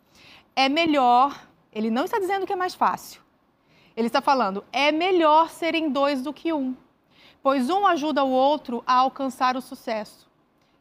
É 0.56 0.70
melhor, 0.70 1.38
ele 1.70 1.90
não 1.90 2.06
está 2.06 2.18
dizendo 2.18 2.46
que 2.46 2.52
é 2.54 2.56
mais 2.56 2.74
fácil. 2.74 3.20
Ele 3.94 4.06
está 4.06 4.22
falando, 4.22 4.64
é 4.72 4.90
melhor 4.90 5.50
serem 5.50 5.90
dois 5.90 6.22
do 6.22 6.32
que 6.32 6.50
um, 6.50 6.74
pois 7.48 7.70
um 7.70 7.86
ajuda 7.86 8.22
o 8.22 8.30
outro 8.30 8.84
a 8.86 8.92
alcançar 8.92 9.56
o 9.56 9.62
sucesso. 9.62 10.28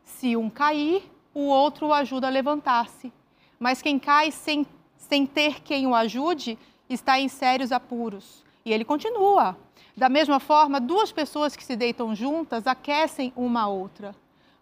Se 0.03 0.35
um 0.35 0.49
cair, 0.49 1.02
o 1.34 1.44
outro 1.44 1.88
o 1.88 1.94
ajuda 1.94 2.27
a 2.27 2.30
levantar-se. 2.30 3.10
Mas 3.57 3.81
quem 3.81 3.98
cai 3.98 4.31
sem, 4.31 4.68
sem 4.98 5.26
ter 5.26 5.61
quem 5.61 5.88
o 5.88 5.95
ajude 5.95 6.60
está 6.89 7.18
em 7.22 7.30
sérios 7.30 7.72
apuros. 7.72 8.44
E 8.65 8.73
ele 8.73 8.84
continua. 8.84 9.57
Da 9.95 10.10
mesma 10.10 10.41
forma, 10.41 10.81
duas 10.81 11.10
pessoas 11.10 11.56
que 11.56 11.64
se 11.64 11.77
deitam 11.77 12.14
juntas 12.14 12.68
aquecem 12.68 13.31
uma 13.34 13.61
a 13.61 13.68
outra. 13.69 14.14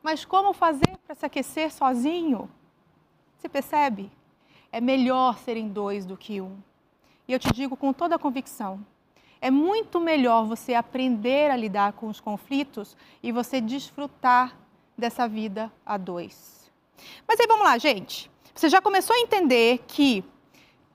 Mas 0.03 0.23
como 0.23 0.53
fazer 0.53 0.99
para 1.07 1.15
se 1.15 1.26
aquecer 1.26 1.73
sozinho? 1.73 2.48
Você 3.36 3.49
percebe? 3.49 4.11
É 4.72 4.80
melhor 4.80 5.40
serem 5.40 5.68
dois 5.69 6.06
do 6.06 6.15
que 6.15 6.40
um. 6.40 6.56
E 7.27 7.34
eu 7.34 7.40
te 7.40 7.52
digo 7.52 7.76
com 7.76 7.91
toda 7.91 8.14
a 8.14 8.19
convicção: 8.19 8.86
é 9.41 9.52
muito 9.52 9.99
melhor 9.99 10.45
você 10.45 10.74
aprender 10.74 11.52
a 11.52 11.56
lidar 11.56 11.94
com 11.94 12.07
os 12.07 12.20
conflitos 12.20 12.95
e 13.22 13.32
você 13.32 13.62
desfrutar 13.62 14.57
dessa 14.98 15.28
vida 15.28 15.72
a 15.86 15.98
dois. 15.98 16.72
Mas 17.28 17.40
aí 17.40 17.48
vamos 17.48 17.66
lá, 17.66 17.78
gente. 17.78 18.32
Você 18.53 18.70
já 18.70 18.82
começou 18.82 19.16
a 19.16 19.20
entender 19.20 19.84
que 19.88 20.24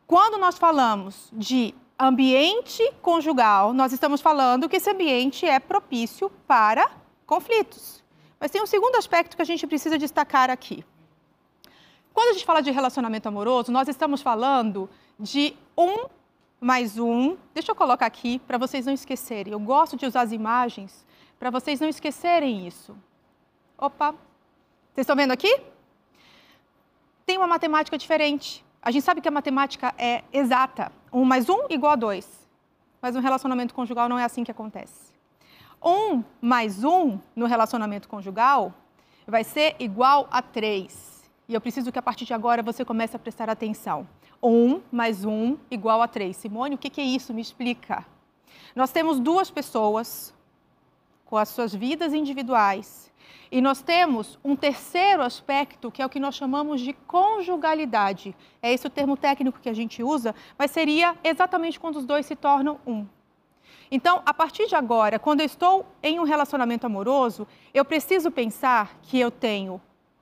quando 0.06 0.38
nós 0.38 0.58
falamos 0.58 1.28
de 1.32 1.74
ambiente 1.98 2.82
conjugal, 3.02 3.74
nós 3.74 3.92
estamos 3.92 4.20
falando 4.20 4.68
que 4.68 4.76
esse 4.76 4.90
ambiente 4.90 5.46
é 5.46 5.60
propício 5.60 6.30
para 6.46 6.90
conflitos. 7.26 8.02
Mas 8.40 8.50
tem 8.50 8.62
um 8.62 8.66
segundo 8.66 8.96
aspecto 8.96 9.36
que 9.36 9.42
a 9.42 9.44
gente 9.44 9.66
precisa 9.66 9.98
destacar 9.98 10.48
aqui. 10.48 10.82
Quando 12.14 12.30
a 12.30 12.32
gente 12.32 12.44
fala 12.44 12.62
de 12.62 12.70
relacionamento 12.70 13.28
amoroso, 13.28 13.70
nós 13.70 13.86
estamos 13.86 14.22
falando 14.22 14.88
de 15.18 15.54
um 15.76 16.06
mais 16.60 16.98
um. 16.98 17.36
Deixa 17.54 17.72
eu 17.72 17.74
colocar 17.74 18.04
aqui 18.04 18.38
para 18.40 18.58
vocês 18.58 18.84
não 18.84 18.92
esquecerem. 18.92 19.52
Eu 19.52 19.60
gosto 19.60 19.96
de 19.96 20.04
usar 20.04 20.20
as 20.20 20.32
imagens 20.32 21.06
para 21.38 21.48
vocês 21.50 21.80
não 21.80 21.88
esquecerem 21.88 22.66
isso. 22.66 22.94
Opa! 23.78 24.12
Vocês 24.92 25.04
estão 25.04 25.16
vendo 25.16 25.30
aqui? 25.30 25.60
Tem 27.24 27.38
uma 27.38 27.46
matemática 27.46 27.96
diferente. 27.96 28.62
A 28.82 28.90
gente 28.90 29.04
sabe 29.04 29.22
que 29.22 29.28
a 29.28 29.30
matemática 29.30 29.94
é 29.96 30.22
exata. 30.32 30.92
Um 31.10 31.24
mais 31.24 31.48
um 31.48 31.64
igual 31.70 31.92
a 31.92 31.96
dois. 31.96 32.46
Mas 33.00 33.14
no 33.14 33.20
relacionamento 33.22 33.72
conjugal 33.72 34.08
não 34.08 34.18
é 34.18 34.24
assim 34.24 34.44
que 34.44 34.50
acontece. 34.50 35.14
Um 35.82 36.22
mais 36.42 36.84
um 36.84 37.18
no 37.34 37.46
relacionamento 37.46 38.06
conjugal 38.06 38.74
vai 39.26 39.44
ser 39.44 39.76
igual 39.78 40.28
a 40.30 40.42
três. 40.42 41.09
E 41.50 41.54
eu 41.54 41.60
preciso 41.60 41.90
que 41.90 41.98
a 41.98 42.02
partir 42.02 42.24
de 42.24 42.32
agora 42.32 42.62
você 42.62 42.84
comece 42.84 43.16
a 43.16 43.18
prestar 43.18 43.50
atenção. 43.50 44.06
Um 44.40 44.80
mais 44.92 45.24
um 45.24 45.58
igual 45.68 46.00
a 46.00 46.06
três. 46.06 46.36
Simone, 46.36 46.76
o 46.76 46.78
que 46.78 47.00
é 47.00 47.04
isso? 47.04 47.34
Me 47.34 47.42
explica. 47.42 48.06
Nós 48.72 48.92
temos 48.92 49.18
duas 49.18 49.50
pessoas 49.50 50.32
com 51.24 51.36
as 51.36 51.48
suas 51.48 51.74
vidas 51.74 52.14
individuais. 52.14 53.12
E 53.50 53.60
nós 53.60 53.82
temos 53.82 54.38
um 54.44 54.54
terceiro 54.54 55.24
aspecto, 55.24 55.90
que 55.90 56.00
é 56.00 56.06
o 56.06 56.08
que 56.08 56.20
nós 56.20 56.36
chamamos 56.36 56.80
de 56.80 56.92
conjugalidade. 56.92 58.32
É 58.62 58.72
esse 58.72 58.86
o 58.86 58.90
termo 58.90 59.16
técnico 59.16 59.58
que 59.58 59.68
a 59.68 59.74
gente 59.74 60.04
usa, 60.04 60.36
mas 60.56 60.70
seria 60.70 61.16
exatamente 61.24 61.80
quando 61.80 61.96
os 61.96 62.04
dois 62.04 62.26
se 62.26 62.36
tornam 62.36 62.78
um. 62.86 63.04
Então, 63.90 64.22
a 64.24 64.32
partir 64.32 64.68
de 64.68 64.76
agora, 64.76 65.18
quando 65.18 65.40
eu 65.40 65.46
estou 65.46 65.84
em 66.00 66.20
um 66.20 66.22
relacionamento 66.22 66.86
amoroso, 66.86 67.44
eu 67.74 67.84
preciso 67.84 68.30
pensar 68.30 69.00
que 69.02 69.18
eu 69.18 69.32
tenho 69.32 69.80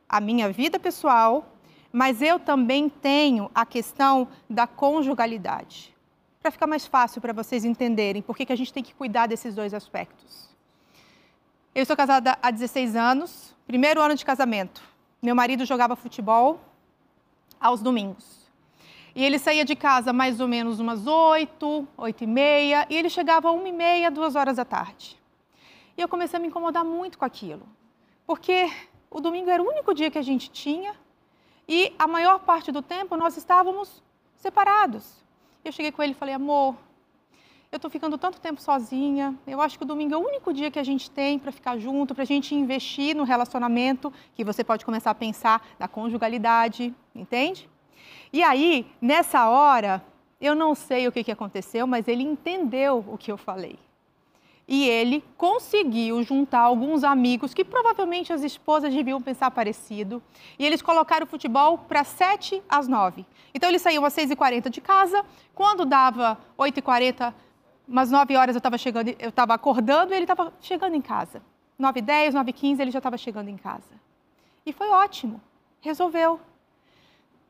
a 0.09 0.21
minha 0.21 0.51
vida 0.51 0.79
pessoal, 0.79 1.53
mas 1.93 2.23
eu 2.23 2.39
também 2.39 2.89
tenho 2.89 3.51
a 3.55 3.67
questão 3.67 4.29
da 4.49 4.67
conjugalidade. 4.67 5.95
Para 6.41 6.51
ficar 6.51 6.67
mais 6.67 6.87
fácil 6.87 7.21
para 7.21 7.33
vocês 7.33 7.65
entenderem 7.65 8.23
por 8.23 8.37
que, 8.37 8.47
que 8.47 8.53
a 8.53 8.57
gente 8.57 8.73
tem 8.73 8.83
que 8.83 8.95
cuidar 8.95 9.27
desses 9.27 9.55
dois 9.55 9.75
aspectos. 9.75 10.49
Eu 11.75 11.83
estou 11.83 11.97
casada 11.97 12.39
há 12.41 12.51
16 12.51 12.97
anos, 12.97 13.55
primeiro 13.67 14.01
ano 14.01 14.15
de 14.15 14.25
casamento. 14.25 14.83
Meu 15.21 15.35
marido 15.35 15.65
jogava 15.65 15.95
futebol 15.97 16.61
aos 17.61 17.83
domingos. 17.83 18.49
E 19.15 19.25
ele 19.25 19.39
saía 19.39 19.65
de 19.65 19.75
casa 19.75 20.13
mais 20.13 20.41
ou 20.41 20.47
menos 20.47 20.81
umas 20.81 21.07
oito, 21.07 21.87
oito 21.97 22.23
e 22.23 22.27
meia, 22.27 22.87
e 22.89 22.97
ele 22.97 23.11
chegava 23.11 23.51
uma 23.51 23.69
e 23.69 23.73
meia, 23.73 24.11
duas 24.11 24.37
horas 24.37 24.57
da 24.57 24.65
tarde. 24.65 25.21
E 25.97 26.01
eu 26.01 26.09
comecei 26.09 26.37
a 26.37 26.41
me 26.41 26.49
incomodar 26.49 26.85
muito 26.85 27.19
com 27.19 27.25
aquilo, 27.25 27.67
porque 28.25 28.71
o 29.11 29.21
domingo 29.21 29.51
era 29.51 29.63
o 29.63 29.67
único 29.67 29.95
dia 29.95 30.11
que 30.11 30.19
a 30.19 30.23
gente 30.23 30.51
tinha 30.51 30.95
e 31.67 31.95
a 31.99 32.07
maior 32.07 32.41
parte 32.41 32.73
do 32.73 32.83
tempo 32.83 33.17
nós 33.17 33.37
estávamos 33.37 34.03
separados. 34.37 35.25
Eu 35.65 35.73
cheguei 35.73 35.93
com 35.93 36.03
ele 36.03 36.13
e 36.13 36.15
falei, 36.15 36.35
amor, 36.35 36.77
eu 37.71 37.77
estou 37.77 37.91
ficando 37.91 38.17
tanto 38.17 38.41
tempo 38.41 38.61
sozinha. 38.61 39.35
Eu 39.47 39.61
acho 39.61 39.77
que 39.77 39.85
o 39.85 39.87
domingo 39.87 40.15
é 40.15 40.17
o 40.17 40.27
único 40.27 40.53
dia 40.53 40.71
que 40.71 40.79
a 40.79 40.85
gente 40.85 41.11
tem 41.11 41.39
para 41.39 41.53
ficar 41.53 41.77
junto, 41.79 42.15
para 42.15 42.23
a 42.23 42.27
gente 42.27 42.55
investir 42.55 43.15
no 43.15 43.25
relacionamento, 43.25 44.13
que 44.35 44.45
você 44.45 44.65
pode 44.65 44.85
começar 44.85 45.11
a 45.11 45.15
pensar 45.15 45.67
na 45.79 45.87
conjugalidade, 45.87 46.95
entende? 47.15 47.69
E 48.33 48.43
aí, 48.43 48.87
nessa 49.01 49.49
hora, 49.49 50.03
eu 50.41 50.55
não 50.55 50.75
sei 50.75 51.07
o 51.07 51.13
que, 51.13 51.25
que 51.25 51.33
aconteceu, 51.33 51.87
mas 51.87 52.09
ele 52.09 52.23
entendeu 52.23 53.05
o 53.07 53.19
que 53.19 53.31
eu 53.31 53.37
falei. 53.37 53.79
E 54.71 54.87
ele 54.87 55.25
conseguiu 55.39 56.23
juntar 56.23 56.61
alguns 56.61 57.03
amigos 57.03 57.55
que 57.55 57.65
provavelmente 57.65 58.35
as 58.35 58.43
esposas 58.43 58.93
deviam 58.93 59.21
pensar 59.23 59.51
parecido. 59.51 60.23
E 60.59 60.67
eles 60.67 60.83
colocaram 60.83 61.25
o 61.25 61.29
futebol 61.29 61.79
para 61.79 62.05
7 62.05 62.63
às 62.69 62.87
9. 62.87 63.25
Então 63.55 63.67
eles 63.67 63.81
saíam 63.81 64.05
às 64.05 64.15
6h40 64.15 64.69
de 64.69 64.83
casa. 64.83 65.25
Quando 65.55 65.87
dava 65.87 66.37
8h40, 66.59 67.33
umas 67.89 68.11
9 68.11 68.37
horas 68.37 68.55
eu 68.55 68.59
estava 68.59 68.77
chegando, 68.77 69.09
eu 69.19 69.31
estava 69.31 69.55
acordando 69.55 70.13
e 70.13 70.17
ele 70.17 70.25
estava 70.25 70.53
chegando 70.61 70.95
em 70.95 71.01
casa. 71.01 71.41
9h10, 71.81 72.33
9h15 72.33 72.81
ele 72.81 72.91
já 72.91 72.99
estava 72.99 73.17
chegando 73.17 73.49
em 73.49 73.57
casa. 73.57 73.99
E 74.67 74.73
foi 74.73 74.91
ótimo. 74.91 75.41
Resolveu. 75.81 76.39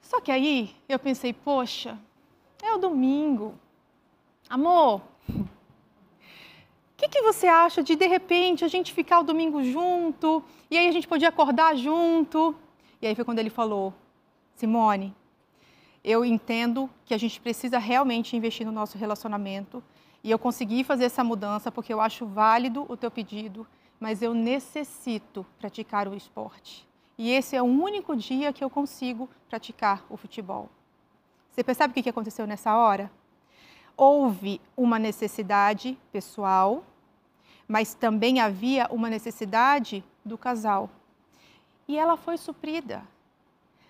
Só 0.01 0.20
que 0.20 0.31
aí 0.31 0.73
eu 0.89 1.01
pensei, 1.01 1.32
poxa, 1.32 1.99
é 2.62 2.73
o 2.74 2.78
domingo. 2.78 3.55
Amor, 4.49 5.03
que, 6.99 7.09
que 7.09 7.23
você 7.23 7.47
acha 7.47 7.81
de 7.81 7.95
de 7.95 8.07
repente 8.09 8.65
a 8.65 8.69
gente 8.69 8.93
ficar 8.93 9.20
o 9.20 9.23
domingo 9.23 9.62
junto 9.62 10.43
e 10.69 10.77
aí 10.77 10.89
a 10.89 10.93
gente 10.93 11.07
podia 11.07 11.29
acordar 11.29 11.77
junto? 11.77 12.57
E 13.01 13.07
aí 13.07 13.15
foi 13.15 13.25
quando 13.25 13.39
ele 13.39 13.51
falou: 13.51 13.95
Simone, 14.57 15.15
eu 16.03 16.25
entendo 16.25 16.91
que 17.07 17.15
a 17.15 17.19
gente 17.19 17.41
precisa 17.41 17.79
realmente 17.79 18.37
investir 18.37 18.66
no 18.66 18.73
nosso 18.73 18.99
relacionamento 18.99 19.81
e 20.25 20.31
eu 20.31 20.39
consegui 20.41 20.83
fazer 20.83 21.05
essa 21.05 21.23
mudança 21.23 21.70
porque 21.70 21.95
eu 21.95 22.01
acho 22.01 22.27
válido 22.27 22.85
o 22.89 22.97
teu 22.97 23.12
pedido, 23.12 23.65
mas 24.01 24.20
eu 24.20 24.35
necessito 24.35 25.47
praticar 25.57 26.09
o 26.09 26.16
esporte. 26.16 26.85
E 27.16 27.31
esse 27.31 27.55
é 27.55 27.62
o 27.62 27.65
único 27.65 28.16
dia 28.16 28.53
que 28.53 28.65
eu 28.65 28.70
consigo 28.70 29.29
praticar 29.49 30.05
o 30.11 30.16
futebol. 30.16 30.69
Você 31.51 31.62
percebe 31.62 31.93
o 31.93 32.03
que 32.03 32.11
aconteceu 32.11 32.45
nessa 32.47 32.77
hora? 32.77 33.11
Houve 34.01 34.61
uma 34.77 34.97
necessidade 34.97 35.99
pessoal, 36.12 36.85
mas 37.66 37.95
também 37.95 38.39
havia 38.39 38.87
uma 38.93 39.11
necessidade 39.11 40.05
do 40.25 40.39
casal. 40.39 40.89
E 41.89 41.99
ela 41.99 42.16
foi 42.16 42.39
suprida. 42.39 43.03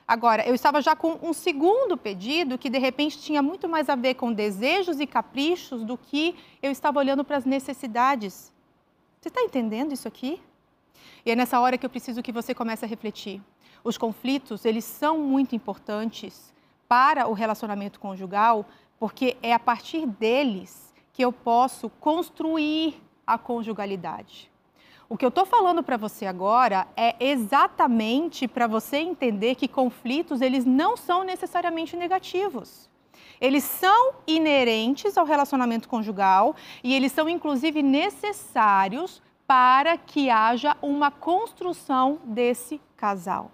Agora, 0.07 0.49
eu 0.49 0.55
estava 0.55 0.81
já 0.81 0.97
com 0.97 1.19
um 1.23 1.35
segundo 1.35 1.95
pedido 1.95 2.57
que 2.57 2.71
de 2.71 2.79
repente 2.79 3.21
tinha 3.21 3.43
muito 3.43 3.69
mais 3.69 3.91
a 3.91 3.95
ver 3.95 4.15
com 4.15 4.33
desejos 4.33 4.99
e 4.99 5.07
caprichos 5.07 5.85
do 5.85 5.99
que 5.99 6.35
eu 6.63 6.71
estava 6.71 6.99
olhando 6.99 7.23
para 7.23 7.37
as 7.37 7.45
necessidades. 7.45 8.51
Você 9.21 9.29
está 9.29 9.43
entendendo 9.43 9.93
isso 9.93 10.09
aqui? 10.09 10.41
E 11.27 11.31
é 11.31 11.37
nessa 11.37 11.61
hora 11.61 11.77
que 11.77 11.85
eu 11.85 11.91
preciso 11.91 12.23
que 12.23 12.33
você 12.33 12.55
comece 12.55 12.87
a 12.87 12.89
refletir. 12.89 13.43
Os 13.85 13.99
conflitos, 13.99 14.65
eles 14.65 14.87
são 14.87 15.19
muito 15.19 15.55
importantes 15.55 16.55
para 16.89 17.29
o 17.29 17.35
relacionamento 17.35 18.01
conjugal, 18.01 18.65
porque 18.99 19.37
é 19.43 19.53
a 19.53 19.59
partir 19.59 20.07
deles 20.07 20.93
que 21.13 21.25
eu 21.25 21.33
posso 21.33 21.89
construir 21.89 23.01
a 23.27 23.37
conjugalidade. 23.37 24.51
O 25.09 25.17
que 25.17 25.25
eu 25.25 25.31
estou 25.31 25.47
falando 25.47 25.83
para 25.83 25.97
você 25.97 26.27
agora 26.27 26.87
é 26.97 27.17
exatamente 27.19 28.47
para 28.47 28.67
você 28.67 28.99
entender 28.99 29.55
que 29.55 29.67
conflitos 29.67 30.43
eles 30.43 30.65
não 30.65 30.97
são 30.97 31.25
necessariamente 31.25 31.97
negativos. 31.97 32.91
Eles 33.41 33.65
são 33.65 34.15
inerentes 34.27 35.17
ao 35.17 35.25
relacionamento 35.25 35.89
conjugal 35.89 36.55
e 36.85 36.95
eles 36.95 37.13
são 37.13 37.29
inclusive 37.29 37.83
necessários 37.83 39.23
para 39.47 39.97
que 39.97 40.29
haja 40.29 40.77
uma 40.83 41.11
construção 41.11 42.21
desse 42.25 42.79
casal. 42.97 43.51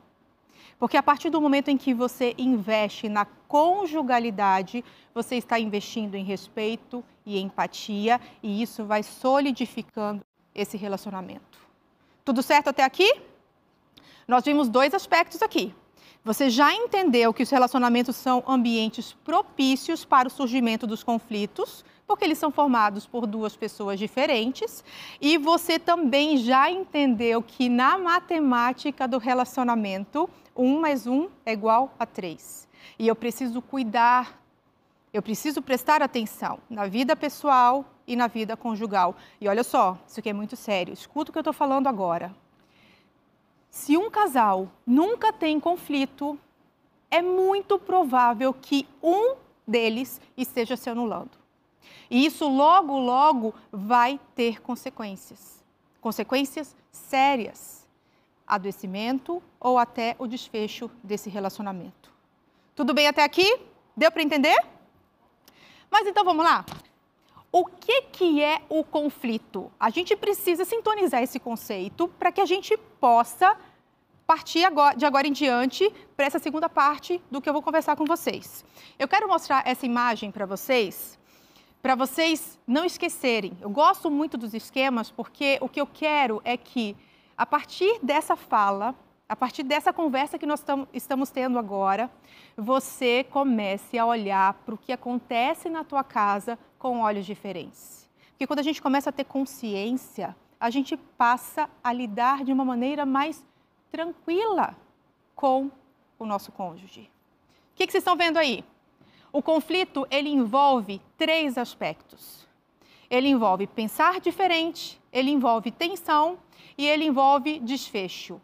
Porque 0.85 0.99
a 0.99 1.03
partir 1.03 1.31
do 1.31 1.41
momento 1.41 1.71
em 1.71 1.79
que 1.79 1.95
você 1.95 2.35
investe 2.37 3.09
na 3.09 3.25
conjugalidade, 3.25 4.85
você 5.15 5.37
está 5.37 5.59
investindo 5.59 6.15
em 6.15 6.23
respeito 6.23 7.03
e 7.25 7.41
empatia, 7.41 8.21
e 8.43 8.61
isso 8.61 8.85
vai 8.85 9.03
solidificando 9.03 10.23
esse 10.55 10.77
relacionamento. 10.77 11.59
Tudo 12.23 12.43
certo 12.43 12.69
até 12.69 12.85
aqui? 12.85 13.11
Nós 14.29 14.45
vimos 14.45 14.69
dois 14.69 14.93
aspectos 14.93 15.41
aqui. 15.41 15.75
Você 16.23 16.51
já 16.51 16.75
entendeu 16.75 17.33
que 17.33 17.45
os 17.45 17.49
relacionamentos 17.49 18.15
são 18.17 18.45
ambientes 18.47 19.15
propícios 19.25 20.05
para 20.05 20.29
o 20.29 20.31
surgimento 20.31 20.87
dos 20.87 21.03
conflitos, 21.03 21.83
porque 22.07 22.27
eles 22.27 22.37
são 22.37 22.51
formados 22.51 23.07
por 23.07 23.27
duas 23.27 23.57
pessoas 23.57 23.99
diferentes. 23.99 24.85
E 25.19 25.39
você 25.39 25.79
também 25.79 26.37
já 26.37 26.71
entendeu 26.71 27.41
que 27.43 27.71
na 27.71 27.97
matemática 27.97 29.09
do 29.09 29.17
relacionamento, 29.17 30.29
um 30.57 30.81
mais 30.81 31.07
um 31.07 31.29
é 31.45 31.53
igual 31.53 31.95
a 31.99 32.07
três. 32.07 32.69
E 32.99 33.09
eu 33.09 33.17
preciso 33.17 33.61
cuidar, 33.61 34.41
eu 35.13 35.23
preciso 35.23 35.63
prestar 35.63 36.03
atenção 36.03 36.59
na 36.69 36.87
vida 36.87 37.17
pessoal 37.17 37.85
e 38.07 38.15
na 38.17 38.27
vida 38.27 38.57
conjugal. 38.57 39.17
E 39.41 39.49
olha 39.49 39.65
só, 39.65 39.99
isso 40.07 40.21
aqui 40.21 40.31
é 40.31 40.33
muito 40.33 40.57
sério. 40.57 40.93
Escuta 40.93 41.31
o 41.31 41.33
que 41.33 41.39
eu 41.39 41.41
estou 41.41 41.53
falando 41.53 41.87
agora. 41.87 42.35
Se 43.71 43.97
um 43.97 44.11
casal 44.11 44.69
nunca 44.87 45.33
tem 45.33 45.59
conflito, 45.59 46.39
é 47.11 47.21
muito 47.21 47.79
provável 47.79 48.55
que 48.55 48.87
um 49.03 49.35
deles 49.67 50.21
esteja 50.37 50.77
se 50.77 50.89
anulando. 50.89 51.33
E 52.11 52.25
isso 52.25 52.49
logo, 52.49 52.97
logo 52.99 53.55
vai 53.73 54.21
ter 54.35 54.61
consequências. 54.61 55.63
Consequências 56.01 56.77
sérias. 56.91 57.84
Adoecimento 58.47 59.43
ou 59.59 59.79
até 59.79 60.17
o 60.19 60.27
desfecho 60.27 60.91
desse 61.03 61.31
relacionamento. 61.31 62.13
Tudo 62.75 62.93
bem 62.93 63.07
até 63.07 63.23
aqui? 63.23 63.61
Deu 63.97 64.11
para 64.11 64.23
entender? 64.23 64.57
Mas 65.91 66.07
então 66.07 66.25
vamos 66.25 66.45
lá? 66.45 66.65
O 67.53 67.65
que, 67.65 68.03
que 68.03 68.43
é 68.43 68.63
o 68.69 68.83
conflito? 68.83 69.71
A 69.79 69.89
gente 69.89 70.17
precisa 70.17 70.65
sintonizar 70.65 71.23
esse 71.23 71.39
conceito 71.39 72.09
para 72.09 72.33
que 72.33 72.41
a 72.41 72.47
gente 72.47 72.77
possa 72.99 73.57
partir 74.27 74.65
agora, 74.65 74.97
de 74.97 75.05
agora 75.05 75.29
em 75.29 75.33
diante 75.33 75.89
para 76.17 76.27
essa 76.27 76.39
segunda 76.39 76.69
parte 76.69 77.23
do 77.31 77.41
que 77.41 77.49
eu 77.49 77.53
vou 77.53 77.63
conversar 77.63 77.95
com 77.95 78.05
vocês. 78.05 78.65
Eu 78.99 79.07
quero 79.07 79.29
mostrar 79.29 79.63
essa 79.67 79.87
imagem 79.87 80.31
para 80.31 80.47
vocês, 80.47 81.19
para 81.83 81.95
vocês 81.95 82.59
não 82.67 82.85
esquecerem. 82.85 83.57
Eu 83.61 83.71
gosto 83.71 84.11
muito 84.11 84.37
dos 84.37 84.55
esquemas 84.55 85.11
porque 85.11 85.59
o 85.61 85.69
que 85.69 85.81
eu 85.81 85.87
quero 85.87 86.41
é 86.45 86.57
que, 86.57 86.97
a 87.37 87.45
partir 87.45 87.99
dessa 88.03 88.37
fala, 88.37 88.95
a 89.29 89.35
partir 89.35 89.63
dessa 89.63 89.93
conversa 89.93 90.39
que 90.39 90.47
nós 90.47 90.65
estamos 90.93 91.31
tendo 91.31 91.59
agora, 91.59 92.11
você 92.57 93.25
comece 93.25 93.99
a 93.99 94.07
olhar 94.07 94.55
para 94.65 94.75
o 94.75 94.79
que 94.79 94.93
acontece 94.93 95.69
na 95.69 95.83
tua 95.83 96.05
casa 96.05 96.59
com 96.79 97.01
olhos 97.01 97.27
diferentes. 97.27 98.09
Porque 98.31 98.47
quando 98.47 98.59
a 98.59 98.63
gente 98.63 98.83
começa 98.83 99.11
a 99.11 99.13
ter 99.13 99.25
consciência, 99.25 100.37
a 100.61 100.71
gente 100.71 100.97
passa 100.97 101.69
a 101.83 101.93
lidar 101.93 102.45
de 102.45 102.53
uma 102.53 102.65
maneira 102.65 103.05
mais 103.05 103.45
tranquila 103.91 104.77
com 105.35 105.71
o 106.19 106.27
nosso 106.27 106.53
cônjuge. 106.53 107.11
O 107.73 107.77
que, 107.77 107.87
que 107.87 107.93
vocês 107.93 108.03
estão 108.03 108.17
vendo 108.17 108.37
aí? 108.37 108.65
O 109.33 109.43
conflito 109.43 110.07
ele 110.11 110.29
envolve 110.29 111.01
três 111.19 111.59
aspectos. 111.59 112.44
Ele 113.15 113.29
envolve 113.29 113.67
pensar 113.67 114.21
diferente, 114.21 115.01
ele 115.13 115.31
envolve 115.31 115.71
tensão 115.71 116.39
e 116.77 116.87
ele 116.87 117.05
envolve 117.05 117.59
desfecho. 117.61 118.41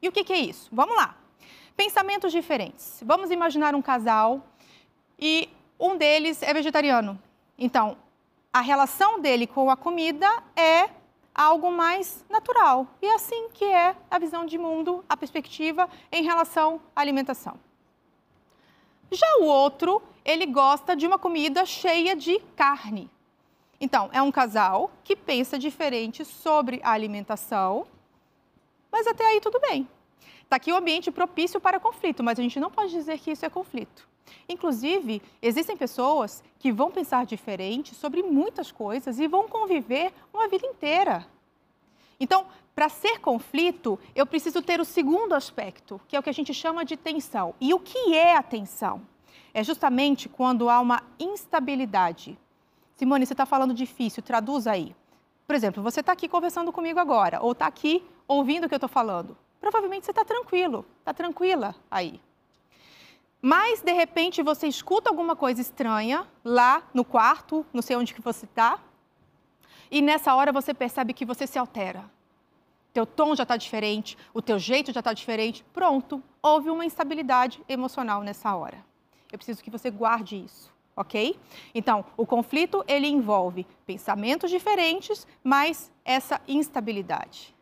E 0.00 0.08
o 0.08 0.12
que, 0.12 0.24
que 0.24 0.32
é 0.32 0.38
isso? 0.38 0.68
Vamos 0.72 0.96
lá. 0.96 1.16
Pensamentos 1.76 2.30
diferentes. 2.30 3.02
Vamos 3.04 3.30
imaginar 3.30 3.74
um 3.74 3.82
casal 3.82 4.46
e 5.18 5.48
um 5.78 5.96
deles 5.96 6.42
é 6.42 6.52
vegetariano 6.54 7.18
então, 7.58 7.96
a 8.52 8.60
relação 8.60 9.20
dele 9.20 9.46
com 9.46 9.70
a 9.70 9.76
comida 9.76 10.28
é 10.56 10.88
algo 11.34 11.70
mais 11.70 12.24
natural. 12.28 12.86
E 13.00 13.06
é 13.06 13.14
assim 13.14 13.48
que 13.52 13.64
é 13.64 13.96
a 14.10 14.18
visão 14.18 14.44
de 14.44 14.58
mundo, 14.58 15.04
a 15.08 15.16
perspectiva 15.16 15.88
em 16.10 16.22
relação 16.22 16.80
à 16.94 17.00
alimentação. 17.00 17.58
Já 19.10 19.26
o 19.40 19.44
outro, 19.44 20.02
ele 20.24 20.46
gosta 20.46 20.96
de 20.96 21.06
uma 21.06 21.18
comida 21.18 21.64
cheia 21.64 22.16
de 22.16 22.40
carne. 22.56 23.08
Então, 23.80 24.08
é 24.12 24.22
um 24.22 24.32
casal 24.32 24.90
que 25.02 25.16
pensa 25.16 25.58
diferente 25.58 26.24
sobre 26.24 26.80
a 26.82 26.92
alimentação, 26.92 27.86
mas 28.90 29.06
até 29.06 29.26
aí 29.26 29.40
tudo 29.40 29.60
bem. 29.60 29.88
Está 30.42 30.56
aqui 30.56 30.70
o 30.70 30.74
um 30.74 30.78
ambiente 30.78 31.10
propício 31.10 31.60
para 31.60 31.80
conflito, 31.80 32.22
mas 32.22 32.38
a 32.38 32.42
gente 32.42 32.60
não 32.60 32.70
pode 32.70 32.92
dizer 32.92 33.18
que 33.18 33.32
isso 33.32 33.44
é 33.44 33.50
conflito. 33.50 34.08
Inclusive, 34.48 35.20
existem 35.42 35.76
pessoas 35.76 36.42
que 36.58 36.72
vão 36.72 36.90
pensar 36.90 37.26
diferente 37.26 37.94
sobre 37.94 38.22
muitas 38.22 38.70
coisas 38.70 39.18
e 39.18 39.26
vão 39.26 39.48
conviver 39.48 40.12
uma 40.32 40.48
vida 40.48 40.66
inteira. 40.66 41.26
Então, 42.18 42.46
para 42.74 42.88
ser 42.88 43.18
conflito, 43.20 43.98
eu 44.14 44.26
preciso 44.26 44.60
ter 44.60 44.80
o 44.80 44.84
segundo 44.84 45.34
aspecto, 45.34 46.00
que 46.08 46.16
é 46.16 46.18
o 46.18 46.22
que 46.22 46.30
a 46.30 46.34
gente 46.34 46.52
chama 46.52 46.84
de 46.84 46.96
tensão. 46.96 47.54
E 47.60 47.72
o 47.72 47.78
que 47.78 48.14
é 48.14 48.36
a 48.36 48.42
tensão? 48.42 49.02
É 49.52 49.62
justamente 49.62 50.28
quando 50.28 50.68
há 50.68 50.80
uma 50.80 51.02
instabilidade. 51.18 52.38
Simone, 52.96 53.26
você 53.26 53.32
está 53.32 53.44
falando 53.44 53.74
difícil, 53.74 54.22
traduz 54.22 54.66
aí. 54.66 54.94
Por 55.46 55.54
exemplo, 55.54 55.82
você 55.82 56.00
está 56.00 56.12
aqui 56.12 56.28
conversando 56.28 56.72
comigo 56.72 56.98
agora, 56.98 57.40
ou 57.42 57.52
está 57.52 57.66
aqui 57.66 58.06
ouvindo 58.26 58.64
o 58.64 58.68
que 58.68 58.74
eu 58.74 58.78
estou 58.78 58.88
falando. 58.88 59.36
Provavelmente 59.60 60.04
você 60.04 60.12
está 60.12 60.24
tranquilo, 60.24 60.86
está 61.00 61.12
tranquila 61.12 61.74
aí. 61.90 62.20
Mas, 63.40 63.82
de 63.82 63.92
repente, 63.92 64.42
você 64.42 64.66
escuta 64.66 65.10
alguma 65.10 65.36
coisa 65.36 65.60
estranha 65.60 66.26
lá 66.42 66.82
no 66.94 67.04
quarto, 67.04 67.66
não 67.74 67.82
sei 67.82 67.94
onde 67.94 68.14
que 68.14 68.22
você 68.22 68.46
está, 68.46 68.78
e 69.90 70.00
nessa 70.00 70.34
hora 70.34 70.50
você 70.50 70.72
percebe 70.72 71.12
que 71.12 71.24
você 71.24 71.46
se 71.46 71.58
altera. 71.58 72.10
Teu 72.92 73.04
tom 73.04 73.34
já 73.34 73.42
está 73.42 73.56
diferente, 73.56 74.16
o 74.32 74.40
teu 74.40 74.58
jeito 74.58 74.92
já 74.92 75.00
está 75.00 75.12
diferente. 75.12 75.64
Pronto, 75.72 76.22
houve 76.42 76.70
uma 76.70 76.84
instabilidade 76.84 77.62
emocional 77.68 78.22
nessa 78.22 78.54
hora. 78.54 78.84
Eu 79.30 79.38
preciso 79.38 79.62
que 79.62 79.70
você 79.70 79.90
guarde 79.90 80.36
isso, 80.36 80.72
ok? 80.96 81.38
Então, 81.74 82.04
o 82.16 82.26
conflito 82.26 82.84
ele 82.86 83.06
envolve 83.06 83.66
pensamentos 83.86 84.50
diferentes, 84.50 85.26
mas 85.42 85.90
essa 86.04 86.40
instabilidade. 86.46 87.54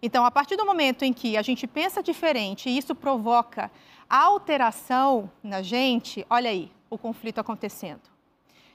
Então, 0.00 0.24
a 0.24 0.30
partir 0.30 0.56
do 0.56 0.64
momento 0.64 1.04
em 1.04 1.12
que 1.12 1.36
a 1.36 1.42
gente 1.42 1.66
pensa 1.66 2.02
diferente 2.02 2.68
e 2.68 2.78
isso 2.78 2.94
provoca 2.94 3.70
alteração 4.08 5.30
na 5.42 5.60
gente, 5.60 6.24
olha 6.30 6.50
aí, 6.50 6.70
o 6.88 6.96
conflito 6.96 7.38
acontecendo. 7.38 8.02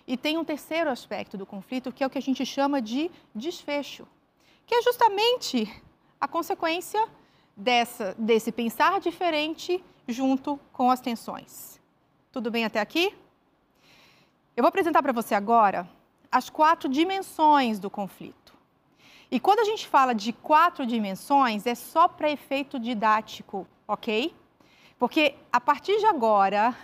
E 0.05 0.17
tem 0.17 0.37
um 0.37 0.43
terceiro 0.43 0.89
aspecto 0.89 1.37
do 1.37 1.45
conflito, 1.45 1.91
que 1.91 2.03
é 2.03 2.07
o 2.07 2.09
que 2.09 2.17
a 2.17 2.21
gente 2.21 2.45
chama 2.45 2.81
de 2.81 3.09
desfecho, 3.33 4.05
que 4.65 4.75
é 4.75 4.81
justamente 4.81 5.81
a 6.19 6.27
consequência 6.27 7.07
dessa, 7.55 8.13
desse 8.17 8.51
pensar 8.51 8.99
diferente 8.99 9.83
junto 10.07 10.59
com 10.73 10.91
as 10.91 10.99
tensões. 10.99 11.79
Tudo 12.31 12.51
bem 12.51 12.65
até 12.65 12.81
aqui? 12.81 13.13
Eu 14.55 14.61
vou 14.61 14.69
apresentar 14.69 15.01
para 15.01 15.11
você 15.11 15.33
agora 15.33 15.89
as 16.31 16.47
quatro 16.47 16.87
dimensões 16.87 17.79
do 17.79 17.89
conflito. 17.89 18.53
E 19.31 19.39
quando 19.39 19.59
a 19.59 19.63
gente 19.63 19.87
fala 19.87 20.13
de 20.13 20.31
quatro 20.31 20.85
dimensões, 20.85 21.65
é 21.65 21.73
só 21.73 22.07
para 22.07 22.29
efeito 22.29 22.79
didático, 22.79 23.67
ok? 23.87 24.31
Porque 24.99 25.33
a 25.51 25.59
partir 25.59 25.97
de 25.97 26.05
agora, 26.05 26.75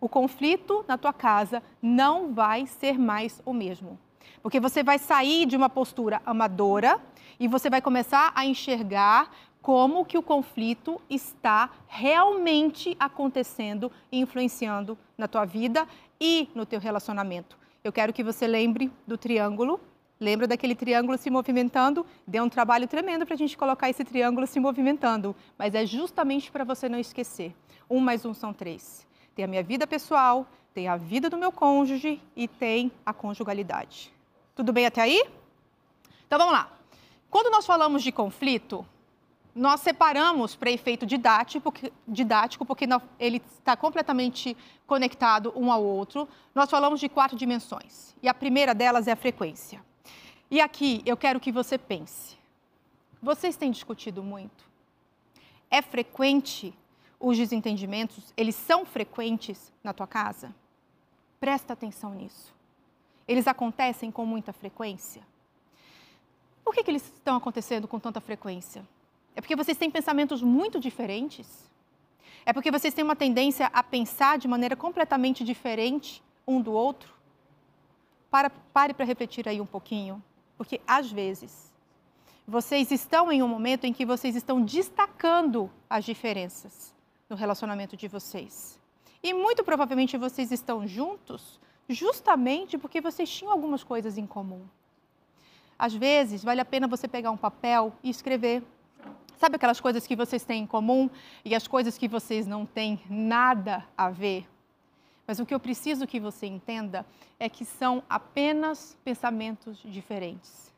o 0.00 0.08
conflito 0.08 0.82
na 0.88 0.96
tua 0.96 1.12
casa 1.12 1.62
não 1.82 2.32
vai 2.32 2.66
ser 2.66 2.98
mais 2.98 3.42
o 3.44 3.52
mesmo. 3.52 3.98
Porque 4.42 4.58
você 4.58 4.82
vai 4.82 4.98
sair 4.98 5.44
de 5.44 5.58
uma 5.58 5.68
postura 5.68 6.22
amadora 6.24 6.98
e 7.38 7.46
você 7.46 7.68
vai 7.68 7.82
começar 7.82 8.32
a 8.34 8.46
enxergar 8.46 9.30
como 9.60 10.06
que 10.06 10.16
o 10.16 10.22
conflito 10.22 10.98
está 11.10 11.68
realmente 11.86 12.96
acontecendo 12.98 13.92
e 14.10 14.18
influenciando 14.18 14.96
na 15.18 15.28
tua 15.28 15.44
vida 15.44 15.86
e 16.20 16.48
no 16.54 16.66
teu 16.66 16.78
relacionamento. 16.78 17.56
Eu 17.82 17.92
quero 17.92 18.12
que 18.12 18.22
você 18.22 18.46
lembre 18.46 18.92
do 19.06 19.16
triângulo. 19.16 19.80
Lembra 20.20 20.46
daquele 20.46 20.74
triângulo 20.74 21.16
se 21.16 21.30
movimentando? 21.30 22.04
Deu 22.26 22.44
um 22.44 22.48
trabalho 22.48 22.86
tremendo 22.86 23.24
para 23.24 23.34
a 23.34 23.38
gente 23.38 23.56
colocar 23.56 23.88
esse 23.88 24.04
triângulo 24.04 24.46
se 24.46 24.60
movimentando, 24.60 25.34
mas 25.56 25.74
é 25.74 25.86
justamente 25.86 26.50
para 26.50 26.62
você 26.62 26.90
não 26.90 26.98
esquecer. 26.98 27.54
Um 27.88 27.98
mais 27.98 28.26
um 28.26 28.34
são 28.34 28.52
três. 28.52 29.06
Tem 29.34 29.46
a 29.46 29.48
minha 29.48 29.62
vida 29.62 29.86
pessoal, 29.86 30.46
tem 30.74 30.88
a 30.88 30.96
vida 30.96 31.30
do 31.30 31.38
meu 31.38 31.50
cônjuge 31.50 32.22
e 32.36 32.46
tem 32.46 32.92
a 33.04 33.14
conjugalidade. 33.14 34.12
Tudo 34.54 34.74
bem 34.74 34.84
até 34.84 35.00
aí? 35.00 35.24
Então 36.26 36.38
vamos 36.38 36.52
lá. 36.52 36.70
Quando 37.30 37.50
nós 37.50 37.64
falamos 37.64 38.02
de 38.02 38.12
conflito, 38.12 38.84
nós 39.54 39.80
separamos 39.80 40.54
para 40.54 40.70
efeito 40.70 41.04
didático, 41.04 41.62
porque, 41.62 41.92
didático, 42.06 42.64
porque 42.64 42.86
ele 43.18 43.42
está 43.58 43.76
completamente 43.76 44.56
conectado 44.86 45.52
um 45.56 45.72
ao 45.72 45.82
outro. 45.82 46.28
Nós 46.54 46.70
falamos 46.70 47.00
de 47.00 47.08
quatro 47.08 47.36
dimensões. 47.36 48.14
E 48.22 48.28
a 48.28 48.34
primeira 48.34 48.74
delas 48.74 49.08
é 49.08 49.12
a 49.12 49.16
frequência. 49.16 49.84
E 50.50 50.60
aqui 50.60 51.02
eu 51.04 51.16
quero 51.16 51.40
que 51.40 51.50
você 51.50 51.76
pense. 51.76 52.38
Vocês 53.22 53.56
têm 53.56 53.70
discutido 53.70 54.22
muito? 54.22 54.64
É 55.70 55.82
frequente 55.82 56.74
os 57.18 57.36
desentendimentos? 57.36 58.32
Eles 58.36 58.54
são 58.54 58.86
frequentes 58.86 59.72
na 59.82 59.92
tua 59.92 60.06
casa? 60.06 60.54
Presta 61.38 61.72
atenção 61.72 62.14
nisso. 62.14 62.54
Eles 63.26 63.46
acontecem 63.46 64.10
com 64.10 64.24
muita 64.24 64.52
frequência? 64.52 65.22
Por 66.64 66.74
que, 66.74 66.84
que 66.84 66.90
eles 66.90 67.04
estão 67.04 67.36
acontecendo 67.36 67.86
com 67.86 67.98
tanta 67.98 68.20
frequência? 68.20 68.84
É 69.34 69.40
porque 69.40 69.56
vocês 69.56 69.76
têm 69.76 69.90
pensamentos 69.90 70.42
muito 70.42 70.80
diferentes? 70.80 71.70
É 72.44 72.52
porque 72.52 72.70
vocês 72.70 72.94
têm 72.94 73.04
uma 73.04 73.16
tendência 73.16 73.66
a 73.72 73.82
pensar 73.82 74.38
de 74.38 74.48
maneira 74.48 74.74
completamente 74.74 75.44
diferente 75.44 76.22
um 76.46 76.60
do 76.60 76.72
outro? 76.72 77.12
Para, 78.30 78.50
pare 78.50 78.94
para 78.94 79.04
refletir 79.04 79.48
aí 79.48 79.60
um 79.60 79.66
pouquinho, 79.66 80.22
porque 80.56 80.80
às 80.86 81.10
vezes 81.10 81.70
vocês 82.46 82.90
estão 82.90 83.30
em 83.30 83.42
um 83.42 83.48
momento 83.48 83.84
em 83.84 83.92
que 83.92 84.04
vocês 84.04 84.34
estão 84.34 84.60
destacando 84.62 85.70
as 85.88 86.04
diferenças 86.04 86.94
no 87.28 87.36
relacionamento 87.36 87.96
de 87.96 88.08
vocês. 88.08 88.78
E 89.22 89.32
muito 89.34 89.62
provavelmente 89.62 90.16
vocês 90.16 90.50
estão 90.50 90.86
juntos 90.86 91.60
justamente 91.88 92.78
porque 92.78 93.00
vocês 93.00 93.28
tinham 93.30 93.52
algumas 93.52 93.84
coisas 93.84 94.16
em 94.16 94.26
comum. 94.26 94.62
Às 95.78 95.94
vezes, 95.94 96.42
vale 96.42 96.60
a 96.60 96.64
pena 96.64 96.86
você 96.86 97.08
pegar 97.08 97.30
um 97.30 97.36
papel 97.36 97.92
e 98.02 98.10
escrever 98.10 98.62
Sabe 99.40 99.56
aquelas 99.56 99.80
coisas 99.80 100.06
que 100.06 100.14
vocês 100.14 100.44
têm 100.44 100.64
em 100.64 100.66
comum 100.66 101.08
e 101.42 101.54
as 101.54 101.66
coisas 101.66 101.96
que 101.96 102.06
vocês 102.06 102.46
não 102.46 102.66
têm 102.66 103.00
nada 103.08 103.82
a 103.96 104.10
ver? 104.10 104.46
Mas 105.26 105.40
o 105.40 105.46
que 105.46 105.54
eu 105.54 105.58
preciso 105.58 106.06
que 106.06 106.20
você 106.20 106.46
entenda 106.46 107.06
é 107.38 107.48
que 107.48 107.64
são 107.64 108.02
apenas 108.06 108.98
pensamentos 109.02 109.78
diferentes. 109.82 110.70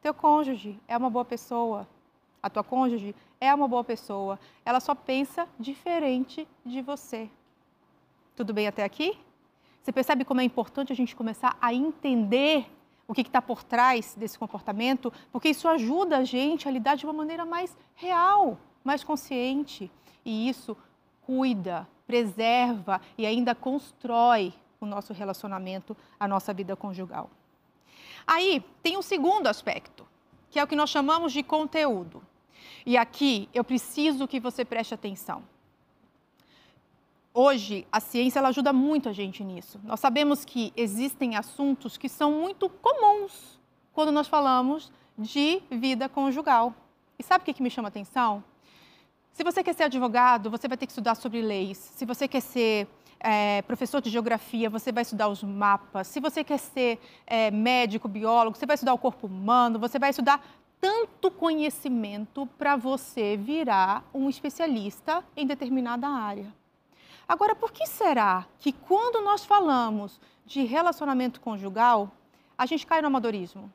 Teu 0.00 0.14
cônjuge 0.14 0.80
é 0.88 0.96
uma 0.96 1.10
boa 1.10 1.24
pessoa, 1.26 1.86
a 2.42 2.48
tua 2.48 2.64
cônjuge 2.64 3.14
é 3.38 3.54
uma 3.54 3.68
boa 3.68 3.84
pessoa, 3.84 4.40
ela 4.64 4.80
só 4.80 4.94
pensa 4.94 5.46
diferente 5.60 6.48
de 6.64 6.80
você. 6.80 7.28
Tudo 8.34 8.54
bem 8.54 8.66
até 8.66 8.84
aqui? 8.84 9.18
Você 9.82 9.92
percebe 9.92 10.24
como 10.24 10.40
é 10.40 10.44
importante 10.44 10.94
a 10.94 10.96
gente 10.96 11.14
começar 11.14 11.58
a 11.60 11.74
entender 11.74 12.70
o 13.08 13.14
que 13.14 13.22
está 13.22 13.40
por 13.40 13.64
trás 13.64 14.14
desse 14.14 14.38
comportamento, 14.38 15.10
porque 15.32 15.48
isso 15.48 15.66
ajuda 15.66 16.18
a 16.18 16.24
gente 16.24 16.68
a 16.68 16.70
lidar 16.70 16.94
de 16.94 17.06
uma 17.06 17.12
maneira 17.14 17.46
mais 17.46 17.74
real, 17.94 18.58
mais 18.84 19.02
consciente. 19.02 19.90
E 20.22 20.46
isso 20.46 20.76
cuida, 21.22 21.88
preserva 22.06 23.00
e 23.16 23.24
ainda 23.24 23.54
constrói 23.54 24.52
o 24.78 24.84
nosso 24.84 25.14
relacionamento, 25.14 25.96
a 26.20 26.28
nossa 26.28 26.52
vida 26.52 26.76
conjugal. 26.76 27.30
Aí 28.26 28.62
tem 28.82 28.98
um 28.98 29.02
segundo 29.02 29.46
aspecto, 29.46 30.06
que 30.50 30.58
é 30.58 30.62
o 30.62 30.66
que 30.66 30.76
nós 30.76 30.90
chamamos 30.90 31.32
de 31.32 31.42
conteúdo. 31.42 32.22
E 32.84 32.98
aqui 32.98 33.48
eu 33.54 33.64
preciso 33.64 34.28
que 34.28 34.38
você 34.38 34.66
preste 34.66 34.92
atenção 34.92 35.42
hoje 37.38 37.86
a 37.92 38.00
ciência 38.00 38.40
ela 38.40 38.48
ajuda 38.48 38.72
muito 38.72 39.08
a 39.08 39.12
gente 39.12 39.44
nisso. 39.44 39.80
Nós 39.84 40.00
sabemos 40.00 40.44
que 40.44 40.72
existem 40.76 41.36
assuntos 41.36 41.96
que 41.96 42.08
são 42.08 42.32
muito 42.32 42.68
comuns 42.68 43.60
quando 43.92 44.10
nós 44.10 44.26
falamos 44.26 44.90
de 45.16 45.62
vida 45.70 46.08
conjugal. 46.08 46.74
E 47.16 47.22
sabe 47.22 47.42
o 47.42 47.44
que, 47.44 47.54
que 47.54 47.62
me 47.62 47.70
chama 47.70 47.86
a 47.86 47.90
atenção? 47.90 48.42
Se 49.30 49.44
você 49.44 49.62
quer 49.62 49.72
ser 49.72 49.84
advogado, 49.84 50.50
você 50.50 50.66
vai 50.66 50.76
ter 50.76 50.86
que 50.86 50.90
estudar 50.90 51.14
sobre 51.14 51.40
leis. 51.40 51.78
Se 51.78 52.04
você 52.04 52.26
quer 52.26 52.40
ser 52.40 52.88
é, 53.20 53.62
professor 53.62 54.00
de 54.00 54.10
geografia, 54.10 54.68
você 54.68 54.90
vai 54.90 55.02
estudar 55.02 55.28
os 55.28 55.44
mapas. 55.44 56.08
Se 56.08 56.18
você 56.18 56.42
quer 56.42 56.58
ser 56.58 56.98
é, 57.24 57.52
médico, 57.52 58.08
biólogo, 58.08 58.56
você 58.56 58.66
vai 58.66 58.74
estudar 58.74 58.94
o 58.94 58.98
corpo 58.98 59.28
humano, 59.28 59.78
você 59.78 59.96
vai 59.96 60.10
estudar 60.10 60.44
tanto 60.80 61.30
conhecimento 61.30 62.48
para 62.58 62.74
você 62.74 63.36
virar 63.36 64.04
um 64.12 64.28
especialista 64.28 65.24
em 65.36 65.46
determinada 65.46 66.08
área. 66.08 66.57
Agora, 67.28 67.54
por 67.54 67.70
que 67.70 67.86
será 67.86 68.46
que 68.58 68.72
quando 68.72 69.22
nós 69.22 69.44
falamos 69.44 70.18
de 70.46 70.64
relacionamento 70.64 71.42
conjugal, 71.42 72.10
a 72.56 72.64
gente 72.64 72.86
cai 72.86 73.02
no 73.02 73.08
amadorismo? 73.08 73.70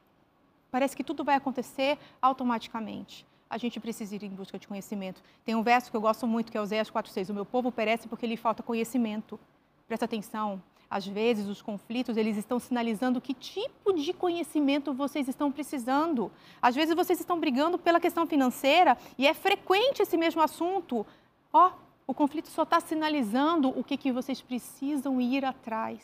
Parece 0.72 0.98
que 0.98 1.04
tudo 1.04 1.24
vai 1.24 1.36
acontecer 1.36 2.00
automaticamente. 2.20 3.28
A 3.48 3.60
gente 3.60 3.80
precisa 3.80 4.16
ir 4.16 4.24
em 4.24 4.30
busca 4.30 4.58
de 4.58 4.68
conhecimento. 4.68 5.22
Tem 5.46 5.54
um 5.54 5.62
verso 5.62 5.92
que 5.92 5.96
eu 5.96 6.02
gosto 6.02 6.26
muito, 6.26 6.52
que 6.52 6.58
é 6.58 6.62
Oséias 6.62 6.90
4,6. 6.90 7.30
O 7.30 7.34
meu 7.36 7.46
povo 7.46 7.72
perece 7.72 8.08
porque 8.08 8.26
lhe 8.26 8.36
falta 8.36 8.64
conhecimento. 8.64 9.40
Presta 9.88 10.06
atenção. 10.06 10.60
Às 10.90 11.06
vezes, 11.06 11.48
os 11.48 11.62
conflitos, 11.62 12.18
eles 12.18 12.38
estão 12.38 12.58
sinalizando 12.60 13.22
que 13.22 13.36
tipo 13.36 13.94
de 13.94 14.14
conhecimento 14.14 14.92
vocês 14.94 15.28
estão 15.28 15.52
precisando. 15.52 16.32
Às 16.60 16.74
vezes, 16.74 16.96
vocês 16.96 17.20
estão 17.20 17.40
brigando 17.40 17.78
pela 17.78 18.00
questão 18.00 18.26
financeira 18.26 18.98
e 19.16 19.28
é 19.28 19.34
frequente 19.36 20.02
esse 20.02 20.18
mesmo 20.18 20.42
assunto. 20.42 21.06
Ó, 21.52 21.68
oh, 21.68 21.72
o 22.06 22.14
conflito 22.14 22.50
só 22.50 22.64
está 22.64 22.80
sinalizando 22.80 23.70
o 23.70 23.84
que, 23.84 23.98
que 23.98 24.12
vocês 24.12 24.42
precisam 24.42 25.22
ir 25.22 25.46
atrás. 25.46 26.02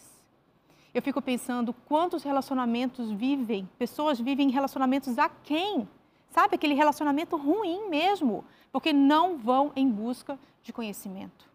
Eu 0.93 1.01
fico 1.01 1.21
pensando 1.21 1.73
quantos 1.73 2.23
relacionamentos 2.23 3.11
vivem, 3.11 3.69
pessoas 3.77 4.19
vivem 4.19 4.49
relacionamentos 4.49 5.19
a 5.19 5.29
quem? 5.29 5.87
Sabe, 6.31 6.55
aquele 6.55 6.73
relacionamento 6.73 7.35
ruim 7.35 7.89
mesmo, 7.89 8.45
porque 8.71 8.93
não 8.93 9.37
vão 9.37 9.71
em 9.75 9.89
busca 9.89 10.39
de 10.63 10.71
conhecimento. 10.71 11.49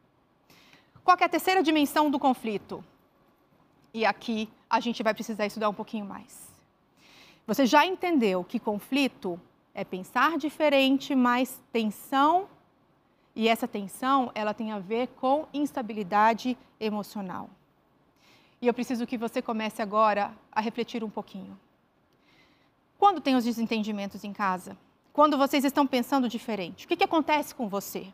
Qual 1.02 1.16
é 1.20 1.24
a 1.24 1.28
terceira 1.28 1.62
dimensão 1.62 2.10
do 2.10 2.18
conflito? 2.18 2.84
E 3.92 4.04
aqui 4.04 4.48
a 4.68 4.80
gente 4.80 5.02
vai 5.02 5.14
precisar 5.14 5.46
estudar 5.46 5.68
um 5.68 5.74
pouquinho 5.74 6.04
mais. 6.04 6.52
Você 7.46 7.66
já 7.66 7.84
entendeu 7.84 8.42
que 8.42 8.58
conflito 8.58 9.40
é 9.74 9.84
pensar 9.84 10.38
diferente, 10.38 11.14
mais 11.14 11.60
tensão 11.72 12.48
e 13.36 13.48
essa 13.48 13.66
tensão, 13.66 14.30
ela 14.34 14.54
tem 14.54 14.70
a 14.70 14.78
ver 14.78 15.08
com 15.08 15.46
instabilidade 15.52 16.56
emocional. 16.78 17.50
E 18.62 18.66
eu 18.66 18.74
preciso 18.74 19.06
que 19.06 19.18
você 19.18 19.42
comece 19.42 19.82
agora 19.82 20.32
a 20.52 20.60
refletir 20.60 21.02
um 21.02 21.10
pouquinho. 21.10 21.58
Quando 22.98 23.20
tem 23.20 23.34
os 23.34 23.44
desentendimentos 23.44 24.24
em 24.24 24.32
casa? 24.32 24.76
Quando 25.12 25.36
vocês 25.36 25.64
estão 25.64 25.86
pensando 25.86 26.28
diferente? 26.28 26.84
O 26.84 26.88
que, 26.88 26.96
que 26.96 27.04
acontece 27.04 27.54
com 27.54 27.68
você? 27.68 28.06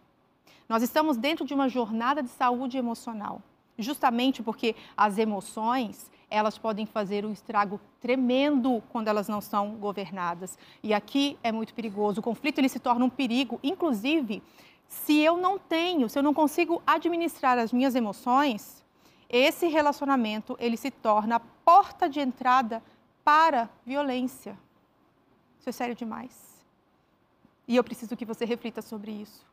Nós 0.68 0.82
estamos 0.82 1.16
dentro 1.16 1.44
de 1.44 1.52
uma 1.52 1.68
jornada 1.68 2.22
de 2.22 2.30
saúde 2.30 2.78
emocional, 2.78 3.42
justamente 3.78 4.42
porque 4.42 4.74
as 4.96 5.18
emoções 5.18 6.10
elas 6.30 6.56
podem 6.56 6.86
fazer 6.86 7.26
um 7.26 7.32
estrago 7.32 7.80
tremendo 8.00 8.82
quando 8.90 9.08
elas 9.08 9.28
não 9.28 9.40
são 9.40 9.72
governadas. 9.72 10.56
E 10.82 10.94
aqui 10.94 11.36
é 11.42 11.50
muito 11.50 11.74
perigoso. 11.74 12.20
O 12.20 12.22
conflito 12.22 12.58
ele 12.58 12.68
se 12.68 12.78
torna 12.78 13.04
um 13.04 13.10
perigo, 13.10 13.58
inclusive 13.62 14.40
se 14.90 15.20
eu 15.20 15.36
não 15.36 15.56
tenho, 15.56 16.08
se 16.08 16.18
eu 16.18 16.22
não 16.22 16.34
consigo 16.34 16.82
administrar 16.84 17.56
as 17.56 17.72
minhas 17.72 17.94
emoções, 17.94 18.84
esse 19.28 19.68
relacionamento 19.68 20.56
ele 20.58 20.76
se 20.76 20.90
torna 20.90 21.36
a 21.36 21.40
porta 21.40 22.08
de 22.08 22.18
entrada 22.18 22.82
para 23.24 23.70
violência. 23.86 24.58
Isso 25.60 25.68
é 25.68 25.72
sério 25.72 25.94
demais. 25.94 26.60
E 27.68 27.76
eu 27.76 27.84
preciso 27.84 28.16
que 28.16 28.24
você 28.24 28.44
reflita 28.44 28.82
sobre 28.82 29.12
isso. 29.12 29.46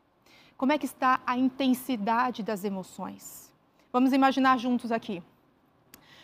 Como 0.56 0.72
é 0.72 0.78
que 0.78 0.86
está 0.86 1.20
a 1.24 1.38
intensidade 1.38 2.42
das 2.42 2.64
emoções? 2.64 3.52
Vamos 3.92 4.12
imaginar 4.12 4.58
juntos 4.58 4.90
aqui. 4.90 5.22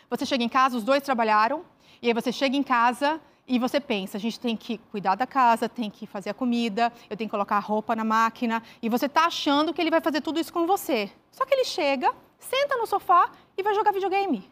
Você 0.09 0.25
chega 0.25 0.43
em 0.43 0.49
casa, 0.49 0.75
os 0.75 0.83
dois 0.83 1.01
trabalharam, 1.01 1.63
e 2.01 2.07
aí 2.07 2.13
você 2.13 2.33
chega 2.33 2.57
em 2.57 2.63
casa 2.63 3.21
e 3.47 3.59
você 3.59 3.79
pensa, 3.79 4.17
a 4.17 4.19
gente 4.19 4.39
tem 4.39 4.57
que 4.57 4.77
cuidar 4.77 5.15
da 5.15 5.27
casa, 5.27 5.69
tem 5.69 5.89
que 5.89 6.07
fazer 6.07 6.31
a 6.31 6.33
comida, 6.33 6.91
eu 7.09 7.15
tenho 7.15 7.29
que 7.29 7.31
colocar 7.31 7.57
a 7.57 7.59
roupa 7.59 7.95
na 7.95 8.03
máquina, 8.03 8.63
e 8.81 8.89
você 8.89 9.05
está 9.05 9.25
achando 9.25 9.73
que 9.73 9.79
ele 9.79 9.91
vai 9.91 10.01
fazer 10.01 10.21
tudo 10.21 10.39
isso 10.39 10.51
com 10.51 10.65
você. 10.65 11.11
Só 11.31 11.45
que 11.45 11.53
ele 11.53 11.65
chega, 11.65 12.11
senta 12.39 12.75
no 12.77 12.87
sofá 12.87 13.29
e 13.55 13.61
vai 13.61 13.75
jogar 13.75 13.91
videogame. 13.91 14.49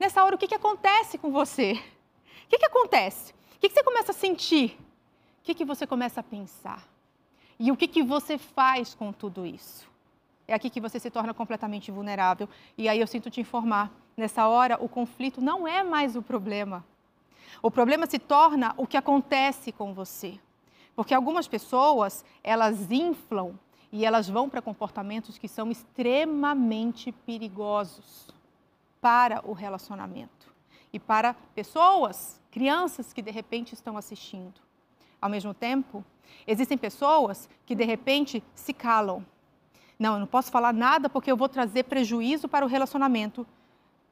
Nessa 0.00 0.24
hora, 0.24 0.34
o 0.34 0.38
que, 0.38 0.48
que 0.48 0.54
acontece 0.54 1.18
com 1.18 1.30
você? 1.30 1.72
O 1.72 2.48
que, 2.48 2.58
que 2.58 2.66
acontece? 2.66 3.32
O 3.56 3.60
que, 3.60 3.68
que 3.68 3.74
você 3.74 3.82
começa 3.82 4.12
a 4.12 4.14
sentir? 4.14 4.78
O 5.40 5.44
que, 5.44 5.54
que 5.54 5.64
você 5.64 5.86
começa 5.86 6.20
a 6.20 6.22
pensar? 6.22 6.82
E 7.58 7.70
o 7.70 7.76
que, 7.76 7.86
que 7.86 8.02
você 8.02 8.38
faz 8.38 8.94
com 8.94 9.12
tudo 9.12 9.46
isso? 9.46 9.86
É 10.48 10.54
aqui 10.54 10.68
que 10.68 10.80
você 10.80 10.98
se 10.98 11.10
torna 11.10 11.32
completamente 11.32 11.90
vulnerável. 11.90 12.48
E 12.76 12.88
aí 12.88 13.00
eu 13.00 13.06
sinto 13.06 13.30
te 13.30 13.40
informar: 13.40 13.90
nessa 14.16 14.46
hora, 14.48 14.76
o 14.82 14.88
conflito 14.88 15.40
não 15.40 15.66
é 15.66 15.82
mais 15.82 16.16
o 16.16 16.22
problema. 16.22 16.84
O 17.62 17.70
problema 17.70 18.06
se 18.06 18.18
torna 18.18 18.74
o 18.76 18.86
que 18.86 18.96
acontece 18.96 19.72
com 19.72 19.92
você. 19.94 20.38
Porque 20.94 21.14
algumas 21.14 21.48
pessoas, 21.48 22.24
elas 22.42 22.90
inflam 22.90 23.58
e 23.90 24.04
elas 24.04 24.28
vão 24.28 24.48
para 24.48 24.62
comportamentos 24.62 25.38
que 25.38 25.48
são 25.48 25.70
extremamente 25.70 27.12
perigosos 27.12 28.28
para 29.00 29.40
o 29.44 29.52
relacionamento 29.52 30.52
e 30.92 30.98
para 30.98 31.34
pessoas, 31.54 32.40
crianças 32.50 33.12
que 33.12 33.20
de 33.20 33.30
repente 33.30 33.72
estão 33.72 33.96
assistindo. 33.96 34.54
Ao 35.20 35.28
mesmo 35.28 35.52
tempo, 35.52 36.04
existem 36.46 36.78
pessoas 36.78 37.48
que 37.66 37.74
de 37.74 37.84
repente 37.84 38.42
se 38.54 38.72
calam. 38.72 39.24
Não, 39.98 40.14
eu 40.14 40.20
não 40.20 40.26
posso 40.26 40.50
falar 40.50 40.72
nada 40.72 41.08
porque 41.08 41.30
eu 41.30 41.36
vou 41.36 41.48
trazer 41.48 41.84
prejuízo 41.84 42.48
para 42.48 42.64
o 42.64 42.68
relacionamento. 42.68 43.46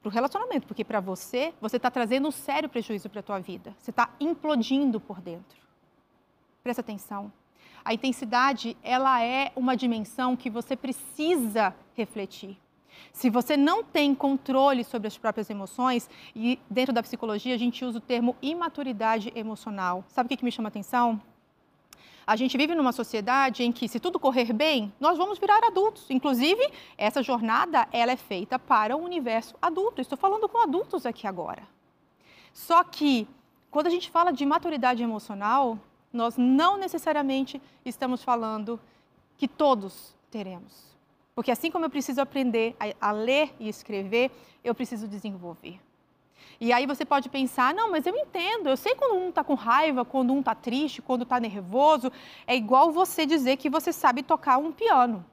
Para 0.03 0.09
o 0.09 0.13
relacionamento, 0.13 0.67
porque 0.67 0.85
para 0.85 1.01
você, 1.01 1.55
você 1.61 1.77
está 1.77 1.91
trazendo 1.91 2.27
um 2.27 2.33
sério 2.33 2.69
prejuízo 2.69 3.09
para 3.09 3.21
a 3.21 3.23
tua 3.23 3.39
vida. 3.39 3.75
Você 3.79 3.91
está 3.91 4.11
implodindo 4.19 5.01
por 5.01 5.21
dentro. 5.21 5.57
Presta 6.63 6.81
atenção. 6.81 7.33
A 7.85 7.95
intensidade, 7.95 8.77
ela 8.83 9.23
é 9.23 9.53
uma 9.55 9.77
dimensão 9.77 10.37
que 10.37 10.51
você 10.51 10.77
precisa 10.77 11.75
refletir. 11.95 12.59
Se 13.13 13.31
você 13.31 13.57
não 13.57 13.83
tem 13.85 14.15
controle 14.15 14.85
sobre 14.85 15.09
as 15.09 15.17
próprias 15.17 15.49
emoções, 15.51 16.11
e 16.35 16.59
dentro 16.69 16.93
da 16.93 17.03
psicologia 17.03 17.55
a 17.55 17.59
gente 17.59 17.85
usa 17.85 17.99
o 17.99 18.01
termo 18.01 18.37
imaturidade 18.43 19.33
emocional. 19.35 20.05
Sabe 20.09 20.27
o 20.27 20.29
que, 20.29 20.37
que 20.37 20.45
me 20.45 20.53
chama 20.53 20.69
atenção? 20.69 21.21
A 22.27 22.37
gente 22.37 22.57
vive 22.57 22.75
numa 22.75 22.93
sociedade 22.93 23.65
em 23.65 23.73
que, 23.73 23.89
se 23.89 23.99
tudo 23.99 24.19
correr 24.19 24.53
bem, 24.53 24.93
nós 25.01 25.19
vamos 25.19 25.39
virar 25.39 25.65
adultos. 25.65 26.11
Inclusive, 26.11 26.71
essa 26.97 27.23
jornada 27.23 27.89
ela 27.91 28.13
é 28.13 28.17
feita 28.17 28.59
para 28.59 28.97
o 28.97 29.03
universo 29.03 29.55
adulto. 29.61 30.01
Estou 30.01 30.17
falando 30.17 30.49
com 30.49 30.59
adultos 30.59 31.05
aqui 31.05 31.27
agora. 31.27 31.63
Só 32.53 32.85
que, 32.85 33.27
quando 33.71 33.87
a 33.87 33.91
gente 33.91 34.11
fala 34.11 34.33
de 34.33 34.47
maturidade 34.47 35.03
emocional, 35.03 35.79
nós 36.13 36.37
não 36.37 36.77
necessariamente 36.77 37.61
estamos 37.85 38.23
falando 38.23 38.79
que 39.37 39.49
todos 39.49 40.15
teremos. 40.31 40.93
Porque 41.35 41.51
assim 41.51 41.71
como 41.71 41.85
eu 41.85 41.91
preciso 41.91 42.21
aprender 42.21 42.77
a, 43.01 43.11
ler 43.11 43.55
e 43.59 43.69
escrever, 43.69 44.31
eu 44.63 44.75
preciso 44.75 45.09
desenvolver. 45.09 45.81
E 46.61 46.73
aí 46.73 46.87
você 46.87 47.05
pode 47.05 47.29
pensar, 47.29 47.75
não, 47.75 47.91
mas 47.91 48.07
eu 48.07 48.17
entendo, 48.17 48.69
eu 48.69 48.77
sei 48.77 48.95
quando 48.95 49.15
um 49.17 49.29
está 49.29 49.43
com 49.43 49.55
raiva, 49.55 50.05
quando 50.05 50.33
um 50.33 50.41
está 50.41 50.55
triste, 50.55 51.03
quando 51.03 51.23
está 51.23 51.41
nervoso. 51.41 52.11
É 52.47 52.55
igual 52.55 52.93
você 52.93 53.27
dizer 53.27 53.57
que 53.57 53.69
você 53.69 53.93
sabe 53.93 54.23
tocar 54.23 54.59
um 54.59 54.73
piano. 54.73 55.25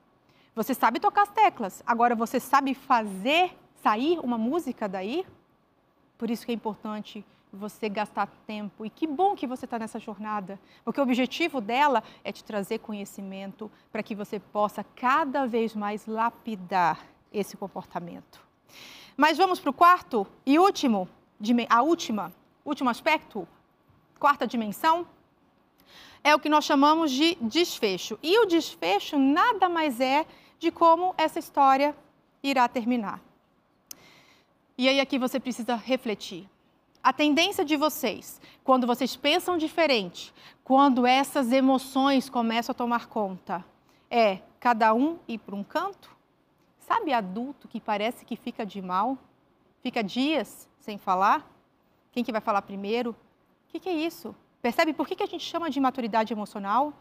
Você 0.55 0.73
sabe 0.73 0.99
tocar 0.99 1.23
as 1.23 1.31
teclas. 1.31 1.83
Agora, 1.85 2.15
você 2.15 2.39
sabe 2.39 2.73
fazer 2.73 3.55
sair 3.81 4.19
uma 4.19 4.37
música 4.37 4.89
daí? 4.89 5.25
Por 6.17 6.29
isso 6.29 6.45
que 6.45 6.51
é 6.51 6.55
importante 6.55 7.23
você 7.51 7.89
gastar 7.89 8.27
tempo. 8.45 8.85
E 8.85 8.89
que 8.89 9.07
bom 9.07 9.35
que 9.35 9.47
você 9.47 9.65
está 9.65 9.79
nessa 9.79 9.99
jornada, 9.99 10.59
porque 10.83 10.99
o 10.99 11.03
objetivo 11.03 11.59
dela 11.59 12.03
é 12.23 12.31
te 12.31 12.43
trazer 12.43 12.79
conhecimento 12.79 13.71
para 13.91 14.03
que 14.03 14.15
você 14.15 14.39
possa 14.39 14.83
cada 14.83 15.45
vez 15.45 15.75
mais 15.75 16.05
lapidar 16.05 17.05
esse 17.31 17.57
comportamento. 17.57 18.41
Mas 19.19 19.37
vamos 19.37 19.59
para 19.59 19.69
o 19.69 19.73
quarto 19.73 20.25
e 20.45 20.57
último, 20.57 21.05
a 21.69 21.81
última, 21.81 22.31
último 22.63 22.89
aspecto, 22.89 23.45
quarta 24.17 24.47
dimensão, 24.47 25.05
é 26.23 26.33
o 26.33 26.39
que 26.39 26.47
nós 26.47 26.63
chamamos 26.63 27.11
de 27.11 27.35
desfecho. 27.41 28.17
E 28.23 28.39
o 28.39 28.45
desfecho 28.45 29.17
nada 29.17 29.67
mais 29.67 29.99
é 29.99 30.25
de 30.57 30.71
como 30.71 31.13
essa 31.17 31.37
história 31.37 31.93
irá 32.41 32.65
terminar. 32.69 33.19
E 34.77 34.87
aí 34.87 35.01
aqui 35.01 35.19
você 35.19 35.37
precisa 35.37 35.75
refletir 35.75 36.49
a 37.03 37.11
tendência 37.11 37.65
de 37.65 37.75
vocês, 37.75 38.39
quando 38.63 38.87
vocês 38.87 39.17
pensam 39.17 39.57
diferente, 39.57 40.33
quando 40.63 41.05
essas 41.05 41.51
emoções 41.51 42.29
começam 42.29 42.71
a 42.71 42.73
tomar 42.73 43.07
conta, 43.07 43.65
é 44.09 44.39
cada 44.61 44.93
um 44.93 45.19
ir 45.27 45.39
para 45.39 45.55
um 45.55 45.63
canto? 45.63 46.18
Sabe 46.89 47.13
adulto 47.13 47.67
que 47.67 47.79
parece 47.79 48.25
que 48.25 48.35
fica 48.35 48.65
de 48.65 48.81
mal? 48.81 49.15
Fica 49.79 50.03
dias 50.03 50.67
sem 50.79 50.97
falar? 50.97 51.47
Quem 52.11 52.23
que 52.23 52.31
vai 52.31 52.41
falar 52.41 52.63
primeiro? 52.63 53.11
O 53.11 53.15
que, 53.71 53.79
que, 53.79 53.89
é 53.89 53.93
isso? 53.93 54.35
Percebe 54.59 54.91
por 54.91 55.07
que, 55.07 55.15
que 55.15 55.21
a 55.21 55.27
gente 55.27 55.45
chama 55.45 55.69
de 55.69 55.79
maturidade 55.79 56.33
emocional? 56.33 56.91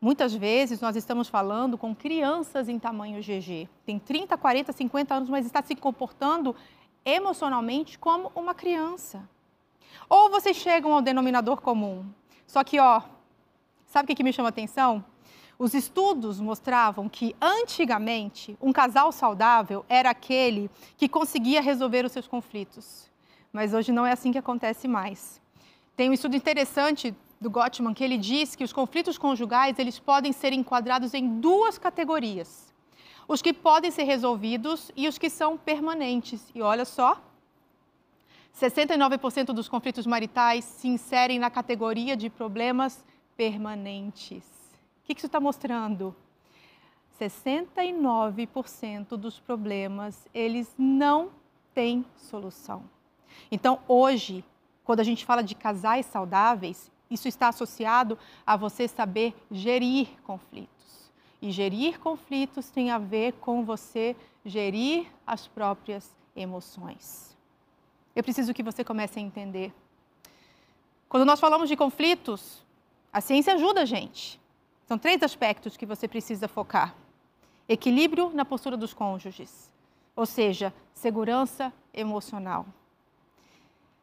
Muitas 0.00 0.34
vezes 0.34 0.80
nós 0.80 0.96
estamos 0.96 1.28
falando 1.28 1.78
com 1.78 1.94
crianças 1.94 2.68
em 2.68 2.80
tamanho 2.80 3.22
GG. 3.22 3.68
Tem 3.86 3.96
30, 3.96 4.36
40, 4.36 4.72
50 4.72 5.14
anos, 5.14 5.28
mas 5.28 5.46
está 5.46 5.62
se 5.62 5.76
comportando 5.76 6.56
emocionalmente 7.04 8.00
como 8.00 8.32
uma 8.34 8.54
criança. 8.54 9.22
Ou 10.08 10.30
vocês 10.30 10.56
chegam 10.56 10.92
ao 10.92 11.00
denominador 11.00 11.60
comum. 11.60 12.04
Só 12.44 12.64
que, 12.64 12.80
ó, 12.80 13.00
sabe 13.86 14.02
o 14.02 14.06
que, 14.08 14.16
que 14.16 14.24
me 14.24 14.32
chama 14.32 14.48
atenção? 14.48 15.04
Os 15.62 15.74
estudos 15.74 16.40
mostravam 16.40 17.08
que 17.08 17.36
antigamente 17.40 18.58
um 18.60 18.72
casal 18.72 19.12
saudável 19.12 19.86
era 19.88 20.10
aquele 20.10 20.68
que 20.96 21.08
conseguia 21.08 21.62
resolver 21.62 22.04
os 22.04 22.10
seus 22.10 22.26
conflitos. 22.26 23.08
Mas 23.52 23.72
hoje 23.72 23.92
não 23.92 24.04
é 24.04 24.10
assim 24.10 24.32
que 24.32 24.38
acontece 24.38 24.88
mais. 24.88 25.40
Tem 25.96 26.10
um 26.10 26.12
estudo 26.12 26.34
interessante 26.34 27.14
do 27.40 27.48
Gottman 27.48 27.94
que 27.94 28.02
ele 28.02 28.18
diz 28.18 28.56
que 28.56 28.64
os 28.64 28.72
conflitos 28.72 29.16
conjugais 29.16 29.78
eles 29.78 30.00
podem 30.00 30.32
ser 30.32 30.52
enquadrados 30.52 31.14
em 31.14 31.38
duas 31.38 31.78
categorias 31.78 32.72
os 33.28 33.40
que 33.40 33.52
podem 33.52 33.92
ser 33.92 34.02
resolvidos 34.02 34.90
e 34.96 35.06
os 35.06 35.16
que 35.16 35.30
são 35.30 35.56
permanentes. 35.56 36.50
E 36.52 36.60
olha 36.60 36.84
só, 36.84 37.22
69% 38.60 39.52
dos 39.52 39.68
conflitos 39.68 40.08
maritais 40.08 40.64
se 40.64 40.88
inserem 40.88 41.38
na 41.38 41.50
categoria 41.50 42.16
de 42.16 42.28
problemas 42.28 43.04
permanentes. 43.36 44.51
O 45.02 45.06
que 45.06 45.18
isso 45.18 45.26
está 45.26 45.40
mostrando? 45.40 46.14
69% 47.20 49.16
dos 49.16 49.38
problemas, 49.38 50.28
eles 50.32 50.72
não 50.78 51.30
têm 51.74 52.04
solução. 52.16 52.82
Então, 53.50 53.80
hoje, 53.88 54.44
quando 54.84 55.00
a 55.00 55.04
gente 55.04 55.24
fala 55.24 55.42
de 55.42 55.54
casais 55.54 56.06
saudáveis, 56.06 56.90
isso 57.10 57.28
está 57.28 57.48
associado 57.48 58.18
a 58.46 58.56
você 58.56 58.88
saber 58.88 59.34
gerir 59.50 60.08
conflitos. 60.22 61.10
E 61.40 61.50
gerir 61.50 61.98
conflitos 61.98 62.70
tem 62.70 62.90
a 62.90 62.98
ver 62.98 63.32
com 63.34 63.64
você 63.64 64.16
gerir 64.44 65.06
as 65.26 65.46
próprias 65.46 66.14
emoções. 66.34 67.36
Eu 68.14 68.22
preciso 68.22 68.54
que 68.54 68.62
você 68.62 68.84
comece 68.84 69.18
a 69.18 69.22
entender. 69.22 69.72
Quando 71.08 71.24
nós 71.24 71.40
falamos 71.40 71.68
de 71.68 71.76
conflitos, 71.76 72.64
a 73.12 73.20
ciência 73.20 73.54
ajuda 73.54 73.82
a 73.82 73.84
gente. 73.84 74.40
São 74.92 74.98
três 74.98 75.22
aspectos 75.22 75.74
que 75.74 75.86
você 75.86 76.06
precisa 76.06 76.46
focar: 76.46 76.94
equilíbrio 77.66 78.30
na 78.34 78.44
postura 78.44 78.76
dos 78.76 78.92
cônjuges, 78.92 79.72
ou 80.14 80.26
seja, 80.26 80.70
segurança 80.92 81.72
emocional, 81.94 82.66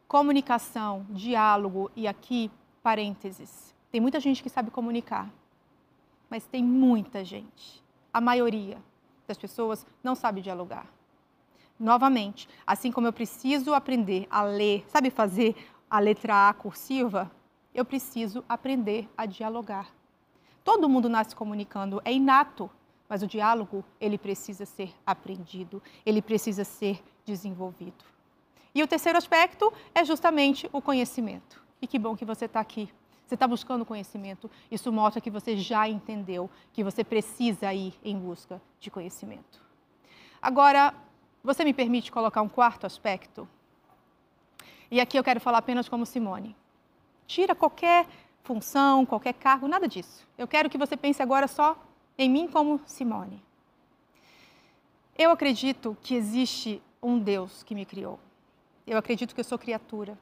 comunicação, 0.07 1.05
diálogo 1.11 1.91
e 1.95 2.07
aqui 2.07 2.49
parênteses. 2.81 3.75
Tem 3.91 4.01
muita 4.01 4.19
gente 4.19 4.41
que 4.41 4.49
sabe 4.49 4.71
comunicar, 4.71 5.29
mas 6.27 6.47
tem 6.47 6.63
muita 6.63 7.23
gente. 7.23 7.83
A 8.11 8.19
maioria 8.19 8.79
das 9.27 9.37
pessoas 9.37 9.85
não 10.03 10.15
sabe 10.15 10.41
dialogar. 10.41 10.87
Novamente, 11.79 12.49
assim 12.65 12.91
como 12.91 13.05
eu 13.05 13.13
preciso 13.13 13.75
aprender 13.75 14.25
a 14.27 14.41
ler, 14.41 14.83
sabe 14.87 15.11
fazer 15.11 15.55
a 15.87 15.99
letra 15.99 16.49
A 16.49 16.53
cursiva, 16.55 17.31
eu 17.75 17.85
preciso 17.85 18.43
aprender 18.49 19.07
a 19.15 19.27
dialogar. 19.27 19.98
Todo 20.63 20.89
mundo 20.89 21.09
nasce 21.09 21.35
comunicando, 21.35 22.01
é 22.03 22.11
inato. 22.11 22.69
Mas 23.07 23.23
o 23.23 23.27
diálogo, 23.27 23.83
ele 23.99 24.19
precisa 24.19 24.65
ser 24.65 24.93
aprendido, 25.05 25.81
ele 26.05 26.21
precisa 26.21 26.63
ser 26.63 27.03
desenvolvido. 27.25 28.05
E 28.73 28.83
o 28.83 28.87
terceiro 28.87 29.17
aspecto 29.17 29.73
é 29.95 30.05
justamente 30.05 30.69
o 30.71 30.79
conhecimento. 30.79 31.61
E 31.81 31.87
que 31.87 31.97
bom 31.97 32.15
que 32.15 32.23
você 32.23 32.45
está 32.45 32.59
aqui. 32.59 32.87
Você 33.25 33.33
está 33.33 33.47
buscando 33.47 33.85
conhecimento. 33.85 34.49
Isso 34.69 34.91
mostra 34.91 35.21
que 35.21 35.29
você 35.29 35.57
já 35.57 35.87
entendeu 35.87 36.49
que 36.73 36.83
você 36.83 37.03
precisa 37.03 37.73
ir 37.73 37.93
em 38.03 38.17
busca 38.17 38.61
de 38.79 38.91
conhecimento. 38.91 39.61
Agora, 40.41 40.93
você 41.43 41.63
me 41.63 41.73
permite 41.73 42.11
colocar 42.11 42.41
um 42.41 42.49
quarto 42.49 42.85
aspecto? 42.85 43.47
E 44.91 44.99
aqui 44.99 45.17
eu 45.17 45.23
quero 45.23 45.39
falar 45.39 45.59
apenas 45.59 45.87
como 45.87 46.05
Simone. 46.05 46.55
Tira 47.27 47.53
qualquer 47.53 48.07
função, 48.49 49.05
qualquer 49.05 49.33
cargo, 49.33 49.67
nada 49.67 49.87
disso. 49.87 50.27
Eu 50.35 50.47
quero 50.47 50.71
que 50.71 50.77
você 50.77 50.97
pense 50.97 51.21
agora 51.21 51.47
só 51.47 51.77
em 52.17 52.27
mim 52.27 52.47
como 52.47 52.81
Simone. 52.83 53.39
Eu 55.15 55.29
acredito 55.29 55.95
que 56.01 56.15
existe 56.15 56.81
um 56.99 57.19
Deus 57.19 57.61
que 57.61 57.75
me 57.75 57.85
criou. 57.85 58.19
Eu 58.87 58.97
acredito 58.97 59.35
que 59.35 59.39
eu 59.39 59.43
sou 59.43 59.59
criatura. 59.59 60.17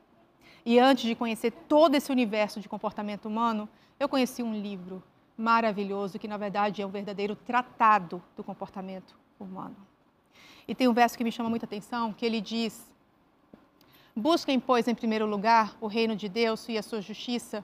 E 0.66 0.78
antes 0.78 1.06
de 1.06 1.16
conhecer 1.16 1.52
todo 1.70 1.96
esse 1.96 2.12
universo 2.12 2.60
de 2.60 2.68
comportamento 2.68 3.30
humano, 3.30 3.70
eu 3.98 4.10
conheci 4.10 4.44
um 4.44 4.54
livro 4.54 5.02
maravilhoso 5.38 6.20
que, 6.20 6.28
na 6.28 6.36
verdade, 6.36 6.82
é 6.82 6.86
um 6.86 6.90
verdadeiro 6.90 7.34
tratado 7.34 8.22
do 8.36 8.44
comportamento 8.44 9.18
humano. 9.40 9.78
E 10.68 10.76
tem 10.76 10.90
um 10.90 10.94
verso 10.94 11.18
que 11.18 11.24
me 11.24 11.32
chama 11.32 11.50
muita 11.50 11.66
atenção, 11.66 12.12
que 12.12 12.26
ele 12.26 12.42
diz: 12.42 12.92
Busquem, 14.14 14.60
pois, 14.60 14.86
em 14.86 14.96
primeiro 14.96 15.26
lugar 15.26 15.78
o 15.80 15.88
reino 15.88 16.14
de 16.14 16.28
Deus 16.28 16.68
e 16.68 16.78
a 16.78 16.84
sua 16.84 17.00
justiça, 17.00 17.64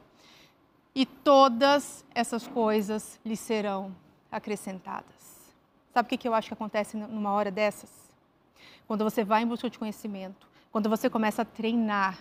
e 0.95 1.05
todas 1.05 2.05
essas 2.13 2.47
coisas 2.47 3.19
lhe 3.25 3.35
serão 3.35 3.95
acrescentadas. 4.31 5.53
Sabe 5.93 6.13
o 6.13 6.17
que 6.17 6.27
eu 6.27 6.33
acho 6.33 6.47
que 6.47 6.53
acontece 6.53 6.97
numa 6.97 7.31
hora 7.31 7.51
dessas? 7.51 7.89
Quando 8.87 9.03
você 9.03 9.23
vai 9.23 9.43
em 9.43 9.47
busca 9.47 9.69
de 9.69 9.79
conhecimento, 9.79 10.47
quando 10.71 10.89
você 10.89 11.09
começa 11.09 11.43
a 11.43 11.45
treinar 11.45 12.17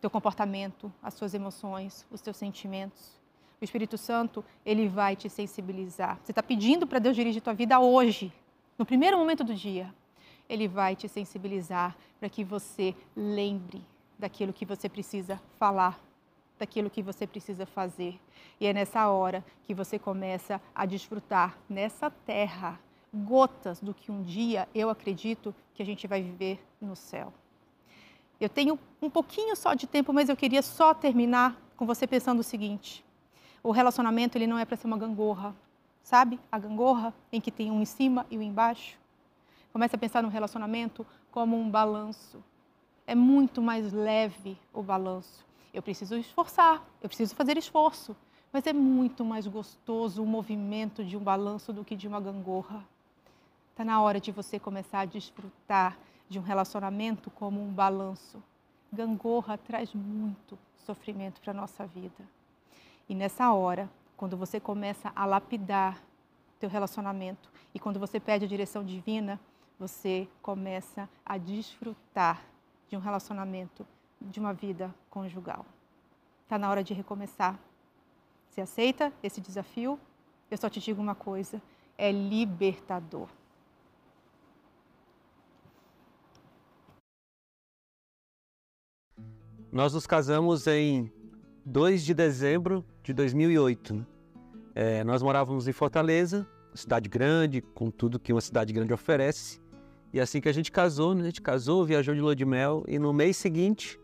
teu 0.00 0.10
comportamento, 0.10 0.92
as 1.02 1.14
suas 1.14 1.34
emoções, 1.34 2.06
os 2.10 2.20
teus 2.20 2.36
sentimentos, 2.36 3.20
o 3.60 3.64
Espírito 3.64 3.98
Santo, 3.98 4.42
ele 4.64 4.88
vai 4.88 5.14
te 5.14 5.28
sensibilizar. 5.28 6.18
Você 6.24 6.32
está 6.32 6.42
pedindo 6.42 6.86
para 6.86 6.98
Deus 6.98 7.14
dirigir 7.14 7.42
tua 7.42 7.52
vida 7.52 7.78
hoje, 7.78 8.32
no 8.78 8.86
primeiro 8.86 9.18
momento 9.18 9.44
do 9.44 9.54
dia. 9.54 9.94
Ele 10.48 10.66
vai 10.66 10.96
te 10.96 11.08
sensibilizar 11.08 11.94
para 12.18 12.28
que 12.28 12.42
você 12.42 12.94
lembre 13.14 13.84
daquilo 14.18 14.52
que 14.52 14.64
você 14.64 14.88
precisa 14.88 15.40
falar 15.58 16.00
daquilo 16.60 16.90
que 16.90 17.02
você 17.02 17.26
precisa 17.26 17.64
fazer. 17.64 18.20
E 18.60 18.66
é 18.66 18.72
nessa 18.72 19.08
hora 19.08 19.42
que 19.64 19.74
você 19.74 19.98
começa 19.98 20.60
a 20.74 20.84
desfrutar 20.84 21.58
nessa 21.68 22.10
terra 22.10 22.78
gotas 23.12 23.80
do 23.80 23.92
que 23.92 24.12
um 24.12 24.22
dia 24.22 24.68
eu 24.72 24.88
acredito 24.88 25.52
que 25.74 25.82
a 25.82 25.86
gente 25.86 26.06
vai 26.06 26.22
viver 26.22 26.62
no 26.80 26.94
céu. 26.94 27.32
Eu 28.38 28.48
tenho 28.48 28.78
um 29.02 29.10
pouquinho 29.10 29.56
só 29.56 29.74
de 29.74 29.86
tempo, 29.86 30.12
mas 30.12 30.28
eu 30.28 30.36
queria 30.36 30.62
só 30.62 30.94
terminar 30.94 31.60
com 31.76 31.86
você 31.86 32.06
pensando 32.06 32.40
o 32.40 32.44
seguinte: 32.44 33.04
o 33.62 33.72
relacionamento 33.72 34.36
ele 34.36 34.46
não 34.46 34.58
é 34.58 34.64
para 34.64 34.76
ser 34.76 34.86
uma 34.86 34.98
gangorra, 34.98 35.56
sabe? 36.02 36.38
A 36.52 36.58
gangorra 36.58 37.12
em 37.32 37.40
que 37.40 37.50
tem 37.50 37.70
um 37.70 37.80
em 37.80 37.86
cima 37.86 38.26
e 38.30 38.38
um 38.38 38.42
embaixo. 38.42 38.98
Comece 39.72 39.96
a 39.96 39.98
pensar 39.98 40.22
no 40.22 40.28
relacionamento 40.28 41.06
como 41.30 41.56
um 41.56 41.70
balanço. 41.70 42.42
É 43.06 43.14
muito 43.14 43.62
mais 43.62 43.92
leve 43.92 44.58
o 44.72 44.82
balanço. 44.82 45.49
Eu 45.72 45.82
preciso 45.82 46.16
esforçar, 46.16 46.84
eu 47.00 47.08
preciso 47.08 47.34
fazer 47.34 47.56
esforço, 47.56 48.16
mas 48.52 48.66
é 48.66 48.72
muito 48.72 49.24
mais 49.24 49.46
gostoso 49.46 50.22
o 50.22 50.26
movimento 50.26 51.04
de 51.04 51.16
um 51.16 51.20
balanço 51.20 51.72
do 51.72 51.84
que 51.84 51.94
de 51.94 52.08
uma 52.08 52.20
gangorra. 52.20 52.84
Está 53.70 53.84
na 53.84 54.02
hora 54.02 54.20
de 54.20 54.32
você 54.32 54.58
começar 54.58 55.00
a 55.00 55.04
desfrutar 55.04 55.96
de 56.28 56.38
um 56.38 56.42
relacionamento 56.42 57.30
como 57.30 57.62
um 57.62 57.72
balanço. 57.72 58.42
Gangorra 58.92 59.56
traz 59.56 59.94
muito 59.94 60.58
sofrimento 60.76 61.40
para 61.40 61.52
a 61.52 61.54
nossa 61.54 61.86
vida. 61.86 62.28
E 63.08 63.14
nessa 63.14 63.52
hora, 63.52 63.88
quando 64.16 64.36
você 64.36 64.58
começa 64.58 65.12
a 65.14 65.24
lapidar 65.24 66.02
teu 66.58 66.68
relacionamento 66.68 67.50
e 67.72 67.78
quando 67.78 67.98
você 67.98 68.20
pede 68.20 68.44
a 68.44 68.48
direção 68.48 68.84
divina, 68.84 69.40
você 69.78 70.28
começa 70.42 71.08
a 71.24 71.38
desfrutar 71.38 72.42
de 72.88 72.96
um 72.96 73.00
relacionamento 73.00 73.86
de 74.20 74.38
uma 74.38 74.52
vida 74.52 74.94
conjugal. 75.08 75.64
Está 76.42 76.58
na 76.58 76.68
hora 76.68 76.84
de 76.84 76.92
recomeçar. 76.92 77.58
Você 78.48 78.60
aceita 78.60 79.12
esse 79.22 79.40
desafio? 79.40 79.98
Eu 80.50 80.58
só 80.58 80.68
te 80.68 80.80
digo 80.80 81.00
uma 81.00 81.14
coisa: 81.14 81.62
é 81.96 82.10
libertador. 82.10 83.28
Nós 89.72 89.94
nos 89.94 90.04
casamos 90.04 90.66
em 90.66 91.12
2 91.64 92.04
de 92.04 92.12
dezembro 92.12 92.84
de 93.04 93.12
2008. 93.12 93.94
Né? 93.94 94.06
É, 94.74 95.04
nós 95.04 95.22
morávamos 95.22 95.68
em 95.68 95.72
Fortaleza, 95.72 96.44
cidade 96.74 97.08
grande, 97.08 97.60
com 97.60 97.88
tudo 97.88 98.18
que 98.18 98.32
uma 98.32 98.40
cidade 98.40 98.72
grande 98.72 98.92
oferece. 98.92 99.60
E 100.12 100.18
assim 100.18 100.40
que 100.40 100.48
a 100.48 100.52
gente 100.52 100.72
casou, 100.72 101.14
né? 101.14 101.22
a 101.22 101.26
gente 101.26 101.40
casou, 101.40 101.84
viajou 101.84 102.12
de 102.12 102.20
lua 102.20 102.34
de 102.34 102.44
mel 102.44 102.82
e 102.88 102.98
no 102.98 103.12
mês 103.12 103.36
seguinte 103.36 104.00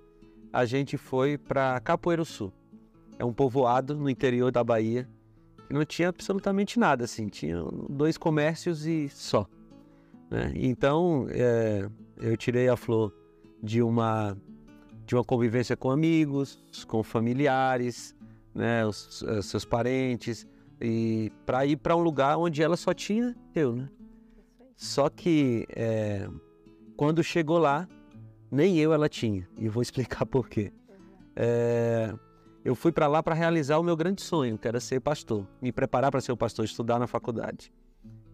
a 0.52 0.64
gente 0.64 0.96
foi 0.96 1.36
para 1.36 1.78
Capoeiro 1.80 2.24
Sul. 2.24 2.52
É 3.18 3.24
um 3.24 3.32
povoado 3.32 3.94
no 3.94 4.10
interior 4.10 4.50
da 4.50 4.62
Bahia 4.62 5.08
que 5.66 5.72
não 5.72 5.84
tinha 5.84 6.08
absolutamente 6.08 6.78
nada, 6.78 7.04
assim, 7.04 7.28
tinha 7.28 7.62
dois 7.88 8.16
comércios 8.16 8.86
e 8.86 9.08
só. 9.08 9.46
Né? 10.30 10.52
Então 10.54 11.26
é, 11.30 11.88
eu 12.18 12.36
tirei 12.36 12.68
a 12.68 12.76
flor 12.76 13.12
de 13.62 13.82
uma 13.82 14.36
de 15.04 15.14
uma 15.14 15.24
convivência 15.24 15.76
com 15.76 15.90
amigos, 15.90 16.58
com 16.88 17.00
familiares, 17.00 18.14
né, 18.52 18.84
os, 18.84 19.22
os 19.22 19.46
seus 19.46 19.64
parentes, 19.64 20.44
e 20.80 21.30
para 21.44 21.64
ir 21.64 21.76
para 21.76 21.94
um 21.94 22.00
lugar 22.00 22.36
onde 22.36 22.60
ela 22.60 22.76
só 22.76 22.92
tinha 22.92 23.34
eu, 23.54 23.76
né? 23.76 23.88
Só 24.76 25.08
que 25.08 25.64
é, 25.70 26.28
quando 26.96 27.22
chegou 27.22 27.58
lá, 27.58 27.88
nem 28.50 28.78
eu 28.78 28.92
ela 28.92 29.08
tinha, 29.08 29.48
e 29.56 29.68
vou 29.68 29.82
explicar 29.82 30.26
por 30.26 30.48
quê. 30.48 30.72
É, 31.34 32.14
eu 32.64 32.74
fui 32.74 32.90
para 32.90 33.06
lá 33.06 33.22
para 33.22 33.34
realizar 33.34 33.78
o 33.78 33.82
meu 33.82 33.96
grande 33.96 34.22
sonho, 34.22 34.58
que 34.58 34.66
era 34.66 34.80
ser 34.80 35.00
pastor, 35.00 35.46
me 35.60 35.70
preparar 35.70 36.10
para 36.10 36.20
ser 36.20 36.32
o 36.32 36.36
pastor, 36.36 36.64
estudar 36.64 36.98
na 36.98 37.06
faculdade. 37.06 37.72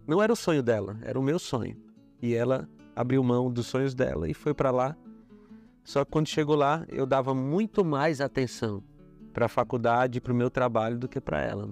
Não 0.07 0.21
era 0.21 0.33
o 0.33 0.35
sonho 0.35 0.63
dela, 0.63 0.97
era 1.03 1.19
o 1.19 1.23
meu 1.23 1.37
sonho. 1.37 1.77
E 2.21 2.33
ela 2.33 2.67
abriu 2.95 3.23
mão 3.23 3.51
dos 3.51 3.67
sonhos 3.67 3.93
dela 3.93 4.27
e 4.27 4.33
foi 4.33 4.53
para 4.53 4.71
lá. 4.71 4.97
Só 5.83 6.03
que 6.03 6.11
quando 6.11 6.27
chegou 6.27 6.55
lá, 6.55 6.85
eu 6.89 7.05
dava 7.05 7.33
muito 7.33 7.83
mais 7.83 8.21
atenção 8.21 8.83
para 9.33 9.45
a 9.45 9.49
faculdade 9.49 10.21
para 10.21 10.33
o 10.33 10.35
meu 10.35 10.49
trabalho 10.49 10.97
do 10.97 11.07
que 11.07 11.19
para 11.19 11.41
ela. 11.41 11.69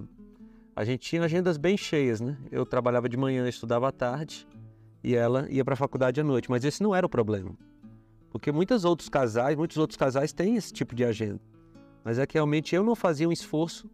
A 0.74 0.84
gente 0.84 1.00
tinha 1.00 1.22
agendas 1.22 1.56
bem 1.56 1.76
cheias, 1.76 2.20
né? 2.20 2.36
Eu 2.50 2.64
trabalhava 2.64 3.08
de 3.08 3.16
manhã, 3.16 3.48
estudava 3.48 3.88
à 3.88 3.92
tarde 3.92 4.46
e 5.02 5.14
ela 5.14 5.46
ia 5.50 5.64
para 5.64 5.74
a 5.74 5.76
faculdade 5.76 6.20
à 6.20 6.24
noite. 6.24 6.50
Mas 6.50 6.64
esse 6.64 6.82
não 6.82 6.94
era 6.94 7.06
o 7.06 7.10
problema. 7.10 7.56
Porque 8.32 8.50
muitos 8.50 8.86
outros 8.86 9.10
casais, 9.10 9.54
muitos 9.54 9.76
outros 9.76 9.98
casais 9.98 10.32
têm 10.32 10.56
esse 10.56 10.72
tipo 10.72 10.94
de 10.94 11.04
agenda. 11.04 11.40
Mas 12.02 12.18
é 12.18 12.26
que 12.26 12.34
realmente 12.34 12.74
eu 12.74 12.82
não 12.82 12.96
fazia 12.96 13.28
um 13.28 13.32
esforço 13.32 13.90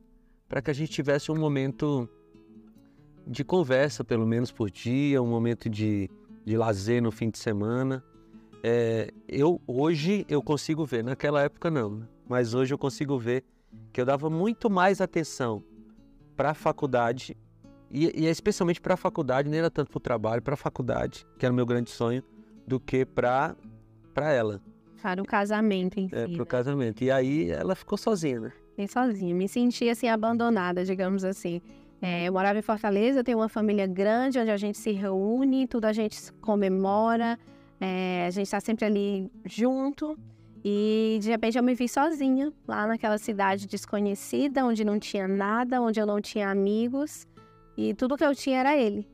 para 0.48 0.62
que 0.62 0.70
a 0.70 0.72
gente 0.72 0.92
tivesse 0.92 1.32
um 1.32 1.36
momento 1.36 2.08
de 3.26 3.42
conversa, 3.42 4.04
pelo 4.04 4.24
menos 4.24 4.52
por 4.52 4.70
dia, 4.70 5.20
um 5.20 5.26
momento 5.26 5.68
de, 5.68 6.08
de 6.44 6.56
lazer 6.56 7.02
no 7.02 7.10
fim 7.10 7.28
de 7.28 7.36
semana. 7.36 8.02
É, 8.62 9.12
eu 9.26 9.60
hoje 9.66 10.24
eu 10.28 10.40
consigo 10.40 10.86
ver, 10.86 11.02
naquela 11.02 11.42
época 11.42 11.68
não, 11.68 11.90
né? 11.90 12.06
mas 12.28 12.54
hoje 12.54 12.72
eu 12.72 12.78
consigo 12.78 13.18
ver 13.18 13.44
que 13.92 14.00
eu 14.00 14.04
dava 14.04 14.30
muito 14.30 14.70
mais 14.70 15.00
atenção 15.00 15.62
para 16.36 16.50
a 16.50 16.54
faculdade 16.54 17.36
e, 17.90 18.22
e 18.22 18.26
especialmente 18.26 18.80
para 18.80 18.94
a 18.94 18.96
faculdade, 18.96 19.48
nem 19.48 19.58
era 19.58 19.70
tanto 19.70 19.90
para 19.90 19.98
o 19.98 20.00
trabalho, 20.00 20.42
para 20.42 20.54
a 20.54 20.56
faculdade, 20.56 21.26
que 21.38 21.44
era 21.44 21.52
o 21.52 21.56
meu 21.56 21.66
grande 21.66 21.90
sonho, 21.90 22.22
do 22.66 22.78
que 22.78 23.04
para 23.04 23.56
para 24.18 24.32
ela. 24.32 24.60
Para 25.02 25.22
o 25.22 25.24
casamento 25.24 25.98
em 25.98 26.08
si. 26.08 26.14
É, 26.14 26.26
para 26.26 26.34
o 26.34 26.38
né? 26.38 26.44
casamento. 26.44 27.04
E 27.04 27.10
aí 27.10 27.50
ela 27.50 27.74
ficou 27.74 27.96
sozinha, 27.96 28.40
né? 28.40 28.52
Fiquei 28.70 28.88
sozinha, 28.88 29.34
me 29.34 29.48
senti 29.48 29.88
assim 29.88 30.08
abandonada, 30.08 30.84
digamos 30.84 31.24
assim. 31.24 31.60
É, 32.00 32.24
eu 32.24 32.32
morava 32.32 32.58
em 32.58 32.62
Fortaleza, 32.62 33.20
eu 33.20 33.24
tenho 33.24 33.38
uma 33.38 33.48
família 33.48 33.86
grande 33.86 34.38
onde 34.38 34.50
a 34.50 34.56
gente 34.56 34.78
se 34.78 34.92
reúne, 34.92 35.66
tudo 35.66 35.84
a 35.86 35.92
gente 35.92 36.32
comemora, 36.40 37.38
é, 37.80 38.24
a 38.26 38.30
gente 38.30 38.46
está 38.46 38.60
sempre 38.60 38.84
ali 38.84 39.30
junto. 39.44 40.16
E 40.64 41.18
de 41.20 41.30
repente 41.30 41.56
eu 41.56 41.62
me 41.62 41.74
vi 41.74 41.88
sozinha 41.88 42.52
lá 42.66 42.86
naquela 42.86 43.18
cidade 43.18 43.66
desconhecida, 43.66 44.64
onde 44.64 44.84
não 44.84 44.98
tinha 44.98 45.26
nada, 45.26 45.80
onde 45.80 46.00
eu 46.00 46.06
não 46.06 46.20
tinha 46.20 46.50
amigos 46.50 47.26
e 47.76 47.94
tudo 47.94 48.16
que 48.16 48.24
eu 48.24 48.34
tinha 48.34 48.60
era 48.60 48.76
ele. 48.76 49.08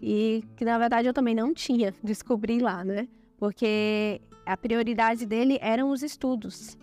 E 0.00 0.44
que 0.56 0.64
na 0.64 0.78
verdade 0.78 1.08
eu 1.08 1.14
também 1.14 1.34
não 1.34 1.54
tinha, 1.54 1.94
descobri 2.04 2.60
lá, 2.60 2.84
né? 2.84 3.08
Porque 3.38 4.20
a 4.44 4.56
prioridade 4.56 5.26
dele 5.26 5.58
eram 5.60 5.90
os 5.90 6.02
estudos. 6.02 6.76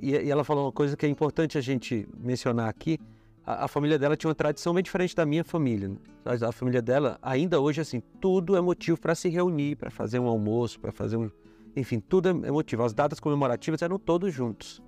E, 0.00 0.10
e 0.10 0.30
ela 0.30 0.44
falou 0.44 0.66
uma 0.66 0.72
coisa 0.72 0.96
que 0.96 1.06
é 1.06 1.08
importante 1.08 1.56
a 1.56 1.60
gente 1.60 2.06
mencionar 2.16 2.68
aqui. 2.68 2.98
a, 3.44 3.64
a 3.64 3.68
família 3.68 3.98
dela 3.98 4.16
tinha 4.16 4.28
uma 4.28 4.34
tradição 4.34 4.74
bem 4.74 4.82
diferente 4.82 5.14
da 5.14 5.24
minha 5.24 5.44
família. 5.44 5.88
Né? 5.88 5.96
A, 6.24 6.52
família 6.52 6.82
dela, 6.82 7.18
ainda 7.22 7.60
hoje, 7.60 7.80
assim, 7.80 8.00
tudo 8.20 8.56
é 8.56 8.60
motivo 8.60 9.00
para 9.00 9.14
se 9.14 9.28
reunir, 9.28 9.76
para 9.76 9.90
fazer 9.90 10.18
um 10.18 10.26
almoço, 10.26 10.78
para 10.78 10.92
fazer 10.92 11.16
um. 11.16 11.30
Enfim, 11.76 12.00
tudo 12.00 12.28
é 12.28 12.50
motivo. 12.50 12.82
As 12.82 12.92
datas 12.92 13.20
comemorativas 13.20 13.80
eram 13.82 13.98
todos 13.98 14.32
juntos. 14.32 14.82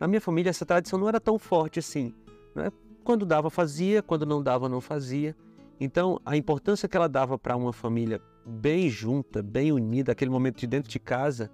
Na 0.00 0.08
minha 0.08 0.20
família, 0.20 0.50
essa 0.50 0.66
tradição 0.66 0.98
não 0.98 1.08
era 1.08 1.20
tão 1.20 1.38
forte 1.38 1.78
assim. 1.78 2.12
Né? 2.54 2.70
Quando 3.04 3.24
dava, 3.24 3.50
fazia, 3.50 4.02
quando 4.02 4.26
não 4.26 4.42
dava, 4.42 4.68
não 4.68 4.80
fazia. 4.80 5.36
Então, 5.80 6.20
a 6.24 6.36
importância 6.36 6.88
que 6.88 6.96
ela 6.96 7.08
dava 7.08 7.38
para 7.38 7.56
uma 7.56 7.72
família 7.72 8.20
bem 8.44 8.88
junta, 8.88 9.42
bem 9.42 9.72
unida, 9.72 10.12
aquele 10.12 10.30
momento 10.30 10.58
de 10.58 10.66
dentro 10.66 10.90
de 10.90 10.98
casa, 10.98 11.50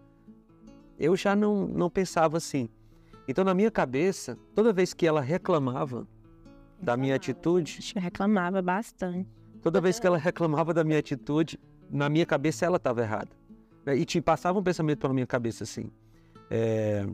eu 0.99 1.16
já 1.16 1.37
não, 1.37 1.66
não 1.66 1.89
pensava 1.89 2.37
assim. 2.37 2.69
Então, 3.27 3.45
na 3.45 3.55
minha 3.55 3.70
cabeça, 3.70 4.39
toda 4.55 4.73
vez 4.73 4.93
que 4.93 5.07
ela 5.07 5.20
reclamava 5.20 6.07
da 6.81 6.97
minha 6.97 7.15
atitude. 7.15 7.93
Reclamava 7.97 8.62
bastante. 8.62 9.29
Toda 9.62 9.81
vez 9.81 9.99
que 9.99 10.07
ela 10.07 10.16
reclamava 10.16 10.73
da 10.73 10.85
minha 10.85 10.99
atitude, 10.99 11.59
na 11.91 12.09
minha 12.09 12.25
cabeça 12.25 12.65
ela 12.65 12.77
estava 12.77 13.03
errada. 13.03 13.31
Né? 13.85 13.97
E 13.97 14.05
te 14.05 14.20
passava 14.20 14.59
um 14.59 14.62
pensamento 14.62 14.99
pela 14.99 15.12
minha 15.12 15.27
cabeça 15.27 15.65
assim: 15.65 15.91
é, 16.51 17.07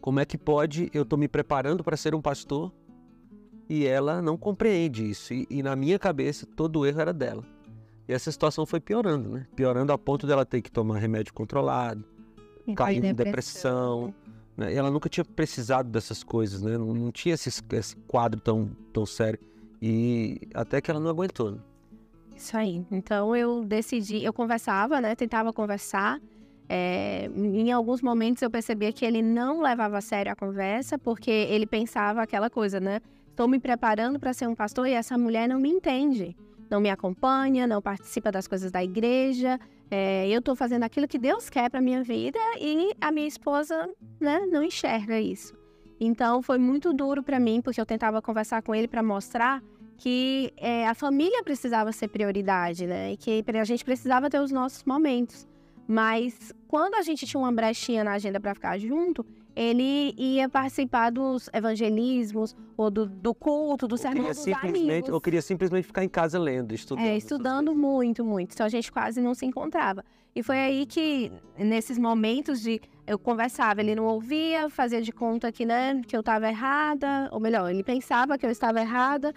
como 0.00 0.20
é 0.20 0.24
que 0.24 0.36
pode 0.36 0.90
eu 0.92 1.02
estou 1.02 1.18
me 1.18 1.28
preparando 1.28 1.82
para 1.82 1.96
ser 1.96 2.14
um 2.14 2.20
pastor 2.20 2.72
e 3.68 3.86
ela 3.86 4.20
não 4.20 4.36
compreende 4.36 5.08
isso? 5.08 5.32
E, 5.32 5.46
e, 5.48 5.62
na 5.62 5.74
minha 5.74 5.98
cabeça 5.98 6.46
todo 6.46 6.80
o 6.80 6.86
erro 6.86 7.00
era 7.00 7.12
dela. 7.12 7.44
E 8.08 8.12
essa 8.12 8.30
situação 8.30 8.64
foi 8.64 8.78
piorando, 8.78 9.30
né? 9.30 9.46
Piorando 9.56 9.92
a 9.92 9.98
ponto 9.98 10.26
dela 10.26 10.44
ter 10.44 10.62
que 10.62 10.70
tomar 10.70 10.98
remédio 10.98 11.32
controlado, 11.32 12.04
cair 12.74 13.04
em 13.04 13.14
depressão. 13.14 14.12
depressão 14.12 14.14
né? 14.56 14.74
Ela 14.74 14.90
nunca 14.90 15.08
tinha 15.08 15.24
precisado 15.24 15.88
dessas 15.90 16.24
coisas, 16.24 16.62
né? 16.62 16.78
Não, 16.78 16.94
não 16.94 17.12
tinha 17.12 17.34
esse, 17.34 17.50
esse, 17.72 17.96
quadro 18.08 18.40
tão, 18.40 18.70
tão 18.92 19.04
sério. 19.04 19.38
E 19.82 20.40
até 20.54 20.80
que 20.80 20.90
ela 20.90 20.98
não 20.98 21.10
aguentou. 21.10 21.52
Né? 21.52 21.58
Isso 22.34 22.56
aí. 22.56 22.84
Então 22.90 23.36
eu 23.36 23.64
decidi, 23.64 24.24
eu 24.24 24.32
conversava, 24.32 25.00
né? 25.00 25.14
Tentava 25.14 25.52
conversar. 25.52 26.20
É, 26.68 27.30
em 27.36 27.70
alguns 27.70 28.02
momentos 28.02 28.42
eu 28.42 28.50
percebia 28.50 28.92
que 28.92 29.04
ele 29.04 29.22
não 29.22 29.62
levava 29.62 29.98
a 29.98 30.00
sério 30.00 30.32
a 30.32 30.34
conversa, 30.34 30.98
porque 30.98 31.30
ele 31.30 31.66
pensava 31.66 32.22
aquela 32.22 32.50
coisa, 32.50 32.80
né? 32.80 33.00
Estou 33.30 33.46
me 33.46 33.60
preparando 33.60 34.18
para 34.18 34.32
ser 34.32 34.48
um 34.48 34.54
pastor 34.54 34.88
e 34.88 34.92
essa 34.92 35.16
mulher 35.16 35.48
não 35.48 35.60
me 35.60 35.68
entende, 35.68 36.34
não 36.70 36.80
me 36.80 36.90
acompanha, 36.90 37.66
não 37.66 37.80
participa 37.80 38.30
das 38.32 38.46
coisas 38.46 38.70
da 38.70 38.82
igreja, 38.82 39.58
é, 39.90 40.28
eu 40.28 40.40
estou 40.40 40.56
fazendo 40.56 40.82
aquilo 40.82 41.06
que 41.06 41.18
Deus 41.18 41.48
quer 41.48 41.70
para 41.70 41.80
minha 41.80 42.02
vida 42.02 42.38
e 42.60 42.92
a 43.00 43.12
minha 43.12 43.28
esposa 43.28 43.88
né, 44.20 44.40
não 44.50 44.62
enxerga 44.62 45.20
isso. 45.20 45.54
Então 46.00 46.42
foi 46.42 46.58
muito 46.58 46.92
duro 46.92 47.22
para 47.22 47.38
mim, 47.38 47.60
porque 47.60 47.80
eu 47.80 47.86
tentava 47.86 48.20
conversar 48.20 48.62
com 48.62 48.74
ele 48.74 48.88
para 48.88 49.02
mostrar 49.02 49.62
que 49.96 50.52
é, 50.56 50.86
a 50.86 50.94
família 50.94 51.42
precisava 51.42 51.90
ser 51.92 52.08
prioridade, 52.08 52.86
né? 52.86 53.12
E 53.12 53.16
que 53.16 53.42
a 53.46 53.64
gente 53.64 53.84
precisava 53.84 54.28
ter 54.28 54.40
os 54.40 54.52
nossos 54.52 54.84
momentos. 54.84 55.48
Mas 55.88 56.52
quando 56.68 56.96
a 56.96 57.02
gente 57.02 57.24
tinha 57.24 57.40
uma 57.40 57.52
brechinha 57.52 58.04
na 58.04 58.12
agenda 58.12 58.38
para 58.38 58.54
ficar 58.54 58.76
junto, 58.78 59.24
ele 59.56 60.14
ia 60.18 60.50
participar 60.50 61.10
dos 61.10 61.48
evangelismos 61.50 62.54
ou 62.76 62.90
do, 62.90 63.06
do 63.06 63.34
culto, 63.34 63.88
do 63.88 63.96
sermão 63.96 64.28
dos 64.28 64.46
amigos. 64.48 65.08
Eu 65.08 65.18
queria 65.18 65.40
simplesmente 65.40 65.86
ficar 65.86 66.04
em 66.04 66.08
casa 66.10 66.38
lendo, 66.38 66.74
estudando. 66.74 67.06
É, 67.06 67.16
estudando 67.16 67.74
muito, 67.74 68.22
muito. 68.22 68.52
Então 68.52 68.66
a 68.66 68.68
gente 68.68 68.92
quase 68.92 69.18
não 69.22 69.34
se 69.34 69.46
encontrava. 69.46 70.04
E 70.34 70.42
foi 70.42 70.58
aí 70.58 70.84
que, 70.84 71.32
nesses 71.58 71.98
momentos 71.98 72.60
de 72.60 72.78
eu 73.06 73.18
conversava, 73.18 73.80
ele 73.80 73.94
não 73.94 74.04
ouvia, 74.04 74.68
fazia 74.68 75.00
de 75.00 75.10
conta 75.10 75.50
que, 75.50 75.64
né, 75.64 76.02
que 76.06 76.14
eu 76.14 76.20
estava 76.20 76.46
errada, 76.46 77.30
ou 77.32 77.40
melhor, 77.40 77.70
ele 77.70 77.82
pensava 77.82 78.36
que 78.36 78.44
eu 78.44 78.50
estava 78.50 78.78
errada. 78.78 79.32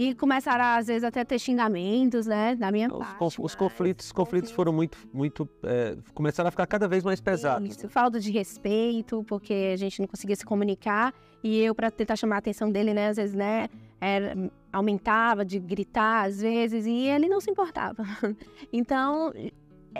E 0.00 0.14
começaram, 0.14 0.64
às 0.64 0.86
vezes, 0.86 1.04
até 1.04 1.22
ter 1.26 1.38
xingamentos, 1.38 2.26
né, 2.26 2.56
da 2.56 2.72
minha 2.72 2.88
os 2.88 2.96
parte. 2.96 3.18
Conf, 3.18 3.38
os 3.38 3.54
conflitos, 3.54 4.06
os 4.06 4.12
conflitos 4.12 4.50
foram 4.50 4.72
muito, 4.72 4.96
muito, 5.12 5.46
é, 5.62 5.94
começaram 6.14 6.48
a 6.48 6.50
ficar 6.50 6.66
cada 6.66 6.88
vez 6.88 7.04
mais 7.04 7.20
pesados. 7.20 7.68
Isso, 7.68 7.86
falta 7.86 8.18
de 8.18 8.30
respeito, 8.30 9.22
porque 9.24 9.72
a 9.74 9.76
gente 9.76 10.00
não 10.00 10.08
conseguia 10.08 10.34
se 10.34 10.46
comunicar. 10.46 11.12
E 11.44 11.60
eu, 11.60 11.74
para 11.74 11.90
tentar 11.90 12.16
chamar 12.16 12.36
a 12.36 12.38
atenção 12.38 12.72
dele, 12.72 12.94
né, 12.94 13.08
às 13.08 13.18
vezes, 13.18 13.34
né, 13.34 13.68
era, 14.00 14.50
aumentava 14.72 15.44
de 15.44 15.58
gritar, 15.58 16.28
às 16.28 16.40
vezes, 16.40 16.86
e 16.86 17.06
ele 17.06 17.28
não 17.28 17.38
se 17.38 17.50
importava. 17.50 18.02
Então, 18.72 19.30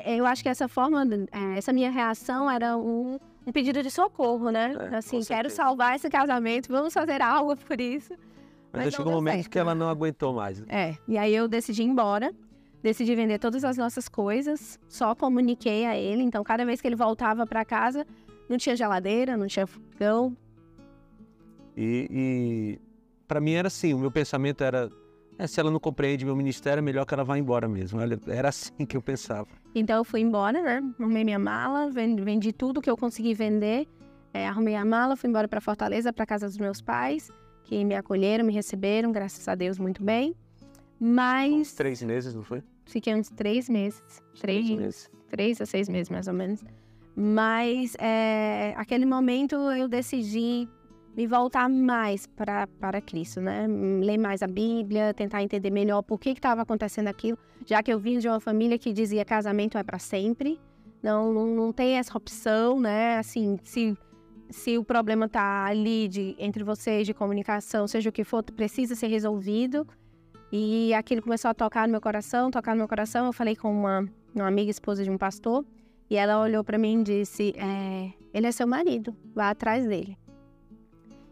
eu 0.06 0.24
acho 0.24 0.42
que 0.42 0.48
essa 0.48 0.66
forma, 0.66 1.04
é, 1.30 1.58
essa 1.58 1.74
minha 1.74 1.90
reação 1.90 2.50
era 2.50 2.74
um, 2.74 3.18
um 3.46 3.52
pedido 3.52 3.82
de 3.82 3.90
socorro, 3.90 4.48
né? 4.50 4.74
É, 4.92 4.96
assim, 4.96 5.22
quero 5.22 5.50
salvar 5.50 5.94
esse 5.94 6.08
casamento, 6.08 6.68
vamos 6.72 6.94
fazer 6.94 7.20
algo 7.20 7.54
por 7.54 7.78
isso. 7.78 8.14
Mas, 8.72 8.84
Mas 8.84 8.94
chegou 8.94 9.12
um 9.12 9.16
momento 9.16 9.34
certo. 9.34 9.50
que 9.50 9.58
ela 9.58 9.74
não 9.74 9.88
aguentou 9.88 10.32
mais. 10.32 10.62
É, 10.68 10.96
e 11.06 11.18
aí 11.18 11.34
eu 11.34 11.48
decidi 11.48 11.82
ir 11.82 11.86
embora, 11.86 12.32
decidi 12.82 13.14
vender 13.14 13.38
todas 13.38 13.64
as 13.64 13.76
nossas 13.76 14.08
coisas, 14.08 14.78
só 14.88 15.14
comuniquei 15.14 15.86
a 15.86 15.96
ele. 15.96 16.22
Então, 16.22 16.42
cada 16.44 16.64
vez 16.64 16.80
que 16.80 16.86
ele 16.86 16.96
voltava 16.96 17.46
para 17.46 17.64
casa, 17.64 18.06
não 18.48 18.56
tinha 18.56 18.76
geladeira, 18.76 19.36
não 19.36 19.46
tinha 19.46 19.66
fogão. 19.66 20.36
E, 21.76 22.08
e 22.10 22.80
para 23.26 23.40
mim 23.40 23.52
era 23.52 23.66
assim, 23.66 23.92
o 23.92 23.98
meu 23.98 24.10
pensamento 24.10 24.62
era, 24.62 24.88
é, 25.36 25.46
se 25.48 25.58
ela 25.58 25.70
não 25.70 25.80
compreende 25.80 26.24
meu 26.24 26.36
ministério, 26.36 26.78
é 26.78 26.82
melhor 26.82 27.04
que 27.04 27.12
ela 27.12 27.24
vá 27.24 27.36
embora 27.36 27.68
mesmo. 27.68 27.98
Era 28.28 28.50
assim 28.50 28.86
que 28.86 28.96
eu 28.96 29.02
pensava. 29.02 29.48
Então 29.74 29.96
eu 29.96 30.04
fui 30.04 30.20
embora, 30.20 30.62
né? 30.62 30.80
Arrumei 30.98 31.24
minha 31.24 31.38
mala, 31.40 31.90
vendi 31.90 32.52
tudo 32.52 32.80
que 32.80 32.90
eu 32.90 32.96
consegui 32.96 33.34
vender. 33.34 33.88
É, 34.32 34.46
arrumei 34.46 34.76
a 34.76 34.84
mala, 34.84 35.16
fui 35.16 35.28
embora 35.28 35.48
para 35.48 35.60
Fortaleza, 35.60 36.12
para 36.12 36.24
casa 36.24 36.46
dos 36.46 36.56
meus 36.56 36.80
pais 36.80 37.32
que 37.70 37.84
me 37.84 37.94
acolheram, 37.94 38.44
me 38.44 38.52
receberam, 38.52 39.12
graças 39.12 39.46
a 39.46 39.54
Deus, 39.54 39.78
muito 39.78 40.02
bem. 40.02 40.34
Mas. 40.98 41.52
Uns 41.52 41.72
três 41.72 42.02
meses, 42.02 42.34
não 42.34 42.42
foi? 42.42 42.64
Fiquei 42.84 43.14
uns 43.14 43.30
três 43.30 43.68
meses. 43.68 44.02
Três, 44.40 44.66
três 44.66 44.80
meses. 44.80 45.10
Três 45.28 45.60
a 45.60 45.66
seis 45.66 45.88
meses, 45.88 46.10
mais 46.10 46.26
ou 46.26 46.34
menos. 46.34 46.64
Mas, 47.14 47.94
é, 48.00 48.74
aquele 48.76 49.06
momento, 49.06 49.54
eu 49.54 49.86
decidi 49.86 50.68
me 51.16 51.28
voltar 51.28 51.68
mais 51.68 52.26
para, 52.26 52.66
para 52.66 53.00
Cristo, 53.00 53.40
né? 53.40 53.68
Ler 53.68 54.18
mais 54.18 54.42
a 54.42 54.48
Bíblia, 54.48 55.14
tentar 55.14 55.40
entender 55.40 55.70
melhor 55.70 56.02
por 56.02 56.18
que 56.18 56.30
estava 56.30 56.62
acontecendo 56.62 57.06
aquilo, 57.06 57.38
já 57.64 57.84
que 57.84 57.92
eu 57.92 58.00
vim 58.00 58.18
de 58.18 58.26
uma 58.26 58.40
família 58.40 58.76
que 58.76 58.92
dizia 58.92 59.24
casamento 59.24 59.78
é 59.78 59.84
para 59.84 60.00
sempre. 60.00 60.58
Não, 61.00 61.32
não, 61.32 61.46
não 61.46 61.72
tem 61.72 61.98
essa 61.98 62.18
opção, 62.18 62.80
né? 62.80 63.16
Assim, 63.16 63.60
se 63.62 63.96
se 64.50 64.76
o 64.76 64.84
problema 64.84 65.26
está 65.26 65.64
ali 65.64 66.08
de, 66.08 66.34
entre 66.38 66.62
vocês 66.64 67.06
de 67.06 67.14
comunicação, 67.14 67.86
seja 67.86 68.10
o 68.10 68.12
que 68.12 68.24
for, 68.24 68.42
precisa 68.42 68.94
ser 68.94 69.06
resolvido. 69.06 69.86
E 70.52 70.92
aquilo 70.94 71.22
começou 71.22 71.50
a 71.50 71.54
tocar 71.54 71.86
no 71.86 71.92
meu 71.92 72.00
coração, 72.00 72.50
tocar 72.50 72.72
no 72.72 72.78
meu 72.78 72.88
coração. 72.88 73.26
Eu 73.26 73.32
falei 73.32 73.54
com 73.54 73.72
uma, 73.72 74.08
uma 74.34 74.48
amiga, 74.48 74.70
esposa 74.70 75.04
de 75.04 75.10
um 75.10 75.16
pastor, 75.16 75.64
e 76.08 76.16
ela 76.16 76.40
olhou 76.40 76.64
para 76.64 76.76
mim 76.76 77.00
e 77.00 77.04
disse: 77.04 77.54
é, 77.56 78.12
Ele 78.34 78.46
é 78.46 78.52
seu 78.52 78.66
marido, 78.66 79.14
vá 79.34 79.50
atrás 79.50 79.86
dele. 79.86 80.18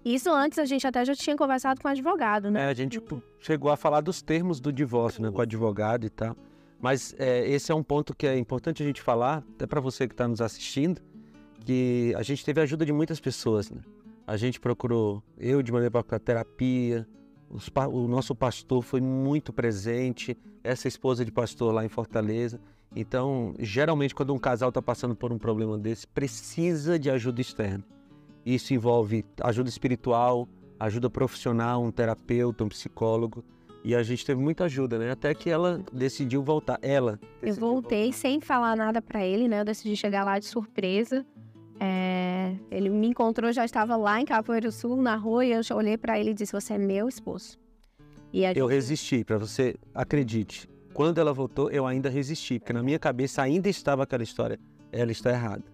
Isso 0.05 0.31
antes 0.31 0.59
a 0.59 0.65
gente 0.65 0.87
até 0.87 1.05
já 1.05 1.15
tinha 1.15 1.37
conversado 1.37 1.81
com 1.81 1.89
o 1.89 1.91
advogado, 1.91 2.51
né? 2.51 2.67
É, 2.67 2.69
a 2.69 2.75
gente 2.75 3.03
chegou 3.41 3.71
a 3.71 3.77
falar 3.77 4.01
dos 4.01 4.23
termos 4.23 4.61
do 4.61 4.73
divórcio, 4.73 5.21
né, 5.21 5.31
com 5.31 5.39
o 5.39 5.43
advogado 5.43 6.07
e 6.07 6.11
tal. 6.11 6.37
Mas 6.81 7.13
é, 7.19 7.47
esse 7.49 7.73
é 7.73 7.75
um 7.75 7.83
ponto 7.83 8.15
que 8.15 8.25
é 8.25 8.39
importante 8.39 8.83
a 8.83 8.87
gente 8.87 9.03
falar, 9.03 9.45
até 9.55 9.67
para 9.67 9.81
você 9.81 10.07
que 10.07 10.15
está 10.15 10.29
nos 10.29 10.41
assistindo 10.41 11.03
que 11.65 12.15
a 12.17 12.23
gente 12.23 12.45
teve 12.45 12.61
a 12.61 12.65
ajuda 12.65 12.85
de 12.85 12.93
muitas 12.93 13.21
pessoas. 13.21 13.71
Né? 13.71 13.81
A 14.27 14.37
gente 14.37 14.61
procurou, 14.61 15.23
eu 15.39 15.63
de 15.63 15.73
maneira 15.73 16.03
para 16.03 16.19
terapia, 16.19 17.07
os, 17.51 17.71
o 17.91 18.07
nosso 18.07 18.35
pastor 18.35 18.83
foi 18.83 19.01
muito 19.01 19.53
presente, 19.53 20.37
essa 20.63 20.87
esposa 20.87 21.25
de 21.25 21.33
pastor 21.33 21.73
lá 21.73 21.85
em 21.85 21.89
Fortaleza. 21.89 22.61
Então, 22.95 23.55
geralmente, 23.59 24.15
quando 24.15 24.35
um 24.35 24.39
casal 24.39 24.71
está 24.71 24.83
passando 24.83 25.15
por 25.15 25.33
um 25.33 25.39
problema 25.39 25.79
desse, 25.79 26.07
precisa 26.07 26.99
de 26.99 27.11
ajuda 27.11 27.41
externa. 27.41 27.85
Isso 28.45 28.73
envolve 28.73 29.25
ajuda 29.43 29.69
espiritual, 29.69 30.49
ajuda 30.81 31.11
profissional, 31.11 31.83
um 31.83 31.91
terapeuta, 31.91 32.65
um 32.65 32.69
psicólogo. 32.69 33.45
E 33.85 33.95
a 33.95 34.03
gente 34.03 34.25
teve 34.25 34.41
muita 34.41 34.65
ajuda, 34.65 34.99
né? 34.99 35.11
Até 35.11 35.33
que 35.35 35.49
ela 35.49 35.83
decidiu 35.93 36.43
voltar. 36.43 36.79
Ela. 36.83 37.19
Eu 37.43 37.55
voltei 37.55 38.05
voltar. 38.05 38.19
sem 38.19 38.41
falar 38.41 38.77
nada 38.77 39.01
para 39.01 39.25
ele, 39.25 39.49
né? 39.49 39.61
Eu 39.61 39.65
decidi 39.65 39.97
chegar 39.97 40.25
lá 40.25 40.39
de 40.39 40.47
surpresa. 40.47 41.25
É, 41.81 42.55
ele 42.71 42.89
me 42.89 43.09
encontrou, 43.09 43.53
já 43.53 43.65
estava 43.65 43.97
lá 43.97 44.21
em 44.21 44.25
Capoeiro 44.25 44.71
Sul, 44.73 45.01
na 45.01 45.17
rua, 45.17 45.45
e 45.45 45.53
eu 45.53 45.61
olhei 45.75 45.97
para 45.97 46.19
ele 46.19 46.31
e 46.31 46.35
disse: 46.35 46.53
Você 46.53 46.75
é 46.75 46.79
meu 46.79 47.09
esposo. 47.09 47.59
E 48.33 48.41
gente... 48.43 48.59
Eu 48.59 48.67
resisti, 48.67 49.25
para 49.25 49.39
você 49.39 49.77
acredite. 49.95 50.69
Quando 50.93 51.19
ela 51.19 51.33
voltou, 51.33 51.71
eu 51.71 51.87
ainda 51.87 52.09
resisti, 52.09 52.59
porque 52.59 52.73
na 52.73 52.83
minha 52.83 52.99
cabeça 52.99 53.43
ainda 53.43 53.69
estava 53.69 54.03
aquela 54.03 54.23
história: 54.23 54.59
ela 54.91 55.13
está 55.13 55.31
errada. 55.31 55.65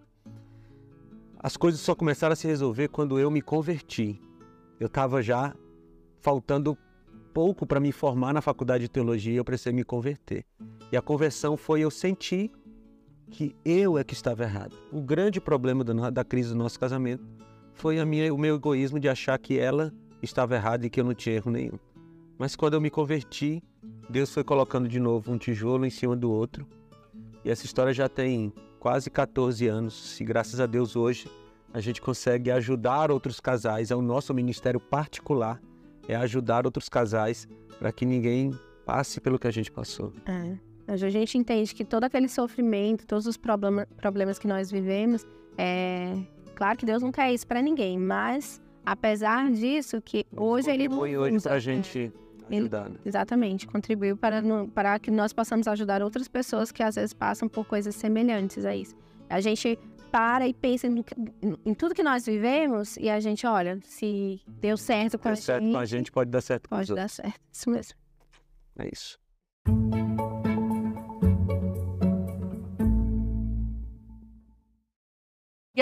As 1.38 1.56
coisas 1.56 1.80
só 1.80 1.94
começaram 1.94 2.32
a 2.32 2.36
se 2.36 2.46
resolver 2.46 2.88
quando 2.88 3.18
eu 3.18 3.30
me 3.30 3.42
converti. 3.42 4.20
Eu 4.80 4.86
estava 4.86 5.22
já 5.22 5.54
faltando 6.20 6.76
pouco 7.34 7.66
para 7.66 7.80
me 7.80 7.92
formar 7.92 8.32
na 8.32 8.40
faculdade 8.40 8.84
de 8.84 8.88
teologia, 8.88 9.36
eu 9.36 9.44
precisei 9.44 9.72
me 9.72 9.84
converter. 9.84 10.44
E 10.90 10.96
a 10.96 11.02
conversão 11.02 11.56
foi 11.56 11.80
eu 11.80 11.90
sentir 11.90 12.50
que 13.30 13.54
eu 13.64 13.98
é 13.98 14.04
que 14.04 14.14
estava 14.14 14.44
errado. 14.44 14.76
O 14.92 15.00
grande 15.00 15.40
problema 15.40 15.84
da 15.84 16.24
crise 16.24 16.50
do 16.50 16.54
nosso 16.56 16.78
casamento 16.78 17.24
foi 17.72 17.98
a 17.98 18.06
minha, 18.06 18.32
o 18.32 18.38
meu 18.38 18.56
egoísmo 18.56 19.00
de 19.00 19.08
achar 19.08 19.38
que 19.38 19.58
ela 19.58 19.92
estava 20.22 20.54
errado 20.54 20.84
e 20.84 20.90
que 20.90 21.00
eu 21.00 21.04
não 21.04 21.14
tinha 21.14 21.36
erro 21.36 21.50
nenhum. 21.50 21.78
Mas 22.38 22.56
quando 22.56 22.74
eu 22.74 22.80
me 22.80 22.90
converti, 22.90 23.62
Deus 24.08 24.32
foi 24.32 24.42
colocando 24.42 24.88
de 24.88 24.98
novo 24.98 25.32
um 25.32 25.38
tijolo 25.38 25.84
em 25.84 25.90
cima 25.90 26.16
do 26.16 26.30
outro. 26.30 26.66
E 27.44 27.50
essa 27.50 27.64
história 27.64 27.92
já 27.92 28.08
tem 28.08 28.52
quase 28.78 29.10
14 29.10 29.66
anos. 29.66 30.20
E 30.20 30.24
graças 30.24 30.60
a 30.60 30.66
Deus 30.66 30.96
hoje 30.96 31.28
a 31.72 31.80
gente 31.80 32.00
consegue 32.00 32.50
ajudar 32.50 33.10
outros 33.10 33.40
casais. 33.40 33.90
É 33.90 33.96
o 33.96 34.02
nosso 34.02 34.32
ministério 34.32 34.80
particular, 34.80 35.60
é 36.08 36.14
ajudar 36.16 36.66
outros 36.66 36.88
casais 36.88 37.48
para 37.78 37.92
que 37.92 38.06
ninguém 38.06 38.52
passe 38.84 39.20
pelo 39.20 39.38
que 39.38 39.46
a 39.46 39.50
gente 39.50 39.70
passou. 39.70 40.12
É. 40.26 40.56
A 40.86 40.96
gente 40.96 41.38
entende 41.38 41.74
que 41.74 41.84
todo 41.84 42.04
aquele 42.04 42.28
sofrimento, 42.28 43.06
todos 43.06 43.26
os 43.26 43.36
problema, 43.36 43.86
problemas 43.96 44.38
que 44.38 44.46
nós 44.46 44.70
vivemos, 44.70 45.26
é 45.56 46.14
claro 46.54 46.76
que 46.78 46.84
Deus 46.84 47.02
não 47.02 47.10
quer 47.10 47.32
isso 47.32 47.46
para 47.46 47.62
ninguém, 47.62 47.98
mas 47.98 48.60
apesar 48.84 49.50
disso, 49.50 50.00
que 50.02 50.26
hoje 50.36 50.70
ele 50.70 50.84
Contribui 50.88 51.16
hoje 51.16 51.40
para 51.40 51.54
a 51.54 51.58
gente 51.58 52.12
Ele- 52.50 52.58
ajudar. 52.58 52.90
né? 52.90 52.96
Exatamente, 53.04 53.66
contribuiu 53.66 54.16
para, 54.16 54.42
para 54.74 54.98
que 54.98 55.10
nós 55.10 55.32
possamos 55.32 55.66
ajudar 55.66 56.02
outras 56.02 56.28
pessoas 56.28 56.70
que 56.70 56.82
às 56.82 56.96
vezes 56.96 57.14
passam 57.14 57.48
por 57.48 57.64
coisas 57.66 57.94
semelhantes 57.94 58.64
a 58.66 58.76
isso. 58.76 58.94
A 59.30 59.40
gente 59.40 59.78
para 60.12 60.46
e 60.46 60.52
pensa 60.52 60.86
que- 60.88 61.14
em 61.64 61.74
tudo 61.74 61.94
que 61.94 62.02
nós 62.02 62.26
vivemos 62.26 62.96
e 62.98 63.08
a 63.08 63.18
gente 63.20 63.46
olha, 63.46 63.80
se 63.82 64.40
deu 64.46 64.76
certo 64.76 65.18
com, 65.18 65.24
Deu 65.24 65.32
a, 65.32 65.36
certo 65.36 65.62
gente, 65.62 65.72
com 65.72 65.78
a 65.78 65.84
gente, 65.86 66.12
pode 66.12 66.30
dar 66.30 66.40
certo 66.42 66.68
com 66.68 66.74
os 66.76 66.86
pode 66.88 66.94
dar 66.94 67.08
certo. 67.08 67.40
Isso 67.50 67.70
mesmo. 67.70 67.94
É 68.78 68.88
isso. 68.92 69.18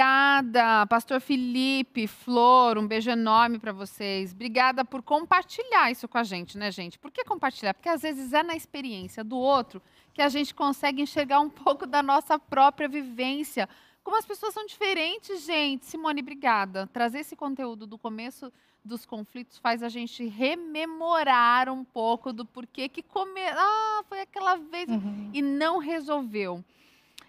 Obrigada, 0.02 0.86
Pastor 0.86 1.20
Felipe, 1.20 2.06
Flor, 2.06 2.78
um 2.78 2.86
beijo 2.86 3.10
enorme 3.10 3.58
para 3.58 3.72
vocês. 3.74 4.32
Obrigada 4.32 4.86
por 4.86 5.02
compartilhar 5.02 5.90
isso 5.90 6.08
com 6.08 6.16
a 6.16 6.22
gente, 6.22 6.56
né, 6.56 6.70
gente? 6.70 6.98
Por 6.98 7.10
que 7.10 7.22
compartilhar? 7.26 7.74
Porque 7.74 7.90
às 7.90 8.00
vezes 8.00 8.32
é 8.32 8.42
na 8.42 8.56
experiência 8.56 9.22
do 9.22 9.36
outro 9.36 9.82
que 10.14 10.22
a 10.22 10.30
gente 10.30 10.54
consegue 10.54 11.02
enxergar 11.02 11.40
um 11.40 11.50
pouco 11.52 11.84
da 11.84 12.02
nossa 12.02 12.38
própria 12.38 12.88
vivência. 12.88 13.68
Como 14.02 14.16
as 14.16 14.24
pessoas 14.24 14.54
são 14.54 14.64
diferentes, 14.64 15.44
gente. 15.44 15.84
Simone, 15.84 16.22
obrigada. 16.22 16.86
Trazer 16.90 17.18
esse 17.18 17.36
conteúdo 17.36 17.86
do 17.86 17.98
começo 17.98 18.50
dos 18.82 19.04
conflitos 19.04 19.58
faz 19.58 19.82
a 19.82 19.90
gente 19.90 20.26
rememorar 20.26 21.68
um 21.68 21.84
pouco 21.84 22.32
do 22.32 22.46
porquê 22.46 22.88
que 22.88 23.02
comer. 23.02 23.52
Ah, 23.54 24.02
foi 24.08 24.22
aquela 24.22 24.56
vez 24.56 24.88
Uhum. 24.88 25.28
e 25.34 25.42
não 25.42 25.76
resolveu. 25.76 26.64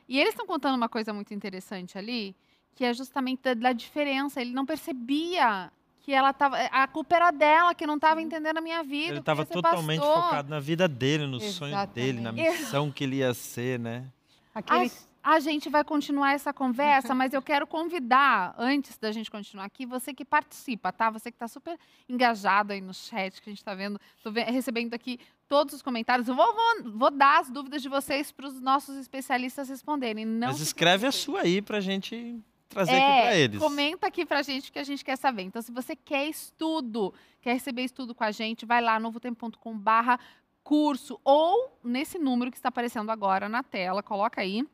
E 0.08 0.18
eles 0.18 0.30
estão 0.34 0.48
contando 0.48 0.76
uma 0.78 0.88
coisa 0.88 1.12
muito 1.14 1.34
interessante 1.34 1.98
ali, 1.98 2.34
que 2.76 2.84
é 2.84 2.94
justamente 2.94 3.42
da, 3.42 3.54
da 3.54 3.74
diferença. 3.74 4.42
Ele 4.42 4.52
não 4.52 4.66
percebia 4.66 5.72
que 6.04 6.12
ela 6.12 6.32
estava. 6.32 6.58
A 6.58 6.88
culpa 6.88 7.16
era 7.16 7.32
dela, 7.32 7.74
que 7.74 7.88
não 7.88 7.96
estava 7.96 8.22
entendendo 8.22 8.58
a 8.58 8.62
minha 8.62 8.84
vida. 8.84 9.14
Ele 9.14 9.20
estava 9.20 9.46
totalmente 9.46 10.00
pastor. 10.00 10.24
focado 10.24 10.50
na 10.50 10.60
vida 10.60 10.88
dele, 10.88 11.26
no 11.26 11.40
sonho 11.40 11.76
dele, 11.88 12.20
na 12.20 12.30
Exatamente. 12.30 12.62
missão 12.62 12.92
que 12.92 13.04
ele 13.04 13.18
ia 13.18 13.34
ser, 13.34 13.80
né? 13.80 14.06
Aquele... 14.54 14.92
A 15.24 15.40
gente 15.40 15.70
vai 15.70 15.86
continuar 15.86 16.34
essa 16.34 16.52
conversa, 16.52 17.16
mas 17.16 17.34
eu 17.34 17.42
quero 17.42 17.66
convidar, 17.66 18.54
antes 18.58 18.98
da 18.98 19.10
gente 19.10 19.32
continuar 19.32 19.64
aqui, 19.64 19.86
você 19.86 20.14
que 20.14 20.26
participa, 20.26 20.92
tá? 20.92 21.10
Você 21.10 21.32
que 21.32 21.38
está 21.38 21.48
super 21.48 21.80
engajado 22.10 22.74
aí 22.74 22.82
no 22.82 22.94
chat, 22.94 23.42
que 23.42 23.50
a 23.50 23.52
gente 23.52 23.60
está 23.60 23.74
vendo, 23.74 23.98
estou 24.18 24.34
recebendo 24.34 24.94
aqui 24.94 25.18
todos 25.48 25.76
os 25.76 25.82
comentários. 25.82 26.28
Eu 26.28 26.36
vou, 26.36 26.54
vou, 26.54 26.92
vou 26.92 27.10
dar 27.10 27.40
as 27.40 27.50
dúvidas 27.50 27.82
de 27.82 27.88
vocês 27.88 28.34
para 28.34 28.48
os 28.48 28.60
nossos 28.60 28.98
especialistas 28.98 29.70
responderem. 29.70 30.26
Não 30.26 30.50
Mas 30.50 30.60
escreve 30.60 31.08
a 31.08 31.12
sua 31.12 31.44
aí 31.44 31.62
pra 31.62 31.80
gente 31.80 32.44
trazer 32.74 32.92
É, 32.94 32.96
aqui 32.98 33.22
pra 33.22 33.36
eles. 33.36 33.60
Comenta 33.60 34.08
aqui 34.08 34.26
pra 34.26 34.42
gente 34.42 34.72
que 34.72 34.80
a 34.80 34.84
gente 34.84 35.04
quer 35.06 35.18
saber. 35.18 35.44
Então, 35.44 35.62
se 35.62 35.72
você 35.72 35.96
quer 35.96 36.26
estudo, 36.28 37.14
quer 37.42 37.54
receber 37.54 37.84
estudo 37.84 38.14
com 38.14 38.24
a 38.24 38.32
gente, 38.32 38.66
vai 38.66 38.82
lá 38.82 39.00
novotempo.com 39.00 39.78
barra 39.78 40.20
curso 40.64 41.20
ou 41.24 41.78
nesse 41.84 42.18
número 42.18 42.50
que 42.50 42.58
está 42.58 42.70
aparecendo 42.70 43.10
agora 43.10 43.50
na 43.50 43.62
tela, 43.64 44.02
coloca 44.02 44.42
aí. 44.42 44.66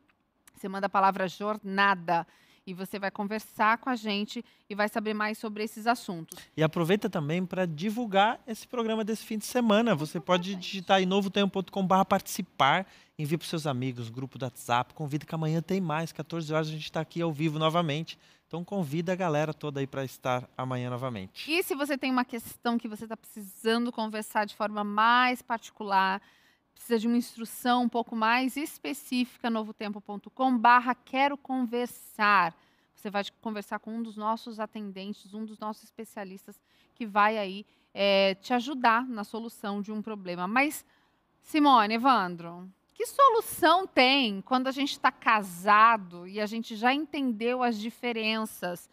Você 0.55 0.67
manda 0.67 0.87
a 0.87 0.89
palavra 0.89 1.27
jornada 1.27 2.27
e 2.69 2.73
você 2.73 2.99
vai 2.99 3.09
conversar 3.09 3.79
com 3.79 3.89
a 3.89 3.95
gente 3.95 4.45
e 4.69 4.75
vai 4.75 4.87
saber 4.87 5.15
mais 5.15 5.39
sobre 5.39 5.63
esses 5.63 5.87
assuntos. 5.87 6.37
E 6.55 6.61
aproveita 6.61 7.09
também 7.09 7.43
para 7.43 7.65
divulgar 7.65 8.39
esse 8.45 8.67
programa 8.67 9.03
desse 9.03 9.25
fim 9.25 9.39
de 9.39 9.45
semana. 9.45 9.95
Você 9.95 10.19
pode 10.19 10.53
digitar 10.55 10.97
aí 10.97 11.05
novotempo.com.br 11.05 12.05
participar, 12.07 12.85
envie 13.17 13.37
para 13.37 13.47
seus 13.47 13.65
amigos, 13.65 14.09
grupo 14.09 14.37
do 14.37 14.45
WhatsApp, 14.45 14.93
convida 14.93 15.25
que 15.25 15.33
amanhã 15.33 15.61
tem 15.61 15.81
mais, 15.81 16.11
14 16.11 16.53
horas 16.53 16.67
a 16.67 16.71
gente 16.71 16.83
está 16.83 17.01
aqui 17.01 17.21
ao 17.21 17.33
vivo 17.33 17.57
novamente. 17.57 18.19
Então 18.47 18.63
convida 18.63 19.13
a 19.13 19.15
galera 19.15 19.53
toda 19.53 19.79
aí 19.79 19.87
para 19.87 20.03
estar 20.03 20.47
amanhã 20.55 20.91
novamente. 20.91 21.51
E 21.51 21.63
se 21.63 21.73
você 21.75 21.97
tem 21.97 22.11
uma 22.11 22.25
questão 22.25 22.77
que 22.77 22.87
você 22.87 23.05
está 23.05 23.17
precisando 23.17 23.91
conversar 23.91 24.45
de 24.45 24.55
forma 24.55 24.83
mais 24.83 25.41
particular, 25.41 26.21
precisa 26.79 26.97
de 26.97 27.07
uma 27.07 27.17
instrução 27.17 27.83
um 27.83 27.89
pouco 27.89 28.15
mais 28.15 28.55
específica, 28.55 29.49
novotempo.com 29.49 30.57
barra 30.57 30.95
quero 30.95 31.37
conversar. 31.37 32.55
Você 32.95 33.09
vai 33.09 33.21
conversar 33.41 33.79
com 33.79 33.93
um 33.93 34.01
dos 34.01 34.15
nossos 34.15 34.61
atendentes, 34.61 35.33
um 35.33 35.43
dos 35.43 35.59
nossos 35.59 35.83
especialistas 35.83 36.59
que 36.95 37.05
vai 37.05 37.37
aí 37.37 37.65
eh, 37.93 38.35
te 38.35 38.53
ajudar 38.53 39.05
na 39.05 39.25
solução 39.25 39.81
de 39.81 39.91
um 39.91 40.01
problema. 40.01 40.47
Mas, 40.47 40.85
Simone, 41.41 41.95
Evandro, 41.95 42.71
que 42.93 43.05
solução 43.05 43.85
tem 43.85 44.41
quando 44.41 44.67
a 44.67 44.71
gente 44.71 44.93
está 44.93 45.11
casado 45.11 46.25
e 46.29 46.39
a 46.39 46.45
gente 46.45 46.77
já 46.77 46.93
entendeu 46.93 47.61
as 47.61 47.77
diferenças? 47.77 48.89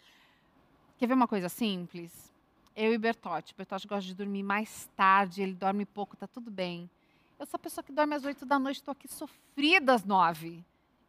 Quer 0.99 1.07
ver 1.07 1.15
uma 1.15 1.29
coisa 1.29 1.49
simples? 1.49 2.33
Eu 2.75 2.93
e 2.93 2.99
Bertotti. 2.99 3.55
Bertotti 3.57 3.87
gosta 3.87 4.07
de 4.09 4.15
dormir 4.15 4.43
mais 4.43 4.91
tarde, 4.97 5.41
ele 5.41 5.55
dorme 5.55 5.85
pouco, 5.85 6.17
tá 6.17 6.27
tudo 6.27 6.51
bem. 6.51 6.91
Eu 7.39 7.47
sou 7.47 7.57
a 7.57 7.59
pessoa 7.59 7.85
que 7.85 7.93
dorme 7.93 8.15
às 8.15 8.25
oito 8.25 8.47
da 8.47 8.59
noite, 8.59 8.77
estou 8.77 8.93
aqui 8.93 9.07
sofrida 9.09 9.95
às 9.95 10.05
nove. 10.05 10.65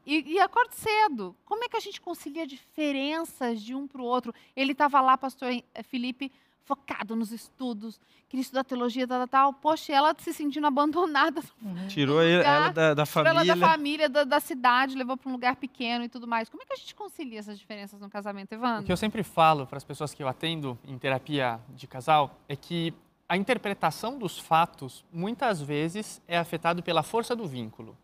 E, 0.06 0.34
e 0.34 0.40
acordo 0.40 0.74
cedo. 0.74 1.36
Como 1.46 1.64
é 1.64 1.70
que 1.70 1.78
a 1.78 1.80
gente 1.82 2.00
concilia 2.02 2.46
diferenças 2.48 3.62
de 3.62 3.74
um 3.76 3.88
para 3.88 4.02
o 4.02 4.06
outro? 4.06 4.34
Ele 4.56 4.72
estava 4.72 5.00
lá, 5.02 5.18
pastor 5.18 5.52
eh, 5.52 5.84
Felipe, 5.84 6.32
focado 6.64 7.16
nos 7.16 7.32
estudos, 7.32 7.98
queria 8.28 8.42
estudar 8.42 8.66
teologia, 8.66 9.08
tal, 9.08 9.20
tal, 9.20 9.28
tal. 9.28 9.54
Poxa, 9.54 9.92
e 9.94 9.96
ela 9.96 10.14
se 10.18 10.34
sentindo 10.34 10.68
abandonada 10.68 11.42
Uhum. 11.62 11.88
Tirou 11.88 12.22
ele- 12.22 12.38
lugar, 12.40 12.56
ela 12.56 12.70
da, 12.72 12.94
da 12.94 13.06
Tirou 13.06 13.26
ela 13.26 13.36
família. 13.40 13.56
da 13.56 13.68
família, 13.68 14.10
da, 14.10 14.24
da 14.26 14.40
cidade, 14.42 14.96
levou 14.98 15.16
para 15.16 15.30
um 15.30 15.32
lugar 15.34 15.56
pequeno 15.56 16.04
e 16.04 16.10
tudo 16.10 16.28
mais. 16.28 16.50
Como 16.50 16.62
é 16.62 16.66
que 16.66 16.74
a 16.74 16.78
gente 16.78 16.94
concilia 16.94 17.40
essas 17.40 17.58
diferenças 17.58 18.02
no 18.02 18.10
casamento, 18.10 18.52
O 18.52 18.56
Evandro? 18.56 18.86
que 18.86 18.92
eu 18.92 18.98
sempre 18.98 19.24
falo 19.24 19.66
para 19.66 19.78
as 19.78 19.84
pessoas 19.86 20.14
que 20.14 20.22
eu 20.22 20.28
atendo 20.28 20.78
em 20.86 20.98
terapia 20.98 21.58
de 21.70 21.88
casal 21.88 22.38
é 22.50 22.56
que 22.58 22.94
a 23.30 23.36
interpretação 23.36 24.18
dos 24.18 24.40
fatos 24.40 25.04
muitas 25.12 25.62
vezes 25.62 26.22
é 26.28 26.38
afetado 26.38 26.82
pela 26.82 27.04
força 27.04 27.36
do 27.36 27.48
vínculo. 27.48 27.98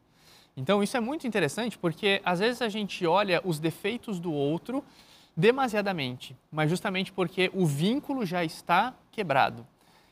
Então 0.55 0.83
isso 0.83 0.97
é 0.97 0.99
muito 0.99 1.25
interessante 1.25 1.77
porque 1.77 2.21
às 2.23 2.39
vezes 2.39 2.61
a 2.61 2.69
gente 2.69 3.05
olha 3.05 3.41
os 3.43 3.59
defeitos 3.59 4.19
do 4.19 4.31
outro 4.31 4.83
demasiadamente, 5.35 6.35
mas 6.51 6.69
justamente 6.69 7.11
porque 7.11 7.49
o 7.53 7.65
vínculo 7.65 8.25
já 8.25 8.43
está 8.43 8.93
quebrado. 9.11 9.65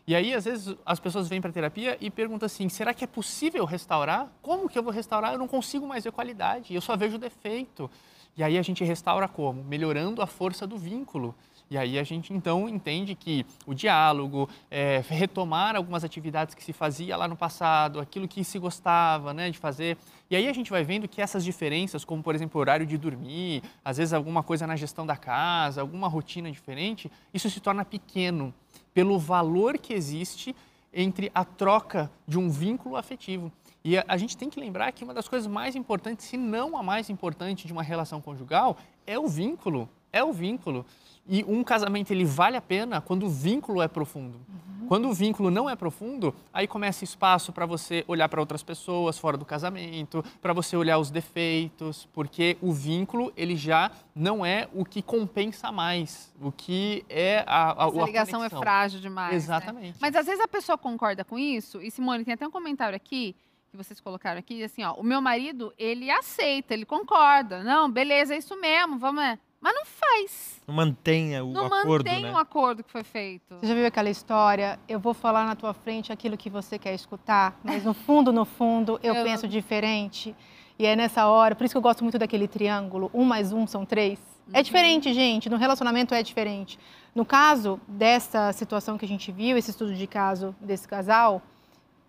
E 0.08 0.16
aí, 0.16 0.34
às 0.34 0.46
vezes, 0.46 0.76
as 0.86 1.00
pessoas 1.00 1.30
vêm 1.30 1.40
para 1.40 1.52
terapia 1.52 1.96
e 2.02 2.10
perguntam 2.10 2.48
assim: 2.48 2.68
será 2.68 2.94
que 2.94 3.04
é 3.04 3.08
possível 3.08 3.64
restaurar? 3.66 4.28
Como 4.42 4.68
que 4.68 4.78
eu 4.78 4.84
vou 4.84 4.92
restaurar? 4.92 5.32
Eu 5.32 5.40
não 5.40 5.48
consigo 5.48 5.88
mais 5.88 6.04
ver 6.04 6.12
qualidade, 6.12 6.74
eu 6.74 6.82
só 6.82 6.98
vejo 6.98 7.20
defeito. 7.20 7.90
E 8.36 8.44
aí 8.44 8.58
a 8.58 8.62
gente 8.62 8.84
restaura 8.84 9.28
como? 9.28 9.64
Melhorando 9.64 10.22
a 10.22 10.28
força 10.28 10.66
do 10.66 10.78
vínculo. 10.78 11.36
E 11.72 11.78
aí 11.78 11.98
a 11.98 12.04
gente 12.04 12.34
então 12.34 12.68
entende 12.68 13.16
que 13.16 13.46
o 13.66 13.74
diálogo, 13.74 14.50
é, 14.70 15.02
retomar 15.08 15.74
algumas 15.78 16.04
atividades 16.04 16.54
que 16.54 16.62
se 16.62 16.74
fazia 16.74 17.16
lá 17.16 17.30
no 17.30 17.38
passado, 17.38 18.02
aquilo 18.02 18.28
que 18.28 18.44
se 18.44 18.60
gostava 18.60 19.34
né, 19.34 19.50
de 19.50 19.58
fazer. 19.58 19.98
E 20.30 20.36
aí 20.36 20.50
a 20.50 20.54
gente 20.54 20.70
vai 20.70 20.84
vendo 20.84 21.08
que 21.08 21.22
essas 21.22 21.46
diferenças, 21.46 22.04
como 22.04 22.22
por 22.22 22.36
exemplo 22.36 22.60
o 22.60 22.62
horário 22.62 22.86
de 22.86 22.98
dormir, 22.98 23.64
às 23.86 23.96
vezes 23.96 24.12
alguma 24.12 24.44
coisa 24.44 24.68
na 24.68 24.76
gestão 24.76 25.06
da 25.06 25.16
casa, 25.16 25.80
alguma 25.80 26.10
rotina 26.10 26.52
diferente, 26.52 27.10
isso 27.34 27.50
se 27.50 27.62
torna 27.62 27.86
pequeno 27.86 28.54
pelo 28.94 29.18
valor 29.18 29.78
que 29.78 29.94
existe 29.94 30.54
entre 30.94 31.32
a 31.34 31.46
troca 31.46 32.12
de 32.28 32.38
um 32.38 32.50
vínculo 32.50 32.98
afetivo. 32.98 33.50
E 33.82 33.98
a, 33.98 34.04
a 34.10 34.18
gente 34.18 34.36
tem 34.36 34.50
que 34.50 34.60
lembrar 34.60 34.92
que 34.92 35.06
uma 35.06 35.14
das 35.14 35.30
coisas 35.30 35.48
mais 35.48 35.74
importantes, 35.78 36.26
se 36.26 36.36
não 36.36 36.76
a 36.76 36.84
mais 36.84 37.10
importante 37.10 37.66
de 37.66 37.72
uma 37.72 37.82
relação 37.82 38.20
conjugal, 38.20 38.76
é 39.08 39.18
o 39.18 39.26
vínculo. 39.26 39.88
É 40.12 40.22
o 40.22 40.34
vínculo. 40.34 40.86
E 41.28 41.44
um 41.48 41.64
casamento 41.64 42.12
ele 42.12 42.26
vale 42.26 42.58
a 42.58 42.62
pena 42.62 43.00
quando 43.00 43.26
o 43.26 43.30
vínculo 43.30 43.82
é 43.82 43.88
profundo. 43.88 44.40
Quando 44.88 45.08
o 45.08 45.14
vínculo 45.14 45.50
não 45.50 45.70
é 45.70 45.76
profundo, 45.76 46.36
aí 46.52 46.68
começa 46.68 47.06
espaço 47.06 47.54
para 47.54 47.66
você 47.66 48.04
olhar 48.10 48.28
para 48.28 48.42
outras 48.42 48.62
pessoas 48.62 49.18
fora 49.18 49.38
do 49.38 49.46
casamento, 49.46 50.22
para 50.42 50.52
você 50.52 50.76
olhar 50.76 50.98
os 50.98 51.10
defeitos, 51.10 52.10
porque 52.12 52.58
o 52.62 52.74
vínculo 52.74 53.32
ele 53.38 53.56
já 53.56 53.90
não 54.14 54.46
é 54.46 54.68
o 54.74 54.84
que 54.84 55.02
compensa 55.02 55.72
mais, 55.72 56.34
o 56.42 56.52
que 56.52 57.06
é 57.08 57.46
a, 57.48 57.86
a, 57.86 57.88
Essa 57.88 58.02
a 58.02 58.06
ligação 58.06 58.40
é 58.44 58.50
conexão. 58.50 58.60
frágil 58.60 59.00
demais. 59.00 59.32
né? 59.32 59.38
Exatamente. 59.38 59.98
Mas 60.02 60.14
às 60.14 60.26
vezes 60.26 60.42
a 60.42 60.48
pessoa 60.50 60.78
concorda 60.78 61.24
com 61.24 61.40
isso, 61.40 61.82
e 61.82 61.90
Simone, 61.90 62.26
tem 62.26 62.34
até 62.34 62.46
um 62.46 62.52
comentário 62.52 62.94
aqui, 62.96 63.34
que 63.70 63.78
vocês 63.78 64.02
colocaram 64.02 64.40
aqui, 64.40 64.62
assim, 64.62 64.84
ó, 64.84 64.92
o 64.96 65.04
meu 65.04 65.22
marido, 65.22 65.74
ele 65.78 66.12
aceita, 66.12 66.74
ele 66.74 66.84
concorda. 66.84 67.64
Não, 67.64 67.90
beleza, 67.90 68.36
é 68.36 68.38
isso 68.38 68.60
mesmo, 68.60 69.00
vamos, 69.00 69.24
é. 69.24 69.40
Mas 69.62 69.76
não 69.76 69.86
faz. 69.86 70.62
Não 70.68 70.74
mantenha 70.74 71.44
o 71.44 71.52
não 71.52 71.68
acordo, 71.68 72.06
mantém 72.06 72.24
né? 72.24 72.32
o 72.32 72.38
acordo 72.38 72.84
que 72.84 72.92
foi 72.92 73.04
feito. 73.04 73.56
Você 73.60 73.68
já 73.68 73.76
viu 73.76 73.86
aquela 73.86 74.10
história? 74.10 74.80
Eu 74.88 75.00
vou 75.00 75.14
falar 75.14 75.46
na 75.46 75.56
tua 75.56 75.74
frente 75.74 76.12
aquilo 76.12 76.36
que 76.36 76.50
você 76.50 76.80
quer 76.80 76.96
escutar, 76.96 77.60
mas 77.64 77.84
no 77.84 77.94
fundo, 77.94 78.34
no 78.34 78.44
fundo, 78.44 79.00
eu 79.04 79.14
Eu- 79.16 79.24
penso 79.24 79.48
diferente. 79.48 80.36
E 80.80 80.86
é 80.86 80.96
nessa 80.96 81.28
hora, 81.28 81.56
por 81.56 81.64
isso 81.64 81.74
que 81.76 81.78
eu 81.78 81.82
gosto 81.82 82.04
muito 82.04 82.18
daquele 82.18 82.48
triângulo, 82.48 83.12
um 83.14 83.24
mais 83.24 83.54
um 83.54 83.68
são 83.68 83.86
três. 83.86 84.20
É 84.52 84.64
diferente, 84.64 85.14
gente, 85.14 85.48
no 85.48 85.56
relacionamento 85.58 86.16
é 86.16 86.24
diferente. 86.24 86.80
No 87.14 87.24
caso 87.24 87.80
dessa 87.88 88.52
situação 88.52 88.98
que 88.98 89.06
a 89.06 89.08
gente 89.08 89.32
viu, 89.32 89.58
esse 89.58 89.70
estudo 89.70 89.94
de 89.94 90.08
caso 90.08 90.56
desse 90.60 90.88
casal, 90.88 91.40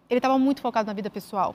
ele 0.08 0.18
estava 0.18 0.38
muito 0.38 0.62
focado 0.62 0.86
na 0.86 0.94
vida 0.94 1.10
pessoal. 1.10 1.54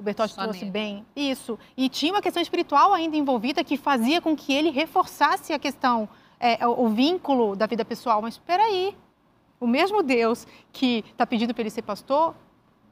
O 0.00 0.02
Bertotti 0.02 0.32
Só 0.32 0.42
trouxe 0.42 0.60
nele. 0.60 0.70
bem 0.70 1.06
isso. 1.14 1.58
E 1.76 1.86
tinha 1.90 2.14
uma 2.14 2.22
questão 2.22 2.42
espiritual 2.42 2.94
ainda 2.94 3.18
envolvida 3.18 3.62
que 3.62 3.76
fazia 3.76 4.18
com 4.18 4.34
que 4.34 4.50
ele 4.50 4.70
reforçasse 4.70 5.52
a 5.52 5.58
questão, 5.58 6.08
é, 6.40 6.66
o, 6.66 6.86
o 6.86 6.88
vínculo 6.88 7.54
da 7.54 7.66
vida 7.66 7.84
pessoal. 7.84 8.22
Mas 8.22 8.34
espera 8.34 8.62
aí, 8.62 8.96
o 9.60 9.66
mesmo 9.66 10.02
Deus 10.02 10.46
que 10.72 11.04
está 11.10 11.26
pedindo 11.26 11.52
para 11.52 11.60
ele 11.60 11.68
ser 11.68 11.82
pastor, 11.82 12.34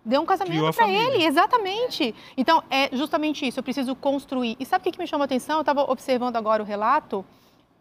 deu 0.04 0.20
um 0.20 0.26
casamento 0.26 0.70
para 0.74 0.86
ele, 0.86 1.24
exatamente. 1.24 2.14
Então, 2.36 2.62
é 2.68 2.94
justamente 2.94 3.48
isso, 3.48 3.58
eu 3.58 3.64
preciso 3.64 3.96
construir. 3.96 4.54
E 4.60 4.66
sabe 4.66 4.82
o 4.82 4.84
que, 4.84 4.92
que 4.92 4.98
me 4.98 5.06
chamou 5.06 5.22
a 5.22 5.24
atenção? 5.24 5.56
Eu 5.56 5.62
estava 5.62 5.90
observando 5.90 6.36
agora 6.36 6.62
o 6.62 6.66
relato, 6.66 7.24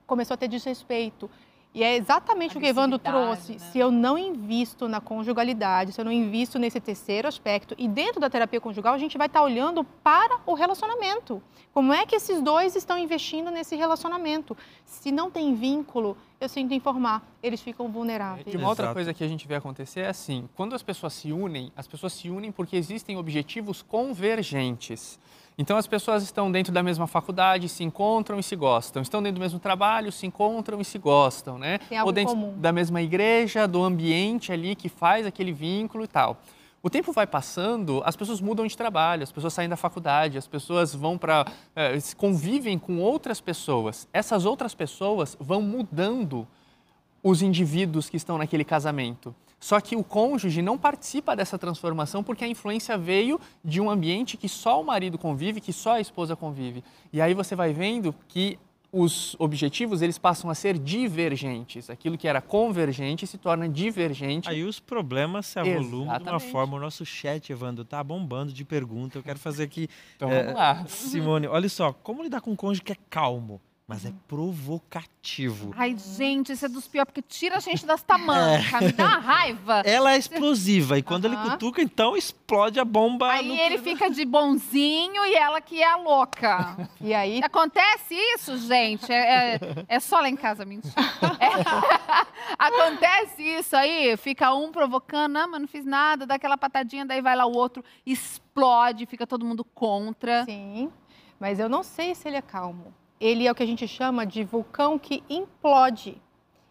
começou 0.06 0.36
a 0.36 0.38
ter 0.38 0.48
desrespeito. 0.48 1.30
E 1.78 1.84
é 1.84 1.96
exatamente 1.96 2.58
o 2.58 2.60
que 2.60 2.66
Evandro 2.66 2.98
trouxe. 2.98 3.54
né? 3.54 3.60
Se 3.60 3.78
eu 3.78 3.92
não 3.92 4.18
invisto 4.18 4.88
na 4.88 5.00
conjugalidade, 5.00 5.92
se 5.94 6.02
eu 6.02 6.06
não 6.06 6.12
invisto 6.12 6.58
nesse 6.58 6.80
terceiro 6.80 7.28
aspecto, 7.28 7.76
e 7.78 7.88
dentro 7.88 8.20
da 8.20 8.28
terapia 8.28 8.60
conjugal, 8.60 8.96
a 8.96 8.98
gente 8.98 9.16
vai 9.16 9.28
estar 9.28 9.44
olhando 9.44 9.84
para 9.84 10.40
o 10.48 10.56
relacionamento. 10.56 11.40
Como 11.72 11.94
é 11.94 12.04
que 12.04 12.16
esses 12.16 12.42
dois 12.42 12.76
estão 12.76 12.98
investindo 12.98 13.52
nesse 13.52 13.76
relacionamento? 13.76 14.58
Se 14.86 15.12
não 15.12 15.30
tem 15.30 15.54
vínculo, 15.54 16.18
eu 16.42 16.50
sinto 16.50 16.74
informar, 16.74 17.24
eles 17.44 17.62
ficam 17.62 17.88
vulneráveis. 17.90 18.52
E 18.52 18.58
uma 18.58 18.70
outra 18.70 18.86
Exato. 18.86 18.96
coisa 18.96 19.14
que 19.14 19.24
a 19.24 19.28
gente 19.28 19.48
vê 19.48 19.54
acontecer 19.54 20.00
é 20.00 20.08
assim: 20.08 20.50
quando 20.56 20.74
as 20.74 20.82
pessoas 20.82 21.14
se 21.14 21.32
unem, 21.32 21.72
as 21.76 21.88
pessoas 21.88 22.12
se 22.14 22.28
unem 22.28 22.52
porque 22.52 22.76
existem 22.76 23.18
objetivos 23.18 23.84
convergentes. 23.84 25.20
Então 25.58 25.76
as 25.76 25.88
pessoas 25.88 26.22
estão 26.22 26.52
dentro 26.52 26.72
da 26.72 26.84
mesma 26.84 27.08
faculdade, 27.08 27.68
se 27.68 27.84
encontram 27.84 28.40
e 28.40 28.44
se 28.44 28.56
gostam. 28.56 29.02
Estão 29.02 29.24
dentro 29.24 29.40
do 29.40 29.42
mesmo 29.42 29.58
trabalho, 29.58 30.12
se 30.12 30.28
encontram 30.28 30.80
e 30.80 30.86
se 30.86 31.00
gostam, 31.00 31.58
né? 31.58 31.80
Tem 31.90 31.98
algo 31.98 32.10
Ou 32.10 32.14
dentro 32.14 32.36
comum. 32.36 32.54
da 32.60 32.72
mesma 32.72 33.02
igreja, 33.02 33.68
do 33.68 33.84
ambiente 33.84 34.52
ali 34.52 34.76
que 34.76 34.88
faz 34.88 35.26
aquele 35.26 35.52
vínculo 35.52 36.04
e 36.04 36.08
tal. 36.08 36.38
O 36.84 36.92
tempo 36.92 37.12
vai 37.12 37.26
passando, 37.26 38.04
as 38.06 38.16
pessoas 38.16 38.40
mudam 38.40 38.68
de 38.68 38.78
trabalho, 38.78 39.24
as 39.24 39.32
pessoas 39.32 39.52
saem 39.52 39.68
da 39.68 39.76
faculdade, 39.76 40.38
as 40.38 40.48
pessoas 40.48 40.94
vão 40.94 41.18
para. 41.18 41.46
convivem 42.16 42.78
com 42.78 43.00
outras 43.00 43.42
pessoas. 43.42 44.08
Essas 44.14 44.46
outras 44.46 44.76
pessoas 44.76 45.36
vão 45.40 45.60
mudando 45.60 46.48
os 47.24 47.42
indivíduos 47.42 48.10
que 48.10 48.16
estão 48.16 48.38
naquele 48.38 48.64
casamento. 48.64 49.36
Só 49.60 49.82
que 49.82 49.96
o 49.96 50.04
cônjuge 50.04 50.62
não 50.62 50.78
participa 50.78 51.36
dessa 51.36 51.58
transformação 51.58 52.24
porque 52.24 52.44
a 52.44 52.48
influência 52.48 52.98
veio 52.98 53.40
de 53.64 53.82
um 53.82 53.90
ambiente 53.90 54.38
que 54.38 54.48
só 54.48 54.80
o 54.80 54.86
marido 54.86 55.18
convive, 55.18 55.60
que 55.60 55.74
só 55.74 55.94
a 55.94 56.00
esposa 56.00 56.36
convive. 56.36 56.84
E 57.12 57.20
aí 57.20 57.34
você 57.34 57.56
vai 57.56 57.74
vendo 57.74 58.14
que 58.28 58.60
os 58.92 59.36
objetivos 59.38 60.02
eles 60.02 60.18
passam 60.18 60.50
a 60.50 60.56
ser 60.56 60.78
divergentes. 60.78 61.90
Aquilo 61.90 62.18
que 62.18 62.28
era 62.28 62.42
convergente 62.42 63.28
se 63.28 63.38
torna 63.38 63.68
divergente. 63.68 64.50
Aí 64.50 64.64
os 64.64 64.80
problemas 64.80 65.46
se 65.48 65.60
avolumam 65.60 66.18
de 66.18 66.30
uma 66.30 66.40
forma. 66.40 66.78
O 66.78 66.80
nosso 66.80 67.06
chat, 67.06 67.52
Evandro, 67.52 67.84
tá 67.84 68.04
bombando 68.04 68.54
de 68.54 68.64
pergunta. 68.64 69.18
Eu 69.18 69.24
quero 69.24 69.40
fazer 69.40 69.64
aqui. 69.64 69.90
Então 70.16 70.32
É, 70.32 70.44
vamos 70.44 70.56
lá. 70.58 70.86
Simone, 70.88 71.48
olha 71.48 71.68
só, 71.68 71.92
como 71.92 72.24
lidar 72.24 72.42
com 72.42 72.52
um 72.52 72.56
cônjuge 72.56 72.82
que 72.82 72.94
é 72.94 72.98
calmo, 73.10 73.60
mas 73.88 74.06
é 74.06 74.12
provocativo? 74.28 75.74
Ai, 75.78 75.96
gente, 75.98 76.52
isso 76.52 76.66
é 76.66 76.68
dos 76.68 76.88
piores, 76.90 77.06
porque 77.06 77.22
tira 77.22 77.56
a 77.56 77.60
gente 77.62 77.86
das 77.86 78.04
tamancas, 78.04 78.82
me 78.82 78.92
dá 78.92 79.06
uma 79.06 79.20
raiva. 79.20 79.82
Ela 79.88 80.14
é 80.14 80.18
explosiva 80.18 80.98
e 80.98 81.02
quando 81.02 81.24
ele 81.24 81.38
cutuca, 81.38 81.82
então 81.82 82.16
explode 82.18 82.80
a 82.82 82.86
bomba. 82.86 83.32
Aí 83.32 83.48
no- 83.48 83.56
ele 83.56 83.78
fica 83.78 84.10
de 84.10 84.26
bonzinho 84.26 85.26
e 85.26 85.34
ela 85.36 85.62
que 85.62 85.82
é 85.82 85.90
a 85.90 85.96
louca. 85.96 86.90
E 87.00 87.14
aí, 87.14 87.42
Acontece 87.42 88.14
isso, 88.14 88.58
gente. 88.58 89.10
É, 89.12 89.56
é- 89.56 89.60
é 89.88 90.00
só 90.02 90.20
lá 90.20 90.28
em 90.30 90.36
casa, 90.36 90.66
mentira. 90.66 90.94
É. 91.40 91.48
Acontece 92.60 93.42
isso 93.42 93.76
aí, 93.76 94.18
fica 94.18 94.54
um 94.54 94.72
provocando, 94.72 95.32
não, 95.34 95.50
mas 95.52 95.62
não 95.62 95.68
fiz 95.68 95.86
nada, 95.86 96.26
dá 96.26 96.36
aquela 96.36 96.58
patadinha, 96.58 97.06
daí 97.06 97.22
vai 97.22 97.36
lá 97.36 97.46
o 97.46 97.56
outro, 97.56 97.84
explode, 98.06 99.06
fica 99.06 99.26
todo 99.26 99.46
mundo 99.46 99.64
contra. 99.64 100.44
sim, 100.46 100.90
mas 101.40 101.60
eu 101.60 101.70
não 101.70 101.84
sei 101.84 102.14
se 102.16 102.28
ele 102.28 102.36
é 102.38 102.42
calmo. 102.42 102.94
Ele 103.20 103.48
é 103.48 103.52
o 103.52 103.56
que 103.56 103.64
a 103.64 103.68
gente 103.68 103.88
chama 103.88 104.26
de 104.26 104.44
vulcão 104.44 105.00
que 105.00 105.24
implode. 105.30 106.22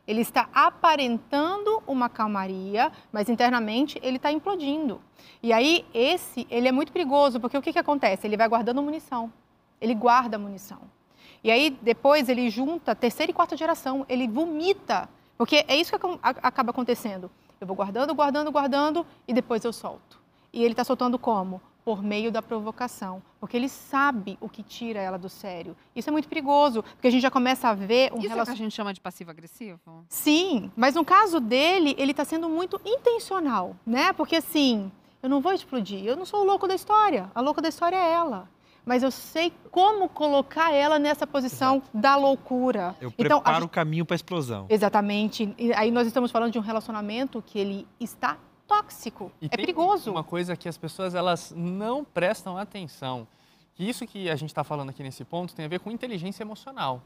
Ele 0.07 0.21
está 0.21 0.49
aparentando 0.55 1.83
uma 1.87 2.09
calmaria, 2.09 2.93
mas 3.13 3.29
internamente 3.29 3.99
ele 4.03 4.17
está 4.17 4.31
implodindo. 4.31 5.01
E 5.43 5.53
aí, 5.53 5.85
esse, 5.93 6.47
ele 6.49 6.69
é 6.69 6.73
muito 6.73 6.93
perigoso, 6.93 7.41
porque 7.41 7.59
o 7.59 7.63
que, 7.63 7.73
que 7.73 7.79
acontece? 7.79 8.27
Ele 8.27 8.37
vai 8.37 8.49
guardando 8.49 8.81
munição. 8.81 9.33
Ele 9.81 9.95
guarda 9.95 10.39
munição. 10.39 10.81
E 11.43 11.51
aí, 11.51 11.71
depois, 11.83 12.29
ele 12.29 12.49
junta 12.49 12.95
terceira 12.95 13.31
e 13.31 13.35
quarta 13.35 13.57
geração. 13.57 14.07
Ele 14.09 14.29
vomita. 14.29 15.09
Porque 15.37 15.65
é 15.67 15.77
isso 15.77 15.99
que 15.99 16.07
acaba 16.23 16.71
acontecendo. 16.71 17.31
Eu 17.61 17.67
vou 17.67 17.75
guardando, 17.75 18.15
guardando, 18.15 18.53
guardando, 18.53 19.07
e 19.27 19.35
depois 19.35 19.65
eu 19.65 19.73
solto. 19.73 20.21
E 20.53 20.63
ele 20.63 20.73
está 20.73 20.85
soltando 20.85 21.19
como? 21.19 21.61
Por 21.87 22.03
meio 22.03 22.33
da 22.33 22.43
provocação. 22.43 23.23
Porque 23.39 23.57
ele 23.57 23.69
sabe 23.69 24.37
o 24.41 24.49
que 24.49 24.61
tira 24.61 24.99
ela 24.99 25.17
do 25.17 25.29
sério. 25.29 25.77
Isso 25.95 26.11
é 26.11 26.13
muito 26.13 26.29
perigoso, 26.29 26.83
porque 26.83 27.07
a 27.07 27.11
gente 27.13 27.23
já 27.23 27.31
começa 27.31 27.69
a 27.69 27.75
ver 27.75 28.13
um 28.13 28.19
Isso 28.19 28.33
é 28.33 28.43
o 28.43 28.45
que 28.45 28.51
a 28.51 28.55
gente 28.57 28.75
chama 28.75 28.93
de 28.93 29.01
passivo-agressivo? 29.01 29.79
Sim, 30.09 30.69
mas 30.77 30.97
no 30.97 31.05
caso 31.05 31.39
dele, 31.39 31.95
ele 31.97 32.11
está 32.11 32.25
sendo 32.25 32.49
muito 32.49 32.81
intencional, 32.85 33.77
né? 33.87 34.13
Porque 34.13 34.35
assim, 34.35 34.91
eu 35.23 35.29
não 35.29 35.41
vou 35.41 35.53
explodir, 35.53 36.05
eu 36.05 36.17
não 36.17 36.25
sou 36.27 36.41
o 36.41 36.45
louco 36.45 36.67
da 36.67 36.75
história, 36.75 37.31
a 37.33 37.41
louca 37.41 37.63
da 37.63 37.69
história 37.69 37.95
é 37.95 38.13
ela. 38.15 38.49
Mas 38.85 39.05
eu 39.05 39.13
sei 39.13 39.53
como 39.71 40.09
colocar 40.09 40.73
ela 40.73 40.99
nessa 40.99 41.25
posição 41.25 41.81
da 41.95 42.17
loucura. 42.17 42.97
Eu 43.01 43.13
Então, 43.17 43.39
preparo 43.39 43.57
gente- 43.59 43.65
o 43.67 43.69
caminho 43.69 44.05
para 44.05 44.15
a 44.15 44.17
explosão. 44.17 44.67
Exatamente. 44.69 45.55
E 45.57 45.73
aí 45.73 45.93
nós 45.93 46.07
estamos 46.09 46.33
falando 46.33 46.51
de 46.53 46.59
um 46.59 46.63
relacionamento 46.63 47.41
que 47.47 47.59
ele 47.61 47.87
está 48.01 48.37
tóxico. 48.67 49.31
E 49.41 49.47
é 49.47 49.49
perigoso. 49.49 50.11
Uma 50.11 50.25
coisa 50.25 50.57
que 50.57 50.69
as 50.69 50.77
pessoas 50.77 51.15
elas 51.15 51.53
não 51.57 52.05
prestam 52.05 52.57
atenção. 52.59 53.27
Que 53.75 53.89
isso 53.89 54.07
que 54.07 54.31
a 54.31 54.37
gente 54.37 54.51
está 54.51 54.65
falando 54.65 54.91
aqui 54.91 55.03
nesse 55.03 55.25
ponto 55.25 55.55
tem 55.55 55.65
a 55.65 55.69
ver 55.69 55.81
com 55.81 55.91
inteligência 55.91 56.43
emocional. 56.43 57.03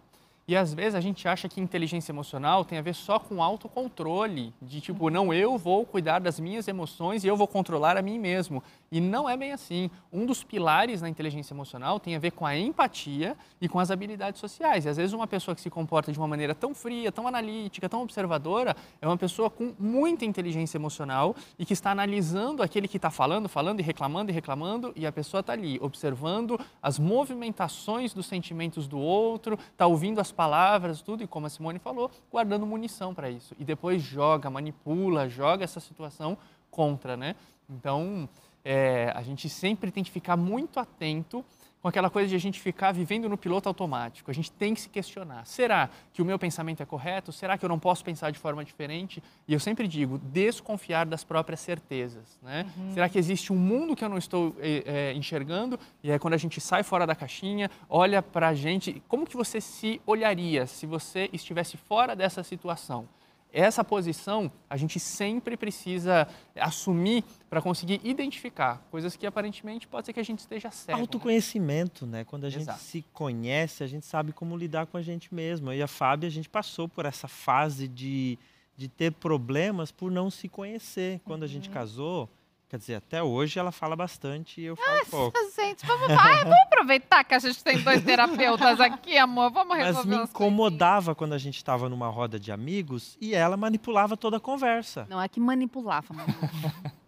E 0.46 0.56
às 0.56 0.74
vezes 0.74 0.94
a 0.94 1.00
gente 1.00 1.28
acha 1.28 1.48
que 1.48 1.60
inteligência 1.60 2.10
emocional 2.10 2.64
tem 2.64 2.78
a 2.78 2.82
ver 2.82 2.94
só 2.94 3.18
com 3.18 3.42
autocontrole, 3.42 4.52
de 4.60 4.80
tipo, 4.80 5.08
não, 5.08 5.32
eu 5.32 5.56
vou 5.56 5.86
cuidar 5.86 6.18
das 6.18 6.40
minhas 6.40 6.66
emoções 6.66 7.22
e 7.22 7.28
eu 7.28 7.36
vou 7.36 7.46
controlar 7.46 7.96
a 7.96 8.02
mim 8.02 8.18
mesmo. 8.18 8.62
E 8.92 9.00
não 9.00 9.28
é 9.28 9.36
bem 9.36 9.52
assim. 9.52 9.88
Um 10.12 10.26
dos 10.26 10.42
pilares 10.42 11.00
na 11.00 11.08
inteligência 11.08 11.54
emocional 11.54 12.00
tem 12.00 12.16
a 12.16 12.18
ver 12.18 12.32
com 12.32 12.44
a 12.44 12.58
empatia 12.58 13.36
e 13.60 13.68
com 13.68 13.78
as 13.78 13.88
habilidades 13.88 14.40
sociais. 14.40 14.84
E 14.84 14.88
às 14.88 14.96
vezes 14.96 15.12
uma 15.12 15.28
pessoa 15.28 15.54
que 15.54 15.60
se 15.60 15.70
comporta 15.70 16.10
de 16.10 16.18
uma 16.18 16.26
maneira 16.26 16.56
tão 16.56 16.74
fria, 16.74 17.12
tão 17.12 17.28
analítica, 17.28 17.88
tão 17.88 18.02
observadora, 18.02 18.74
é 19.00 19.06
uma 19.06 19.16
pessoa 19.16 19.48
com 19.48 19.72
muita 19.78 20.24
inteligência 20.24 20.76
emocional 20.76 21.36
e 21.56 21.64
que 21.64 21.72
está 21.72 21.92
analisando 21.92 22.64
aquele 22.64 22.88
que 22.88 22.96
está 22.96 23.10
falando, 23.10 23.48
falando 23.48 23.78
e 23.78 23.82
reclamando 23.82 24.32
e 24.32 24.34
reclamando, 24.34 24.92
e 24.96 25.06
a 25.06 25.12
pessoa 25.12 25.40
está 25.40 25.52
ali 25.52 25.78
observando 25.80 26.58
as 26.82 26.98
movimentações 26.98 28.12
dos 28.12 28.26
sentimentos 28.26 28.88
do 28.88 28.98
outro, 28.98 29.56
está 29.70 29.86
ouvindo 29.86 30.20
as 30.20 30.32
palavras, 30.32 31.00
tudo, 31.00 31.22
e 31.22 31.28
como 31.28 31.46
a 31.46 31.50
Simone 31.50 31.78
falou, 31.78 32.10
guardando 32.28 32.66
munição 32.66 33.14
para 33.14 33.30
isso. 33.30 33.54
E 33.56 33.64
depois 33.64 34.02
joga, 34.02 34.50
manipula, 34.50 35.28
joga 35.28 35.62
essa 35.62 35.78
situação 35.78 36.36
contra, 36.70 37.16
né? 37.16 37.36
Então, 37.68 38.28
é, 38.64 39.12
a 39.14 39.22
gente 39.22 39.48
sempre 39.48 39.90
tem 39.90 40.04
que 40.04 40.10
ficar 40.10 40.36
muito 40.36 40.78
atento 40.78 41.44
com 41.80 41.88
aquela 41.88 42.10
coisa 42.10 42.28
de 42.28 42.34
a 42.34 42.38
gente 42.38 42.60
ficar 42.60 42.92
vivendo 42.92 43.28
no 43.28 43.38
piloto 43.38 43.68
automático. 43.68 44.30
A 44.30 44.34
gente 44.34 44.52
tem 44.52 44.74
que 44.74 44.80
se 44.82 44.88
questionar: 44.88 45.46
será 45.46 45.88
que 46.12 46.20
o 46.20 46.24
meu 46.24 46.38
pensamento 46.38 46.82
é 46.82 46.86
correto? 46.86 47.32
Será 47.32 47.56
que 47.56 47.64
eu 47.64 47.68
não 47.68 47.78
posso 47.78 48.04
pensar 48.04 48.30
de 48.30 48.38
forma 48.38 48.64
diferente? 48.64 49.22
E 49.48 49.52
eu 49.52 49.60
sempre 49.60 49.88
digo: 49.88 50.18
desconfiar 50.18 51.06
das 51.06 51.24
próprias 51.24 51.60
certezas. 51.60 52.38
Né? 52.42 52.66
Será 52.92 53.08
que 53.08 53.18
existe 53.18 53.52
um 53.52 53.56
mundo 53.56 53.96
que 53.96 54.04
eu 54.04 54.08
não 54.08 54.18
estou 54.18 54.54
eh, 54.60 54.82
eh, 54.86 55.12
enxergando? 55.14 55.78
E 56.02 56.12
aí, 56.12 56.18
quando 56.18 56.34
a 56.34 56.38
gente 56.38 56.60
sai 56.60 56.82
fora 56.82 57.06
da 57.06 57.14
caixinha, 57.14 57.70
olha 57.88 58.22
para 58.22 58.48
a 58.48 58.54
gente, 58.54 59.02
como 59.08 59.26
que 59.26 59.36
você 59.36 59.60
se 59.60 60.00
olharia 60.06 60.66
se 60.66 60.86
você 60.86 61.30
estivesse 61.32 61.76
fora 61.76 62.14
dessa 62.14 62.42
situação? 62.42 63.08
Essa 63.52 63.82
posição 63.82 64.50
a 64.68 64.76
gente 64.76 65.00
sempre 65.00 65.56
precisa 65.56 66.28
assumir 66.56 67.24
para 67.48 67.60
conseguir 67.60 68.00
identificar 68.04 68.86
coisas 68.90 69.16
que 69.16 69.26
aparentemente 69.26 69.88
pode 69.88 70.06
ser 70.06 70.12
que 70.12 70.20
a 70.20 70.24
gente 70.24 70.38
esteja 70.40 70.70
certo. 70.70 70.96
né? 70.96 71.00
Autoconhecimento, 71.02 72.06
né? 72.06 72.24
Quando 72.24 72.44
a 72.44 72.50
gente 72.50 72.62
Exato. 72.62 72.78
se 72.80 73.04
conhece, 73.12 73.82
a 73.82 73.86
gente 73.86 74.06
sabe 74.06 74.32
como 74.32 74.56
lidar 74.56 74.86
com 74.86 74.96
a 74.96 75.02
gente 75.02 75.34
mesmo. 75.34 75.70
Eu 75.72 75.78
e 75.78 75.82
a 75.82 75.88
Fábia, 75.88 76.28
a 76.28 76.30
gente 76.30 76.48
passou 76.48 76.88
por 76.88 77.04
essa 77.06 77.26
fase 77.26 77.88
de, 77.88 78.38
de 78.76 78.88
ter 78.88 79.12
problemas 79.12 79.90
por 79.90 80.10
não 80.10 80.30
se 80.30 80.48
conhecer. 80.48 81.20
Quando 81.24 81.42
a 81.42 81.46
gente 81.48 81.68
Uhum. 81.68 81.74
casou, 81.74 82.28
Quer 82.70 82.78
dizer, 82.78 82.94
até 82.94 83.20
hoje 83.20 83.58
ela 83.58 83.72
fala 83.72 83.96
bastante 83.96 84.60
e 84.60 84.66
eu 84.66 84.76
falo 84.76 85.06
pouco. 85.10 85.36
Gente, 85.56 85.84
vamos, 85.84 86.06
vai, 86.06 86.44
vamos 86.44 86.60
aproveitar 86.66 87.24
que 87.24 87.34
a 87.34 87.38
gente 87.40 87.64
tem 87.64 87.82
dois 87.82 88.00
terapeutas 88.04 88.78
aqui, 88.78 89.18
amor. 89.18 89.50
Vamos 89.50 89.76
resolver 89.76 90.08
Mas 90.08 90.18
me 90.18 90.24
incomodava 90.24 91.12
quando 91.12 91.32
a 91.32 91.38
gente 91.38 91.56
estava 91.56 91.88
numa 91.88 92.06
roda 92.06 92.38
de 92.38 92.52
amigos 92.52 93.18
e 93.20 93.34
ela 93.34 93.56
manipulava 93.56 94.16
toda 94.16 94.36
a 94.36 94.40
conversa. 94.40 95.04
Não, 95.10 95.20
é 95.20 95.26
que 95.28 95.40
manipulava, 95.40 96.14
mano. 96.14 96.32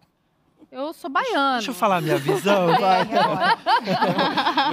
Eu 0.73 0.91
sou 0.91 1.07
baiano. 1.07 1.57
Deixa 1.57 1.69
eu 1.69 1.75
falar 1.75 2.01
minha 2.01 2.17
visão, 2.17 2.67
vai. 2.81 3.05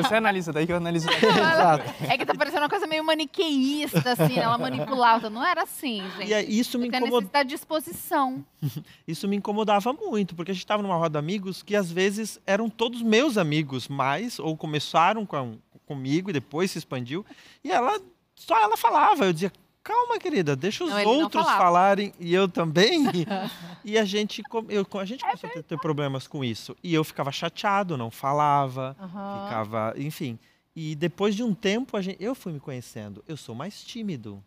Você 0.02 0.14
analisa 0.14 0.50
daí 0.50 0.64
que 0.64 0.72
eu 0.72 0.76
analiso 0.78 1.06
daqui. 1.12 1.26
Exato. 1.26 1.84
É 2.08 2.16
que 2.16 2.24
tá 2.24 2.34
parecendo 2.34 2.62
uma 2.62 2.70
coisa 2.70 2.86
meio 2.86 3.04
maniqueísta, 3.04 4.12
assim, 4.12 4.38
ela 4.38 4.56
manipulava. 4.56 5.28
Não 5.28 5.44
era 5.44 5.64
assim, 5.64 6.02
gente. 6.16 6.32
E 6.32 6.58
isso 6.58 6.78
me 6.78 6.84
a 6.84 6.88
incomodava. 6.88 7.16
necessidade 7.16 7.48
de 7.50 7.54
exposição. 7.54 8.42
Isso 9.06 9.26
me 9.28 9.36
incomodava 9.36 9.92
muito, 9.92 10.34
porque 10.34 10.52
a 10.52 10.54
gente 10.54 10.64
estava 10.64 10.82
numa 10.82 10.96
roda 10.96 11.10
de 11.10 11.18
amigos 11.18 11.62
que 11.62 11.74
às 11.76 11.90
vezes 11.90 12.38
eram 12.46 12.68
todos 12.70 13.02
meus 13.02 13.36
amigos, 13.36 13.88
mas 13.88 14.38
ou 14.38 14.56
começaram 14.56 15.26
com, 15.26 15.58
comigo 15.86 16.30
e 16.30 16.32
depois 16.32 16.70
se 16.70 16.78
expandiu. 16.78 17.24
E 17.64 17.70
ela 17.70 18.00
só 18.34 18.58
ela 18.58 18.76
falava, 18.76 19.24
eu 19.24 19.32
dizia: 19.32 19.52
"Calma, 19.82 20.18
querida, 20.18 20.54
deixa 20.54 20.84
os 20.84 20.90
Não, 20.90 21.02
não 21.02 21.10
outros 21.22 21.46
falarem 21.46 22.12
e 22.18 22.34
eu 22.34 22.48
também". 22.48 23.04
e 23.84 23.98
a 23.98 24.04
gente 24.04 24.42
eu, 24.68 24.86
a 24.98 25.04
gente 25.04 25.24
É 25.24 25.28
começou 25.28 25.50
a 25.50 25.52
ter, 25.54 25.62
ter 25.62 25.78
problemas 25.78 26.26
com 26.26 26.44
isso. 26.44 26.76
E 26.82 26.92
eu 26.94 27.02
ficava 27.04 27.32
chateado, 27.32 27.96
não 27.96 28.10
falava, 28.10 28.96
Aham. 29.00 29.40
ficava, 29.42 29.94
enfim. 29.96 30.38
E 30.74 30.94
depois 30.94 31.34
de 31.34 31.42
um 31.42 31.54
tempo 31.54 31.96
a 31.96 32.02
gente, 32.02 32.22
eu 32.22 32.34
fui 32.34 32.52
me 32.52 32.60
conhecendo. 32.60 33.24
Eu 33.26 33.36
sou 33.36 33.54
mais 33.54 33.82
tímido. 33.82 34.42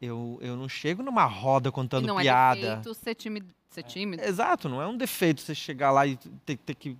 Eu, 0.00 0.38
eu 0.42 0.56
não 0.56 0.68
chego 0.68 1.02
numa 1.02 1.24
roda 1.24 1.72
contando 1.72 2.06
não 2.06 2.16
piada. 2.16 2.58
é 2.58 2.76
defeito 2.76 2.94
ser 2.94 3.14
tímido. 3.14 3.54
Ser 3.70 3.82
tímido. 3.82 4.22
Exato, 4.22 4.68
não 4.68 4.80
é 4.80 4.86
um 4.86 4.96
defeito 4.96 5.40
você 5.40 5.54
chegar 5.54 5.90
lá 5.90 6.06
e 6.06 6.16
ter, 6.44 6.56
ter 6.58 6.74
que 6.74 6.96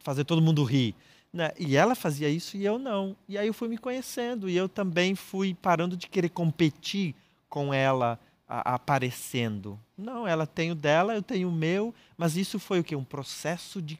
fazer 0.00 0.24
todo 0.24 0.40
mundo 0.42 0.64
rir. 0.64 0.94
Né? 1.32 1.50
E 1.58 1.76
ela 1.76 1.94
fazia 1.94 2.28
isso 2.28 2.56
e 2.56 2.64
eu 2.64 2.78
não. 2.78 3.16
E 3.28 3.36
aí 3.36 3.46
eu 3.46 3.52
fui 3.54 3.68
me 3.68 3.76
conhecendo 3.76 4.48
e 4.48 4.56
eu 4.56 4.68
também 4.68 5.14
fui 5.14 5.54
parando 5.54 5.96
de 5.96 6.06
querer 6.08 6.30
competir 6.30 7.14
com 7.56 7.72
ela 7.72 8.20
a- 8.46 8.74
aparecendo. 8.74 9.80
Não, 9.96 10.28
ela 10.28 10.46
tem 10.46 10.70
o 10.70 10.74
dela, 10.74 11.14
eu 11.14 11.22
tenho 11.22 11.48
o 11.48 11.52
meu, 11.52 11.94
mas 12.18 12.36
isso 12.36 12.58
foi 12.58 12.80
o 12.80 12.84
quê? 12.84 12.94
Um 12.94 13.02
processo 13.02 13.80
de, 13.80 13.98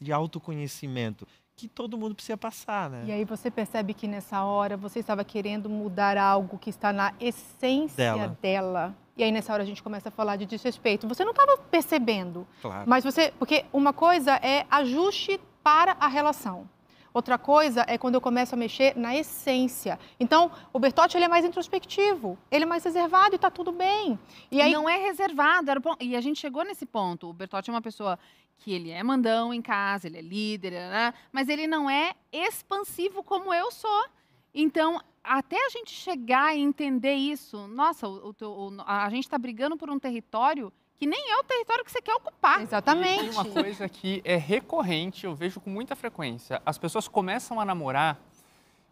de 0.00 0.10
autoconhecimento 0.10 1.28
que 1.54 1.68
todo 1.68 1.98
mundo 1.98 2.14
precisa 2.14 2.36
passar, 2.38 2.88
né? 2.88 3.04
E 3.06 3.12
aí 3.12 3.24
você 3.26 3.50
percebe 3.50 3.92
que 3.92 4.08
nessa 4.08 4.42
hora 4.42 4.74
você 4.76 5.00
estava 5.00 5.22
querendo 5.22 5.68
mudar 5.68 6.16
algo 6.16 6.56
que 6.58 6.70
está 6.70 6.94
na 6.94 7.12
essência 7.20 7.94
Dela. 8.14 8.38
dela. 8.40 8.94
E 9.18 9.22
aí 9.22 9.30
nessa 9.30 9.52
hora 9.52 9.62
a 9.62 9.66
gente 9.66 9.82
começa 9.82 10.08
a 10.08 10.12
falar 10.12 10.36
de 10.36 10.46
desrespeito. 10.46 11.06
Você 11.06 11.22
não 11.24 11.32
estava 11.32 11.58
percebendo, 11.58 12.46
Claro. 12.62 12.88
mas 12.88 13.04
você, 13.04 13.32
porque 13.38 13.66
uma 13.72 13.92
coisa 13.92 14.32
é 14.42 14.64
ajuste 14.70 15.38
para 15.62 15.92
a 16.00 16.08
relação. 16.08 16.68
Outra 17.14 17.38
coisa 17.38 17.84
é 17.86 17.96
quando 17.96 18.16
eu 18.16 18.20
começo 18.20 18.56
a 18.56 18.58
mexer 18.58 18.96
na 18.98 19.16
essência. 19.16 19.98
Então, 20.18 20.50
o 20.72 20.80
Bertotti 20.80 21.16
ele 21.16 21.26
é 21.26 21.28
mais 21.28 21.44
introspectivo, 21.44 22.36
ele 22.50 22.64
é 22.64 22.66
mais 22.66 22.82
reservado 22.82 23.34
e 23.34 23.36
está 23.36 23.50
tudo 23.52 23.70
bem. 23.70 24.18
E 24.50 24.60
aí 24.60 24.72
Não 24.72 24.88
é 24.88 24.96
reservado. 24.98 25.70
Era 25.70 25.80
pon- 25.80 25.94
E 26.00 26.16
a 26.16 26.20
gente 26.20 26.40
chegou 26.40 26.64
nesse 26.64 26.84
ponto. 26.84 27.30
O 27.30 27.32
Bertotti 27.32 27.70
é 27.70 27.72
uma 27.72 27.80
pessoa 27.80 28.18
que 28.58 28.72
ele 28.72 28.90
é 28.90 29.00
mandão 29.02 29.54
em 29.54 29.62
casa, 29.62 30.08
ele 30.08 30.18
é 30.18 30.22
líder, 30.22 30.72
né? 30.72 31.14
mas 31.32 31.48
ele 31.48 31.66
não 31.68 31.88
é 31.88 32.14
expansivo 32.32 33.22
como 33.22 33.54
eu 33.54 33.70
sou. 33.70 34.04
Então, 34.52 35.00
até 35.22 35.56
a 35.66 35.68
gente 35.70 35.90
chegar 35.92 36.56
e 36.56 36.60
entender 36.60 37.14
isso, 37.14 37.66
nossa, 37.68 38.08
o, 38.08 38.34
o- 38.40 38.82
a 38.86 39.08
gente 39.10 39.24
está 39.24 39.38
brigando 39.38 39.76
por 39.76 39.88
um 39.88 39.98
território 40.00 40.72
que 41.04 41.06
nem 41.06 41.32
é 41.32 41.36
o 41.36 41.44
território 41.44 41.84
que 41.84 41.92
você 41.92 42.00
quer 42.00 42.14
ocupar. 42.14 42.60
E 42.60 42.62
exatamente. 42.62 43.20
tem 43.20 43.30
uma 43.30 43.44
coisa 43.44 43.86
que 43.90 44.22
é 44.24 44.36
recorrente, 44.36 45.26
eu 45.26 45.34
vejo 45.34 45.60
com 45.60 45.68
muita 45.68 45.94
frequência. 45.94 46.62
As 46.64 46.78
pessoas 46.78 47.06
começam 47.06 47.60
a 47.60 47.64
namorar 47.64 48.18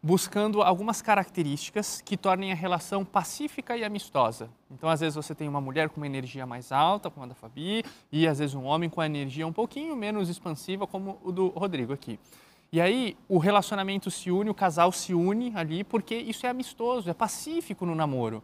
buscando 0.03 0.61
algumas 0.61 1.01
características 1.01 2.03
que 2.03 2.15
tornem 2.15 2.53
a 2.53 2.55
relação 2.55 3.03
pacífica 3.03 3.79
e 3.79 3.83
amistosa. 3.83 4.51
Então, 4.71 4.91
às 4.91 5.01
vezes, 5.01 5.15
você 5.15 5.35
tem 5.35 5.49
uma 5.49 5.61
mulher 5.61 5.89
com 5.89 5.97
uma 5.97 6.07
energia 6.07 6.45
mais 6.45 6.71
alta, 6.71 7.09
como 7.09 7.25
a 7.25 7.29
da 7.31 7.35
Fabi, 7.35 7.83
e 8.11 8.29
às 8.29 8.41
vezes 8.41 8.55
um 8.55 8.65
homem 8.65 8.91
com 8.91 9.01
a 9.01 9.07
energia 9.07 9.47
um 9.47 9.53
pouquinho 9.53 9.97
menos 9.97 10.29
expansiva, 10.29 10.87
como 10.87 11.19
o 11.25 11.33
do 11.33 11.49
Rodrigo 11.49 11.95
aqui. 11.95 12.21
E 12.71 12.79
aí, 12.79 13.17
o 13.27 13.39
relacionamento 13.39 14.11
se 14.11 14.31
une, 14.31 14.51
o 14.51 14.55
casal 14.55 14.93
se 14.93 15.15
une 15.15 15.51
ali, 15.57 15.83
porque 15.83 16.15
isso 16.15 16.45
é 16.45 16.51
amistoso, 16.51 17.09
é 17.09 17.15
pacífico 17.15 17.87
no 17.87 17.95
namoro. 17.95 18.43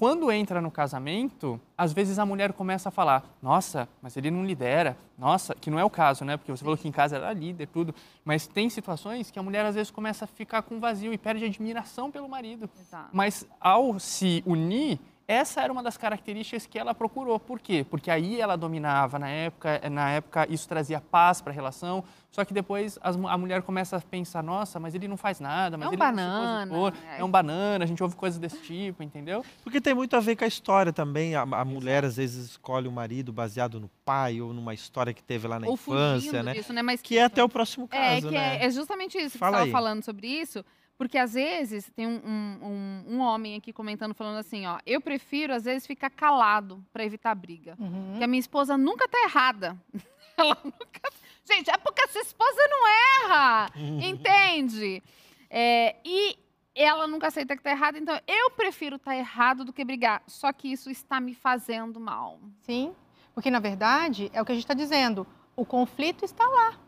Quando 0.00 0.32
entra 0.32 0.62
no 0.62 0.70
casamento, 0.70 1.60
às 1.76 1.92
vezes 1.92 2.18
a 2.18 2.24
mulher 2.24 2.54
começa 2.54 2.88
a 2.88 2.92
falar: 2.92 3.22
Nossa, 3.42 3.86
mas 4.00 4.16
ele 4.16 4.30
não 4.30 4.46
lidera. 4.46 4.96
Nossa, 5.18 5.54
que 5.54 5.68
não 5.68 5.78
é 5.78 5.84
o 5.84 5.90
caso, 5.90 6.24
né? 6.24 6.38
Porque 6.38 6.50
você 6.50 6.64
falou 6.64 6.78
que 6.78 6.88
em 6.88 6.90
casa 6.90 7.16
era 7.16 7.30
líder, 7.34 7.66
tudo. 7.66 7.94
Mas 8.24 8.46
tem 8.46 8.70
situações 8.70 9.30
que 9.30 9.38
a 9.38 9.42
mulher 9.42 9.62
às 9.66 9.74
vezes 9.74 9.90
começa 9.90 10.24
a 10.24 10.26
ficar 10.26 10.62
com 10.62 10.80
vazio 10.80 11.12
e 11.12 11.18
perde 11.18 11.44
admiração 11.44 12.10
pelo 12.10 12.26
marido. 12.30 12.70
Exato. 12.80 13.10
Mas 13.12 13.46
ao 13.60 13.98
se 13.98 14.42
unir, 14.46 14.98
essa 15.32 15.60
era 15.62 15.72
uma 15.72 15.82
das 15.82 15.96
características 15.96 16.66
que 16.66 16.78
ela 16.78 16.92
procurou. 16.94 17.38
Por 17.38 17.60
quê? 17.60 17.86
Porque 17.88 18.10
aí 18.10 18.40
ela 18.40 18.56
dominava 18.56 19.18
na 19.18 19.28
época, 19.28 19.80
na 19.88 20.10
época 20.10 20.46
isso 20.50 20.68
trazia 20.68 21.00
paz 21.00 21.40
para 21.40 21.52
a 21.52 21.54
relação. 21.54 22.02
Só 22.32 22.44
que 22.44 22.52
depois 22.54 22.98
as 23.02 23.16
a 23.16 23.36
mulher 23.38 23.62
começa 23.62 23.96
a 23.96 24.00
pensar, 24.00 24.42
nossa, 24.42 24.78
mas 24.80 24.94
ele 24.94 25.06
não 25.08 25.16
faz 25.16 25.40
nada, 25.40 25.76
mas 25.76 25.86
É 25.86 25.88
um 25.90 25.92
ele 25.92 26.00
não 26.02 26.06
se 26.08 26.12
banana, 26.16 26.72
positor, 26.72 27.02
é. 27.12 27.20
é 27.20 27.24
um 27.24 27.30
banana, 27.30 27.84
a 27.84 27.86
gente 27.86 28.02
ouve 28.02 28.14
coisas 28.16 28.38
desse 28.38 28.60
tipo, 28.62 29.02
entendeu? 29.02 29.44
Porque 29.64 29.80
tem 29.80 29.94
muito 29.94 30.14
a 30.16 30.20
ver 30.20 30.36
com 30.36 30.44
a 30.44 30.48
história 30.48 30.92
também. 30.92 31.34
A, 31.34 31.42
a 31.42 31.64
mulher 31.64 32.04
às 32.04 32.16
vezes 32.16 32.50
escolhe 32.50 32.86
o 32.88 32.92
marido 32.92 33.32
baseado 33.32 33.80
no 33.80 33.90
pai 34.04 34.40
ou 34.40 34.52
numa 34.52 34.74
história 34.74 35.12
que 35.12 35.22
teve 35.22 35.46
lá 35.48 35.58
na 35.58 35.66
Ou 35.66 35.74
infância, 35.74 36.30
fugindo 36.30 36.42
né? 36.44 36.52
disso, 36.54 36.72
né? 36.72 36.82
Mas 36.82 37.00
Que 37.02 37.18
é 37.18 37.24
até 37.24 37.42
o 37.42 37.48
próximo 37.48 37.88
caso, 37.88 38.02
É, 38.04 38.20
que 38.20 38.30
né? 38.30 38.56
é, 38.58 38.66
é 38.66 38.70
justamente 38.70 39.18
isso 39.18 39.32
que 39.32 39.38
Fala 39.38 39.58
você 39.58 39.62
aí. 39.62 39.68
estava 39.68 39.84
falando 39.84 40.04
sobre 40.04 40.26
isso, 40.28 40.64
porque 41.00 41.16
às 41.16 41.32
vezes 41.32 41.90
tem 41.96 42.06
um, 42.06 42.20
um, 42.22 42.58
um- 42.62 43.04
um 43.14 43.20
homem 43.20 43.56
aqui 43.56 43.72
comentando, 43.72 44.12
falando 44.12 44.36
assim, 44.36 44.66
ó, 44.66 44.78
eu 44.84 45.00
prefiro 45.00 45.54
às 45.54 45.64
vezes 45.64 45.86
ficar 45.86 46.10
calado 46.10 46.84
para 46.92 47.02
evitar 47.02 47.34
briga. 47.34 47.74
Uhum. 47.80 48.08
Porque 48.10 48.24
a 48.24 48.26
minha 48.26 48.38
esposa 48.38 48.76
nunca 48.76 49.08
tá 49.08 49.18
errada. 49.24 49.74
Ela 50.36 50.58
nunca. 50.62 51.00
Gente, 51.50 51.70
é 51.70 51.76
porque 51.78 52.02
a 52.02 52.08
sua 52.08 52.20
esposa 52.20 52.60
não 52.68 52.86
erra, 53.30 53.70
entende? 54.04 55.02
É, 55.48 55.96
e 56.04 56.38
ela 56.74 57.06
nunca 57.06 57.28
aceita 57.28 57.56
que 57.56 57.62
tá 57.62 57.70
errada, 57.70 57.98
então 57.98 58.20
eu 58.26 58.50
prefiro 58.50 58.96
estar 58.96 59.16
errado 59.16 59.64
do 59.64 59.72
que 59.72 59.82
brigar. 59.82 60.22
Só 60.26 60.52
que 60.52 60.70
isso 60.70 60.90
está 60.90 61.18
me 61.18 61.32
fazendo 61.34 61.98
mal. 61.98 62.38
Sim, 62.60 62.94
porque 63.34 63.50
na 63.50 63.58
verdade 63.58 64.30
é 64.34 64.40
o 64.42 64.44
que 64.44 64.52
a 64.52 64.54
gente 64.54 64.64
está 64.64 64.74
dizendo. 64.74 65.26
O 65.56 65.64
conflito 65.64 66.26
está 66.26 66.46
lá. 66.46 66.78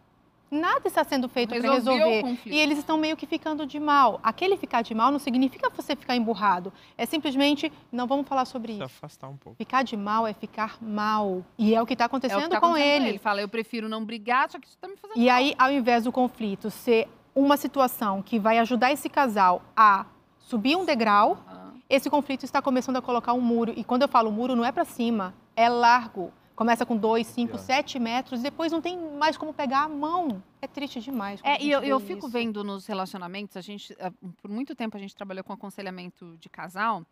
Nada 0.53 0.87
está 0.87 1.03
sendo 1.03 1.31
feito 1.31 1.49
para 1.59 1.73
resolver. 1.73 2.21
conflito. 2.23 2.55
E 2.55 2.59
eles 2.59 2.77
estão 2.77 2.99
meio 2.99 3.17
que 3.17 3.25
ficando 3.27 3.65
de 3.65 3.81
mal. 3.81 4.21
Aquele 4.23 4.57
ficar 4.59 4.83
de 4.83 4.95
mal 4.95 5.11
não 5.11 5.19
significa 5.19 5.71
você 5.71 5.97
ficar 5.97 6.15
emburrado. 6.15 6.71
É 6.99 7.07
simplesmente, 7.07 7.73
não 7.91 8.07
vamos 8.07 8.29
falar 8.29 8.45
sobre 8.45 8.73
Se 8.73 8.79
isso. 8.79 8.85
afastar 8.85 9.29
um 9.31 9.37
pouco. 9.39 9.57
Ficar 9.57 9.83
de 9.83 9.97
mal 9.97 10.27
é 10.27 10.35
ficar 10.35 10.77
mal. 10.81 11.43
E 11.57 11.75
é 11.75 11.81
o 11.81 11.87
que 11.87 11.95
está 11.95 12.05
É 12.05 12.07
o 12.07 12.09
acontecendo 12.09 12.43
que 12.43 12.49
tá 12.51 12.61
com 12.61 12.67
acontecendo 12.67 12.97
ele. 13.03 13.09
Ele 13.09 13.19
fala, 13.19 13.41
eu 13.41 13.49
prefiro 13.49 13.89
não 13.89 14.05
brigar, 14.05 14.51
só 14.51 14.59
que 14.59 14.67
isso 14.67 14.77
tá 14.79 14.87
me 14.89 14.97
fazendo 14.97 15.17
E 15.19 15.27
mal. 15.27 15.37
aí, 15.37 15.55
ao 15.59 15.73
invés 15.73 16.05
do 16.05 16.13
conflito 16.13 16.71
ser 16.71 17.09
uma 17.35 17.57
situação 17.57 18.21
que 18.21 18.39
vai 18.39 18.59
ajudar 18.59 18.93
esse 18.93 19.09
casal 19.09 19.63
a 19.75 20.05
subir 20.39 20.77
um 20.77 20.85
degrau, 20.85 21.39
Ah. 21.49 21.71
esse 21.89 22.11
conflito 22.11 22.45
está 22.45 22.61
começando 22.61 22.97
a 22.99 23.03
colocar 23.03 23.33
um 23.33 23.41
muro. 23.41 23.73
E 23.75 23.83
quando 23.83 24.03
eu 24.03 24.09
falo 24.09 24.31
muro, 24.31 24.55
não 24.55 24.67
é 24.67 24.71
para 24.71 24.85
cima, 24.85 25.33
é 25.57 25.67
largo. 25.69 26.31
Começa 26.55 26.85
com 26.85 26.97
dois, 26.97 27.27
cinco, 27.27 27.55
Yeah. 27.55 27.67
sete 27.67 27.99
metros, 27.99 28.43
depois 28.43 28.71
não 28.71 28.81
tem 28.83 28.99
mais 29.17 29.37
como 29.37 29.55
pegar 29.55 29.85
a 29.85 29.89
mão. 29.89 30.43
É 30.61 30.67
triste 30.67 31.01
demais. 31.01 31.41
É, 31.43 31.63
e 31.63 31.71
eu, 31.71 31.83
eu 31.83 31.99
fico 31.99 32.27
isso. 32.27 32.29
vendo 32.29 32.63
nos 32.63 32.87
relacionamentos, 32.87 33.57
a 33.57 33.61
gente, 33.61 33.97
ah, 33.99 34.13
por 34.41 34.51
muito 34.51 34.75
tempo 34.75 34.97
a 34.97 35.01
gente 35.01 35.15
trabalhou 35.15 35.43
com 35.43 35.53
aconselhamento 35.53 36.37
de 36.39 36.49
casal, 36.49 37.05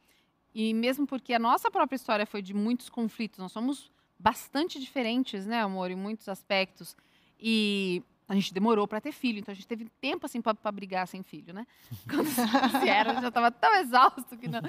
e 0.54 0.74
mesmo 0.74 1.06
porque 1.06 1.32
a 1.32 1.38
nossa 1.38 1.70
própria 1.70 1.96
história 1.96 2.26
foi 2.26 2.42
de 2.42 2.52
muitos 2.52 2.88
conflitos, 2.90 3.38
nós 3.38 3.52
somos 3.52 3.90
bastante 4.18 4.78
diferentes, 4.78 5.46
né, 5.46 5.62
amor, 5.62 5.90
em 5.90 5.96
muitos 5.96 6.28
aspectos. 6.28 6.94
E 7.40 8.02
a 8.31 8.35
gente 8.35 8.55
demorou 8.55 8.86
para 8.86 9.01
ter 9.01 9.11
filho, 9.11 9.40
então 9.40 9.51
a 9.51 9.55
gente 9.57 9.66
teve 9.66 9.90
tempo 10.01 10.24
assim 10.24 10.40
para 10.40 10.70
brigar 10.70 11.07
sem 11.09 11.20
filho, 11.20 11.52
né? 11.52 11.66
Quando 12.09 12.28
se 12.28 12.89
era, 12.89 13.20
já 13.20 13.27
estava 13.27 13.51
tão 13.51 13.74
exausto 13.74 14.36
que 14.36 14.47
não. 14.47 14.61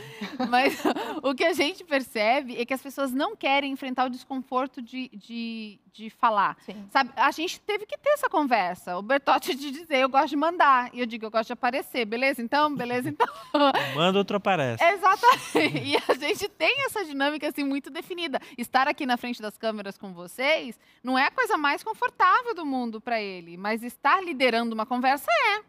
Mas 0.50 0.82
o 1.22 1.36
que 1.36 1.44
a 1.44 1.54
gente 1.54 1.84
percebe 1.84 2.60
é 2.60 2.66
que 2.66 2.74
as 2.74 2.82
pessoas 2.82 3.12
não 3.12 3.36
querem 3.36 3.72
enfrentar 3.72 4.06
o 4.06 4.10
desconforto 4.10 4.82
de, 4.82 5.10
de, 5.10 5.80
de 5.94 6.10
falar. 6.10 6.58
Sim. 6.66 6.88
Sabe, 6.90 7.12
a 7.16 7.30
gente 7.30 7.60
teve 7.60 7.86
que 7.86 7.96
ter 8.00 8.10
essa 8.10 8.28
conversa. 8.28 8.98
O 8.98 9.02
Bertotti 9.04 9.54
de 9.54 9.70
dizer, 9.70 9.98
eu 9.98 10.10
gosto 10.10 10.30
de 10.30 10.38
mandar. 10.38 10.90
E 10.92 11.00
eu 11.00 11.06
digo, 11.06 11.26
eu 11.26 11.32
gosto 11.32 11.48
de 11.48 11.54
aparecer. 11.54 12.04
Beleza, 12.06 12.42
então? 12.42 12.74
Beleza, 12.76 13.10
então? 13.10 13.28
Manda 13.96 14.18
outro 14.18 14.38
aparece. 14.38 14.84
Exatamente. 14.84 15.84
E 15.86 15.98
a 15.98 16.14
gente 16.16 16.50
tem 16.50 16.86
essa 16.86 17.06
dinâmica, 17.06 17.48
assim, 17.48 17.64
muito 17.64 17.92
definida. 17.92 18.40
Estar 18.58 18.88
aqui 18.88 19.06
na 19.06 19.18
frente 19.18 19.40
das 19.40 19.56
câmeras 19.56 20.00
com 20.00 20.14
vocês 20.14 20.80
não 21.04 21.16
é 21.16 21.28
a 21.28 21.32
coisa 21.32 21.58
mais 21.58 21.84
confortável 21.84 22.56
do 22.56 22.66
mundo 22.66 23.00
para 23.00 23.22
ele. 23.22 23.51
Mas 23.58 23.84
estar 23.84 24.24
liderando 24.24 24.74
uma 24.74 24.86
conversa 24.86 25.32
é. 25.32 25.64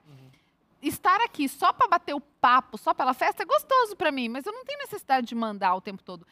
Estar 0.83 1.21
aqui 1.21 1.49
só 1.49 1.73
para 1.73 1.87
bater 1.87 2.15
o 2.15 2.21
papo, 2.21 2.77
só 2.77 2.93
pela 2.93 3.15
festa, 3.15 3.45
é 3.45 3.47
gostoso 3.47 3.95
para 3.95 4.11
mim. 4.11 4.29
Mas 4.29 4.45
eu 4.47 4.53
não 4.53 4.65
tenho 4.65 4.81
necessidade 4.81 5.27
de 5.27 5.35
mandar 5.35 5.75
o 5.75 5.81
tempo 5.81 6.03
todo. 6.03 6.27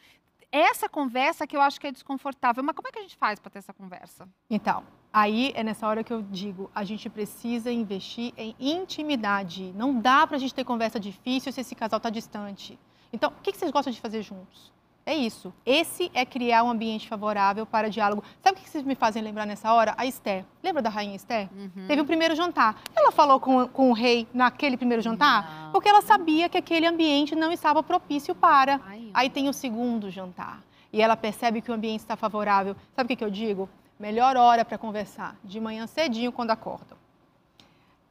Essa 0.51 0.89
conversa 0.89 1.47
que 1.47 1.55
eu 1.55 1.61
acho 1.61 1.79
que 1.79 1.87
é 1.87 1.91
desconfortável. 1.91 2.63
Mas 2.63 2.75
como 2.75 2.87
é 2.87 2.91
que 2.91 2.99
a 2.99 3.01
gente 3.01 3.15
faz 3.15 3.39
para 3.39 3.49
ter 3.49 3.59
essa 3.59 3.73
conversa? 3.73 4.27
Então, 4.49 4.83
Aí 5.13 5.51
é 5.55 5.63
nessa 5.63 5.85
hora 5.87 6.05
que 6.05 6.13
eu 6.13 6.21
digo, 6.21 6.71
a 6.73 6.85
gente 6.85 7.09
precisa 7.09 7.69
investir 7.69 8.33
em 8.37 8.55
intimidade. 8.59 9.73
Não 9.75 9.99
dá 9.99 10.25
pra 10.25 10.37
gente 10.37 10.53
ter 10.53 10.63
conversa 10.63 10.97
difícil 10.97 11.51
se 11.51 11.59
esse 11.59 11.75
casal 11.75 11.99
tá 11.99 12.09
distante. 12.09 12.79
Então, 13.11 13.29
o 13.29 13.41
que 13.41 13.51
que 13.51 13.57
vocês 13.57 13.71
gostam 13.71 13.91
de 13.91 13.99
fazer 13.99 14.21
juntos? 14.21 14.71
É 15.05 15.15
isso. 15.15 15.53
Esse 15.65 16.11
é 16.13 16.25
criar 16.25 16.63
um 16.63 16.69
ambiente 16.69 17.07
favorável 17.07 17.65
para 17.65 17.89
diálogo. 17.89 18.23
Sabe 18.41 18.59
o 18.59 18.61
que 18.61 18.69
vocês 18.69 18.83
me 18.83 18.95
fazem 18.95 19.21
lembrar 19.21 19.45
nessa 19.45 19.73
hora? 19.73 19.93
A 19.97 20.05
Esther. 20.05 20.45
Lembra 20.63 20.81
da 20.81 20.89
rainha 20.89 21.15
Esther? 21.15 21.49
Uhum. 21.55 21.87
Teve 21.87 22.01
o 22.01 22.05
primeiro 22.05 22.35
jantar. 22.35 22.81
Ela 22.95 23.11
falou 23.11 23.39
com, 23.39 23.67
com 23.67 23.89
o 23.89 23.93
rei 23.93 24.27
naquele 24.33 24.77
primeiro 24.77 25.01
jantar? 25.01 25.65
Não. 25.65 25.71
Porque 25.71 25.89
ela 25.89 26.01
sabia 26.01 26.47
que 26.47 26.57
aquele 26.57 26.85
ambiente 26.85 27.35
não 27.35 27.51
estava 27.51 27.81
propício 27.81 28.35
para. 28.35 28.79
Ai, 28.85 29.09
Aí 29.13 29.29
tem 29.29 29.49
o 29.49 29.53
segundo 29.53 30.09
jantar. 30.11 30.61
E 30.93 31.01
ela 31.01 31.17
percebe 31.17 31.61
que 31.61 31.71
o 31.71 31.73
ambiente 31.73 32.01
está 32.01 32.15
favorável. 32.15 32.75
Sabe 32.95 33.05
o 33.05 33.07
que, 33.07 33.15
que 33.15 33.23
eu 33.23 33.29
digo? 33.31 33.67
Melhor 33.99 34.35
hora 34.35 34.65
para 34.65 34.77
conversar, 34.77 35.35
de 35.43 35.59
manhã 35.59 35.87
cedinho, 35.87 36.31
quando 36.31 36.51
acordam. 36.51 36.97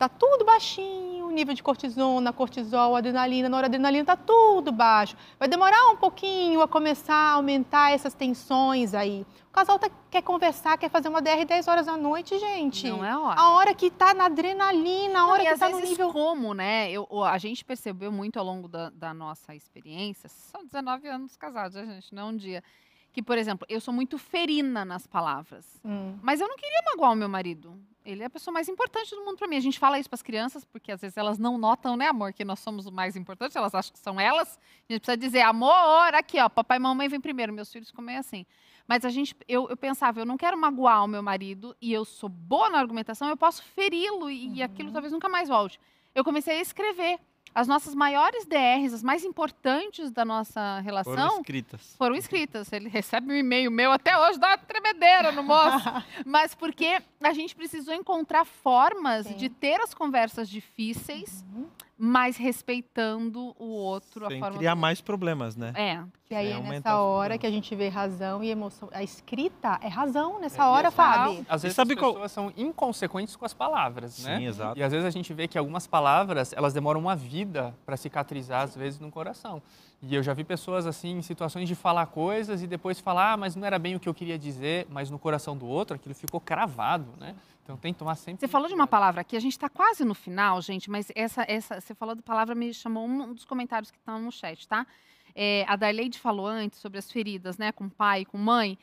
Tá 0.00 0.08
tudo 0.08 0.46
baixinho, 0.46 1.26
o 1.26 1.30
nível 1.30 1.52
de 1.52 1.62
cortisona, 1.62 2.32
cortisol, 2.32 2.96
adrenalina, 2.96 3.50
noradrenalina, 3.50 4.02
tá 4.02 4.16
tudo 4.16 4.72
baixo. 4.72 5.14
Vai 5.38 5.46
demorar 5.46 5.88
um 5.90 5.96
pouquinho 5.98 6.62
a 6.62 6.66
começar 6.66 7.12
a 7.14 7.32
aumentar 7.32 7.92
essas 7.92 8.14
tensões 8.14 8.94
aí. 8.94 9.26
O 9.48 9.52
casal 9.52 9.78
tá- 9.78 9.90
quer 10.10 10.22
conversar, 10.22 10.78
quer 10.78 10.88
fazer 10.88 11.10
uma 11.10 11.20
DR 11.20 11.44
10 11.44 11.68
horas 11.68 11.84
da 11.84 11.98
noite, 11.98 12.38
gente. 12.38 12.88
Não 12.88 13.04
é 13.04 13.14
hora. 13.14 13.38
A 13.38 13.50
hora 13.50 13.74
que 13.74 13.90
tá 13.90 14.14
na 14.14 14.24
adrenalina, 14.24 15.18
a 15.18 15.22
Não, 15.24 15.28
hora 15.28 15.44
que 15.44 15.58
tá 15.58 15.68
no 15.68 15.74
vezes 15.76 15.90
nível 15.90 16.10
como, 16.10 16.54
né? 16.54 16.90
Eu, 16.90 17.06
a 17.22 17.36
gente 17.36 17.62
percebeu 17.62 18.10
muito 18.10 18.38
ao 18.38 18.44
longo 18.46 18.68
da, 18.68 18.88
da 18.88 19.12
nossa 19.12 19.54
experiência, 19.54 20.30
são 20.30 20.64
19 20.64 21.08
anos 21.08 21.36
casados, 21.36 21.76
a 21.76 21.84
gente, 21.84 22.14
não 22.14 22.30
um 22.30 22.36
dia. 22.38 22.64
Que, 23.12 23.22
por 23.22 23.36
exemplo, 23.36 23.66
eu 23.68 23.82
sou 23.82 23.92
muito 23.92 24.16
ferina 24.16 24.82
nas 24.82 25.06
palavras. 25.06 25.66
Hum. 25.84 26.16
Mas 26.22 26.40
eu 26.40 26.48
não 26.48 26.56
queria 26.56 26.80
magoar 26.86 27.12
o 27.12 27.16
meu 27.16 27.28
marido. 27.28 27.78
Ele 28.04 28.22
é 28.22 28.26
a 28.26 28.30
pessoa 28.30 28.52
mais 28.52 28.68
importante 28.68 29.14
do 29.14 29.24
mundo 29.24 29.36
pra 29.36 29.46
mim. 29.46 29.56
A 29.56 29.60
gente 29.60 29.78
fala 29.78 29.98
isso 29.98 30.08
pras 30.08 30.22
crianças, 30.22 30.64
porque 30.64 30.90
às 30.90 31.00
vezes 31.00 31.16
elas 31.16 31.38
não 31.38 31.58
notam, 31.58 31.96
né, 31.96 32.08
amor, 32.08 32.32
que 32.32 32.44
nós 32.44 32.60
somos 32.60 32.86
o 32.86 32.92
mais 32.92 33.16
importante, 33.16 33.56
elas 33.56 33.74
acham 33.74 33.92
que 33.92 33.98
são 33.98 34.20
elas. 34.20 34.58
A 34.88 34.92
gente 34.92 35.02
precisa 35.02 35.16
dizer, 35.16 35.42
amor, 35.42 36.14
aqui, 36.14 36.40
ó, 36.40 36.48
papai 36.48 36.78
e 36.78 36.80
mamãe 36.80 37.08
vem 37.08 37.20
primeiro. 37.20 37.52
Meus 37.52 37.70
filhos 37.72 37.90
comem 37.90 38.16
assim. 38.16 38.46
Mas 38.88 39.04
a 39.04 39.08
gente, 39.08 39.36
eu, 39.46 39.68
eu 39.68 39.76
pensava, 39.76 40.20
eu 40.20 40.26
não 40.26 40.36
quero 40.36 40.58
magoar 40.58 41.04
o 41.04 41.08
meu 41.08 41.22
marido 41.22 41.76
e 41.80 41.92
eu 41.92 42.04
sou 42.04 42.28
boa 42.28 42.68
na 42.70 42.78
argumentação, 42.78 43.28
eu 43.28 43.36
posso 43.36 43.62
feri-lo 43.62 44.28
e, 44.28 44.56
e 44.56 44.62
aquilo 44.62 44.90
talvez 44.90 45.12
nunca 45.12 45.28
mais 45.28 45.48
volte. 45.48 45.78
Eu 46.14 46.24
comecei 46.24 46.58
a 46.58 46.60
escrever 46.60 47.20
as 47.54 47.66
nossas 47.66 47.94
maiores 47.94 48.44
DRs, 48.46 48.92
as 48.94 49.02
mais 49.02 49.24
importantes 49.24 50.10
da 50.10 50.24
nossa 50.24 50.80
relação, 50.80 51.12
Foram 51.14 51.36
escritas. 51.40 51.94
foram 51.98 52.14
escritas. 52.14 52.72
Ele 52.72 52.88
recebe 52.88 53.32
um 53.32 53.36
e-mail 53.36 53.70
meu 53.70 53.90
até 53.92 54.16
hoje, 54.16 54.38
dá 54.38 54.48
uma 54.48 54.58
tremedeira 54.58 55.32
no 55.32 55.42
moço. 55.42 55.84
Mas 56.24 56.54
porque 56.54 57.00
a 57.22 57.32
gente 57.32 57.54
precisou 57.56 57.94
encontrar 57.94 58.44
formas 58.44 59.26
Sim. 59.26 59.34
de 59.36 59.48
ter 59.48 59.80
as 59.80 59.92
conversas 59.94 60.48
difíceis, 60.48 61.44
Uhum. 61.54 61.66
Mas 62.02 62.38
respeitando 62.38 63.54
o 63.58 63.66
outro, 63.66 64.24
a 64.24 64.28
Sem 64.28 64.40
forma 64.40 64.56
criar 64.56 64.74
do 64.74 64.80
mais 64.80 65.02
problemas, 65.02 65.54
né? 65.54 65.72
É. 65.76 66.02
E 66.30 66.34
aí 66.34 66.46
É, 66.52 66.52
é 66.52 66.60
nessa 66.60 66.96
hora 66.98 67.36
que 67.36 67.46
a 67.46 67.50
gente 67.50 67.74
vê 67.74 67.88
razão 67.88 68.42
e 68.42 68.48
emoção. 68.50 68.88
A 68.92 69.02
escrita 69.02 69.78
é 69.82 69.88
razão 69.88 70.40
nessa 70.40 70.62
É, 70.62 70.66
hora, 70.66 70.90
Fábio. 70.90 71.44
Às 71.48 71.62
vezes 71.62 71.76
sabe 71.76 71.92
as 71.94 71.98
qual- 71.98 72.12
pessoas 72.14 72.32
são 72.32 72.52
inconsequentes 72.56 73.36
com 73.36 73.44
as 73.44 73.52
palavras, 73.52 74.14
Sim, 74.14 74.24
né? 74.28 74.42
exato. 74.44 74.78
E 74.78 74.82
às 74.82 74.92
vezes 74.92 75.04
a 75.06 75.10
gente 75.10 75.34
vê 75.34 75.46
que 75.46 75.58
algumas 75.58 75.86
palavras, 75.86 76.52
elas 76.54 76.72
demoram 76.72 77.00
uma 77.00 77.14
vida 77.16 77.74
para 77.84 77.96
cicatrizar, 77.98 78.62
às 78.62 78.74
vezes, 78.74 78.98
no 78.98 79.10
coração. 79.10 79.60
E 80.02 80.14
eu 80.14 80.22
já 80.22 80.32
vi 80.32 80.44
pessoas, 80.44 80.86
assim, 80.86 81.18
em 81.18 81.22
situações 81.22 81.68
de 81.68 81.74
falar 81.74 82.06
coisas 82.06 82.62
e 82.62 82.66
depois 82.66 82.98
falar, 82.98 83.32
ah, 83.32 83.36
mas 83.36 83.54
não 83.54 83.66
era 83.66 83.78
bem 83.78 83.94
o 83.96 84.00
que 84.00 84.08
eu 84.08 84.14
queria 84.14 84.38
dizer, 84.38 84.86
mas 84.88 85.10
no 85.10 85.18
coração 85.18 85.54
do 85.54 85.66
outro 85.66 85.96
aquilo 85.96 86.14
ficou 86.14 86.40
cravado, 86.40 87.08
né? 87.18 87.34
Então 87.62 87.76
tem 87.76 87.92
que 87.92 87.98
tomar 87.98 88.14
sempre... 88.16 88.40
Você 88.40 88.48
falou 88.48 88.68
de 88.68 88.74
uma 88.74 88.86
palavra 88.86 89.20
aqui, 89.20 89.36
a 89.36 89.40
gente 89.40 89.52
está 89.52 89.68
quase 89.68 90.04
no 90.04 90.14
final, 90.14 90.60
gente, 90.60 90.90
mas 90.90 91.10
essa, 91.14 91.44
essa, 91.46 91.80
você 91.80 91.94
falou 91.94 92.14
da 92.14 92.22
palavra, 92.22 92.54
me 92.54 92.72
chamou 92.74 93.06
um 93.06 93.32
dos 93.32 93.44
comentários 93.44 93.90
que 93.90 93.98
estão 93.98 94.20
no 94.20 94.32
chat, 94.32 94.66
tá? 94.66 94.86
É, 95.34 95.64
a 95.68 95.76
Darleide 95.76 96.18
falou 96.18 96.46
antes 96.46 96.78
sobre 96.78 96.98
as 96.98 97.10
feridas, 97.10 97.58
né, 97.58 97.70
com 97.72 97.88
pai, 97.88 98.24
com 98.24 98.36
mãe. 98.36 98.78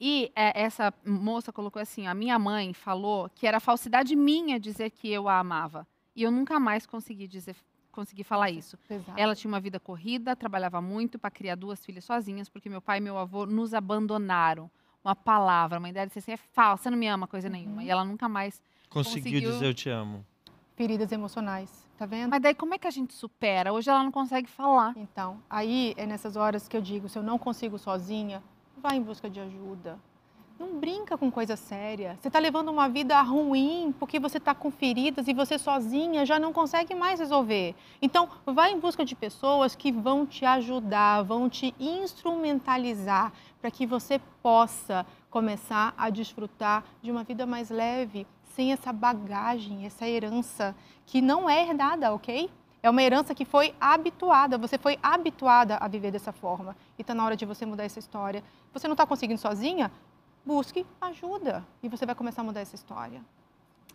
E 0.00 0.32
é, 0.34 0.62
essa 0.62 0.92
moça 1.06 1.52
colocou 1.52 1.80
assim: 1.80 2.08
a 2.08 2.14
minha 2.14 2.36
mãe 2.38 2.72
falou 2.72 3.30
que 3.34 3.46
era 3.46 3.60
falsidade 3.60 4.16
minha 4.16 4.58
dizer 4.58 4.90
que 4.90 5.08
eu 5.08 5.28
a 5.28 5.38
amava. 5.38 5.86
E 6.16 6.24
eu 6.24 6.30
nunca 6.30 6.58
mais 6.58 6.86
consegui 6.86 7.28
dizer, 7.28 7.54
consegui 7.92 8.24
falar 8.24 8.50
isso. 8.50 8.76
Pesado. 8.88 9.18
Ela 9.18 9.34
tinha 9.36 9.48
uma 9.48 9.60
vida 9.60 9.78
corrida, 9.78 10.34
trabalhava 10.34 10.82
muito 10.82 11.18
para 11.18 11.30
criar 11.30 11.54
duas 11.54 11.84
filhas 11.84 12.04
sozinhas, 12.04 12.48
porque 12.48 12.68
meu 12.68 12.82
pai 12.82 12.98
e 12.98 13.00
meu 13.00 13.16
avô 13.16 13.46
nos 13.46 13.72
abandonaram. 13.72 14.68
Uma 15.04 15.16
palavra, 15.16 15.78
a 15.78 15.80
mãe 15.80 15.92
dela 15.92 16.06
disse 16.06 16.18
assim: 16.20 16.32
é 16.32 16.36
falsa, 16.36 16.84
você 16.84 16.90
não 16.90 16.98
me 16.98 17.06
ama 17.08 17.26
coisa 17.26 17.48
nenhuma. 17.48 17.82
E 17.82 17.90
ela 17.90 18.04
nunca 18.04 18.28
mais 18.28 18.62
Conseguiu, 18.88 19.22
conseguiu- 19.22 19.50
dizer 19.52 19.66
eu 19.66 19.74
te 19.74 19.88
amo. 19.90 20.24
Feridas 20.76 21.12
emocionais, 21.12 21.86
tá 21.98 22.06
vendo? 22.06 22.30
Mas 22.30 22.40
daí 22.40 22.54
como 22.54 22.74
é 22.74 22.78
que 22.78 22.86
a 22.86 22.90
gente 22.90 23.12
supera? 23.12 23.72
Hoje 23.72 23.90
ela 23.90 24.02
não 24.02 24.10
consegue 24.12 24.48
falar. 24.48 24.94
Então, 24.96 25.38
aí 25.50 25.92
é 25.96 26.06
nessas 26.06 26.34
horas 26.36 26.66
que 26.66 26.76
eu 26.76 26.80
digo, 26.80 27.08
se 27.08 27.18
eu 27.18 27.22
não 27.22 27.38
consigo 27.38 27.78
sozinha, 27.78 28.42
vá 28.78 28.94
em 28.94 29.02
busca 29.02 29.28
de 29.28 29.38
ajuda. 29.40 29.98
Não 30.62 30.78
brinca 30.78 31.18
com 31.18 31.28
coisa 31.28 31.56
séria. 31.56 32.16
Você 32.20 32.28
está 32.28 32.38
levando 32.38 32.68
uma 32.68 32.88
vida 32.88 33.20
ruim 33.20 33.92
porque 33.98 34.20
você 34.20 34.38
está 34.38 34.54
com 34.54 34.70
feridas 34.70 35.26
e 35.26 35.34
você 35.34 35.58
sozinha 35.58 36.24
já 36.24 36.38
não 36.38 36.52
consegue 36.52 36.94
mais 36.94 37.18
resolver. 37.18 37.74
Então, 38.00 38.28
vá 38.46 38.70
em 38.70 38.78
busca 38.78 39.04
de 39.04 39.16
pessoas 39.16 39.74
que 39.74 39.90
vão 39.90 40.24
te 40.24 40.44
ajudar, 40.44 41.22
vão 41.22 41.50
te 41.50 41.74
instrumentalizar 41.80 43.32
para 43.60 43.72
que 43.72 43.84
você 43.84 44.20
possa 44.40 45.04
começar 45.28 45.94
a 45.98 46.08
desfrutar 46.10 46.84
de 47.02 47.10
uma 47.10 47.24
vida 47.24 47.44
mais 47.44 47.68
leve, 47.68 48.24
sem 48.54 48.72
essa 48.72 48.92
bagagem, 48.92 49.84
essa 49.84 50.08
herança 50.08 50.76
que 51.04 51.20
não 51.20 51.50
é 51.50 51.60
herdada, 51.60 52.14
ok? 52.14 52.48
É 52.80 52.88
uma 52.88 53.02
herança 53.02 53.34
que 53.34 53.44
foi 53.44 53.74
habituada, 53.80 54.56
você 54.58 54.78
foi 54.78 54.96
habituada 55.02 55.76
a 55.78 55.88
viver 55.88 56.12
dessa 56.12 56.30
forma. 56.30 56.76
E 56.96 57.02
está 57.02 57.14
na 57.14 57.24
hora 57.24 57.36
de 57.36 57.44
você 57.44 57.66
mudar 57.66 57.82
essa 57.82 57.98
história. 57.98 58.44
Você 58.72 58.86
não 58.86 58.94
está 58.94 59.04
conseguindo 59.04 59.40
sozinha? 59.40 59.90
Busque 60.44 60.84
ajuda 61.00 61.64
e 61.82 61.88
você 61.88 62.04
vai 62.04 62.14
começar 62.14 62.42
a 62.42 62.44
mudar 62.44 62.60
essa 62.60 62.74
história. 62.74 63.24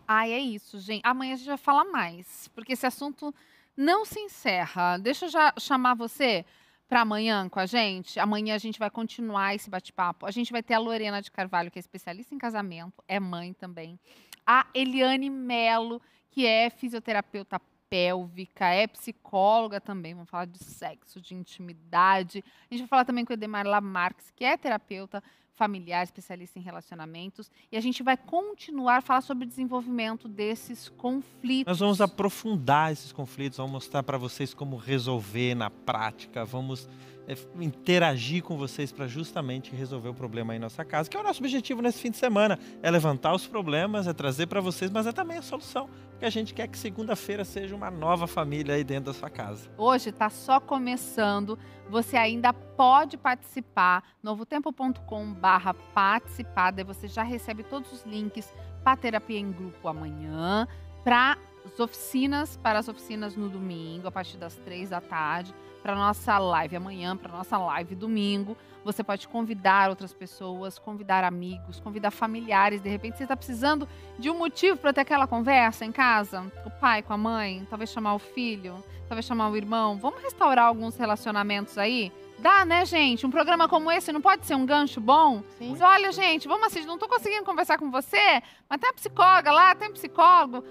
Ai, 0.08 0.32
é 0.32 0.40
isso, 0.40 0.80
gente. 0.80 1.02
Amanhã 1.04 1.34
a 1.34 1.38
gente 1.38 1.48
vai 1.48 1.58
falar 1.58 1.84
mais, 1.84 2.48
porque 2.56 2.74
esse 2.74 2.86
assunto 2.86 3.36
não 3.76 4.06
se 4.06 4.20
encerra. 4.20 4.98
Deixa 4.98 5.26
eu 5.26 5.30
já 5.30 5.54
chamar 5.60 5.96
você 5.96 6.46
para 6.88 7.02
amanhã 7.02 7.50
com 7.50 7.60
a 7.60 7.66
gente. 7.66 8.18
Amanhã 8.20 8.56
a 8.56 8.58
gente 8.58 8.80
vai 8.80 8.90
continuar 8.90 9.54
esse 9.54 9.70
bate-papo. 9.70 10.26
A 10.26 10.32
gente 10.32 10.52
vai 10.52 10.64
ter 10.64 10.76
a 10.76 10.80
Lorena 10.80 11.22
de 11.22 11.30
Carvalho, 11.30 11.70
que 11.70 11.78
é 11.78 11.82
especialista 11.82 12.34
em 12.34 12.38
casamento, 12.38 13.04
é 13.08 13.20
mãe 13.20 13.54
também. 13.54 14.00
A 14.46 14.66
Eliane 14.74 15.30
Melo, 15.30 16.02
que 16.32 16.46
é 16.46 16.70
fisioterapeuta 16.70 17.60
pélvica, 17.90 18.68
é 18.68 18.88
psicóloga 18.88 19.82
também. 19.82 20.14
Vamos 20.14 20.30
falar 20.30 20.46
de 20.46 20.64
sexo, 20.64 21.20
de 21.20 21.36
intimidade. 21.36 22.44
A 22.70 22.74
gente 22.74 22.84
vai 22.84 22.88
falar 22.88 23.06
também 23.06 23.26
com 23.26 23.34
o 23.34 23.36
Edemar 23.36 23.68
Lamarques, 23.68 24.32
que 24.32 24.46
é 24.46 24.56
terapeuta 24.56 25.22
familiar, 25.58 26.04
especialista 26.04 26.60
em 26.60 26.62
relacionamentos. 26.62 27.52
E 27.72 27.76
a 27.76 27.82
gente 27.82 28.04
vai 28.04 28.16
continuar 28.16 28.98
a 28.98 29.02
falar 29.02 29.22
sobre 29.22 29.44
o 29.44 29.48
desenvolvimento 29.48 30.28
desses 30.28 30.88
conflitos. 30.88 31.72
Nós 31.72 31.80
vamos 31.80 32.00
aprofundar 32.00 32.92
esses 32.94 33.12
conflitos, 33.12 33.58
vamos 33.58 33.74
mostrar 33.74 34.04
para 34.04 34.18
vocês 34.18 34.54
como 34.54 34.78
resolver 34.78 35.56
na 35.56 35.70
prática, 35.70 36.46
vamos 36.46 36.88
interagir 37.60 38.42
com 38.42 38.58
vocês 38.58 38.92
para 38.92 39.08
justamente 39.08 39.76
resolver 39.76 40.10
o 40.10 40.14
problema 40.14 40.54
aí 40.54 40.58
em 40.58 40.62
nossa 40.62 40.86
casa, 40.86 41.10
que 41.10 41.18
é 41.18 41.20
o 41.20 41.24
nosso 41.24 41.42
objetivo 41.42 41.82
nesse 41.82 42.00
fim 42.00 42.12
de 42.12 42.18
semana, 42.18 42.58
é 42.82 42.90
levantar 42.90 43.34
os 43.34 43.46
problemas, 43.46 44.08
é 44.08 44.14
trazer 44.14 44.48
para 44.48 44.62
vocês, 44.62 44.90
mas 44.90 45.06
é 45.08 45.12
também 45.12 45.38
a 45.38 45.42
solução, 45.42 45.90
porque 46.12 46.26
a 46.26 46.30
gente 46.30 46.54
quer 46.54 46.68
que 46.68 46.78
segunda-feira 46.78 47.44
seja 47.44 47.76
uma 47.76 47.92
nova 47.92 48.28
família 48.28 48.76
aí 48.76 48.84
dentro 48.84 49.12
da 49.12 49.14
sua 49.14 49.30
casa. 49.30 49.70
Hoje 49.78 50.10
está 50.10 50.30
só 50.30 50.60
começando. 50.60 51.60
Você 51.90 52.18
ainda 52.18 52.54
pode 52.54 53.18
participar. 53.18 54.04
novotempo.com 54.24 55.36
participar. 55.94 56.72
Daí 56.72 56.84
você 56.84 57.08
já 57.08 57.24
recebe 57.24 57.64
todos 57.64 57.92
os 57.92 58.04
links 58.06 58.54
para 58.84 58.96
terapia 58.96 59.40
em 59.40 59.52
grupo 59.52 59.88
amanhã, 59.88 60.68
para 61.04 61.38
as 61.66 61.80
oficinas, 61.80 62.58
para 62.58 62.80
as 62.80 62.88
oficinas 62.88 63.36
no 63.36 63.50
domingo, 63.50 64.08
a 64.08 64.12
partir 64.12 64.38
das 64.38 64.56
três 64.56 64.90
da 64.90 65.02
tarde, 65.02 65.54
para 65.88 65.96
nossa 65.96 66.38
live 66.38 66.76
amanhã, 66.76 67.16
para 67.16 67.32
nossa 67.32 67.58
live 67.58 67.96
domingo. 67.96 68.58
Você 68.84 69.06
pode 69.06 69.26
convidar 69.26 69.90
outras 69.90 70.14
pessoas, 70.14 70.78
convidar 70.78 71.24
amigos, 71.24 71.80
convidar 71.80 72.12
familiares. 72.12 72.82
De 72.82 72.90
repente 72.90 73.16
você 73.16 73.24
está 73.24 73.38
precisando 73.38 73.88
de 74.20 74.30
um 74.30 74.38
motivo 74.38 74.76
para 74.76 74.92
ter 74.92 75.00
aquela 75.00 75.26
conversa 75.26 75.86
em 75.86 75.92
casa, 75.94 76.52
o 76.66 76.70
pai, 76.70 77.02
com 77.02 77.14
a 77.14 77.18
mãe, 77.18 77.66
talvez 77.70 77.90
chamar 77.90 78.16
o 78.16 78.20
filho, 78.20 78.84
talvez 79.08 79.26
chamar 79.26 79.50
o 79.50 79.56
irmão. 79.56 79.98
Vamos 79.98 80.22
restaurar 80.22 80.66
alguns 80.66 80.98
relacionamentos 80.98 81.78
aí? 81.78 82.12
Dá, 82.38 82.66
né, 82.66 82.84
gente? 82.84 83.26
Um 83.26 83.32
programa 83.32 83.70
como 83.70 83.90
esse 83.90 84.12
não 84.12 84.20
pode 84.20 84.46
ser 84.46 84.56
um 84.56 84.66
gancho 84.66 85.00
bom? 85.00 85.42
Sim. 85.58 85.70
Mas 85.72 85.80
olha, 85.80 86.12
gente, 86.12 86.50
vamos 86.50 86.68
assistir. 86.68 86.86
Não 86.86 86.98
tô 86.98 87.08
conseguindo 87.08 87.46
conversar 87.46 87.78
com 87.78 87.90
você, 87.90 88.44
mas 88.70 88.78
tem 88.78 88.90
a 88.90 88.94
psicóloga 88.94 89.54
lá, 89.54 89.74
tem 89.74 89.88
um 89.88 89.94
psicólogo. 89.94 90.66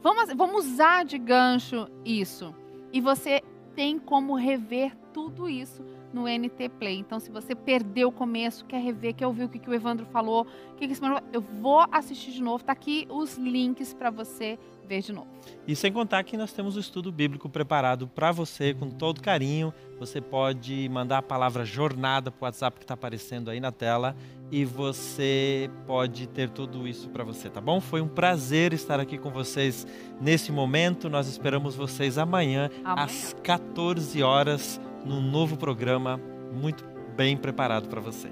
Vamos, 0.00 0.32
vamos 0.32 0.64
usar 0.64 1.04
de 1.04 1.18
gancho 1.18 1.88
isso. 2.04 2.54
E 2.92 3.00
você 3.00 3.42
tem 3.74 3.98
como 3.98 4.34
rever 4.34 4.96
tudo 5.12 5.48
isso 5.48 5.84
no 6.12 6.24
NT 6.26 6.68
Play. 6.78 6.98
Então, 6.98 7.20
se 7.20 7.30
você 7.30 7.54
perdeu 7.54 8.08
o 8.08 8.12
começo, 8.12 8.64
quer 8.64 8.80
rever, 8.80 9.14
quer 9.14 9.26
ouvir 9.26 9.44
o 9.44 9.48
que, 9.48 9.58
que 9.58 9.70
o 9.70 9.74
Evandro 9.74 10.06
falou, 10.06 10.46
que, 10.76 10.86
que 10.88 10.94
eu 11.32 11.40
vou 11.40 11.84
assistir 11.90 12.32
de 12.32 12.42
novo. 12.42 12.64
Tá 12.64 12.72
aqui 12.72 13.06
os 13.08 13.36
links 13.36 13.94
para 13.94 14.10
você 14.10 14.58
ver 14.90 15.02
de 15.02 15.12
novo. 15.12 15.28
E 15.66 15.76
sem 15.76 15.92
contar 15.92 16.24
que 16.24 16.36
nós 16.36 16.52
temos 16.52 16.76
o 16.76 16.80
estudo 16.80 17.12
bíblico 17.12 17.48
preparado 17.48 18.08
para 18.08 18.32
você 18.32 18.74
com 18.74 18.90
todo 18.90 19.20
carinho. 19.20 19.72
Você 20.00 20.20
pode 20.20 20.88
mandar 20.88 21.18
a 21.18 21.22
palavra 21.22 21.64
jornada 21.64 22.30
para 22.30 22.42
o 22.42 22.44
WhatsApp 22.44 22.78
que 22.78 22.84
está 22.84 22.94
aparecendo 22.94 23.50
aí 23.50 23.60
na 23.60 23.70
tela 23.70 24.16
e 24.50 24.64
você 24.64 25.70
pode 25.86 26.26
ter 26.26 26.50
tudo 26.50 26.88
isso 26.88 27.08
para 27.10 27.22
você, 27.22 27.48
tá 27.48 27.60
bom? 27.60 27.80
Foi 27.80 28.00
um 28.00 28.08
prazer 28.08 28.72
estar 28.72 28.98
aqui 28.98 29.16
com 29.16 29.30
vocês 29.30 29.86
nesse 30.20 30.50
momento. 30.50 31.08
Nós 31.08 31.28
esperamos 31.28 31.76
vocês 31.76 32.18
amanhã, 32.18 32.68
amanhã. 32.84 33.04
às 33.04 33.36
14 33.44 34.20
horas 34.24 34.80
num 35.04 35.20
novo 35.20 35.56
programa 35.56 36.20
muito 36.52 36.84
bem 37.16 37.36
preparado 37.36 37.88
para 37.88 38.00
você. 38.00 38.28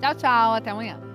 Tchau, 0.00 0.14
tchau. 0.14 0.54
Até 0.54 0.70
amanhã. 0.70 1.13